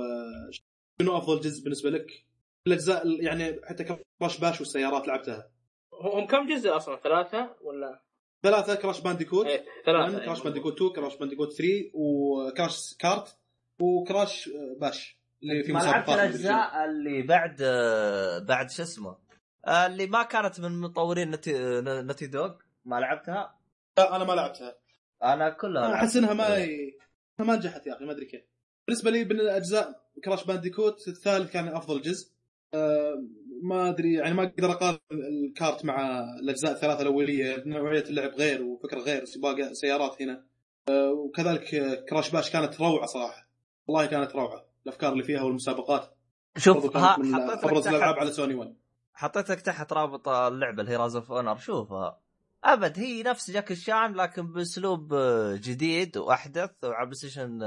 شنو 1.00 1.18
أفضل 1.18 1.40
جزء 1.40 1.62
بالنسبة 1.64 1.90
لك؟ 1.90 2.27
الأجزاء 2.68 3.22
يعني 3.22 3.60
حتى 3.64 3.84
Crash 4.20 4.40
Bash 4.40 4.60
والسيارات 4.60 5.08
لعبتها. 5.08 5.50
هم 5.92 6.26
كم 6.26 6.48
جزء 6.48 6.76
أصلا؟ 6.76 6.96
ثلاثة 6.96 7.56
ولا؟ 7.62 8.02
ثلاثة 8.42 8.74
Crash 8.74 9.00
Bandicoot. 9.00 9.46
إيه 9.46 9.64
ثلاثة 9.86 10.24
Crash 10.24 10.38
إيه. 10.38 10.44
Bandicoot 10.44 10.74
2 10.74 10.90
Crash 10.92 11.16
Bandicoot 11.16 11.52
3 11.52 11.90
و 11.94 12.11
Crash 12.11 12.94
Kart 12.98 13.38
و 13.80 13.91
Crash 13.91 14.48
آه، 14.48 14.76
Bash. 14.80 15.18
اللي 15.42 15.62
في 15.64 15.72
ما 15.72 15.78
لعبت 15.78 15.88
مسابقات 15.88 16.18
الأجزاء 16.18 16.84
اللي 16.84 17.22
بعد 17.22 17.56
آه، 17.62 18.38
بعد 18.38 18.70
شو 18.70 18.82
اسمه؟ 18.82 19.16
آه، 19.66 19.86
اللي 19.86 20.06
ما 20.06 20.22
كانت 20.22 20.60
من 20.60 20.80
مطورين 20.80 21.30
Naughty, 21.30 21.52
Naughty 21.84 22.26
Dog 22.26 22.54
ما 22.84 23.00
لعبتها؟ 23.00 23.58
لا 23.98 24.16
أنا 24.16 24.24
ما 24.24 24.32
لعبتها. 24.32 24.76
أنا 25.22 25.50
كلها 25.50 25.86
أنا. 25.86 25.94
أحس 25.94 26.16
إنها 26.16 26.34
ما 26.34 26.66
ما 27.38 27.56
نجحت 27.56 27.86
يا 27.86 27.96
أخي 27.96 28.04
ما 28.04 28.12
أدري 28.12 28.26
كيف. 28.26 28.42
بالنسبة 28.86 29.10
لي 29.10 29.24
من 29.24 29.40
الاجزاء 29.40 30.08
Crash 30.24 30.44
Bandicoot 30.44 31.08
الثالث 31.08 31.52
كان 31.52 31.68
أفضل 31.68 32.02
جزء. 32.02 32.30
آه، 32.30 32.37
ما 33.62 33.88
أدري 33.88 34.14
يعني 34.14 34.34
ما 34.34 34.42
أقدر 34.42 34.70
أقارن 34.70 34.98
ال 35.12 35.27
Kart 35.27 35.84
مع 35.84 36.20
الأجزاء 36.40 36.72
الثلاثة 36.72 37.02
الأولية 37.02 37.62
نوعية 37.66 38.02
اللعب 38.02 38.30
غير 38.30 38.62
وفكره 38.62 39.00
غير 39.00 39.24
سباق 39.24 39.72
سيارات 39.72 40.22
هنا. 40.22 40.46
آه، 40.88 41.10
وكذلك 41.10 41.64
Crash 42.08 42.30
Bash 42.30 42.50
كانت 42.50 42.80
روعة 42.80 43.06
صراحة. 43.06 43.48
والله 43.86 44.06
كانت 44.06 44.32
روعة 44.32 44.64
الأفكار 44.86 45.12
اللي 45.12 45.24
فيها 45.24 45.42
والمسابقات. 45.42 46.14
شوف 46.56 46.96
حطيت 46.96 47.64
أبرز 47.64 47.88
الألعاب 47.88 48.18
على 48.18 48.32
سوني 48.32 48.54
1 48.54 48.74
حطيت 49.14 49.50
لك 49.50 49.60
تحت 49.60 49.92
رابط 49.92 50.28
اللعبة 50.28 50.80
اللي 50.80 50.92
هي 50.92 50.96
Rise 50.96 51.16
of 51.16 51.32
Honor 51.32 51.56
شوفها. 51.56 52.20
أبد 52.64 52.98
هي 52.98 53.22
نفس 53.22 53.50
جاكي 53.50 53.70
شان 53.70 54.12
لكن 54.14 54.52
بأسلوب 54.52 55.14
جديد 55.54 56.16
وأحدث 56.16 56.70
وعلى 56.84 57.14
ستيشن 57.14 57.58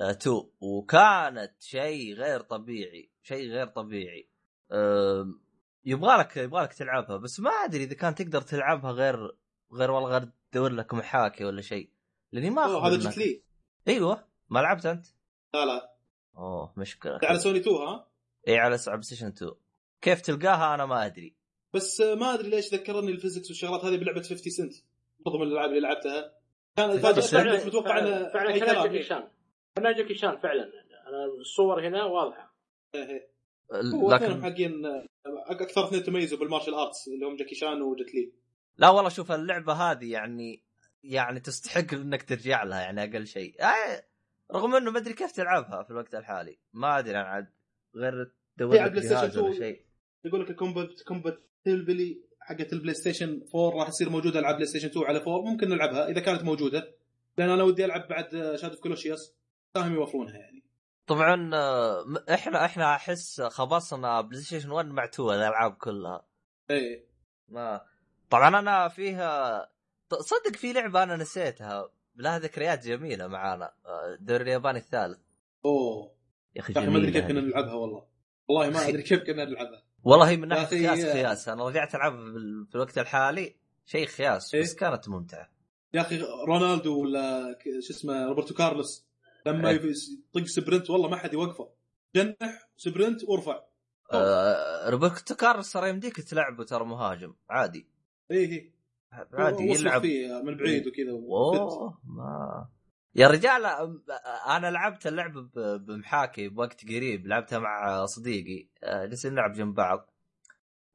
2 0.00 0.42
وكانت 0.60 1.52
شيء 1.62 2.14
غير 2.14 2.40
طبيعي 2.40 3.12
شيء 3.22 3.50
غير 3.50 3.66
طبيعي. 3.66 4.30
آم، 4.72 5.40
يبغالك 5.84 6.36
يبغالك 6.36 6.72
تلعبها 6.72 7.16
بس 7.16 7.40
ما 7.40 7.50
أدري 7.50 7.84
إذا 7.84 7.94
كان 7.94 8.14
تقدر 8.14 8.40
تلعبها 8.40 8.90
غير 8.92 9.36
غير 9.72 9.90
والله 9.90 10.08
غير 10.10 10.28
تدور 10.52 10.72
لك 10.72 10.94
محاكي 10.94 11.44
ولا 11.44 11.60
شيء. 11.62 11.90
لأني 12.32 12.50
ما 12.50 12.62
هذا. 12.66 12.96
جت 13.10 13.18
لي. 13.18 13.42
أيوه. 13.88 14.24
ما 14.50 14.58
لعبت 14.60 14.86
أنت؟ 14.86 15.06
لا 15.54 15.64
لا. 15.64 15.94
أوه 16.36 16.74
مشكلة. 16.76 17.18
على 17.22 17.38
سوني 17.38 17.58
2 17.58 17.76
ها؟ 17.76 18.06
اي 18.48 18.58
على 18.58 18.78
بلاي 18.86 19.02
ستيشن 19.02 19.26
2 19.26 19.52
كيف 20.00 20.20
تلقاها؟ 20.20 20.74
أنا 20.74 20.86
ما 20.86 21.06
أدري. 21.06 21.36
بس 21.74 22.00
آه، 22.00 22.14
ما 22.14 22.34
أدري 22.34 22.50
ليش 22.50 22.74
ذكرني 22.74 23.10
ال 23.12 23.16
physics 23.16 23.48
والشغلات 23.50 23.84
هذه 23.84 23.96
بلعبة 23.96 24.22
50 24.22 24.52
سنت. 24.52 24.72
برضو 25.26 25.38
من 25.38 25.46
الألعاب 25.46 25.68
اللي 25.70 25.80
لعبتها. 25.80 26.32
كان 26.76 26.90
بس 26.90 27.00
فاجأ 27.00 27.20
فعلاً- 27.20 27.56
كنت 27.58 27.66
متوقع 27.66 27.98
انه 27.98 28.28
فعلا 28.32 28.58
كلام. 28.58 29.30
كان 29.76 29.94
جاكي 29.94 30.14
شان 30.14 30.36
فعلا. 30.36 30.62
أنا 31.08 31.24
الصور 31.40 31.88
هنا 31.88 32.04
واضحة. 32.04 32.54
لكن 34.10 34.42
حقين 34.42 34.72
أكثر 35.26 35.84
اثنين 35.88 36.02
تميزوا 36.02 36.38
بال 36.38 36.46
martial 36.46 36.74
arts 36.74 37.08
اللي 37.08 37.26
هم 37.26 37.36
جاكي 37.36 37.54
شان 37.54 37.82
وجت 37.82 38.14
لي. 38.14 38.32
لا 38.76 38.90
والله 38.90 39.08
شوف 39.08 39.32
اللعبة 39.32 39.72
هذه 39.72 40.12
يعني 40.12 40.64
يعني 41.04 41.40
تستحق 41.40 41.94
إنك 41.94 42.22
ترجع 42.22 42.62
لها 42.62 42.80
يعني 42.80 43.04
أقل 43.04 43.26
شيء. 43.26 43.62
آه 43.62 44.04
رغم 44.52 44.74
إنه 44.74 44.90
ما 44.90 44.98
أدري 44.98 45.14
كيف 45.14 45.32
تلعبها 45.32 45.82
في 45.82 45.90
الوقت 45.90 46.14
الحالي. 46.14 46.58
ما 46.72 46.98
أدري 46.98 47.16
أنا 47.16 47.28
عاد 47.28 47.46
غير 47.96 48.32
تدور 48.56 48.84
البلاي 48.84 49.02
ستيشن 49.02 49.20
جهاز 49.20 49.38
ولا 49.38 49.50
2. 49.50 49.62
شيء. 49.62 49.84
يقول 50.24 50.40
لك 50.40 50.50
ال 50.50 50.57
compat 50.57 51.02
compatibility 51.02 52.22
حقت 52.40 52.72
البلاي 52.72 52.94
ستيشن 52.94 53.42
4 53.54 53.78
راح 53.78 53.88
تصير 53.88 54.10
موجودة 54.10 54.40
على 54.40 54.54
بلاي 54.54 54.66
ستيشن 54.66 54.88
2 54.88 55.06
على 55.06 55.18
4 55.18 55.40
ممكن 55.40 55.68
نلعبها 55.68 56.08
إذا 56.08 56.20
كانت 56.20 56.42
موجودة. 56.42 56.94
لأن 57.38 57.50
أنا 57.50 57.62
ودي 57.62 57.84
ألعب 57.84 58.08
بعد 58.08 58.30
Shadow 58.56 58.70
of 58.70 58.80
Colossus 58.80 59.39
فاهم 59.74 59.94
يوفرونها 59.94 60.36
يعني. 60.36 60.62
طبعا 61.06 61.50
آه، 61.54 62.04
إحنا 62.34 62.64
إحنا 62.64 62.94
أحس 62.94 63.40
خبصنا 63.40 64.20
بلاي 64.20 64.40
ستيشن 64.40 64.70
1 64.70 64.86
مع 64.86 65.04
2 65.04 65.28
الألعاب 65.28 65.72
كلها. 65.72 66.26
إيه. 66.70 67.04
ما 67.48 67.80
طبعا 68.30 68.58
أنا 68.58 68.88
فيها 68.88 69.68
صدق 70.20 70.56
في 70.56 70.72
لعبة 70.72 71.02
أنا 71.02 71.16
نسيتها 71.16 71.90
لها 72.16 72.38
ذكريات 72.38 72.86
جميلة 72.86 73.26
معانا 73.26 73.72
آه، 73.86 74.14
الدوري 74.20 74.42
الياباني 74.42 74.78
الثالث. 74.78 75.18
أوه. 75.64 76.14
يا 76.56 76.60
أخي 76.60 76.72
ما 76.72 76.96
أدري 76.98 77.12
كيف 77.12 77.26
كنا. 77.26 77.40
نلعبها 77.40 77.74
والله. 77.74 78.06
والله 78.48 78.70
ما 78.70 78.88
أدري 78.88 79.02
كيف 79.02 79.22
كنا 79.22 79.44
نلعبها. 79.44 79.82
والله 80.04 80.28
هي 80.28 80.36
من 80.36 80.48
ناحية 80.48 80.66
خياس 80.66 81.04
آه. 81.04 81.12
خياس 81.12 81.48
أنا 81.48 81.64
رجعت 81.64 81.94
ألعب 81.94 82.12
في 82.68 82.74
الوقت 82.74 82.98
الحالي 82.98 83.56
شيء 83.86 84.06
خياس 84.06 84.54
إيه؟ 84.54 84.62
بس 84.62 84.74
كانت 84.74 85.08
ممتعة. 85.08 85.50
يا 85.94 86.00
أخي 86.00 86.20
رونالدو 86.46 87.02
ولا 87.02 87.58
شو 87.80 87.92
اسمه 87.92 88.26
روبرتو 88.26 88.54
كارلوس. 88.54 89.09
لما 89.46 89.68
إيه. 89.70 89.76
يطق 90.36 90.46
sprint 90.46 90.90
والله 90.90 91.08
ما 91.08 91.16
حد 91.16 91.32
يوقفه. 91.32 91.72
جنح 92.16 92.68
sprint 92.76 93.24
وارفع. 93.24 93.60
آه 94.12 94.90
روبرتو 94.90 95.34
كارلوس 95.34 95.72
ترى 95.72 95.90
يمديك 95.90 96.20
تلعبه 96.20 96.64
ترى 96.64 96.84
مهاجم 96.84 97.34
عادي. 97.50 97.86
إيه 98.30 98.48
إيه. 98.48 98.72
عادي 99.32 99.62
يلعب. 99.62 100.00
فيه 100.00 100.42
من 100.42 100.56
بعيد 100.56 100.86
وكذا 100.86 101.12
وفت. 101.12 101.60
اوه 101.60 102.00
ما. 102.04 102.68
يا 103.14 103.28
رجال 103.28 103.66
أنا 104.48 104.70
لعبت 104.70 105.06
اللعبه 105.06 105.50
بمحاكي 105.76 106.48
بوقت 106.48 106.84
قريب 106.84 107.26
لعبتها 107.26 107.58
مع 107.58 108.04
صديقي. 108.04 108.68
آه، 108.84 109.06
جالسين 109.06 109.32
نلعب 109.32 109.52
جنب 109.52 109.74
بعض. 109.74 110.10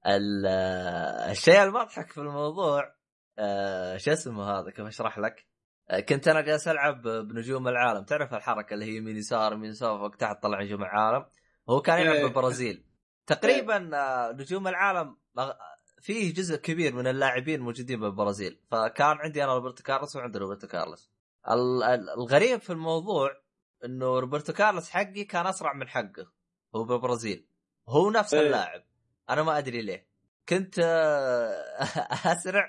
آه، 0.05 1.31
الشيء 1.31 1.63
المضحك 1.63 2.11
في 2.11 2.17
الموضوع 2.17 2.95
آه، 3.39 3.97
شو 3.97 4.11
اسمه 4.11 4.43
هذا؟ 4.43 4.71
كيف 4.71 4.85
أشرح 4.85 5.19
لك؟ 5.19 5.47
آه، 5.89 5.99
كنت 5.99 6.27
أنا 6.27 6.41
جالس 6.41 6.67
ألعب 6.67 7.01
بنجوم 7.01 7.67
العالم. 7.67 8.03
تعرف 8.03 8.33
الحركة 8.33 8.73
اللي 8.73 8.85
هي 8.85 8.95
يمين 8.95 9.17
يسار 9.17 9.53
يمين 9.53 9.69
يسار 9.69 9.99
فوق 9.99 10.15
تحت 10.15 10.43
طلع 10.43 10.61
نجوم 10.63 10.81
العالم؟ 10.83 11.25
هو 11.69 11.81
كان 11.81 11.99
يلعب 11.99 12.15
إيه. 12.15 12.23
بالبرازيل. 12.23 12.85
تقريبا 13.27 13.97
آه، 13.97 14.31
نجوم 14.31 14.67
العالم 14.67 15.17
فيه 16.01 16.33
جزء 16.33 16.55
كبير 16.55 16.95
من 16.95 17.07
اللاعبين 17.07 17.61
موجودين 17.61 17.99
بالبرازيل. 17.99 18.59
فكان 18.71 19.17
عندي 19.17 19.43
أنا 19.43 19.53
روبرتو 19.55 19.83
كارلوس 19.83 20.15
وعندي 20.15 20.37
روبرتو 20.37 20.67
كارلوس. 20.67 21.11
ال- 21.49 21.83
ال- 21.83 22.09
الغريب 22.09 22.59
في 22.61 22.69
الموضوع 22.69 23.31
إنه 23.85 24.19
روبرتو 24.19 24.53
كارلوس 24.53 24.89
حقي 24.89 25.23
كان 25.23 25.47
أسرع 25.47 25.73
من 25.73 25.87
حقه 25.87 26.31
هو 26.75 26.83
بالبرازيل. 26.83 27.47
هو 27.89 28.11
نفس 28.11 28.33
إيه. 28.33 28.41
اللاعب. 28.45 28.83
أنا 29.29 29.43
ما 29.43 29.57
أدري 29.57 29.81
ليه. 29.81 30.07
كنت 30.49 30.79
آه، 30.79 31.49
أسرع 32.33 32.65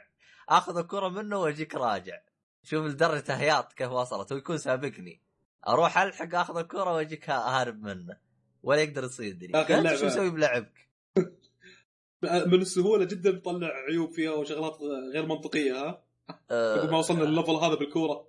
آخذ 0.48 0.78
الكرة 0.78 1.08
منه 1.08 1.38
وأجيك 1.38 1.74
راجع. 1.74 2.18
شوف 2.66 2.86
لدرجة 2.86 3.34
هياط 3.34 3.72
كيف 3.72 3.90
وصلت. 3.90 4.32
هو 4.32 4.38
يكون 4.38 4.58
سابقني. 4.58 5.22
أروح 5.68 5.98
ألحق 5.98 6.34
أخذ 6.34 6.58
الكرة 6.58 6.92
وأجيك 6.94 7.30
هارب 7.30 7.82
منه. 7.82 8.16
ولا 8.62 8.80
يقدر 8.80 9.04
يصيدني 9.04 9.66
شو 9.96 10.06
مسوي 10.06 10.30
بلعبك؟ 10.30 10.88
من 12.52 12.60
السهولة 12.60 13.04
جدا 13.04 13.30
بيطلع 13.30 13.68
عيوب 13.88 14.10
فيها 14.10 14.32
وشغلات 14.32 14.78
غير 15.12 15.26
منطقية 15.26 15.72
ها؟ 15.72 16.02
آه، 16.50 16.86
ما 16.90 16.98
وصلنا 16.98 17.24
لل 17.24 17.32
level 17.32 17.52
هذا 17.52 17.74
بالكورة. 17.74 18.28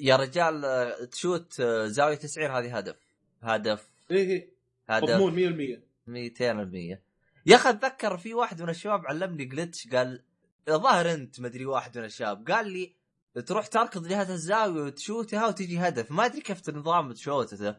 يا 0.00 0.16
رجال 0.16 0.64
آه، 0.64 1.04
تشوت 1.04 1.60
آه، 1.60 1.86
زاوية 1.86 2.14
90 2.14 2.50
هذه 2.50 2.76
هدف. 2.76 2.96
هدف. 3.42 3.88
إيه 4.10 4.30
إيه. 4.30 4.54
هدف. 4.88 5.10
مضمون 5.10 5.34
100% 5.34 5.82
200% 6.06 6.98
يا 7.46 7.56
أخي 7.56 7.70
أتذكر 7.70 8.16
في 8.16 8.34
واحد 8.34 8.62
من 8.62 8.68
الشباب 8.68 9.06
علمني 9.06 9.44
جلتش 9.44 9.88
قال 9.88 10.22
ظاهر 10.70 11.12
أنت 11.14 11.40
مدري 11.40 11.66
واحد 11.66 11.98
من 11.98 12.04
الشباب 12.04 12.50
قال 12.50 12.68
لي 12.68 12.94
تروح 13.40 13.66
تركض 13.66 14.08
جهه 14.08 14.32
الزاوية 14.32 14.82
وتشوتها 14.82 15.46
وتجي 15.48 15.78
هدف. 15.78 16.10
ما 16.10 16.24
أدري 16.24 16.40
كيف 16.40 16.70
نظام 16.70 17.12
تشوتته 17.12 17.76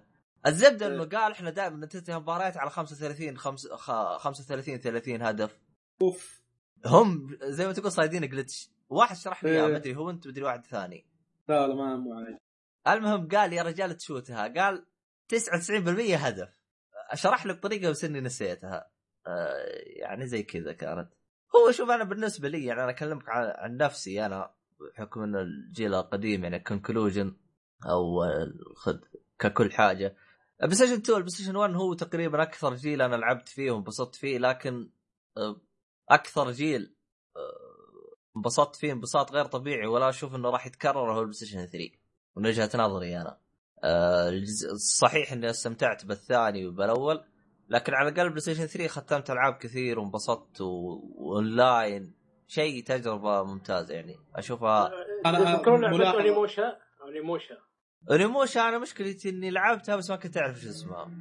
الزبدة 0.47 0.87
انه 0.87 1.05
قال 1.05 1.31
إحنا 1.31 1.49
دائما 1.49 1.77
ننتهي 1.77 2.15
المباريات 2.15 2.57
على 2.57 2.69
35 2.69 3.37
خمس- 3.37 3.67
خ- 3.67 4.17
35 4.17 4.77
30 4.79 5.21
هدف. 5.21 5.57
أوف. 6.01 6.41
هم 6.85 7.37
زي 7.43 7.67
ما 7.67 7.73
تقول 7.73 7.91
صايدين 7.91 8.29
جلتش 8.29 8.69
واحد 8.89 9.15
شرح 9.15 9.43
لي 9.43 9.49
إياه 9.51 9.65
إيه. 9.65 9.71
ما 9.71 9.77
أدري 9.77 9.95
هو 9.95 10.09
أنت 10.09 10.27
مدري 10.27 10.43
واحد 10.43 10.65
ثاني. 10.65 11.05
لا 11.49 11.67
لا 11.67 11.75
ما 11.75 12.15
عليك. 12.15 12.37
المهم 12.87 13.27
قال 13.27 13.53
يا 13.53 13.63
رجال 13.63 13.97
تشوتها. 13.97 14.47
قال 14.47 14.85
99% 15.27 16.15
هدف. 16.15 16.59
شرح 17.13 17.45
لي 17.45 17.53
بطريقه 17.53 17.89
بس 17.89 18.03
إني 18.03 18.21
نسيتها. 18.21 18.89
آه، 19.27 19.65
يعني 19.99 20.27
زي 20.27 20.43
كذا 20.43 20.73
كانت. 20.73 21.09
هو 21.55 21.71
شوف 21.71 21.89
أنا 21.89 22.03
بالنسبة 22.03 22.49
لي 22.49 22.65
يعني 22.65 22.81
أنا 22.83 22.89
أكلمك 22.89 23.29
عن, 23.29 23.45
عن 23.55 23.77
نفسي 23.77 24.25
أنا 24.25 24.51
بحكم 24.79 25.21
ان 25.21 25.35
الجيل 25.35 25.93
القديم 25.93 26.43
يعني 26.43 26.59
conclusion 26.59 27.35
أو 27.85 28.23
الخد 28.23 29.05
ككل 29.39 29.71
حاجة. 29.71 30.15
بلاي 30.61 30.75
ستيشن 30.75 30.93
2 30.93 31.17
البلاي 31.17 31.29
ستيشن 31.29 31.55
1 31.55 31.73
هو 31.73 31.93
تقريبا 31.93 32.43
أكثر 32.43 32.75
جيل 32.75 33.01
أنا 33.01 33.15
لعبت 33.15 33.49
فيه 33.49 33.71
وانبسطت 33.71 34.15
فيه 34.15 34.37
لكن 34.37 34.89
آه، 35.37 35.61
أكثر 36.09 36.51
جيل 36.51 36.95
آه، 37.35 38.15
انبسطت 38.37 38.75
فيه 38.75 38.91
انبساط 38.91 39.31
غير 39.31 39.45
طبيعي 39.45 39.87
ولا 39.87 40.09
أشوف 40.09 40.35
إنه 40.35 40.49
راح 40.49 40.67
يتكرر 40.67 41.13
هو 41.13 41.19
البلاي 41.19 41.33
ستيشن 41.33 41.65
3 41.65 41.91
من 42.37 42.45
وجهة 42.45 42.69
نظري 42.75 43.21
أنا. 43.21 43.37
آه، 43.83 44.43
صحيح 44.99 45.31
إني 45.31 45.49
استمتعت 45.49 46.05
بالثاني 46.05 46.67
وبالأول 46.67 47.23
لكن 47.69 47.93
على 47.93 48.09
الأقل 48.09 48.29
بلاي 48.29 48.41
ستيشن 48.41 48.65
3 48.65 48.87
ختمت 48.87 49.31
ألعاب 49.31 49.53
كثير 49.53 49.99
وانبسطت 49.99 50.61
واونلاين 50.61 52.13
شيء 52.47 52.83
تجربة 52.83 53.43
ممتازة 53.43 53.93
يعني. 53.93 54.15
أشوفها 54.35 54.91
ملاحظة. 55.25 56.13
Onimusha؟ 56.13 56.77
Onimusha. 57.01 57.57
Onimusha 58.11 58.69
أنا 58.69 58.77
مشكلتي 58.77 59.29
إني 59.29 59.51
لعبتها 59.51 59.95
بس 59.95 60.09
ما 60.09 60.15
كنت 60.15 60.37
أعرف 60.37 60.59
شو 60.59 60.69
اسمها. 60.69 61.11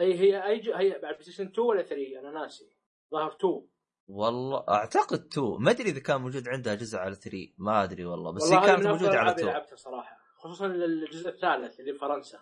أي 0.00 0.14
هي 0.14 0.46
أي 0.46 0.58
ج... 0.58 0.68
هي 0.68 0.90
بعد 0.90 1.12
بلاي 1.12 1.22
ستيشن 1.22 1.46
2 1.46 1.66
ولا 1.68 1.82
3 1.82 2.20
أنا 2.20 2.30
ناسي. 2.40 2.64
ظهر 3.12 3.36
2 3.36 3.66
والله 4.08 4.64
أعتقد 4.68 5.26
2 5.32 5.56
ما 5.60 5.70
أدري 5.70 5.90
إذا 5.90 6.00
كان 6.00 6.20
موجود 6.20 6.48
عندها 6.48 6.74
جزء 6.74 6.98
على 6.98 7.14
3 7.14 7.38
ما 7.58 7.82
أدري 7.82 8.04
والله 8.04 8.32
بس 8.32 8.42
والله 8.42 8.62
هي 8.62 8.66
كانت 8.66 8.86
موجودة 8.86 9.18
على 9.18 9.32
الألعاب 9.32 9.38
اللي 9.38 9.50
2 9.50 9.54
لعبتها 9.54 9.76
صراحة. 9.76 10.16
خصوصا 10.36 10.66
الجزء 10.66 11.28
الثالث 11.28 11.80
اللي 11.80 11.92
في 11.92 11.98
فرنسا. 11.98 12.38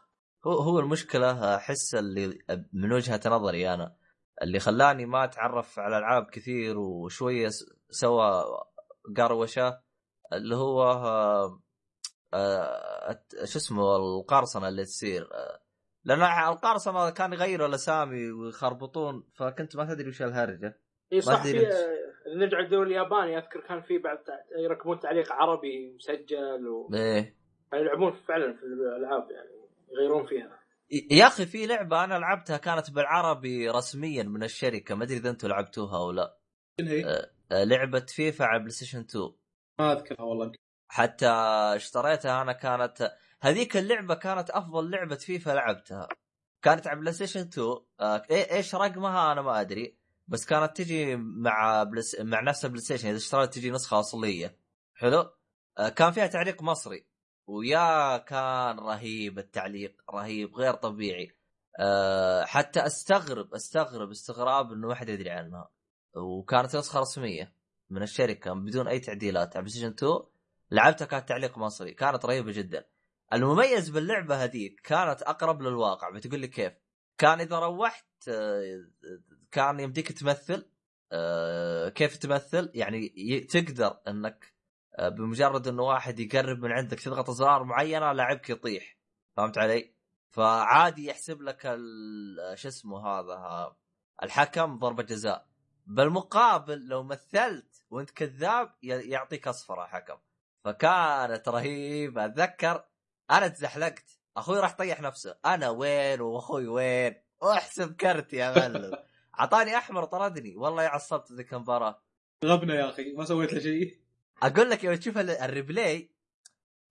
هو 0.46 0.52
هو 0.52 0.78
المشكلة 0.78 1.56
أحس 1.56 1.94
اللي 1.94 2.38
من 2.72 2.92
وجهة 2.92 3.20
نظري 3.26 3.74
أنا 3.74 3.96
اللي 4.42 4.58
خلاني 4.58 5.06
ما 5.06 5.24
أتعرف 5.24 5.78
على 5.78 5.98
ألعاب 5.98 6.26
كثير 6.32 6.78
وشوية 6.78 7.48
سوى 7.90 8.44
قروشة 9.16 9.80
اللي 10.32 10.56
هو 10.56 10.82
آه، 10.82 11.62
آه، 12.34 13.24
شو 13.44 13.58
اسمه 13.58 13.96
القرصنة 13.96 14.68
اللي 14.68 14.84
تصير 14.84 15.22
آه، 15.22 15.60
لأن 16.04 16.22
القرصنة 16.22 17.10
كان 17.10 17.32
يغيروا 17.32 17.66
الأسامي 17.66 18.30
ويخربطون 18.30 19.24
فكنت 19.34 19.76
ما 19.76 19.94
تدري 19.94 20.08
وش 20.08 20.22
الهرجة 20.22 20.80
إي 21.12 21.20
صح. 21.20 21.46
آه، 21.46 22.00
نرجع 22.36 22.60
للدوري 22.60 22.90
الياباني 22.90 23.38
أذكر 23.38 23.60
كان 23.60 23.82
في 23.82 23.98
بعد 23.98 24.18
يركبون 24.58 24.98
تعليق 24.98 25.32
عربي 25.32 25.94
مسجل 25.94 26.68
و... 26.68 26.90
إيه 26.94 27.36
يعني 27.72 27.84
يلعبون 27.84 28.12
فعلا 28.12 28.52
في 28.52 28.62
الألعاب 28.62 29.30
يعني 29.30 29.50
يغيرون 29.92 30.26
فيها 30.26 30.60
يا 31.10 31.26
أخي 31.26 31.46
في 31.46 31.66
لعبة 31.66 32.04
أنا 32.04 32.14
لعبتها 32.14 32.56
كانت 32.56 32.90
بالعربي 32.90 33.68
رسميا 33.68 34.22
من 34.22 34.42
الشركة 34.42 34.94
ما 34.94 35.04
أدري 35.04 35.16
إذا 35.16 35.30
أنتم 35.30 35.48
لعبتوها 35.48 35.98
أو 35.98 36.10
لا 36.10 36.38
شنو 36.80 36.88
هي؟ 36.88 37.30
آه، 37.52 37.64
لعبة 37.64 38.00
فيفا 38.00 38.44
على 38.44 38.58
بلاي 38.58 38.70
ستيشن 38.70 38.98
2 39.00 39.32
ما 39.78 39.92
أذكرها 39.92 40.22
والله. 40.22 40.52
حتى 40.88 41.26
اشتريتها 41.76 42.42
أنا 42.42 42.52
كانت 42.52 43.12
هذيك 43.42 43.76
اللعبة 43.76 44.14
كانت 44.14 44.50
أفضل 44.50 44.90
لعبة 44.90 45.16
فيفا 45.16 45.50
لعبتها. 45.50 46.08
كانت 46.62 46.86
على 46.86 47.00
بلاي 47.00 47.12
ستيشن 47.12 47.40
2 47.40 47.76
آه، 48.00 48.18
إيه- 48.18 48.52
إيش 48.52 48.74
رقمها 48.74 49.32
أنا 49.32 49.42
ما 49.42 49.60
أدري. 49.60 49.96
بس 50.28 50.46
كانت 50.46 50.76
تجي 50.76 51.16
مع 51.16 51.82
بلس... 51.82 52.20
مع 52.20 52.40
نفس 52.40 52.64
البلاي 52.64 52.82
ستيشن 52.82 53.08
إذا 53.08 53.16
اشتريت 53.16 53.54
تجي 53.54 53.70
نسخة 53.70 54.00
أصلية. 54.00 54.56
حلو؟ 54.94 55.30
آه، 55.78 55.88
كان 55.88 56.12
فيها 56.12 56.26
تعليق 56.26 56.62
مصري. 56.62 57.06
ويا 57.46 58.18
كان 58.18 58.78
رهيب 58.78 59.38
التعليق 59.38 60.02
رهيب 60.14 60.54
غير 60.56 60.74
طبيعي. 60.74 61.36
أه 61.80 62.44
حتى 62.44 62.86
أستغرب 62.86 63.54
أستغرب 63.54 64.10
أستغراب 64.10 64.72
إنه 64.72 64.88
ما 64.88 64.94
حد 64.94 65.08
يدري 65.08 65.30
عنها. 65.30 65.68
وكانت 66.14 66.76
نسخة 66.76 67.00
رسمية 67.00 67.54
من 67.90 68.02
الشركة 68.02 68.52
بدون 68.52 68.88
أي 68.88 69.00
تعديلات 69.00 69.56
على 69.56 69.62
PlayStation 69.62 69.88
2 69.88 70.12
لعبتها 70.70 71.04
كانت 71.04 71.28
تعليق 71.28 71.58
مصري 71.58 71.94
كانت 71.94 72.24
رهيبة 72.24 72.52
جدا. 72.52 72.86
المميز 73.32 73.90
باللعبة 73.90 74.44
هذيك 74.44 74.80
كانت 74.80 75.22
أقرب 75.22 75.62
للواقع 75.62 76.10
بتقول 76.10 76.40
لي 76.40 76.48
كيف؟ 76.48 76.72
كان 77.18 77.40
إذا 77.40 77.58
روحت 77.58 78.06
آه، 78.28 78.86
كان 79.50 79.80
يمديك 79.80 80.12
تمثل 80.12 80.70
آه، 81.12 81.88
كيف 81.88 82.16
تمثل؟ 82.16 82.70
يعني 82.74 83.08
تقدر 83.40 84.00
إنك 84.08 84.54
آه، 84.98 85.08
بمجرد 85.08 85.68
إنه 85.68 85.82
واحد 85.82 86.20
يقرب 86.20 86.58
من 86.58 86.72
عندك 86.72 87.00
تضغط 87.00 87.30
زرار 87.30 87.64
معينة 87.64 88.12
لاعبك 88.12 88.50
يطيح. 88.50 88.96
فهمت 89.36 89.58
علي؟ 89.58 89.94
فعادي 90.30 91.06
يحسب 91.06 91.42
لك 91.42 91.62
شو 92.54 92.68
اسمه 92.68 93.06
هذا 93.06 93.76
الحكم 94.22 94.78
ضربة 94.78 95.02
جزاء. 95.02 95.49
بالمقابل 95.90 96.86
لو 96.88 97.02
مثلت 97.02 97.84
وانت 97.90 98.10
كذاب 98.10 98.74
يعطيك 98.82 99.48
اصفر 99.48 99.84
الحكم 99.84 100.16
فكانت 100.64 101.48
رهيبة. 101.48 102.24
أتذكر 102.24 102.84
أنا 103.30 103.48
تزحلقت 103.48 104.18
أخوي 104.36 104.60
راح 104.60 104.76
طيح 104.76 105.00
نفسه. 105.00 105.38
أنا 105.46 105.70
وين 105.70 106.20
وأخوي 106.20 106.66
وين؟ 106.68 107.14
أحسب 107.42 107.96
كرت 107.96 108.32
يا 108.32 108.58
معلم. 108.58 108.92
أعطاني 109.40 109.76
أحمر 109.76 110.04
طردني. 110.04 110.56
والله 110.56 110.82
عصبت 110.82 111.32
ذيك 111.32 111.54
المباراة. 111.54 112.02
غبنا 112.44 112.74
يا 112.74 112.88
أخي. 112.88 113.12
ما 113.12 113.24
سويت 113.24 113.52
له 113.52 113.60
شيء. 113.60 114.00
أقول 114.42 114.70
لك 114.70 114.84
يوم 114.84 114.94
تشوف 114.94 115.18
ال- 115.18 115.30
ال 115.30 115.40
replay. 115.40 116.10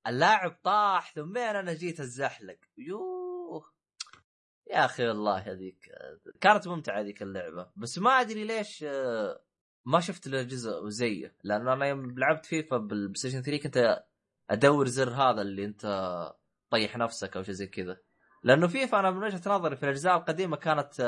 اللاعب 0.07 0.59
طاح 0.63 1.13
ثم 1.13 1.37
أنا 1.37 1.73
جيت 1.73 1.99
أتزحلق. 1.99 2.57
يوه. 2.77 3.18
يا 4.69 4.85
أخي 4.85 5.07
والله 5.07 5.37
هذيك 5.37 5.91
كانت 6.41 6.67
ممتعة 6.67 6.99
هذيك 6.99 7.21
اللعبة. 7.21 7.71
بس 7.75 7.99
ما 7.99 8.11
أدري 8.11 8.43
ليش 8.43 8.83
ما 9.85 9.99
شفت 9.99 10.27
له 10.27 10.41
جزء 10.41 10.89
زيه. 10.89 11.35
لأنه 11.43 11.73
أنا 11.73 11.85
يوم 11.85 12.19
لعبت 12.19 12.45
FIFA 12.45 12.77
بال 12.77 13.13
PlayStation 13.15 13.41
3 13.41 13.63
كنت 13.63 14.03
أدور 14.49 14.87
زر 14.87 15.09
هذا 15.09 15.41
اللي 15.41 15.65
أنت 15.65 15.85
طيح 16.69 16.97
نفسك 16.97 17.37
أو 17.37 17.43
شيء 17.43 17.53
زي 17.53 17.67
كذا. 17.67 17.97
لأنه 18.43 18.67
فيفا 18.67 18.99
أنا 18.99 19.11
من 19.11 19.23
وجهة 19.23 19.41
نظري 19.45 19.75
في 19.75 19.83
الأجزاء 19.83 20.17
القديمة 20.17 20.57
كانت 20.57 21.01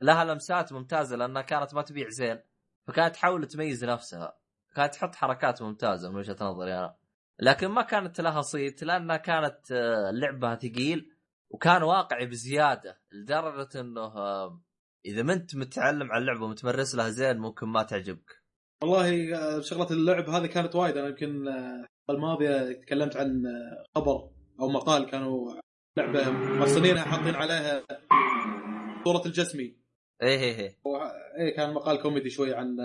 لها 0.00 0.24
لمسات 0.24 0.72
ممتازة 0.72 1.16
لأنها 1.16 1.42
كانت 1.42 1.74
ما 1.74 1.82
تبيع 1.82 2.08
زين. 2.08 2.40
فكانت 2.86 3.14
تحاول 3.14 3.46
تميز 3.46 3.84
نفسها. 3.84 4.38
كانت 4.76 4.94
تحط 4.94 5.14
حركات 5.14 5.62
ممتازة 5.62 6.10
من 6.10 6.16
وجهة 6.16 6.36
نظري 6.40 6.74
أنا. 6.74 6.96
لكن 7.38 7.68
ما 7.68 7.82
كانت 7.82 8.20
لها 8.20 8.40
صيت 8.40 8.84
لأنها 8.84 9.16
كانت 9.16 9.72
آه، 9.72 10.10
لعبه 10.10 10.54
ثقيل. 10.54 11.12
وكان 11.50 11.82
واقعي 11.82 12.26
بزيادة 12.26 13.00
لدرجة 13.12 13.80
إنه 13.80 14.00
آه، 14.00 14.62
إذا 15.06 15.22
ما 15.22 15.32
أنت 15.32 15.56
متعلم 15.56 16.12
على 16.12 16.20
اللعبه 16.20 16.44
ومتمرس 16.44 16.94
لها 16.94 17.10
زين 17.10 17.38
ممكن 17.38 17.66
ما 17.66 17.82
تعجبك. 17.82 18.40
والله 18.82 19.36
آه، 19.36 19.60
شغلة 19.60 19.90
اللعب 19.90 20.28
هذه 20.28 20.46
كانت 20.46 20.74
وايد. 20.74 20.96
أنا 20.96 21.08
يمكن 21.08 21.48
آه، 21.48 21.86
الماضية 22.10 22.72
تكلمت 22.72 23.16
عن 23.16 23.42
خبر 23.96 24.30
أو 24.60 24.68
مقال 24.68 25.06
كانوا 25.06 25.60
لعبة 25.98 26.30
مصنعينها 26.30 27.02
حاطين 27.02 27.34
عليها 27.34 27.84
صورة 29.04 29.26
الجسمي. 29.26 29.76
إيه 30.22 30.38
إيه 30.38 30.58
إيه. 30.58 30.78
إيه 31.38 31.56
كان 31.56 31.74
مقال 31.74 32.02
كوميدي 32.02 32.30
شوي 32.30 32.54
عن 32.54 32.76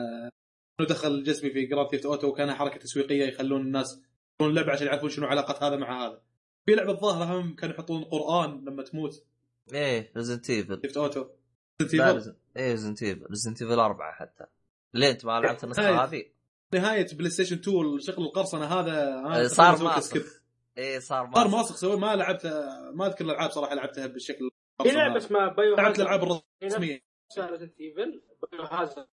إنه 0.79 0.89
دخل 0.89 1.11
الجسمي 1.11 1.49
في 1.49 1.65
Grand 1.65 1.89
Theft 1.89 2.05
Auto 2.05 2.27
وكانها 2.27 2.55
حركة 2.55 2.77
تسويقية 2.77 3.25
يخلون 3.25 3.61
الناس 3.61 3.87
يشوفون 3.95 4.49
اللعبة 4.49 4.71
عشان 4.71 4.87
يعرفون 4.87 5.09
شنو 5.09 5.27
علاقة 5.27 5.67
هذا 5.67 5.75
مع 5.75 6.05
هذا. 6.05 6.21
في 6.65 6.75
لعبه 6.75 6.91
الظاهر 6.91 7.39
هم 7.41 7.55
كانوا 7.55 7.75
يحطون 7.75 8.03
قرآن 8.03 8.65
لما 8.65 8.83
تموت 8.83 9.23
إيه 9.73 10.11
ريزنت 10.17 10.49
ايفل 10.49 10.81
ثيفت 10.81 10.97
أوتو 10.97 11.25
لا 11.93 12.11
ريزن- 12.11 12.35
إيه 12.57 12.71
ريزنت 12.71 13.03
ايفل 13.03 13.25
ريزنت 13.29 13.61
ايفل 13.61 13.79
أربعة 13.79 14.11
حتى 14.13 14.45
ليه 14.93 15.11
أنت 15.11 15.25
ما 15.25 15.39
لعبت 15.39 15.63
النسخة. 15.63 16.03
هذه؟ 16.03 16.23
نهاية 16.73 17.07
بلاي 17.13 17.29
ستيشن 17.29 17.55
2 17.55 17.99
شغل 17.99 18.25
القرصنة 18.25 18.65
هذا 18.65 19.09
أنا 19.19 19.37
إيه، 19.39 19.47
صار. 19.47 19.99
سكيب. 19.99 20.23
إيه 20.77 20.99
صار 20.99 21.31
صار 21.35 21.47
ماسخ 21.47 21.55
ماسخ 21.57 21.75
سوي 21.75 21.97
ما 21.97 22.15
لعبت 22.15 22.45
ما 22.93 23.07
أذكر 23.07 23.25
الألعاب 23.25 23.49
صراحة 23.51 23.75
لعبتها 23.75 24.07
بالشكل 24.07 24.49
في 24.83 24.89
لعبة. 24.91 25.17
اسمها 25.17 25.47
بايو 25.47 25.75
لعبت 25.75 25.99
الألعاب 25.99 26.41
الرسمية 26.63 27.01
ريزنت 27.39 27.79
ايفل 27.79 28.21
بايو 28.51 28.63
هازارد 28.63 29.07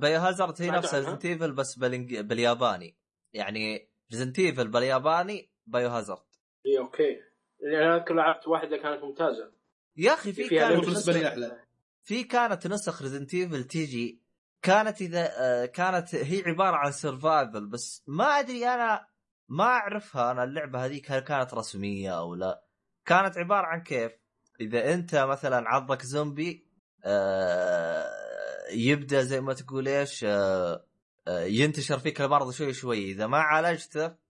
بايو 0.00 0.20
هازارد 0.20 0.62
هي 0.62 0.66
سمعت 0.68 0.78
نفس 0.84 0.94
عنها؟ 0.94 1.06
ريزنت 1.06 1.24
ايفل 1.24 1.52
بس. 1.52 1.78
بالياباني 1.78 2.96
يعني 3.32 3.88
Resident 4.12 4.38
Evil 4.38 4.68
بالياباني 4.68 5.50
Biohazard 5.66 6.22
إي 6.66 6.78
okay. 6.78 7.20
اللي 7.62 7.84
أنا 7.84 7.96
اذكر 7.96 8.14
لعبت 8.14 8.48
واحدة 8.48 8.76
كانت 8.76 9.04
ممتازة. 9.04 9.52
يا 9.96 10.12
أخي 10.12 10.32
في 10.32 10.48
كانت 10.48 10.84
بالنسبة 10.84 11.12
لي 11.12 11.18
نسخ... 11.18 11.28
أحلى. 11.28 11.60
في 12.02 12.24
كانت 12.24 12.66
نسخ 12.66 13.02
Resident 13.02 13.34
Evil 13.34 13.64
تيجي. 13.64 14.22
كانت 14.62 15.00
إذا 15.00 15.30
آه، 15.38 15.66
كانت 15.66 16.14
هي 16.14 16.42
عبارة 16.46 16.76
عن 16.76 16.92
survival 16.92 17.66
بس 17.66 18.04
ما 18.06 18.24
أدري 18.24 18.68
أنا 18.68 19.06
ما 19.48 19.64
أعرفها 19.64 20.30
أنا 20.30 20.44
اللعبة 20.44 20.84
هذيك 20.84 21.10
هل 21.10 21.20
كانت 21.20 21.54
رسمية 21.54 22.18
أو 22.18 22.34
لا. 22.34 22.64
كانت 23.04 23.38
عبارة 23.38 23.66
عن 23.66 23.82
كيف؟ 23.82 24.12
إذا 24.60 24.94
أنت 24.94 25.14
مثلا 25.14 25.68
عضك 25.68 26.02
زومبي 26.02 26.66
آه، 27.04 28.06
يبدأ 28.70 29.22
زي 29.22 29.40
ما 29.40 29.54
تقول 29.54 29.88
إيش 29.88 30.24
آه، 30.28 30.84
ينتشر 31.28 31.98
فيك 31.98 32.20
المرض 32.20 32.50
شوي 32.50 32.72
شوي. 32.72 33.10
إذا 33.10 33.26
ما 33.26 33.38
عالجته 33.38 34.25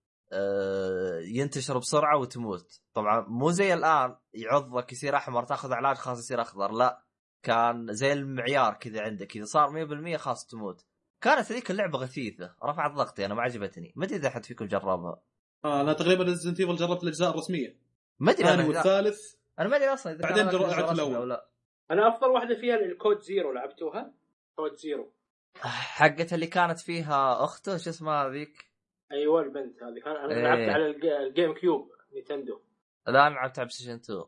ينتشر 1.22 1.78
بسرعة 1.78 2.18
وتموت. 2.18 2.80
طبعا 2.94 3.26
مو 3.28 3.50
زي 3.50 3.74
الآن 3.74 4.16
يعضك 4.34 4.92
يصير 4.92 5.16
أحمر 5.16 5.44
تاخذ 5.44 5.72
علاج 5.72 5.96
خلاص 5.96 6.18
يصير 6.18 6.40
أخضر 6.40 6.72
لا. 6.72 7.02
كان 7.42 7.92
زي 7.92 8.12
المعيار 8.12 8.74
كذا 8.74 9.00
عندك 9.02 9.36
إذا 9.36 9.44
صار 9.44 9.68
100% 10.14 10.16
خلاص 10.16 10.46
تموت. 10.46 10.84
كانت 11.20 11.52
هذيك 11.52 11.70
اللعبة 11.70 11.98
غثيثة. 11.98 12.54
رفعت 12.64 12.92
ضغطي 12.92 13.26
أنا 13.26 13.34
ما 13.34 13.42
عجبتني. 13.42 13.92
ما 13.96 14.04
أدري 14.04 14.16
إذا 14.16 14.28
أحد 14.28 14.44
فيكم 14.44 14.66
جربها. 14.66 15.22
آه 15.64 15.80
أنا 15.80 15.92
تقريبا 15.92 16.24
Resident 16.24 16.60
Evil 16.60 16.76
جربت 16.76 17.02
الأجزاء 17.02 17.30
الرسمية. 17.30 17.78
ما 18.18 18.32
أدري 18.32 18.48
أنا 18.48 18.66
والثالث. 18.66 19.34
أنا 19.58 19.68
ما 19.68 19.76
أدري 19.76 19.88
أصلا 19.88 20.12
إذا 20.12 20.22
بعدين 20.22 20.48
جربت 20.48 20.98
لا. 20.98 21.48
أنا 21.90 22.08
أفضل 22.08 22.28
واحدة 22.28 22.54
فيها 22.54 22.76
ال 22.76 22.85
Code 22.85 23.20
Zero 23.20 23.52
لعبتوها؟ 23.52 24.14
كود 24.56 24.74
زيرو. 24.74 25.12
حقت 25.60 26.32
اللي 26.32 26.46
كانت 26.46 26.80
فيها 26.80 27.44
أخته 27.44 27.76
شو 27.76 27.90
اسمها 27.90 28.28
هذيك؟ 28.28 28.75
أيوه 29.12 29.42
البنت 29.42 29.82
هذه. 29.82 30.00
كان 30.04 30.16
أنا 30.16 30.34
إيه. 30.34 30.42
لعبت 30.42 30.68
على 30.74 30.86
الج- 30.90 31.04
ال 31.28 31.54
GameCube 31.54 31.90
Nintendo. 32.14 32.60
لا 33.08 33.26
أنا 33.26 33.34
لعبتها 33.34 33.60
على 33.62 33.70
Station 33.70 33.90
2 33.94 34.18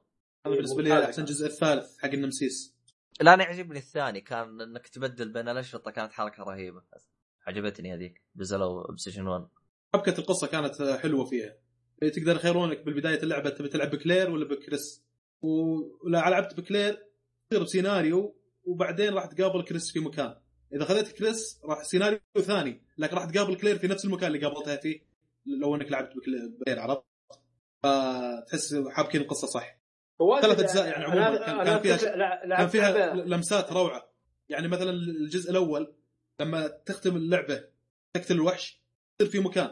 هذا 0.47 0.55
بالنسبة 0.55 0.83
لي 0.83 1.05
أحسن 1.05 1.25
جزء 1.25 1.47
الثالث 1.47 1.99
حق 1.99 2.09
ال 2.09 2.16
Nemesis. 2.16 2.77
لا 3.21 3.35
أنا 3.35 3.43
يعجبني 3.45 3.79
الثاني. 3.79 4.21
كان 4.21 4.61
إنك 4.61 4.89
تبدل 4.89 5.33
بين 5.33 5.49
الاشرطه 5.49 5.91
كانت 5.91 6.13
حركة 6.13 6.43
رهيبة. 6.43 6.83
عجبتني 7.47 7.95
هذيك. 7.95 8.23
نزلوا 8.37 8.83
PlayStation 8.87 9.27
1 9.27 9.49
حبكة 9.95 10.19
القصة 10.21 10.47
كانت 10.47 10.83
حلوة 11.03 11.25
فيها. 11.25 11.57
تقدر 12.01 12.37
يخيرونك 12.37 12.83
بالبداية 12.85 13.23
اللعبه 13.23 13.51
تبي 13.51 13.69
تلعب 13.69 13.91
بكلير 13.91 14.31
ولا 14.31 14.45
بكريس؟ 14.49 15.05
ولا 15.43 16.19
لعبت 16.19 16.61
بكلير 16.61 16.99
تصير 17.51 17.63
بسيناريو 17.63 18.37
وبعدين 18.65 19.15
راح 19.15 19.27
تقابل 19.27 19.65
كريس 19.65 19.93
في 19.93 20.01
مكان. 20.01 20.35
إذا 20.73 20.85
خذيت 20.85 21.09
كريس 21.09 21.61
راح 21.65 21.83
سيناريو 21.83 22.21
ثاني 22.41 22.83
لكن 22.99 23.17
راح 23.17 23.25
تقابل 23.25 23.57
كلير 23.57 23.79
في 23.79 23.87
نفس 23.87 24.05
المكان 24.05 24.35
اللي 24.35 24.47
قابلتها 24.47 24.77
فيه 24.77 25.01
لو 25.47 25.75
إنك 25.75 25.93
لعبت 25.93 26.13
بكلير 26.17 26.81
عرفت 26.81 27.05
فتحس 27.83 28.75
حابكين 28.91 29.21
القصة 29.21 29.47
صح. 29.47 29.79
ثلاث 30.43 30.61
أجزاء 30.61 30.87
يعني 30.87 31.05
عموما 31.05 31.37
كان, 31.37 31.65
كان 31.65 31.79
فيها 31.79 32.57
كان 32.57 32.69
فيها 32.69 33.15
لمسات 33.15 33.73
روعة. 33.73 34.13
يعني 34.49 34.69
مثلا 34.69 34.91
الجزء 34.91 35.51
الأول 35.51 35.95
لما 36.41 36.67
تختم 36.67 37.17
اللعبة 37.17 37.65
تقتل 38.13 38.35
الوحش 38.35 38.83
تصير 39.19 39.31
في 39.31 39.39
مكان. 39.39 39.71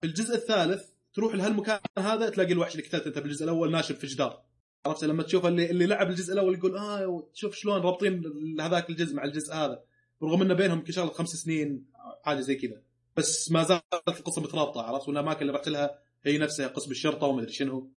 في 0.00 0.06
الجزء 0.06 0.34
الثالث 0.34 0.82
تروح 1.14 1.34
لهالمكان 1.34 1.80
هذا 1.98 2.30
تلاقي 2.30 2.52
الوحش 2.52 2.74
اللي 2.74 2.86
قتلته 2.86 3.08
أنت 3.08 3.18
بالجزء 3.18 3.44
الأول 3.44 3.70
ناشف 3.70 3.98
في 3.98 4.06
جدار. 4.06 4.42
عرفت؟ 4.86 5.04
لما 5.04 5.22
تشوف 5.22 5.46
اللي 5.46 5.70
اللي 5.70 5.86
لعب 5.86 6.10
الجزء 6.10 6.32
الأول 6.32 6.54
يقول 6.54 6.76
آه 6.76 7.28
شوف 7.34 7.54
شلون 7.54 7.82
رابطين 7.82 8.22
هذاك 8.60 8.90
الجزء 8.90 9.16
مع 9.16 9.24
الجزء 9.24 9.54
هذا. 9.54 9.82
رغم 10.22 10.42
انه 10.42 10.54
بينهم 10.54 10.84
شغله 10.90 11.10
خمس 11.10 11.28
سنين 11.28 11.86
حاجة 12.22 12.40
زي 12.40 12.54
كذا. 12.54 12.82
بس 13.16 13.52
ما 13.52 13.62
زالت 13.62 13.84
القصة 14.08 14.42
مترابطة 14.42 14.82
عرفت؟ 14.82 15.08
والاماكن 15.08 15.40
اللي 15.40 15.52
رحت 15.52 15.68
لها 15.68 15.98
هي 16.24 16.38
نفسها 16.38 16.66
قسم 16.66 16.90
الشرطة 16.90 17.26
ومدري 17.26 17.52
شنو. 17.52 17.92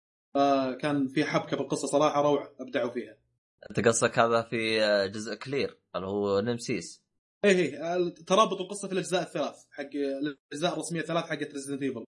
كان 0.80 1.08
في 1.08 1.24
حبكة 1.24 1.56
بالقصة 1.56 1.86
صراحة 1.86 2.22
روعة 2.22 2.54
أبدعوا 2.60 2.90
فيها. 2.90 3.16
أنت 3.70 3.88
قصدك 3.88 4.18
هذا 4.18 4.42
في 4.42 4.78
جزء 5.14 5.34
كلير 5.34 5.78
اللي 5.96 6.06
هو 6.06 6.40
Nemesis 6.40 7.02
إيه 7.44 7.50
إيه 7.56 8.14
ترابط 8.26 8.60
القصة 8.60 8.88
في 8.88 8.94
الأجزاء 8.94 9.22
الثلاث 9.22 9.56
حق 9.70 9.90
الأجزاء 9.94 10.72
الرسمية 10.72 11.00
الثلاث 11.00 11.24
حقت 11.24 11.52
Resident 11.52 11.82
Evil 11.82 12.04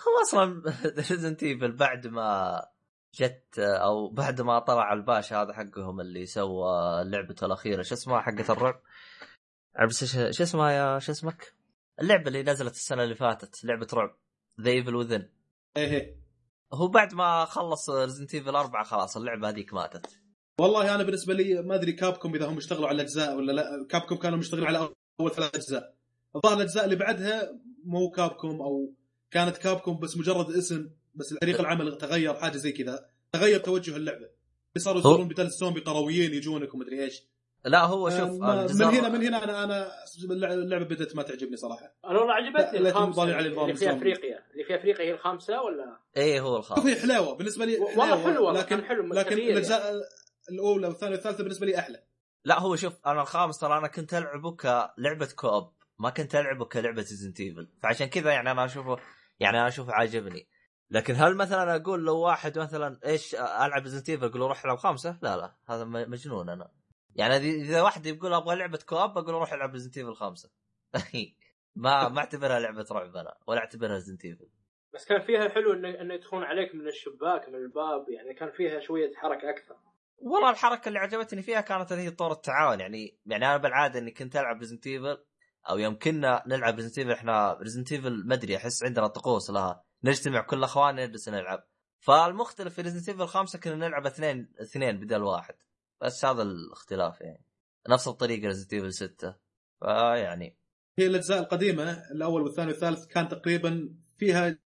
هو 0.00 0.22
أصلا 0.22 0.62
Resident 1.10 1.42
Evil 1.42 1.72
بعد 1.72 2.06
ما 2.06 2.60
جت 3.14 3.58
أو 3.58 4.08
بعد 4.08 4.40
ما 4.40 4.58
طلع 4.58 4.92
الباشا 4.92 5.36
هذا 5.36 5.52
حقهم 5.52 6.00
اللي 6.00 6.26
سوى 6.26 7.04
لعبته 7.04 7.44
الأخيرة 7.44 7.82
شو 7.82 7.94
اسمها 7.94 8.20
حقه 8.20 8.52
الرعب؟ 8.52 8.82
شو 10.30 10.42
اسمها 10.42 10.70
يا 10.70 10.98
شو 10.98 11.12
اسمك؟ 11.12 11.54
اللعبة 12.00 12.28
اللي 12.28 12.42
نزلت 12.42 12.74
السنة 12.74 13.04
اللي 13.04 13.14
فاتت 13.14 13.64
لعبة 13.64 13.86
رعب 13.94 14.16
The 14.60 14.70
Evil 14.70 14.94
Within 14.94 15.28
إيه 15.76 16.16
هو 16.72 16.88
بعد 16.88 17.14
ما 17.14 17.44
خلص 17.44 17.90
Resident 17.90 18.34
Evil 18.34 18.56
4 18.56 18.84
خلاص 18.84 19.16
اللعبة 19.16 19.48
هذيك 19.48 19.74
ماتت. 19.74 20.06
والله 20.58 20.94
أنا 20.94 21.02
بالنسبة 21.02 21.34
لي 21.34 21.62
ما 21.62 21.74
أدري 21.74 21.92
كابكم 21.92 22.34
إذا 22.34 22.46
هم 22.46 22.56
اشتغلوا 22.56 22.88
على 22.88 22.94
الأجزاء 22.94 23.36
ولا 23.36 23.52
لا. 23.52 23.86
كابكم 23.90 24.16
كانوا 24.16 24.38
مشتغلين 24.38 24.66
على 24.66 24.88
أول 25.20 25.30
ثلاث 25.30 25.54
أجزاء. 25.54 25.94
الظاهر 26.36 26.56
الأجزاء 26.56 26.84
اللي 26.84 26.96
بعدها 26.96 27.60
مو 27.84 28.10
كابكم 28.10 28.60
أو 28.60 28.94
كانت 29.30 29.56
كابكم 29.56 29.98
بس 29.98 30.16
مجرد 30.16 30.50
اسم 30.50 30.90
بس 31.14 31.34
طريق 31.34 31.60
العمل 31.60 31.98
تغير 31.98 32.34
حاجة 32.34 32.56
زي 32.56 32.72
كذا. 32.72 33.06
تغير 33.32 33.60
توجه 33.60 33.96
اللعبة. 33.96 34.28
صاروا 34.78 35.00
يصورون 35.00 35.28
بدل 35.28 35.46
السومبي 35.46 35.80
قرويين 35.80 36.34
يجونك 36.34 36.74
ومدري 36.74 37.04
إيش. 37.04 37.22
لا 37.64 37.84
هو 37.84 38.10
شوف 38.10 38.30
من 38.30 38.82
هنا 38.82 39.08
من 39.08 39.22
هنا 39.26 39.44
أنا 39.44 39.64
أنا 39.64 39.90
اللعبة 40.52 40.84
بدأت 40.84 41.16
ما 41.16 41.22
تعجبني 41.22 41.56
صراحة. 41.56 41.94
أنا 42.04 42.18
والله 42.18 42.34
عجبتني 42.34 42.88
الخامسة. 42.88 43.38
اللي 43.38 43.76
في 43.76 43.92
أفريقيا. 43.92 44.44
اللي 44.52 44.64
في 44.64 44.74
أفريقيا 44.74 45.04
هي 45.04 45.12
الخامسة 45.12 45.62
ولا؟ 45.62 45.98
إيه 46.16 46.40
هو 46.40 46.56
الخامس 46.56 46.86
هي 46.86 47.00
حلاوه 47.00 47.36
بالنسبة 47.36 47.64
لي 47.64 47.78
والله 47.78 48.24
حلوة. 48.24 48.52
لكن 48.52 48.84
حلو 48.84 49.14
لكن 49.14 49.38
الأجزاء 49.38 49.84
يعني. 49.84 50.00
الأولى 50.50 50.86
والثانية 50.86 51.14
والثالثة 51.14 51.42
بالنسبة 51.42 51.66
لي 51.66 51.78
أحلى. 51.78 52.02
لا 52.44 52.60
هو 52.60 52.76
شوف 52.76 52.92
أنا 53.06 53.22
الخامس 53.22 53.58
ترى 53.58 53.78
أنا 53.78 53.88
كنت 53.88 54.14
ألعبه 54.14 54.56
كلعبة 54.56 55.28
co-op 55.36 55.72
ما 55.98 56.10
كنت 56.10 56.34
ألعبه 56.34 56.64
كلعبة 56.64 56.96
Resident 56.96 57.40
Evil 57.40 57.68
فعشان 57.82 58.06
كذا 58.06 58.30
يعني 58.30 58.50
أنا 58.50 58.64
اشوفه 58.64 58.96
يعني 59.40 59.58
أنا 59.58 59.68
أشوفه 59.68 59.92
عاجبني. 59.92 60.48
لكن 60.90 61.14
هل 61.14 61.36
مثلا 61.36 61.76
أقول 61.76 62.04
لو 62.04 62.18
واحد 62.18 62.58
مثلا 62.58 62.98
إيش 63.06 63.34
ألعب 63.34 63.82
Resident 63.82 64.08
Evil 64.08 64.24
أقول 64.24 64.40
له 64.40 64.46
روح 64.46 64.64
ألعب 64.64 64.78
خامسة؟ 64.78 65.18
لا 65.22 65.36
لا 65.36 65.54
هذا 65.68 65.84
مجنون 65.84 66.48
أنا. 66.48 66.70
يعني 67.14 67.36
اذا 67.36 67.82
واحد 67.82 68.06
يقول 68.06 68.34
أبغى 68.34 68.56
لعبة 68.56 68.78
co-op 68.86 69.18
أقول 69.18 69.34
روح 69.34 69.52
ألعب 69.52 69.72
Resident 69.72 69.98
Evil 69.98 70.14
خامسه 70.14 70.50
ما 71.76 72.08
ما 72.08 72.18
أعتبرها 72.18 72.60
لعبة 72.60 72.86
رعب 72.92 73.16
أنا 73.16 73.36
ولا 73.46 73.60
أعتبرها 73.60 73.94
Resident 73.94 74.24
Evil 74.24 74.48
بس 74.94 75.04
كان 75.04 75.20
فيها 75.20 75.48
حلو 75.48 75.72
انه 75.72 75.88
إنه 76.00 76.14
يدخلون 76.14 76.44
عليك 76.44 76.74
من 76.74 76.88
الشباك 76.88 77.48
من 77.48 77.54
الباب 77.54 78.08
يعني 78.08 78.34
كان 78.34 78.50
فيها 78.50 78.80
شوية 78.80 79.14
حركة 79.14 79.50
أكثر. 79.50 79.76
والله 80.18 80.50
الحركة 80.50 80.88
اللي 80.88 80.98
عجبتني 80.98 81.42
فيها 81.42 81.60
كانت 81.60 81.92
اللي 81.92 82.02
هي 82.02 82.10
طور 82.10 82.32
التعاون 82.32 82.80
يعني 82.80 83.18
يعني 83.26 83.46
أنا 83.46 83.56
بالعادة 83.56 83.98
إني 83.98 84.10
كنت 84.10 84.36
ألعب 84.36 84.58
Resident 84.58 84.86
Evil 84.86 85.24
أو 85.70 85.78
يوم 85.78 85.98
كنا 85.98 86.42
نلعب 86.46 86.74
Resident 86.74 86.98
Evil 86.98 87.12
إحنا 87.12 87.58
Resident 87.62 87.92
Evil 87.92 88.26
ما 88.26 88.34
أدري 88.34 88.56
أحس 88.56 88.84
عندنا 88.84 89.06
طقوس 89.06 89.50
لها. 89.50 89.84
نجتمع 90.04 90.40
كل 90.40 90.64
أخواننا 90.64 91.06
نجلس 91.06 91.28
نلعب. 91.28 91.66
فالمختلف 91.98 92.74
في 92.74 92.82
Resident 92.82 93.08
Evil 93.08 93.26
خمسة 93.26 93.58
كنا 93.58 93.74
نلعب 93.74 94.06
اثنين 94.06 94.52
اثنين 94.62 95.00
بدل 95.00 95.22
واحد. 95.22 95.54
بس 96.02 96.24
هذا 96.24 96.42
الاختلاف 96.42 97.20
يعني. 97.20 97.44
نفس 97.88 98.08
الطريقة 98.08 98.46
Resident 98.46 98.72
Evil 98.72 98.92
6 98.92 99.36
فيعني. 99.80 100.58
هي 100.98 101.06
الأجزاء 101.06 101.38
القديمة 101.38 102.10
الأول 102.10 102.42
والثاني 102.42 102.68
والثالث 102.68 103.06
كان 103.06 103.28
تقريبا 103.28 103.94
فيها 104.18 104.58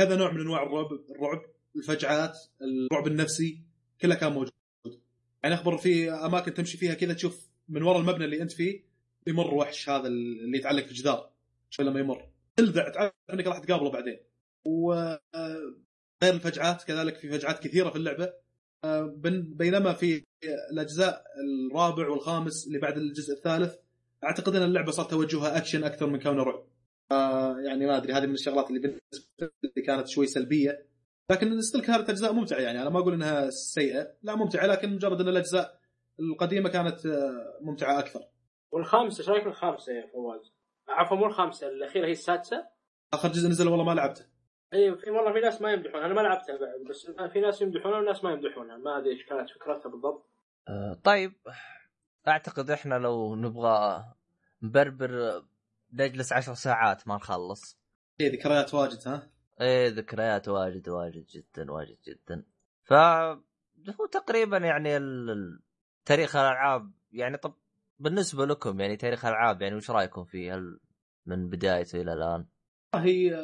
هذا 0.00 0.16
نوع 0.16 0.32
من 0.32 0.40
أنواع 0.40 0.62
الرعب 0.62 0.92
الرعب 0.92 1.42
الفجعات 1.76 2.38
الرعب 2.62 3.06
النفسي 3.06 3.62
كلها 4.00 4.16
كان 4.16 4.32
موجود. 4.32 4.52
يعني 5.42 5.54
أخبر 5.54 5.76
في 5.76 6.10
أماكن 6.10 6.54
تمشي 6.54 6.78
فيها 6.78 6.94
كذا 6.94 7.14
تشوف 7.14 7.48
من 7.68 7.82
وراء 7.82 8.00
المبنى 8.00 8.24
اللي 8.24 8.42
أنت 8.42 8.52
فيه 8.52 8.84
يمر 9.26 9.54
وحش 9.54 9.88
هذا 9.88 10.06
اللي 10.06 10.58
يتعلق 10.58 10.84
في 10.84 10.90
الجدار 10.90 11.32
شوي 11.70 11.86
لما 11.86 12.00
يمر. 12.00 12.28
تلذع 12.56 12.88
تعرف 12.88 13.12
إنك 13.32 13.46
راح 13.46 13.58
تقابله 13.58 13.90
بعدين. 13.90 14.20
وغير 14.64 15.74
الفجعات 16.22 16.82
كذلك 16.82 17.16
في 17.16 17.30
فجعات 17.30 17.62
كثيرة 17.62 17.90
في 17.90 17.96
اللعبة. 17.96 18.43
بينما 19.56 19.92
في 19.92 20.24
الأجزاء 20.72 21.24
الرابع 21.70 22.08
والخامس 22.08 22.66
اللي 22.66 22.78
بعد 22.78 22.96
الجزء 22.96 23.34
الثالث 23.34 23.76
أعتقد 24.24 24.56
إن 24.56 24.62
اللعبة 24.62 24.90
صار 24.90 25.04
توجهها 25.04 25.56
أكشن 25.56 25.84
أكثر 25.84 26.06
من 26.06 26.20
كونه 26.20 26.42
رعب. 26.42 26.64
آه، 27.12 27.60
يعني 27.60 27.86
ما 27.86 27.96
أدري 27.96 28.12
هذه 28.12 28.26
من 28.26 28.34
الشغلات 28.34 28.68
اللي 28.68 28.80
بالنسبة 28.80 29.50
لي 29.76 29.82
كانت 29.82 30.08
شوي 30.08 30.26
سلبية. 30.26 30.86
لكن 31.30 31.60
still 31.60 31.80
كانت 31.80 32.10
أجزاء 32.10 32.32
ممتعة 32.32 32.58
يعني 32.58 32.82
أنا 32.82 32.90
ما 32.90 32.98
أقول 32.98 33.14
إنها 33.14 33.50
سيئة. 33.50 34.14
لا 34.22 34.34
ممتعة 34.34 34.66
لكن 34.66 34.94
مجرد 34.94 35.20
إن 35.20 35.28
الأجزاء 35.28 35.80
القديمة 36.20 36.68
كانت 36.68 37.06
آه، 37.06 37.58
ممتعة 37.60 37.98
أكثر. 37.98 38.20
والخامسة 38.72 39.20
إيش 39.20 39.28
رأيك 39.28 39.46
الخامسة 39.46 39.92
يا 39.92 40.06
فواز؟ 40.12 40.52
عفوا 40.88 41.16
مو 41.16 41.26
الخامسة 41.26 41.68
الأخيرة 41.68 42.06
هي 42.06 42.12
السادسة؟ 42.12 42.66
آخر 43.14 43.28
جزء 43.28 43.48
نزل 43.48 43.68
والله 43.68 43.84
ما 43.84 43.92
لعبته. 43.94 44.33
في 44.74 45.10
والله 45.10 45.32
في 45.32 45.40
ناس 45.40 45.62
ما 45.62 45.72
يمدحون. 45.72 46.02
أنا 46.02 46.14
ما 46.14 46.20
لعبتها 46.20 46.58
بعد 46.58 46.88
بس 46.90 47.10
في 47.32 47.40
ناس 47.40 47.62
يمدحونها 47.62 47.98
وناس 47.98 48.24
ما 48.24 48.30
يمدحونها 48.30 48.76
ما 48.76 48.98
أدري 48.98 49.10
إيش 49.10 49.26
كانت 49.26 49.50
فكرتها 49.50 49.90
بالضبط. 49.90 50.30
آه 50.68 51.00
طيب. 51.04 51.32
أعتقد 52.28 52.70
إحنا 52.70 52.94
لو 52.94 53.36
نبغى 53.36 54.04
نبربر 54.62 55.42
نجلس 55.92 56.32
عشر 56.32 56.54
ساعات 56.54 57.08
ما 57.08 57.16
نخلص. 57.16 57.78
إيه 58.20 58.32
ذكريات 58.32 58.74
واجد 58.74 59.08
ها؟ 59.08 59.30
إيه 59.60 59.88
ذكريات 59.88 60.48
واجد 60.48 60.88
واجد 60.88 61.26
جدا 61.26 61.72
واجد 61.72 61.98
جدا. 62.06 62.44
ف 62.82 62.92
هو 62.92 64.06
تقريبا 64.12 64.56
يعني 64.56 64.98
تاريخ 66.04 66.36
الألعاب 66.36 66.92
يعني 67.12 67.36
طب 67.36 67.54
بالنسبة 67.98 68.46
لكم 68.46 68.80
يعني 68.80 68.96
تاريخ 68.96 69.24
الألعاب 69.24 69.62
يعني 69.62 69.74
وش 69.74 69.90
رأيكم 69.90 70.24
فيه؟ 70.24 70.54
هل 70.54 70.80
من 71.26 71.48
بدايته 71.48 72.00
إلى 72.00 72.12
الآن؟ 72.12 72.46
هي 72.98 73.34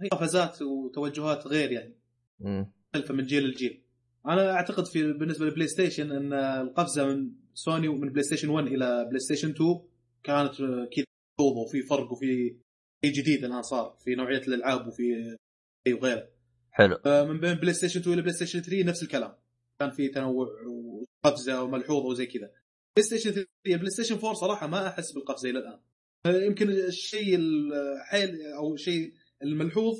هي 0.00 0.08
قفزات 0.08 0.62
وتوجهات 0.62 1.46
غير 1.46 1.72
يعني. 1.72 1.98
مختلفة 2.40 3.14
من 3.14 3.24
جيل 3.24 3.48
لجيل. 3.48 3.82
أنا 4.26 4.52
أعتقد 4.52 4.86
في 4.86 5.12
بالنسبة 5.12 5.44
لل 5.44 5.68
PlayStation 5.68 6.12
إن 6.12 6.32
القفزة 6.32 7.06
من 7.06 7.30
سوني 7.54 7.88
ومن 7.88 8.08
PlayStation 8.08 8.48
1 8.48 8.66
إلى 8.66 9.04
PlayStation 9.04 9.50
2 9.50 9.80
كانت 10.22 10.54
كذا 10.92 11.04
وفي 11.40 11.82
فرق 11.82 12.12
وفي 12.12 12.56
شيء 13.04 13.12
جديد 13.12 13.44
الآن 13.44 13.62
صار 13.62 13.96
في 14.04 14.14
نوعية 14.14 14.42
الألعاب 14.42 14.86
وفي 14.86 15.36
اي 15.86 15.92
وغيره. 15.92 16.28
حلو. 16.70 16.98
من 17.06 17.40
بين 17.40 17.54
PlayStation 17.54 18.00
2 18.00 18.14
إلى 18.14 18.22
PlayStation 18.22 18.60
3 18.60 18.84
نفس 18.84 19.02
الكلام. 19.02 19.34
كان 19.80 19.90
في 19.90 20.08
تنوع 20.08 20.48
وقفزة 21.24 21.62
وملحوظة 21.62 22.06
وزي 22.06 22.26
كذا. 22.26 22.50
PlayStation 22.96 23.30
3 23.30 23.48
PlayStation 23.66 24.14
4 24.14 24.32
صراحة 24.32 24.66
ما 24.66 24.88
أحس 24.88 25.12
بالقفزة 25.12 25.50
إلى 25.50 25.58
الآن. 25.58 25.78
يمكن 26.26 26.70
الشيء 26.70 27.36
الحيل 27.36 28.42
أو 28.42 28.74
الشيء 28.74 29.12
الملحوظ 29.42 29.94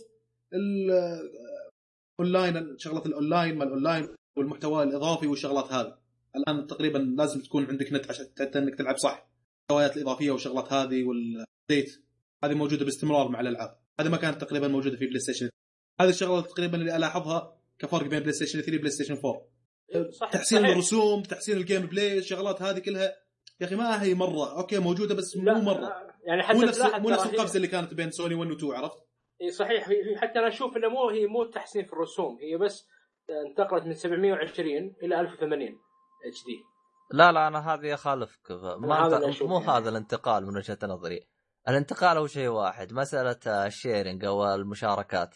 الاونلاين 2.21 2.79
شغلة 2.79 3.03
الاونلاين 3.07 3.59
ما 3.59 3.65
الاونلاين 3.65 4.09
والمحتوى 4.37 4.83
الإضافي 4.83 5.27
والشغلات 5.27 5.73
هذه. 5.73 5.99
الآن 6.37 6.67
تقريبا 6.67 6.99
لازم 6.99 7.41
تكون 7.41 7.67
عندك 7.67 7.93
نت 7.93 8.11
عشان 8.11 8.27
إنك 8.57 8.79
تلعب 8.79 8.97
صح. 8.97 9.29
الهوايات 9.71 9.97
الإضافية 9.97 10.31
والشغلات 10.31 10.73
هذه 10.73 11.05
وال 11.05 11.30
update 11.30 12.05
هذه 12.45 12.55
موجودة 12.55 12.85
باستمرار 12.85 13.29
مع 13.29 13.41
الألعاب. 13.41 13.79
هذه 14.01 14.09
ما 14.09 14.17
كانت 14.17 14.41
تقريبا 14.41 14.69
موجودة 14.69 14.97
في 14.97 15.07
PlayStation 15.07 15.51
هذه 16.01 16.09
الشغلة 16.09 16.41
تقريبا 16.41 16.77
اللي 16.77 16.97
ألاحظها 16.97 17.59
كفرق 17.79 18.07
بين 18.07 18.21
PlayStation 18.21 18.61
3 18.61 18.77
و 18.77 18.91
PlayStation 18.91 19.15
4 19.15 19.49
صح 20.11 20.31
تحسين 20.31 20.59
صحيح. 20.59 20.71
الرسوم 20.71 21.23
تحسين 21.23 21.57
ال 21.57 21.87
gameplay 21.87 22.19
الشغلات 22.19 22.63
هذه 22.63 22.79
كلها 22.79 23.17
يا 23.61 23.67
أخي 23.67 23.77
ما 23.77 24.03
هي 24.03 24.15
مرة. 24.15 24.59
okay 24.59 24.79
موجودة 24.79 25.15
بس 25.15 25.37
مو 25.37 25.55
مرة. 25.55 26.09
يعني 26.25 26.43
حتى 26.43 26.59
مو 26.59 26.65
نفس 26.65 26.81
مو 26.81 27.11
نفس 27.11 27.27
القفزة 27.27 27.57
اللي 27.57 27.69
كانت 27.69 27.95
بين 27.95 28.11
سوني 28.11 28.35
1 28.35 28.51
و 28.51 28.55
2 28.55 28.73
عرفت؟ 28.73 28.99
إي 29.43 29.51
صحيح. 29.51 29.89
حتى 30.17 30.39
أنا 30.39 30.49
أشوف 30.49 30.77
إنه 30.77 30.89
مو 30.89 31.09
هي 31.11 31.27
مو 31.27 31.45
تحسين 31.45 31.85
في 31.85 31.93
الرسوم. 31.93 32.39
هي 32.41 32.57
بس 32.57 32.89
انتقلت 33.49 33.85
من 33.85 33.95
720 33.95 34.97
إلى 35.03 35.21
1080 35.21 35.69
HD 35.69 36.63
لا 37.13 37.33
لا 37.33 37.49
أنا 37.49 37.75
هذه 37.75 37.95
أخالفك. 37.95 38.51
ما 38.79 39.07
هذا 39.07 39.29
أشوفه 39.29 39.51
مو 39.51 39.61
يعني. 39.61 39.71
هذا 39.71 39.89
الانتقال 39.89 40.47
من 40.47 40.57
وجهة 40.57 40.79
نظري. 40.83 41.29
الانتقال 41.69 42.17
هو 42.17 42.27
شيء 42.27 42.49
واحد. 42.49 42.93
مسألة 42.93 43.67
ال 43.67 43.74
sharing 43.74 44.25
أو 44.25 44.55
المشاركات 44.55 45.35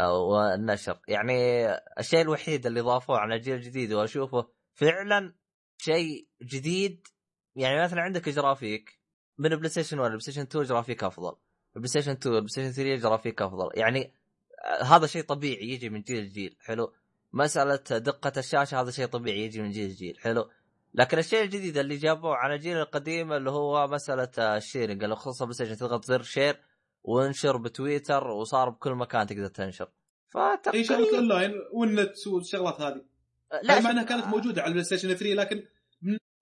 أو 0.00 0.40
النشر. 0.40 1.00
يعني 1.08 1.68
الشيء 1.98 2.20
الوحيد 2.20 2.66
اللي 2.66 2.80
ضافوه 2.80 3.18
على 3.18 3.34
الجيل 3.34 3.54
الجديد 3.54 3.92
وأشوفه 3.92 4.48
فعلا 4.72 5.34
شيء 5.78 6.28
جديد 6.42 7.06
يعني 7.58 7.82
مثلا 7.82 8.00
عندك 8.00 8.28
جرافيك 8.28 8.98
من 9.38 9.48
PlayStation 9.48 9.98
1 9.98 10.08
PlayStation 10.10 10.42
2 10.42 10.64
جرافيك 10.64 11.04
أفضل. 11.04 11.36
PlayStation 11.76 12.10
2 12.10 12.34
PlayStation 12.36 12.72
3 12.72 12.94
جرافيك 12.94 13.42
أفضل. 13.42 13.70
يعني 13.74 14.12
آه، 14.64 14.82
هذا 14.82 15.06
شيء 15.06 15.22
طبيعي 15.22 15.68
يجي 15.68 15.90
من 15.90 16.02
جيل 16.02 16.24
لجيل 16.24 16.56
حلو. 16.60 16.92
مسألة 17.32 17.76
دقة 17.90 18.32
الشاشة 18.36 18.80
هذا 18.80 18.90
شيء 18.90 19.06
طبيعي 19.06 19.44
يجي 19.44 19.62
من 19.62 19.70
جيل 19.70 19.90
لجيل 19.90 20.18
حلو. 20.20 20.50
لكن 20.94 21.18
الشيء 21.18 21.42
الجديد 21.42 21.78
اللي 21.78 21.96
جابوه 21.96 22.34
على 22.36 22.54
الجيل 22.54 22.76
القديم 22.76 23.32
اللي 23.32 23.50
هو 23.50 23.86
مسألة 23.86 24.56
ال 24.56 24.62
sharing 24.62 25.04
اللي 25.04 25.16
خصوصا 25.16 25.44
PlayStation 25.44 25.76
تضغط 25.76 26.04
زر 26.04 26.22
share 26.22 26.60
وانشر 27.04 27.56
بتويتر 27.56 28.26
وصار 28.26 28.68
بكل 28.68 28.94
مكان 28.94 29.26
تقدر 29.26 29.46
تنشر. 29.46 29.84
اي 29.84 29.90
شغله 30.32 30.56
فتقريبا 30.56 31.16
اونلاين 31.16 31.52
والنت 31.72 32.26
والشغلات 32.26 32.80
هذه؟ 32.80 33.04
لا 33.62 33.80
مع 33.80 33.90
إنها 33.90 34.02
كانت 34.02 34.26
موجودة 34.26 34.62
على 34.62 34.68
ال 34.68 34.84
PlayStation 34.84 35.08
3 35.08 35.34
لكن 35.34 35.64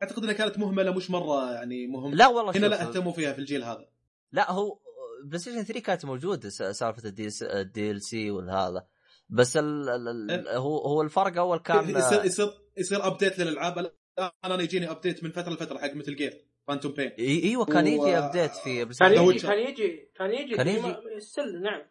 أعتقد 0.03 0.23
إنها 0.23 0.33
كانت 0.35 0.59
مهملة 0.59 0.93
مش 0.95 1.11
مرة 1.11 1.53
يعني 1.53 1.87
مهم. 1.87 2.15
لا 2.15 2.27
والله 2.29 2.57
هنا 2.57 2.67
لا 2.67 2.89
أهتموا 2.89 3.13
فيها 3.13 3.33
في 3.33 3.39
الجيل 3.39 3.65
هذا. 3.65 3.89
لا 4.33 4.51
هو 4.53 4.79
PlayStation 5.25 5.63
3 5.63 5.81
كانت 5.81 6.05
موجودة 6.05 6.49
س- 6.49 6.63
سالفة 6.63 7.03
ال 7.43 8.03
DLC 8.03 8.31
والهذا. 8.31 8.87
بس 9.29 9.57
ال 9.57 9.89
ال 9.89 10.31
ال 10.31 10.49
هو 10.49 10.79
هو 10.79 11.03
الفرق 11.03 11.37
أول 11.39 11.59
كان 11.59 11.91
يصير 11.97 12.25
يصير 12.25 12.51
يصير 12.77 13.07
update 13.07 13.39
للألعاب. 13.39 13.79
الآن 13.79 14.31
أنا 14.45 14.63
يجيني 14.63 14.91
update 14.91 15.25
من 15.25 15.31
فترة 15.31 15.53
لفترة 15.53 15.79
حق 15.79 15.95
مثل 15.95 16.17
Metal 16.17 16.45
Gear 16.69 16.77
Phantom 16.77 16.93
Pain 16.93 17.11
إيوه 17.19 17.65
كان 17.65 17.85
و- 17.85 17.87
يجي 17.87 18.19
update 18.19 18.51
في 18.51 18.85
Play 18.85 18.95
كان 18.99 19.29
يجي. 19.29 19.39
كان 19.47 19.59
يجي 19.59 20.11
كان 20.17 20.31
يجي 20.31 20.55
كان 20.57 20.69
يجي. 20.69 21.21
still 21.21 21.63
نعم. 21.63 21.83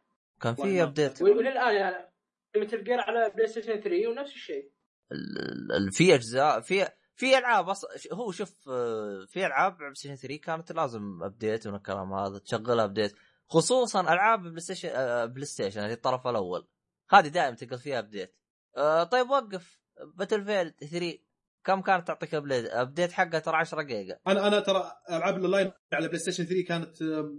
كان 0.41 0.55
في. 0.55 0.83
update 0.83 1.21
وللآن 1.21 1.75
يعني 1.75 2.11
مثل 2.57 2.83
Gear 2.83 2.99
على 2.99 3.29
PlayStation 3.35 3.79
3 3.81 4.07
ونفس 4.07 4.31
الشيء. 4.31 4.71
ال- 5.11 5.71
ال- 5.71 5.91
في 5.91 6.15
أجزاء 6.15 6.61
في 6.61 6.87
في 7.15 7.37
ألعاب 7.37 7.69
أص... 7.69 7.85
هو 8.13 8.31
شوف 8.31 8.69
آه، 8.69 9.25
في 9.27 9.45
ألعاب 9.45 9.77
PlayStation 9.77 10.15
3 10.15 10.35
كانت 10.37 10.71
لازم 10.71 11.23
update 11.23 11.67
من 11.67 11.75
الكلام 11.75 12.13
هذا 12.13 12.39
تشغلها 12.39 12.85
update 12.85 13.15
خصوصا 13.49 14.01
ألعاب 14.01 14.43
PlayStation 14.43 14.89
آه، 14.93 15.25
PlayStation 15.25 15.79
اللي 15.81 15.93
الطرف 15.93 16.27
الأول. 16.27 16.67
هذه 17.09 17.27
دائما 17.27 17.55
تلقى 17.55 17.77
فيها 17.77 17.99
update 17.99 18.35
آه، 18.77 19.03
طيب 19.03 19.29
وقف. 19.29 19.79
Battlefield 20.15 20.73
3 20.91 21.17
كم 21.63 21.81
كانت 21.81 22.07
تعطيك 22.07 22.35
update 22.35 22.65
update 22.69 23.11
حقها 23.11 23.39
ترى 23.39 23.55
10 23.55 23.81
جيجا. 23.81 24.19
أنا 24.27 24.47
أنا 24.47 24.59
ترى 24.59 24.91
ألعاب 25.09 25.37
الأونلاين 25.37 25.71
على 25.93 26.07
PlayStation 26.07 26.43
3 26.45 26.63
كانت 26.63 26.97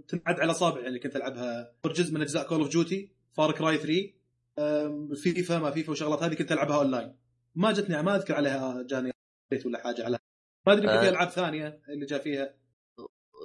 تنعد 0.09 0.39
على 0.39 0.51
اصابع 0.51 0.81
يعني 0.81 0.99
كنت 0.99 1.15
ألعبها 1.15 1.73
جزء 1.85 2.13
من 2.13 2.21
أجزاء 2.21 2.47
Call 2.47 2.59
of 2.59 2.69
Duty 2.69 3.11
Far 3.33 3.51
Cry 3.51 3.77
3 3.77 4.13
آم، 4.59 5.15
فيفا 5.15 5.57
ما 5.59 5.71
فيفا 5.71 5.91
وشغلات 5.91 6.23
هذه 6.23 6.33
كنت 6.33 6.51
ألعبها 6.51 6.75
اونلاين 6.77 7.15
ما 7.55 7.71
جتني 7.71 8.01
ما 8.03 8.15
أذكر 8.15 8.35
عليها 8.35 8.83
جاني. 8.89 9.11
update 9.51 9.65
ولا 9.65 9.83
حاجة 9.83 10.05
على 10.05 10.19
ما 10.67 10.73
أدري 10.73 10.87
في 10.87 10.93
آه. 10.93 11.09
العاب 11.09 11.29
ثانية 11.29 11.81
اللي 11.89 12.05
جاء 12.05 12.23
فيها. 12.23 12.53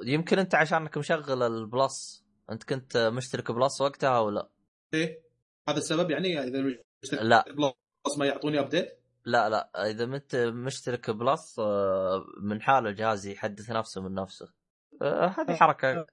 يمكن 0.06 0.38
أنت 0.38 0.54
عشانك 0.54 0.98
مشغل 0.98 1.42
ال 1.42 1.56
Plus. 1.56 2.24
أنت 2.50 2.64
كنت 2.64 2.96
مشترك 2.96 3.52
Plus 3.52 3.80
وقتها 3.80 4.18
ولا؟ 4.18 4.48
إيه. 4.94 5.22
هذا 5.68 5.78
السبب 5.78 6.10
يعني 6.10 6.38
إذا 6.38 6.62
مشترك 7.02 7.22
لا. 7.22 7.44
Plus 7.52 8.18
ما 8.18 8.26
يعطوني 8.26 8.60
update 8.60 8.98
لا 9.24 9.48
لا. 9.48 9.90
إذا 9.90 10.04
انت 10.04 10.36
مشترك 10.36 11.10
بلس 11.10 11.58
آه، 11.58 12.24
من 12.42 12.62
حاله 12.62 12.88
الجهاز 12.90 13.26
يحدث 13.26 13.70
نفسه 13.70 14.02
من 14.02 14.14
نفسه. 14.14 14.52
آه، 15.02 15.26
هذه 15.26 15.56
حركة. 15.56 16.06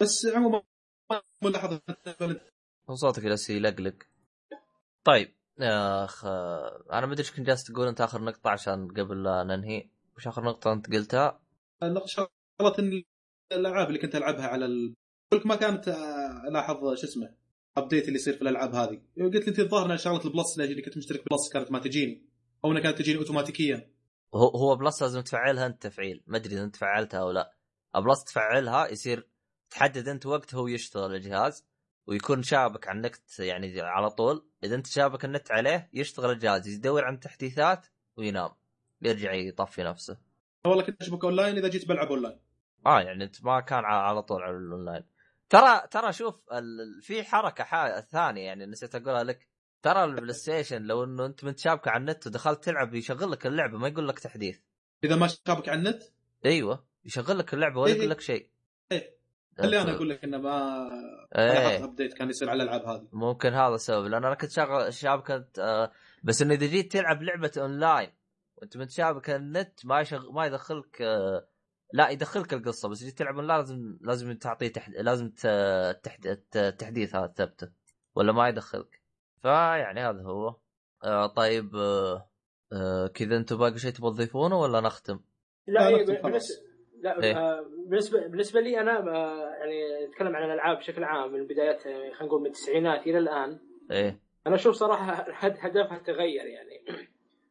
بس 0.00 0.26
عموما 0.26 0.62
ما 1.10 1.22
ملاحظه 1.44 1.80
صوتك 2.94 3.22
جالس 3.22 3.50
يلقلق. 3.50 3.96
طيب. 5.04 5.35
اخ 5.60 6.24
آه، 6.24 6.84
أنا 6.92 7.06
ما 7.06 7.12
أدري 7.12 7.24
إيش 7.24 7.32
كنت 7.32 7.46
جالس 7.46 7.64
تقول 7.64 7.88
أنت 7.88 8.00
آخر 8.00 8.22
نقطة 8.24 8.50
عشان 8.50 8.88
قبل 8.88 9.22
لا 9.22 9.44
ننهي. 9.44 9.90
وش 10.16 10.26
آخر 10.26 10.44
نقطة 10.44 10.72
أنت 10.72 10.92
قلتها؟ 10.92 11.40
شغلة 12.06 13.04
الألعاب 13.52 13.88
اللي 13.88 13.98
كنت 13.98 14.14
ألعبها 14.14 14.46
على 14.46 14.64
ال... 14.64 14.94
قلت 15.32 15.46
ما 15.46 15.56
كانت 15.56 15.88
آه، 15.88 16.48
ألاحظ 16.48 16.94
شو 16.94 17.06
اسمه 17.06 17.34
update 17.76 18.04
اللي 18.04 18.16
يصير 18.16 18.34
في 18.34 18.42
الألعاب 18.42 18.74
هذه. 18.74 19.02
قلت 19.20 19.34
لي 19.34 19.48
انت 19.48 19.58
الظاهر 19.58 19.92
ان 19.92 19.96
شغلة 19.96 20.24
ال 20.24 20.31
Plus 20.31 20.60
اللي 20.60 20.82
كنت 20.82 20.96
مشترك 20.96 21.24
Plus 21.30 21.52
كانت 21.52 21.72
ما 21.72 21.78
تجيني 21.78 22.26
أو 22.64 22.72
إنها 22.72 22.82
كانت 22.82 22.98
تجيني 22.98 23.18
أوتوماتيكيا. 23.18 23.90
هو 24.34 24.48
هو 24.48 24.76
Plus 24.76 25.02
لازم 25.02 25.20
تفعلها 25.20 25.66
أنت 25.66 25.82
تفعيل. 25.82 26.22
ما 26.26 26.36
أدري 26.36 26.54
إذا 26.54 26.64
أنت 26.64 26.76
فعلتها 26.76 27.20
أو 27.20 27.30
لا. 27.30 27.56
Plus 27.94 28.24
تفعلها 28.24 28.88
يصير 28.88 29.28
تحدد 29.70 30.08
أنت 30.08 30.26
وقت 30.26 30.54
هو 30.54 30.66
يشتغل 30.66 31.14
الجهاز. 31.14 31.64
ويكون 32.06 32.42
شابك 32.42 32.88
على 32.88 32.96
النت 32.96 33.38
يعني 33.38 33.80
على 33.80 34.10
طول. 34.10 34.48
إذا 34.64 34.74
أنت 34.74 34.86
شابك 34.86 35.24
النت 35.24 35.52
عليه 35.52 35.90
يشتغل 35.92 36.30
الجهاز 36.30 36.68
يدور 36.68 37.04
عن 37.04 37.20
تحديثات 37.20 37.86
وينام 38.16 38.50
يرجع 39.02 39.32
يطفي 39.32 39.82
نفسه. 39.82 40.18
والله 40.64 40.84
كنت 40.84 41.02
أشبك 41.02 41.24
أونلاين 41.24 41.56
إذا 41.56 41.68
جيت 41.68 41.88
بلعب 41.88 42.06
أونلاين. 42.06 42.38
آه 42.86 43.00
يعني 43.00 43.24
أنت 43.24 43.44
ما 43.44 43.60
كان 43.60 43.84
على 43.84 44.22
طول 44.22 44.42
على 44.42 44.56
الأونلاين. 44.56 45.04
ترى 45.48 45.86
ترى 45.90 46.12
شوف 46.12 46.52
ال... 46.52 47.02
في 47.02 47.24
حركة 47.24 47.64
ح... 47.64 48.00
ثانية 48.00 48.42
يعني 48.42 48.66
نسيت 48.66 48.94
أقولها 48.94 49.24
لك. 49.24 49.48
ترى 49.82 50.04
ال 50.04 50.32
PlayStation 50.32 50.82
لو 50.82 51.04
إنه 51.04 51.26
أنت 51.26 51.44
مو 51.44 51.59
شابك 51.59 51.88
على 51.88 52.00
النت 52.00 52.26
ودخلت 52.26 52.64
تلعب 52.64 52.94
يشغل 52.94 53.30
لك 53.30 53.46
اللعبة 53.46 53.78
ما 53.78 53.88
يقول 53.88 54.08
لك 54.08 54.18
تحديث. 54.18 54.58
إذا 55.04 55.16
ما 55.16 55.26
شابك 55.26 55.68
على 55.68 55.78
النت؟ 55.78 56.02
أيوه 56.44 56.86
يشغل 57.04 57.38
لك 57.38 57.54
اللعبة 57.54 57.80
ولا 57.80 57.92
إيه. 57.92 57.98
يقول 57.98 58.10
لك 58.10 58.20
شيء. 58.20 58.50
إيه. 58.92 59.15
اللي 59.60 59.80
أنا 59.82 59.92
أقول 59.94 60.10
لك 60.10 60.24
إنه 60.24 60.38
ما 60.38 60.88
إيه. 61.36 61.76
يحط 61.76 61.82
update 61.82 62.14
كان 62.14 62.28
يصير 62.28 62.50
على 62.50 62.62
الألعاب 62.62 62.84
هذه. 62.84 63.08
ممكن 63.12 63.52
هذا 63.52 63.74
السبب 63.74 64.06
لأن 64.06 64.24
أنا 64.24 64.34
كنت 64.34 64.50
شغل 64.50 64.92
شابكه 64.94 65.44
آه 65.58 65.92
بس 66.24 66.42
إنه 66.42 66.54
إذا 66.54 66.66
جيت 66.66 66.92
تلعب 66.92 67.22
لعبة 67.22 67.52
اونلاين 67.58 68.10
وأنت 68.56 68.76
مو 68.76 68.94
شابك 68.94 69.30
النت 69.30 69.86
ما 69.86 70.00
يشغ... 70.00 70.32
ما 70.32 70.46
يدخلك 70.46 71.02
آه 71.02 71.46
لا 71.92 72.08
يدخلك 72.08 72.52
القصة 72.54 72.88
بس 72.88 73.04
جيت 73.04 73.18
تلعب 73.18 73.34
اونلاين 73.34 73.58
لازم 73.60 73.98
لازم 74.00 74.32
تعطيه 74.34 74.68
تحد... 74.72 74.92
لازم 74.92 75.30
ت... 75.30 75.40
تحد... 76.02 76.26
الت- 76.26 76.56
التحديث 76.56 77.16
هذا 77.16 77.32
ثبته 77.36 77.68
ولا 78.14 78.32
ما 78.32 78.48
يدخلك. 78.48 79.02
فيعني 79.42 80.00
هذا 80.00 80.22
هو. 80.22 80.56
آه 81.04 81.26
طيب 81.26 81.76
آه 81.76 82.28
آه 82.72 83.06
كذا 83.06 83.36
أنتم 83.36 83.56
باقي 83.56 83.78
شيء 83.78 83.90
تبغى 83.90 84.10
تضيفونه 84.10 84.56
ولا 84.60 84.80
نختم؟ 84.80 85.20
لا 85.66 85.90
لا، 85.90 85.96
إيه. 85.96 86.04
بالنسبة 86.22 86.66
لا 87.02 87.22
إيه. 87.22 87.36
آه، 87.38 87.66
بالنسبة 87.86 88.26
بالنسبة 88.26 88.60
لي 88.60 88.80
أنا 88.80 88.98
آه، 89.16 89.54
يعني 89.54 90.04
أتكلم 90.04 90.36
عن 90.36 90.44
الألعاب 90.44 90.76
بشكل 90.78 91.04
عام 91.04 91.32
من 91.32 91.46
بدايتها 91.46 91.90
يعني 91.90 92.14
خلينا 92.14 92.24
نقول 92.26 92.40
من 92.40 92.46
التسعينات 92.46 93.06
إلى 93.06 93.18
الآن. 93.18 93.58
إيه. 93.90 94.20
أنا 94.46 94.54
أشوف 94.54 94.74
صراحة 94.74 95.12
هد- 95.12 95.56
هدفها 95.58 95.98
تغير 95.98 96.46
يعني. 96.46 96.84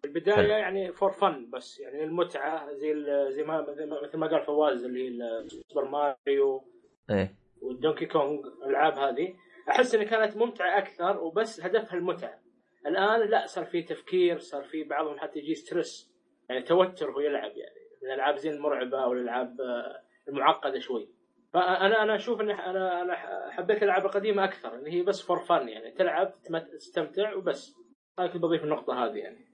البداية 0.06 0.36
حلو. 0.36 0.46
يعني 0.48 0.92
for 0.94 1.12
fun 1.12 1.50
بس 1.50 1.80
يعني 1.80 2.04
المتعه 2.04 2.74
زي 2.74 2.94
زي 3.32 3.44
ما 3.44 3.66
مثل 4.04 4.18
ما 4.18 4.28
قال 4.28 4.46
فواز 4.46 4.86
اللي 4.86 5.10
هي 5.10 5.44
سوبر 5.48 5.86
ماريو 5.90 6.64
إيه. 7.10 7.36
والدونكي 7.62 8.06
كونغ 8.06 8.40
الألعاب 8.66 8.94
هذه. 8.94 9.34
أحس 9.70 9.96
إنها 9.96 10.06
كانت 10.06 10.38
ممتعة 10.38 10.78
أكثر 10.78 11.20
وبس 11.24 11.62
هدفها 11.62 11.98
المتعة. 11.98 12.40
الآن 12.88 13.30
لا 13.30 13.46
صار 13.48 13.66
في 13.66 13.82
تفكير 13.84 14.38
صار 14.40 14.64
في 14.64 14.84
بعضهم 14.84 15.20
حتى 15.20 15.40
يجي 15.40 15.56
stress 15.56 16.12
يعني 16.50 16.62
توتر 16.62 17.10
وهو 17.10 17.20
يلعب 17.20 17.52
يعني. 17.58 17.76
الالعاب 18.06 18.38
زي 18.38 18.50
المرعبه 18.50 19.04
أو 19.04 19.14
الألعاب 19.14 19.62
آه، 19.62 20.02
المعقدة 20.30 20.80
شوي. 20.80 21.10
فانا 21.54 22.04
أنا 22.04 22.16
أشوف 22.16 22.42
ان 22.42 22.50
أنا 22.50 23.02
أنا 23.02 23.16
حبيت 23.52 23.78
الألعاب 23.78 24.06
القديمة 24.06 24.44
أكثر 24.44 24.76
إن 24.80 24.88
هي 24.88 25.02
بس 25.04 25.22
for 25.22 25.40
fun 25.46 25.68
يعني 25.70 25.92
تلعب 25.92 26.34
تمت- 26.44 26.72
تستمتع 26.74 27.34
وبس. 27.36 27.74
أنا 28.20 28.28
كنت 28.28 28.42
بضيف 28.42 28.64
النقطة 28.64 29.06
هذه 29.06 29.18
يعني. 29.18 29.46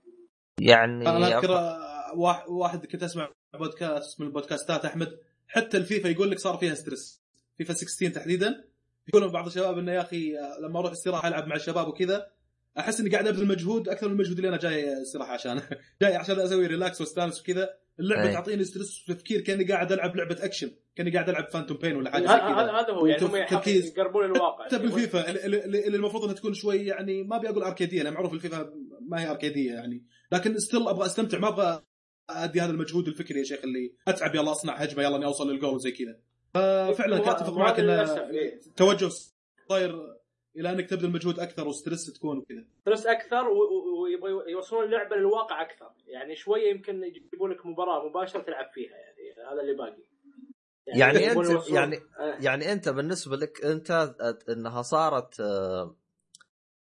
يعني 0.60 1.10
أنا 1.10 1.28
أذكر 1.38 1.52
واحد- 2.16 2.50
واحد 2.50 2.86
كنت 2.86 3.04
أسمع 3.04 3.30
بودكاست 3.60 4.22
من 4.22 4.28
البودكاستات 4.28 4.86
أحمد 4.86 5.20
حتى 5.48 5.78
الفيفا 5.78 6.08
يقول 6.08 6.32
لك 6.32 6.40
صار 6.40 6.58
فيها 6.58 6.74
stress. 6.74 7.24
فيفا 7.58 7.74
16 7.74 8.16
تحديدا. 8.16 8.64
يقولون 9.08 9.32
بعض 9.32 9.46
الشباب 9.46 9.78
إنه 9.78 9.92
يا 9.92 10.02
أخي 10.02 10.38
آه، 10.40 10.60
لما 10.60 10.80
أروح 10.80 10.92
استراحة 10.92 11.28
ألعب 11.28 11.48
مع 11.48 11.56
الشباب 11.56 11.88
وكذا 11.88 12.28
أحس 12.80 13.00
إني 13.00 13.10
قاعد 13.10 13.28
أبذل 13.28 13.48
مجهود 13.48 13.90
أكثر 13.90 14.08
من 14.08 14.14
المجهود 14.14 14.38
اللي 14.38 14.50
أنا 14.50 14.58
جاي 14.58 15.02
استراحة 15.02 15.34
عشانه. 15.34 15.62
جاي 16.02 16.16
عشان 16.16 16.40
أسوي 16.40 16.68
relax 16.68 17.02
واستانس 17.02 17.42
وكذا. 17.42 17.70
اللعبة 18.02 18.28
أي. 18.28 18.34
تعطيني 18.34 18.64
stress 18.64 19.10
وتفكير 19.10 19.42
كأني 19.42 19.64
قاعد 19.64 19.92
ألعب 19.92 20.16
لعبة 20.16 20.38
أكشن 20.40 20.72
كأني 20.96 21.12
قاعد 21.12 21.30
ألعب 21.30 21.48
Phantom 21.50 21.78
Pain 21.78 21.96
ولا 21.96 22.12
حاجة 22.12 22.22
زي 22.22 22.34
هذا 22.34 22.72
هذا 22.72 22.94
هو 22.94 23.06
يعني 23.06 23.26
هم 23.26 23.36
يقربون 23.68 24.26
الواقع 24.26 24.66
حتى 24.66 24.78
بالفيفا 24.84 25.46
اللي, 25.46 25.88
المفروض 25.88 26.24
إنها 26.24 26.36
تكون 26.36 26.54
شوي 26.54 26.86
يعني 26.86 27.24
ما 27.24 27.36
أبي 27.36 27.50
أقول 27.50 27.64
اركيديه 27.64 28.04
لأن 28.04 28.14
معروف 28.14 28.34
الفيفا 28.34 28.74
ما 29.08 29.22
هي 29.22 29.30
اركيديه 29.30 29.74
يعني. 29.74 30.06
لكن 30.32 30.60
still 30.60 30.88
أبغى 30.88 31.06
أستمتع 31.06 31.38
ما 31.40 31.48
أبغى 31.48 31.84
أدي 32.30 32.62
هذا 32.62 32.72
المجهود 32.72 33.08
الفكري 33.08 33.40
يا 33.40 33.44
شيخ 33.44 33.60
اللي 33.64 33.94
أتعب 34.08 34.36
يلا 34.36 34.52
أصنع 34.52 34.74
هجمة 34.74 35.04
يلا 35.04 35.16
اني 35.16 35.26
أوصل 35.26 35.52
للجول 35.52 35.74
وزي 35.74 35.92
كذا. 35.92 36.20
ففعلا 36.54 37.32
اتفق 37.32 37.58
معك 37.58 37.80
ان. 37.80 38.08
توجه 38.76 39.10
صاير 39.70 40.21
إلى 40.56 40.72
أنك 40.72 40.90
تبذل 40.90 41.12
مجهود 41.12 41.40
أكثر 41.40 41.68
و 41.68 41.74
stress 41.74 42.14
تكون 42.14 42.38
وكذا. 42.38 42.66
درس 42.86 43.06
أكثر 43.08 43.48
و- 43.50 43.54
و- 43.58 44.02
ويبغوا 44.04 44.44
يوصلون 44.50 44.84
اللعبة 44.86 45.16
للواقع 45.16 45.62
أكثر. 45.62 45.92
يعني 46.08 46.36
شوية 46.36 46.70
يمكن 46.70 47.04
يجيبوا 47.04 47.50
لك 47.50 47.66
مباراة 47.66 48.10
مباشرة 48.10 48.42
تلعب 48.42 48.70
فيها 48.74 48.92
يعني 48.96 49.50
هذا 49.54 49.62
اللي 49.62 49.74
باقي. 49.74 50.04
يعني 50.88 51.20
يبغون 51.24 51.46
انت 51.56 51.70
يعني 51.70 51.96
آه. 52.20 52.38
يعني 52.42 52.72
أنت 52.72 52.90
بالنسبة 52.90 53.36
لك 53.36 53.66
أنت 53.66 54.16
إنها 54.50 54.82
صارت 54.82 55.40
آه، 55.40 55.96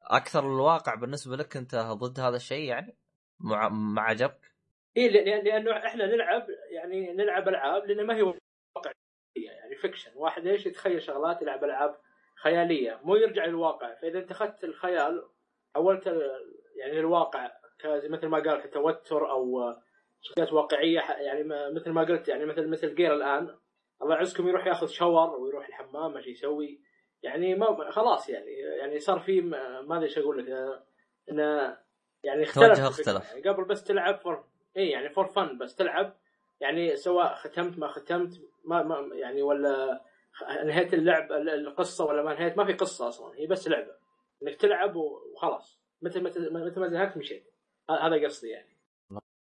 أكثر 0.04 0.40
الواقع 0.40 0.96
بالنسبة 0.96 1.36
لك 1.36 1.58
أنت 1.58 1.76
ضد 1.76 2.20
هذا 2.20 2.36
الشيء 2.36 2.70
يعني؟ 2.70 2.98
مع 3.40 3.70
ما 3.70 4.02
عجبك 4.02 4.52
إي 4.98 5.10
لأن- 5.12 5.44
لأنه 5.46 5.72
إحنا 5.78 6.06
نلعب 6.06 6.46
يعني 6.72 7.14
نلعب 7.14 7.48
ألعاب 7.50 7.86
لأن 7.86 8.06
ما 8.06 8.16
هي 8.16 8.22
واقعيه 8.22 8.96
يعني 9.36 9.76
فيكشن 9.76 10.12
واحد 10.16 10.48
إيش 10.48 10.66
يتخيل 10.66 11.02
شغلات 11.02 11.42
يلعب 11.42 11.64
ألعاب 11.64 12.00
خيالية 12.46 13.00
مو 13.04 13.16
يرجع 13.16 13.46
للواقع 13.46 13.94
فإذا 13.96 14.20
انت 14.20 14.32
اخذت 14.32 14.64
الخيال 14.64 15.24
حولته 15.76 16.12
يعني 16.80 16.94
للواقع 17.00 17.48
ك- 17.80 18.02
مثل 18.10 18.28
ما 18.28 18.40
قال 18.44 18.70
توتر 18.70 19.32
أو 19.32 19.74
شخصيات 20.22 20.54
واقعية 20.54 21.00
يعني 21.00 21.44
ما- 21.44 21.70
مثل 21.70 21.90
ما 21.92 22.02
قلت 22.04 22.28
يعني 22.28 22.46
مثل 22.46 22.68
مثل 22.68 22.96
جير 22.96 23.14
الآن 23.14 23.56
الله 24.02 24.16
يعزكم 24.16 24.48
يروح 24.48 24.68
يأخذ 24.68 24.88
shower 24.88 25.40
ويروح 25.40 25.68
الحمام 25.68 26.14
ماشي 26.14 26.30
يسوي 26.32 26.82
يعني 27.24 27.56
ما 27.56 27.92
خلاص 27.92 28.30
يعني 28.30 28.52
يعني 28.52 29.00
صار 29.00 29.20
في 29.20 29.42
ما 29.42 29.96
أدري 29.96 30.04
إيش 30.06 30.18
أقول 30.18 30.38
لك 30.38 30.50
انه 31.32 31.78
يعني 32.24 32.44
اختلف 32.44 32.78
توجه. 32.80 32.88
اختلف. 32.88 33.30
يعني 33.32 33.50
قبل 33.50 33.64
بس 33.66 33.84
تلعب 33.84 34.20
for 34.20 34.44
a 34.78 34.90
يعني 34.90 35.10
for 35.10 35.26
fun 35.26 35.58
بس 35.58 35.76
تلعب 35.76 36.14
يعني 36.60 36.96
سواء 36.96 37.36
ختمت 37.36 37.80
ما 37.80 37.88
ختمت 37.88 38.30
ما, 38.66 38.84
ما 38.84 39.16
يعني 39.16 39.42
ولا 39.42 40.02
انهيت 40.64 40.94
اللعب 40.94 41.32
ال- 41.32 41.50
القصة 41.50 42.06
ولا 42.06 42.24
ما 42.24 42.32
انهيت 42.38 42.58
ما 42.58 42.66
في 42.66 42.74
قصة 42.74 43.08
أصلا 43.08 43.34
هي 43.38 43.48
بس 43.48 43.68
لعبة. 43.68 43.92
إنك 44.44 44.56
تلعب 44.56 44.96
وخلاص. 44.96 45.80
متى 46.02 46.20
متى 46.20 46.40
متى 46.40 46.80
ما 46.80 46.90
زهقت 46.90 47.18
مشيت. 47.18 47.44
هذا 47.90 48.26
قصدي 48.26 48.48
يعني. 48.48 48.76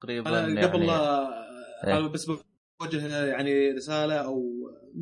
تقريبا 0.01 0.45
أنا 0.45 0.67
قبل 0.67 0.83
يعني. 0.83 1.99
أنا 1.99 2.09
بس 2.09 2.31
بوجه 2.81 3.25
يعني 3.27 3.71
رسالة 3.73 4.15
أو 4.15 4.53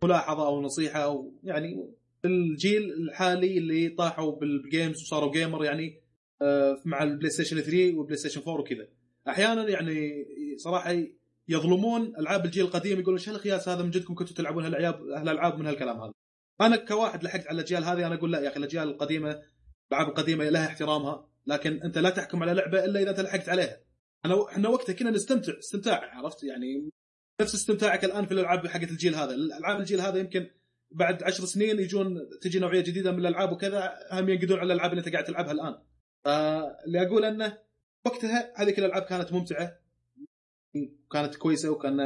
ملاحظة 0.02 0.46
أو 0.46 0.60
نصيحة 0.62 1.00
أو 1.04 1.32
يعني 1.44 1.90
الجيل 2.24 2.92
الحالي 2.92 3.58
اللي 3.58 3.88
طاحوا 3.88 4.32
بال 4.32 4.52
games 4.52 5.02
وصاروا 5.02 5.32
gamer 5.32 5.64
يعني 5.64 6.00
آه، 6.42 6.80
مع 6.84 7.02
البلاي 7.02 7.30
ستيشن 7.30 7.60
3 7.60 7.94
والبلاي 7.98 8.16
ستيشن 8.16 8.40
4 8.40 8.60
وكذا. 8.60 8.88
أحيانا 9.28 9.68
يعني 9.68 10.26
صراحة 10.56 10.90
يظلمون 11.48 12.16
العاب 12.18 12.44
الجيل 12.44 12.64
القديم 12.64 13.00
يقولون 13.00 13.18
إيش 13.18 13.28
هالقياس 13.28 13.68
هذا 13.68 13.82
من 13.82 13.90
جدكم 13.90 14.14
كنتوا 14.14 14.36
تلعبون 14.36 14.64
هالالعاب 14.64 15.02
هالألعاب 15.02 15.58
من 15.58 15.66
هالكلام 15.66 16.00
هذا؟ 16.00 16.12
أنا 16.60 16.76
كواحد 16.76 17.24
لحقت 17.24 17.46
على 17.46 17.54
الأجيال 17.54 17.84
هذه 17.84 18.06
أنا 18.06 18.14
أقول 18.14 18.32
لا 18.32 18.40
يا 18.40 18.48
أخي 18.48 18.56
الأجيال 18.56 18.88
القديمة 18.88 19.42
الالعاب 19.92 20.08
القديمة 20.08 20.44
لها 20.44 20.66
احترامها 20.66 21.28
لكن 21.46 21.82
أنت 21.82 21.98
لا 21.98 22.10
تحكم 22.10 22.42
على 22.42 22.54
لعبة 22.54 22.84
إلا 22.84 23.00
إذا 23.00 23.10
أنت 23.10 23.20
لحقت 23.20 23.48
عليها. 23.48 23.80
انا 24.24 24.48
إحنا 24.48 24.68
وقتها 24.68 24.92
كنا 24.92 25.10
نستمتع 25.10 25.58
استمتاع 25.58 26.16
عرفت؟ 26.16 26.44
يعني 26.44 26.90
نفس 27.40 27.54
استمتاعك 27.54 28.04
الآن 28.04 28.26
في 28.26 28.32
الألعاب 28.32 28.66
حقت 28.66 28.90
الجيل 28.90 29.14
هذا. 29.14 29.34
الألعاب 29.34 29.80
الجيل 29.80 30.00
هذا 30.00 30.18
يمكن 30.18 30.50
بعد 30.90 31.22
عشر 31.22 31.44
سنين 31.44 31.80
يجون 31.80 32.28
تجي 32.40 32.58
نوعية 32.58 32.80
جديدة 32.80 33.12
من 33.12 33.18
الألعاب 33.18 33.52
وكذا 33.52 33.98
هم 34.12 34.28
ينقدون 34.28 34.58
على 34.58 34.66
الألعاب 34.66 34.90
اللي 34.90 35.00
أنت 35.00 35.12
قاعد 35.12 35.24
تلعبها 35.24 35.52
الآن. 35.52 35.74
فاللي 36.24 37.06
أقول 37.06 37.24
أنه 37.24 37.58
وقتها 38.06 38.52
هذه 38.56 38.70
الألعاب 38.70 39.02
كانت 39.02 39.32
ممتعة 39.32 39.83
كانت 41.12 41.34
كويسة 41.34 41.70
وكان 41.70 41.96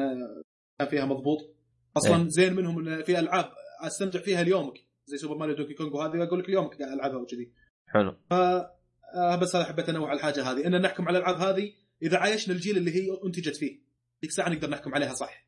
كان 0.78 0.88
فيها 0.88 1.04
مضبوط. 1.04 1.54
أصلا 1.96 2.22
إيه. 2.22 2.28
زين 2.28 2.54
منهم 2.54 3.02
في 3.02 3.18
ألعاب 3.18 3.52
أستمتع 3.82 4.18
فيها 4.18 4.42
ليومك 4.42 4.74
زي 5.06 5.16
سوبر 5.16 5.38
ماريو 5.38 5.56
دونكي 5.56 5.74
كونغ 5.74 5.96
وهذه 5.96 6.22
أقول 6.22 6.38
لك 6.38 6.48
اليومك 6.48 6.82
قاعد 6.82 6.92
ألعبها 6.92 7.16
وكذي. 7.16 7.52
حلو. 7.86 8.16
آه 8.32 9.36
بس 9.40 9.56
هذا 9.56 9.64
حبيت 9.64 9.88
انوه 9.88 10.08
على 10.08 10.16
الحاجة 10.16 10.42
هذه. 10.42 10.66
إن 10.66 10.80
نحكم 10.80 11.08
على 11.08 11.18
الألعاب 11.18 11.36
هذه 11.36 11.72
إذا 12.02 12.18
عايشنا 12.18 12.54
الجيل 12.54 12.76
اللي 12.76 12.90
هي 12.94 13.18
انتجت 13.24 13.56
فيه 13.56 13.80
ذيك 14.22 14.30
الساعة 14.30 14.48
نقدر 14.48 14.70
نحكم 14.70 14.94
عليها 14.94 15.14
صح. 15.14 15.46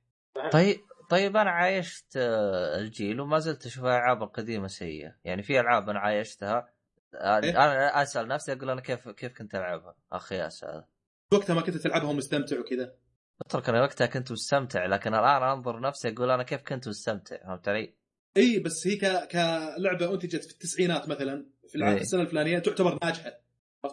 طيب 0.53 0.77
طيب 1.11 1.37
أنا 1.37 1.51
عايشت 1.51 2.17
آه، 2.17 2.79
الجيل 2.79 3.21
وما 3.21 3.39
زلت 3.39 3.67
أشوف 3.67 3.85
الالعاب 3.85 4.23
القديمه 4.23 4.67
سيئة. 4.67 5.17
يعني 5.25 5.43
في 5.43 5.61
ألعاب 5.61 5.89
أنا 5.91 5.99
عايشتها 5.99 6.69
آه، 7.15 7.41
إيه؟ 7.43 7.51
أنا 7.51 8.03
أسأل 8.03 8.29
نفسي 8.29 8.53
أقول 8.53 8.71
أنا 8.71 8.81
كيف 8.81 9.09
كيف 9.09 9.33
كنت 9.33 9.55
ألعبها؟ 9.55 9.95
أخي 10.13 10.47
أسأل. 10.47 10.85
وقتها 11.33 11.55
ما 11.55 11.61
كنت 11.61 11.77
تلعبها 11.77 12.11
ومستمتع 12.11 12.61
وكذا. 12.61 12.95
اترك 13.41 13.69
أنا 13.69 13.83
وقتها 13.83 14.07
كنت 14.07 14.33
مستمتع 14.33 14.87
لكن 14.87 15.15
الآن 15.15 15.43
أنظر 15.43 15.81
نفسي 15.81 16.09
أقول 16.09 16.31
أنا 16.31 16.43
كيف 16.43 16.63
كنت 16.63 16.89
مستمتع 16.89 17.37
فهمت 17.47 17.69
علي؟ 17.69 17.95
إي 18.37 18.59
بس 18.59 18.87
هي 18.87 18.97
ك... 18.97 19.29
كلعبة 19.29 20.15
أنتجت 20.15 20.45
في 20.45 20.53
التسعينات 20.53 21.09
مثلا 21.09 21.47
في 21.69 21.75
الع... 21.75 21.93
إيه. 21.93 22.01
السنة 22.01 22.23
الفلانية 22.23 22.59
تعتبر 22.59 22.99
ناجحة 23.05 23.33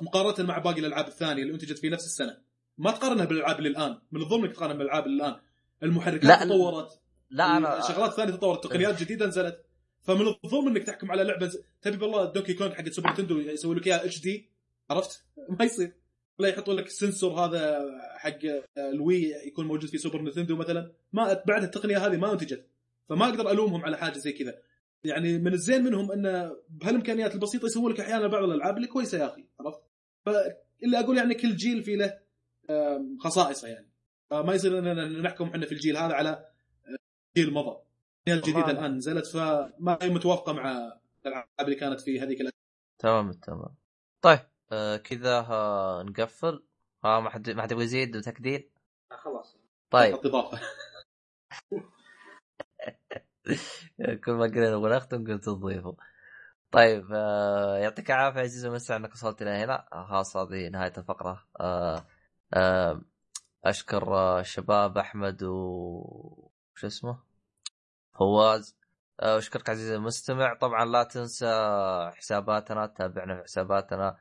مقارنة 0.01 0.47
مع 0.47 0.57
باقي 0.57 0.79
الألعاب 0.79 1.07
الثانية 1.07 1.41
اللي 1.43 1.53
أنتجت 1.53 1.77
في 1.79 1.89
نفس 1.89 2.05
السنة 2.05 2.37
ما 2.77 2.91
تقارنها 2.91 3.25
بالألعاب 3.25 3.57
اللي 3.57 3.69
الآن 3.69 3.97
من 4.11 4.21
الظلم 4.21 4.43
إنك 4.45 4.55
تقارن 4.55 4.77
بالألعاب 4.77 5.05
اللي 5.05 5.25
الآن 5.27 5.39
المحركات 5.83 6.23
لا، 6.23 6.45
تطورت 6.45 7.01
لا 7.29 7.57
أنا 7.57 7.81
شغلات 7.87 8.13
ثانية 8.13 8.31
تطورت 8.31 8.63
تقنيات 8.63 8.99
جديده 9.03 9.25
نزلت 9.25 9.65
فمن 10.01 10.25
الظلم 10.45 10.67
إنك 10.67 10.83
تحكم 10.83 11.11
على 11.11 11.23
لعبة 11.23 11.47
ز- 11.47 11.63
تبي 11.81 11.97
بالله 11.97 12.25
دونكي 12.31 12.53
كونغ 12.53 12.73
حق 12.73 12.89
سوبر 12.89 13.09
نينتندو 13.11 13.39
يسوي 13.39 13.75
لك 13.75 13.87
إياها 13.87 14.05
HD 14.05 14.49
عرفت؟ 14.89 15.25
ما 15.59 15.65
يصير 15.65 15.93
ولا 16.39 16.49
يحطوا 16.49 16.73
لك 16.73 16.85
ال 16.85 16.92
sensor 16.92 17.31
هذا 17.31 17.85
حق 18.17 18.39
الوي 18.77 19.33
يكون 19.47 19.67
موجود 19.67 19.89
في 19.89 19.97
سوبر 19.97 20.21
نينتندو 20.21 20.55
مثلا 20.55 20.91
ما 21.13 21.43
بعد 21.47 21.63
التقنية 21.63 21.97
هذه 21.97 22.17
ما 22.17 22.33
انتجت 22.33 22.67
فما 23.09 23.25
أقدر 23.25 23.51
ألومهم 23.51 23.85
على 23.85 23.97
حاجة 23.97 24.17
زي 24.17 24.31
كذا 24.31 24.57
يعني 25.03 25.37
من 25.37 25.53
الزين 25.53 25.83
منهم 25.83 26.11
انه 26.11 26.57
بهالإمكانيات 26.69 27.35
البسيطة 27.35 27.65
يسوون 27.65 27.91
لك 27.91 27.99
أحيانا 27.99 28.27
بعض 28.27 28.43
الألعاب 28.43 28.77
اللي 28.77 28.87
كويسة 28.87 29.17
يا 29.17 29.25
أخي 29.25 29.45
عرفت؟ 29.59 29.81
فاللي 30.25 30.99
أقول 30.99 31.17
يعني 31.17 31.33
كل 31.33 31.55
جيل 31.55 31.83
في 31.83 31.95
له 31.95 32.19
خصائصه 33.19 33.67
يعني 33.67 33.89
فما 34.29 34.53
يصير 34.53 34.79
إننا 34.79 35.05
نحكم 35.05 35.45
إحنا 35.45 35.65
في 35.65 35.71
الجيل 35.71 35.97
هذا 35.97 36.13
على 36.13 36.29
آه، 36.29 36.97
جيل 37.37 37.53
مضى 37.53 37.77
الجديدة. 38.27 38.71
الآن 38.71 38.95
نزلت 38.95 39.25
فما 39.25 39.97
هي 40.01 40.09
متوافقة 40.09 40.53
مع 40.53 40.97
الألعاب 41.25 41.47
اللي 41.59 41.75
كانت 41.75 42.01
في 42.01 42.21
هذيك. 42.21 42.39
تمام 42.99 43.31
تمام 43.31 43.75
طيب 44.21 44.39
آه 44.71 44.97
كذا 44.97 45.39
آه 45.39 46.03
نقفل 46.03 46.63
ها 47.05 47.19
ما 47.19 47.29
حد 47.29 47.49
ما 47.49 47.61
حد 47.61 47.71
يبغى 47.71 47.83
يزيد 47.83 48.21
تكدير 48.21 48.69
خلاص. 49.11 49.57
طيب. 49.91 50.15
إضافة. 50.15 50.59
كل 54.25 54.31
ما 54.31 54.43
قلنا 54.45 54.75
نبغى 54.75 54.95
نختم 54.95 55.27
قلت 55.27 55.43
تضيفوا 55.45 55.93
طيب 56.71 57.07
آه 57.13 57.77
يعطيك 57.77 58.11
العافية 58.11 58.39
عزيز 58.41 58.65
المستمع 58.65 58.97
إنك 58.97 59.13
وصلت 59.13 59.41
إلى 59.41 59.49
هنا. 59.49 59.87
آه، 59.93 60.05
خلاص 60.07 60.37
هذه 60.37 60.69
نهاية 60.69 60.93
الفقرة. 60.97 61.47
آه 61.59 62.05
آه 62.53 63.01
أشكر 63.65 64.15
آه 64.15 64.39
الشباب 64.39 64.97
أحمد 64.97 65.43
و 65.43 66.49
شو 66.75 66.87
اسمه؟ 66.87 67.19
فواز. 68.19 68.77
آه، 69.19 69.37
أشكرك 69.37 69.69
عزيزي 69.69 69.95
المستمع. 69.95 70.53
طبعا 70.53 70.85
لا 70.85 71.03
تنسى 71.03 71.47
حساباتنا 72.15 72.85
تابعنا 72.87 73.35
في 73.35 73.43
حساباتنا. 73.43 74.07
آه، 74.07 74.17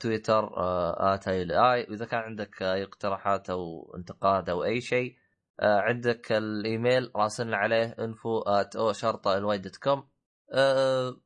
تويتر 0.00 0.56
آه، 0.56 1.14
at 1.14 1.28
آي. 1.28 1.46
وإذا 1.90 2.04
كان 2.06 2.20
عندك 2.20 2.62
أي 2.62 2.82
اقتراحات 2.84 3.50
أو 3.50 3.94
انتقاد 3.96 4.50
أو 4.50 4.64
أي 4.64 4.80
شيء 4.80 5.16
آه، 5.60 5.80
عندك 5.80 6.32
الإيميل 6.32 7.10
راسلنا 7.16 7.56
عليه 7.56 7.96
info 7.98 8.38
at 8.40 8.76
O 8.76 8.92
شرطة 8.92 9.36
L 9.38 9.58
Y 9.58 9.62
dot 9.62 9.76
com. 9.76 10.08
آه، 10.52 11.16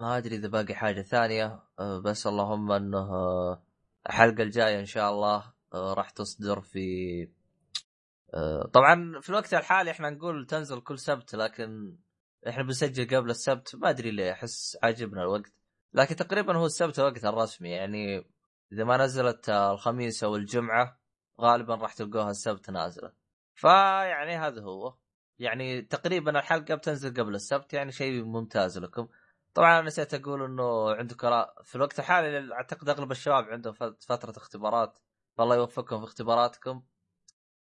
ما 0.00 0.16
أدري 0.18 0.36
إذا 0.36 0.48
باقي 0.48 0.74
حاجة 0.74 1.02
ثانية. 1.02 1.62
آه، 1.78 1.98
بس 1.98 2.26
اللهم 2.26 2.72
إنه 2.72 2.98
آه، 2.98 3.62
الحلقة 4.06 4.42
الجاية 4.42 4.80
إن 4.80 4.84
شاء 4.86 5.10
الله 5.12 5.52
آه، 5.74 5.94
راح 5.94 6.10
تصدر 6.10 6.60
في 6.60 6.80
آه، 8.34 8.70
طبعا 8.72 9.20
في 9.20 9.30
الوقت 9.30 9.54
الحالي 9.54 9.90
إحنا 9.90 10.10
نقول 10.10 10.46
تنزل 10.46 10.80
كل 10.80 10.98
سبت 10.98 11.34
لكن 11.34 11.96
إحنا 12.48 12.62
بنسجل 12.62 13.16
قبل 13.16 13.30
السبت. 13.30 13.76
ما 13.76 13.90
أدري 13.90 14.10
ليه 14.10 14.32
أحس 14.32 14.78
عاجبنا 14.82 15.22
الوقت. 15.22 15.52
لكن 15.92 16.16
تقريبا 16.16 16.56
هو 16.56 16.66
السبت 16.66 16.98
الوقت 16.98 17.24
الرسمي 17.24 17.70
يعني 17.70 18.26
إذا 18.72 18.84
ما 18.84 18.96
نزلت 18.96 19.48
الخميس 19.48 20.24
أو 20.24 20.36
الجمعة 20.36 21.00
غالبا 21.40 21.74
راح 21.74 21.92
تلقوها 21.94 22.30
السبت 22.30 22.70
نازلة. 22.70 23.12
فيعني 23.54 24.36
هذا 24.36 24.62
هو. 24.62 24.94
يعني 25.38 25.82
تقريبا 25.82 26.38
الحلقة 26.38 26.74
بتنزل 26.74 27.14
قبل 27.14 27.34
السبت 27.34 27.72
يعني 27.72 27.92
شيء 27.92 28.24
ممتاز 28.24 28.78
لكم. 28.78 29.08
طبعا 29.54 29.78
أنا 29.78 29.86
نسيت 29.86 30.14
أقول 30.14 30.42
إنه 30.44 30.94
عندكم 30.94 31.44
في 31.64 31.74
الوقت 31.76 31.98
الحالي 31.98 32.54
أعتقد 32.54 32.88
أغلب 32.88 33.10
الشباب 33.10 33.44
عندهم 33.44 33.72
فت- 33.74 34.02
فترة 34.02 34.32
اختبارات. 34.36 34.98
فالله 35.36 35.56
يوفقكم 35.56 35.98
في 35.98 36.04
اختباراتكم. 36.04 36.82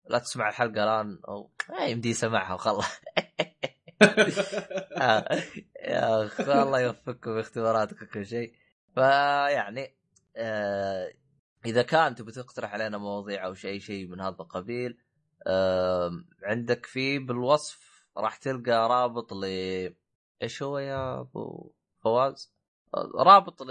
لا 0.04 0.18
تسمع 0.18 0.48
الحلقة 0.48 0.84
الآن 0.84 1.20
أو 1.28 1.50
آه، 1.80 1.84
يمدي 1.84 2.12
سمعها 2.14 2.54
وخلاص. 2.54 3.00
يا 5.80 6.26
اخ 6.26 6.40
الله 6.40 6.80
يوفقكم 6.80 7.34
في 7.34 7.40
اختباراتكم 7.40 8.06
كل 8.06 8.26
شيء. 8.26 8.54
فيعني 8.94 9.94
آه 10.36 11.12
إذا 11.66 11.82
كان 11.82 12.14
تبي 12.14 12.32
تقترح 12.32 12.72
علينا 12.72 12.98
مواضيع 12.98 13.46
أو 13.46 13.54
شيء 13.54 13.80
شيء 13.80 14.06
من 14.06 14.20
هذا 14.20 14.36
القبيل 14.40 14.98
آه 15.46 16.24
عندك 16.42 16.86
في 16.86 17.18
بالوصف 17.18 18.06
راح 18.16 18.36
تلقى 18.36 18.88
رابط 18.88 19.32
ل 19.32 19.44
إيش 20.42 20.62
هو 20.62 20.78
يا 20.78 21.20
أبو 21.20 21.72
فواز؟ 22.00 22.52
رابط 23.14 23.62
ل 23.62 23.66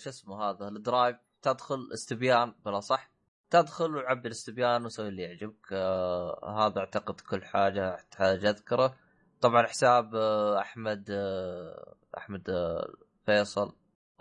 شو 0.00 0.10
اسمه 0.10 0.42
هذا 0.42 0.68
ال 0.68 0.76
Drive 0.76 1.16
تدخل 1.42 1.88
استبيان 1.94 2.54
بلا 2.66 2.80
صح 2.80 3.10
تدخل 3.50 3.96
وعبي 3.96 4.28
الاستبيان 4.28 4.84
وسوي 4.86 5.08
اللي 5.08 5.22
يعجبك. 5.22 5.72
آه 5.72 6.66
هذا 6.66 6.78
أعتقد 6.80 7.20
كل 7.20 7.44
حاجة 7.44 7.94
احتاج 7.94 8.44
أذكره. 8.44 8.96
طبعا 9.44 9.66
حساب 9.66 10.14
آه 10.14 10.58
أحمد 10.58 11.10
آه 11.10 11.94
أحمد 12.18 12.50
آه 12.50 12.92
فيصل 13.26 13.72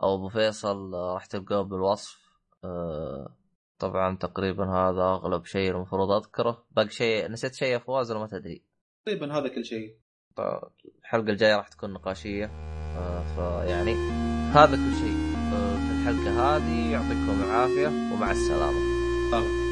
أو 0.04 0.16
أبو 0.16 0.30
فيصل 0.30 0.94
راح 0.94 1.26
تلقاه 1.26 1.62
بالوصف. 1.62 2.20
طبعا 3.80 4.18
تقريبا 4.18 4.66
هذا 4.66 5.02
أغلب 5.02 5.46
شيء 5.46 5.72
المفروض 5.72 6.12
أذكره. 6.12 6.66
باقي 6.72 6.90
شيء 6.90 7.32
نسيت 7.32 7.54
شيء 7.54 7.68
يا 7.68 7.78
فواز 7.78 8.12
ولا 8.12 8.20
ما 8.20 8.28
تدري؟ 8.28 8.64
تقريبا 9.06 9.38
هذا 9.38 9.48
كل 9.48 9.66
شيء. 9.66 9.98
طيب، 10.36 10.62
الحلقة 11.00 11.30
الجاية 11.30 11.56
راح 11.56 11.68
تكون 11.68 11.94
نقاشية. 11.94 12.46
فيعني 13.36 13.94
هذا 14.54 14.76
كل 14.76 14.94
شيء 14.96 15.18
في 15.84 15.92
الحلقة 15.92 16.56
هذه. 16.56 16.92
يعطيكم 16.92 17.44
العافية 17.44 17.88
ومع 17.88 18.32
السلامة. 18.32 18.80
طبعا 19.32 19.63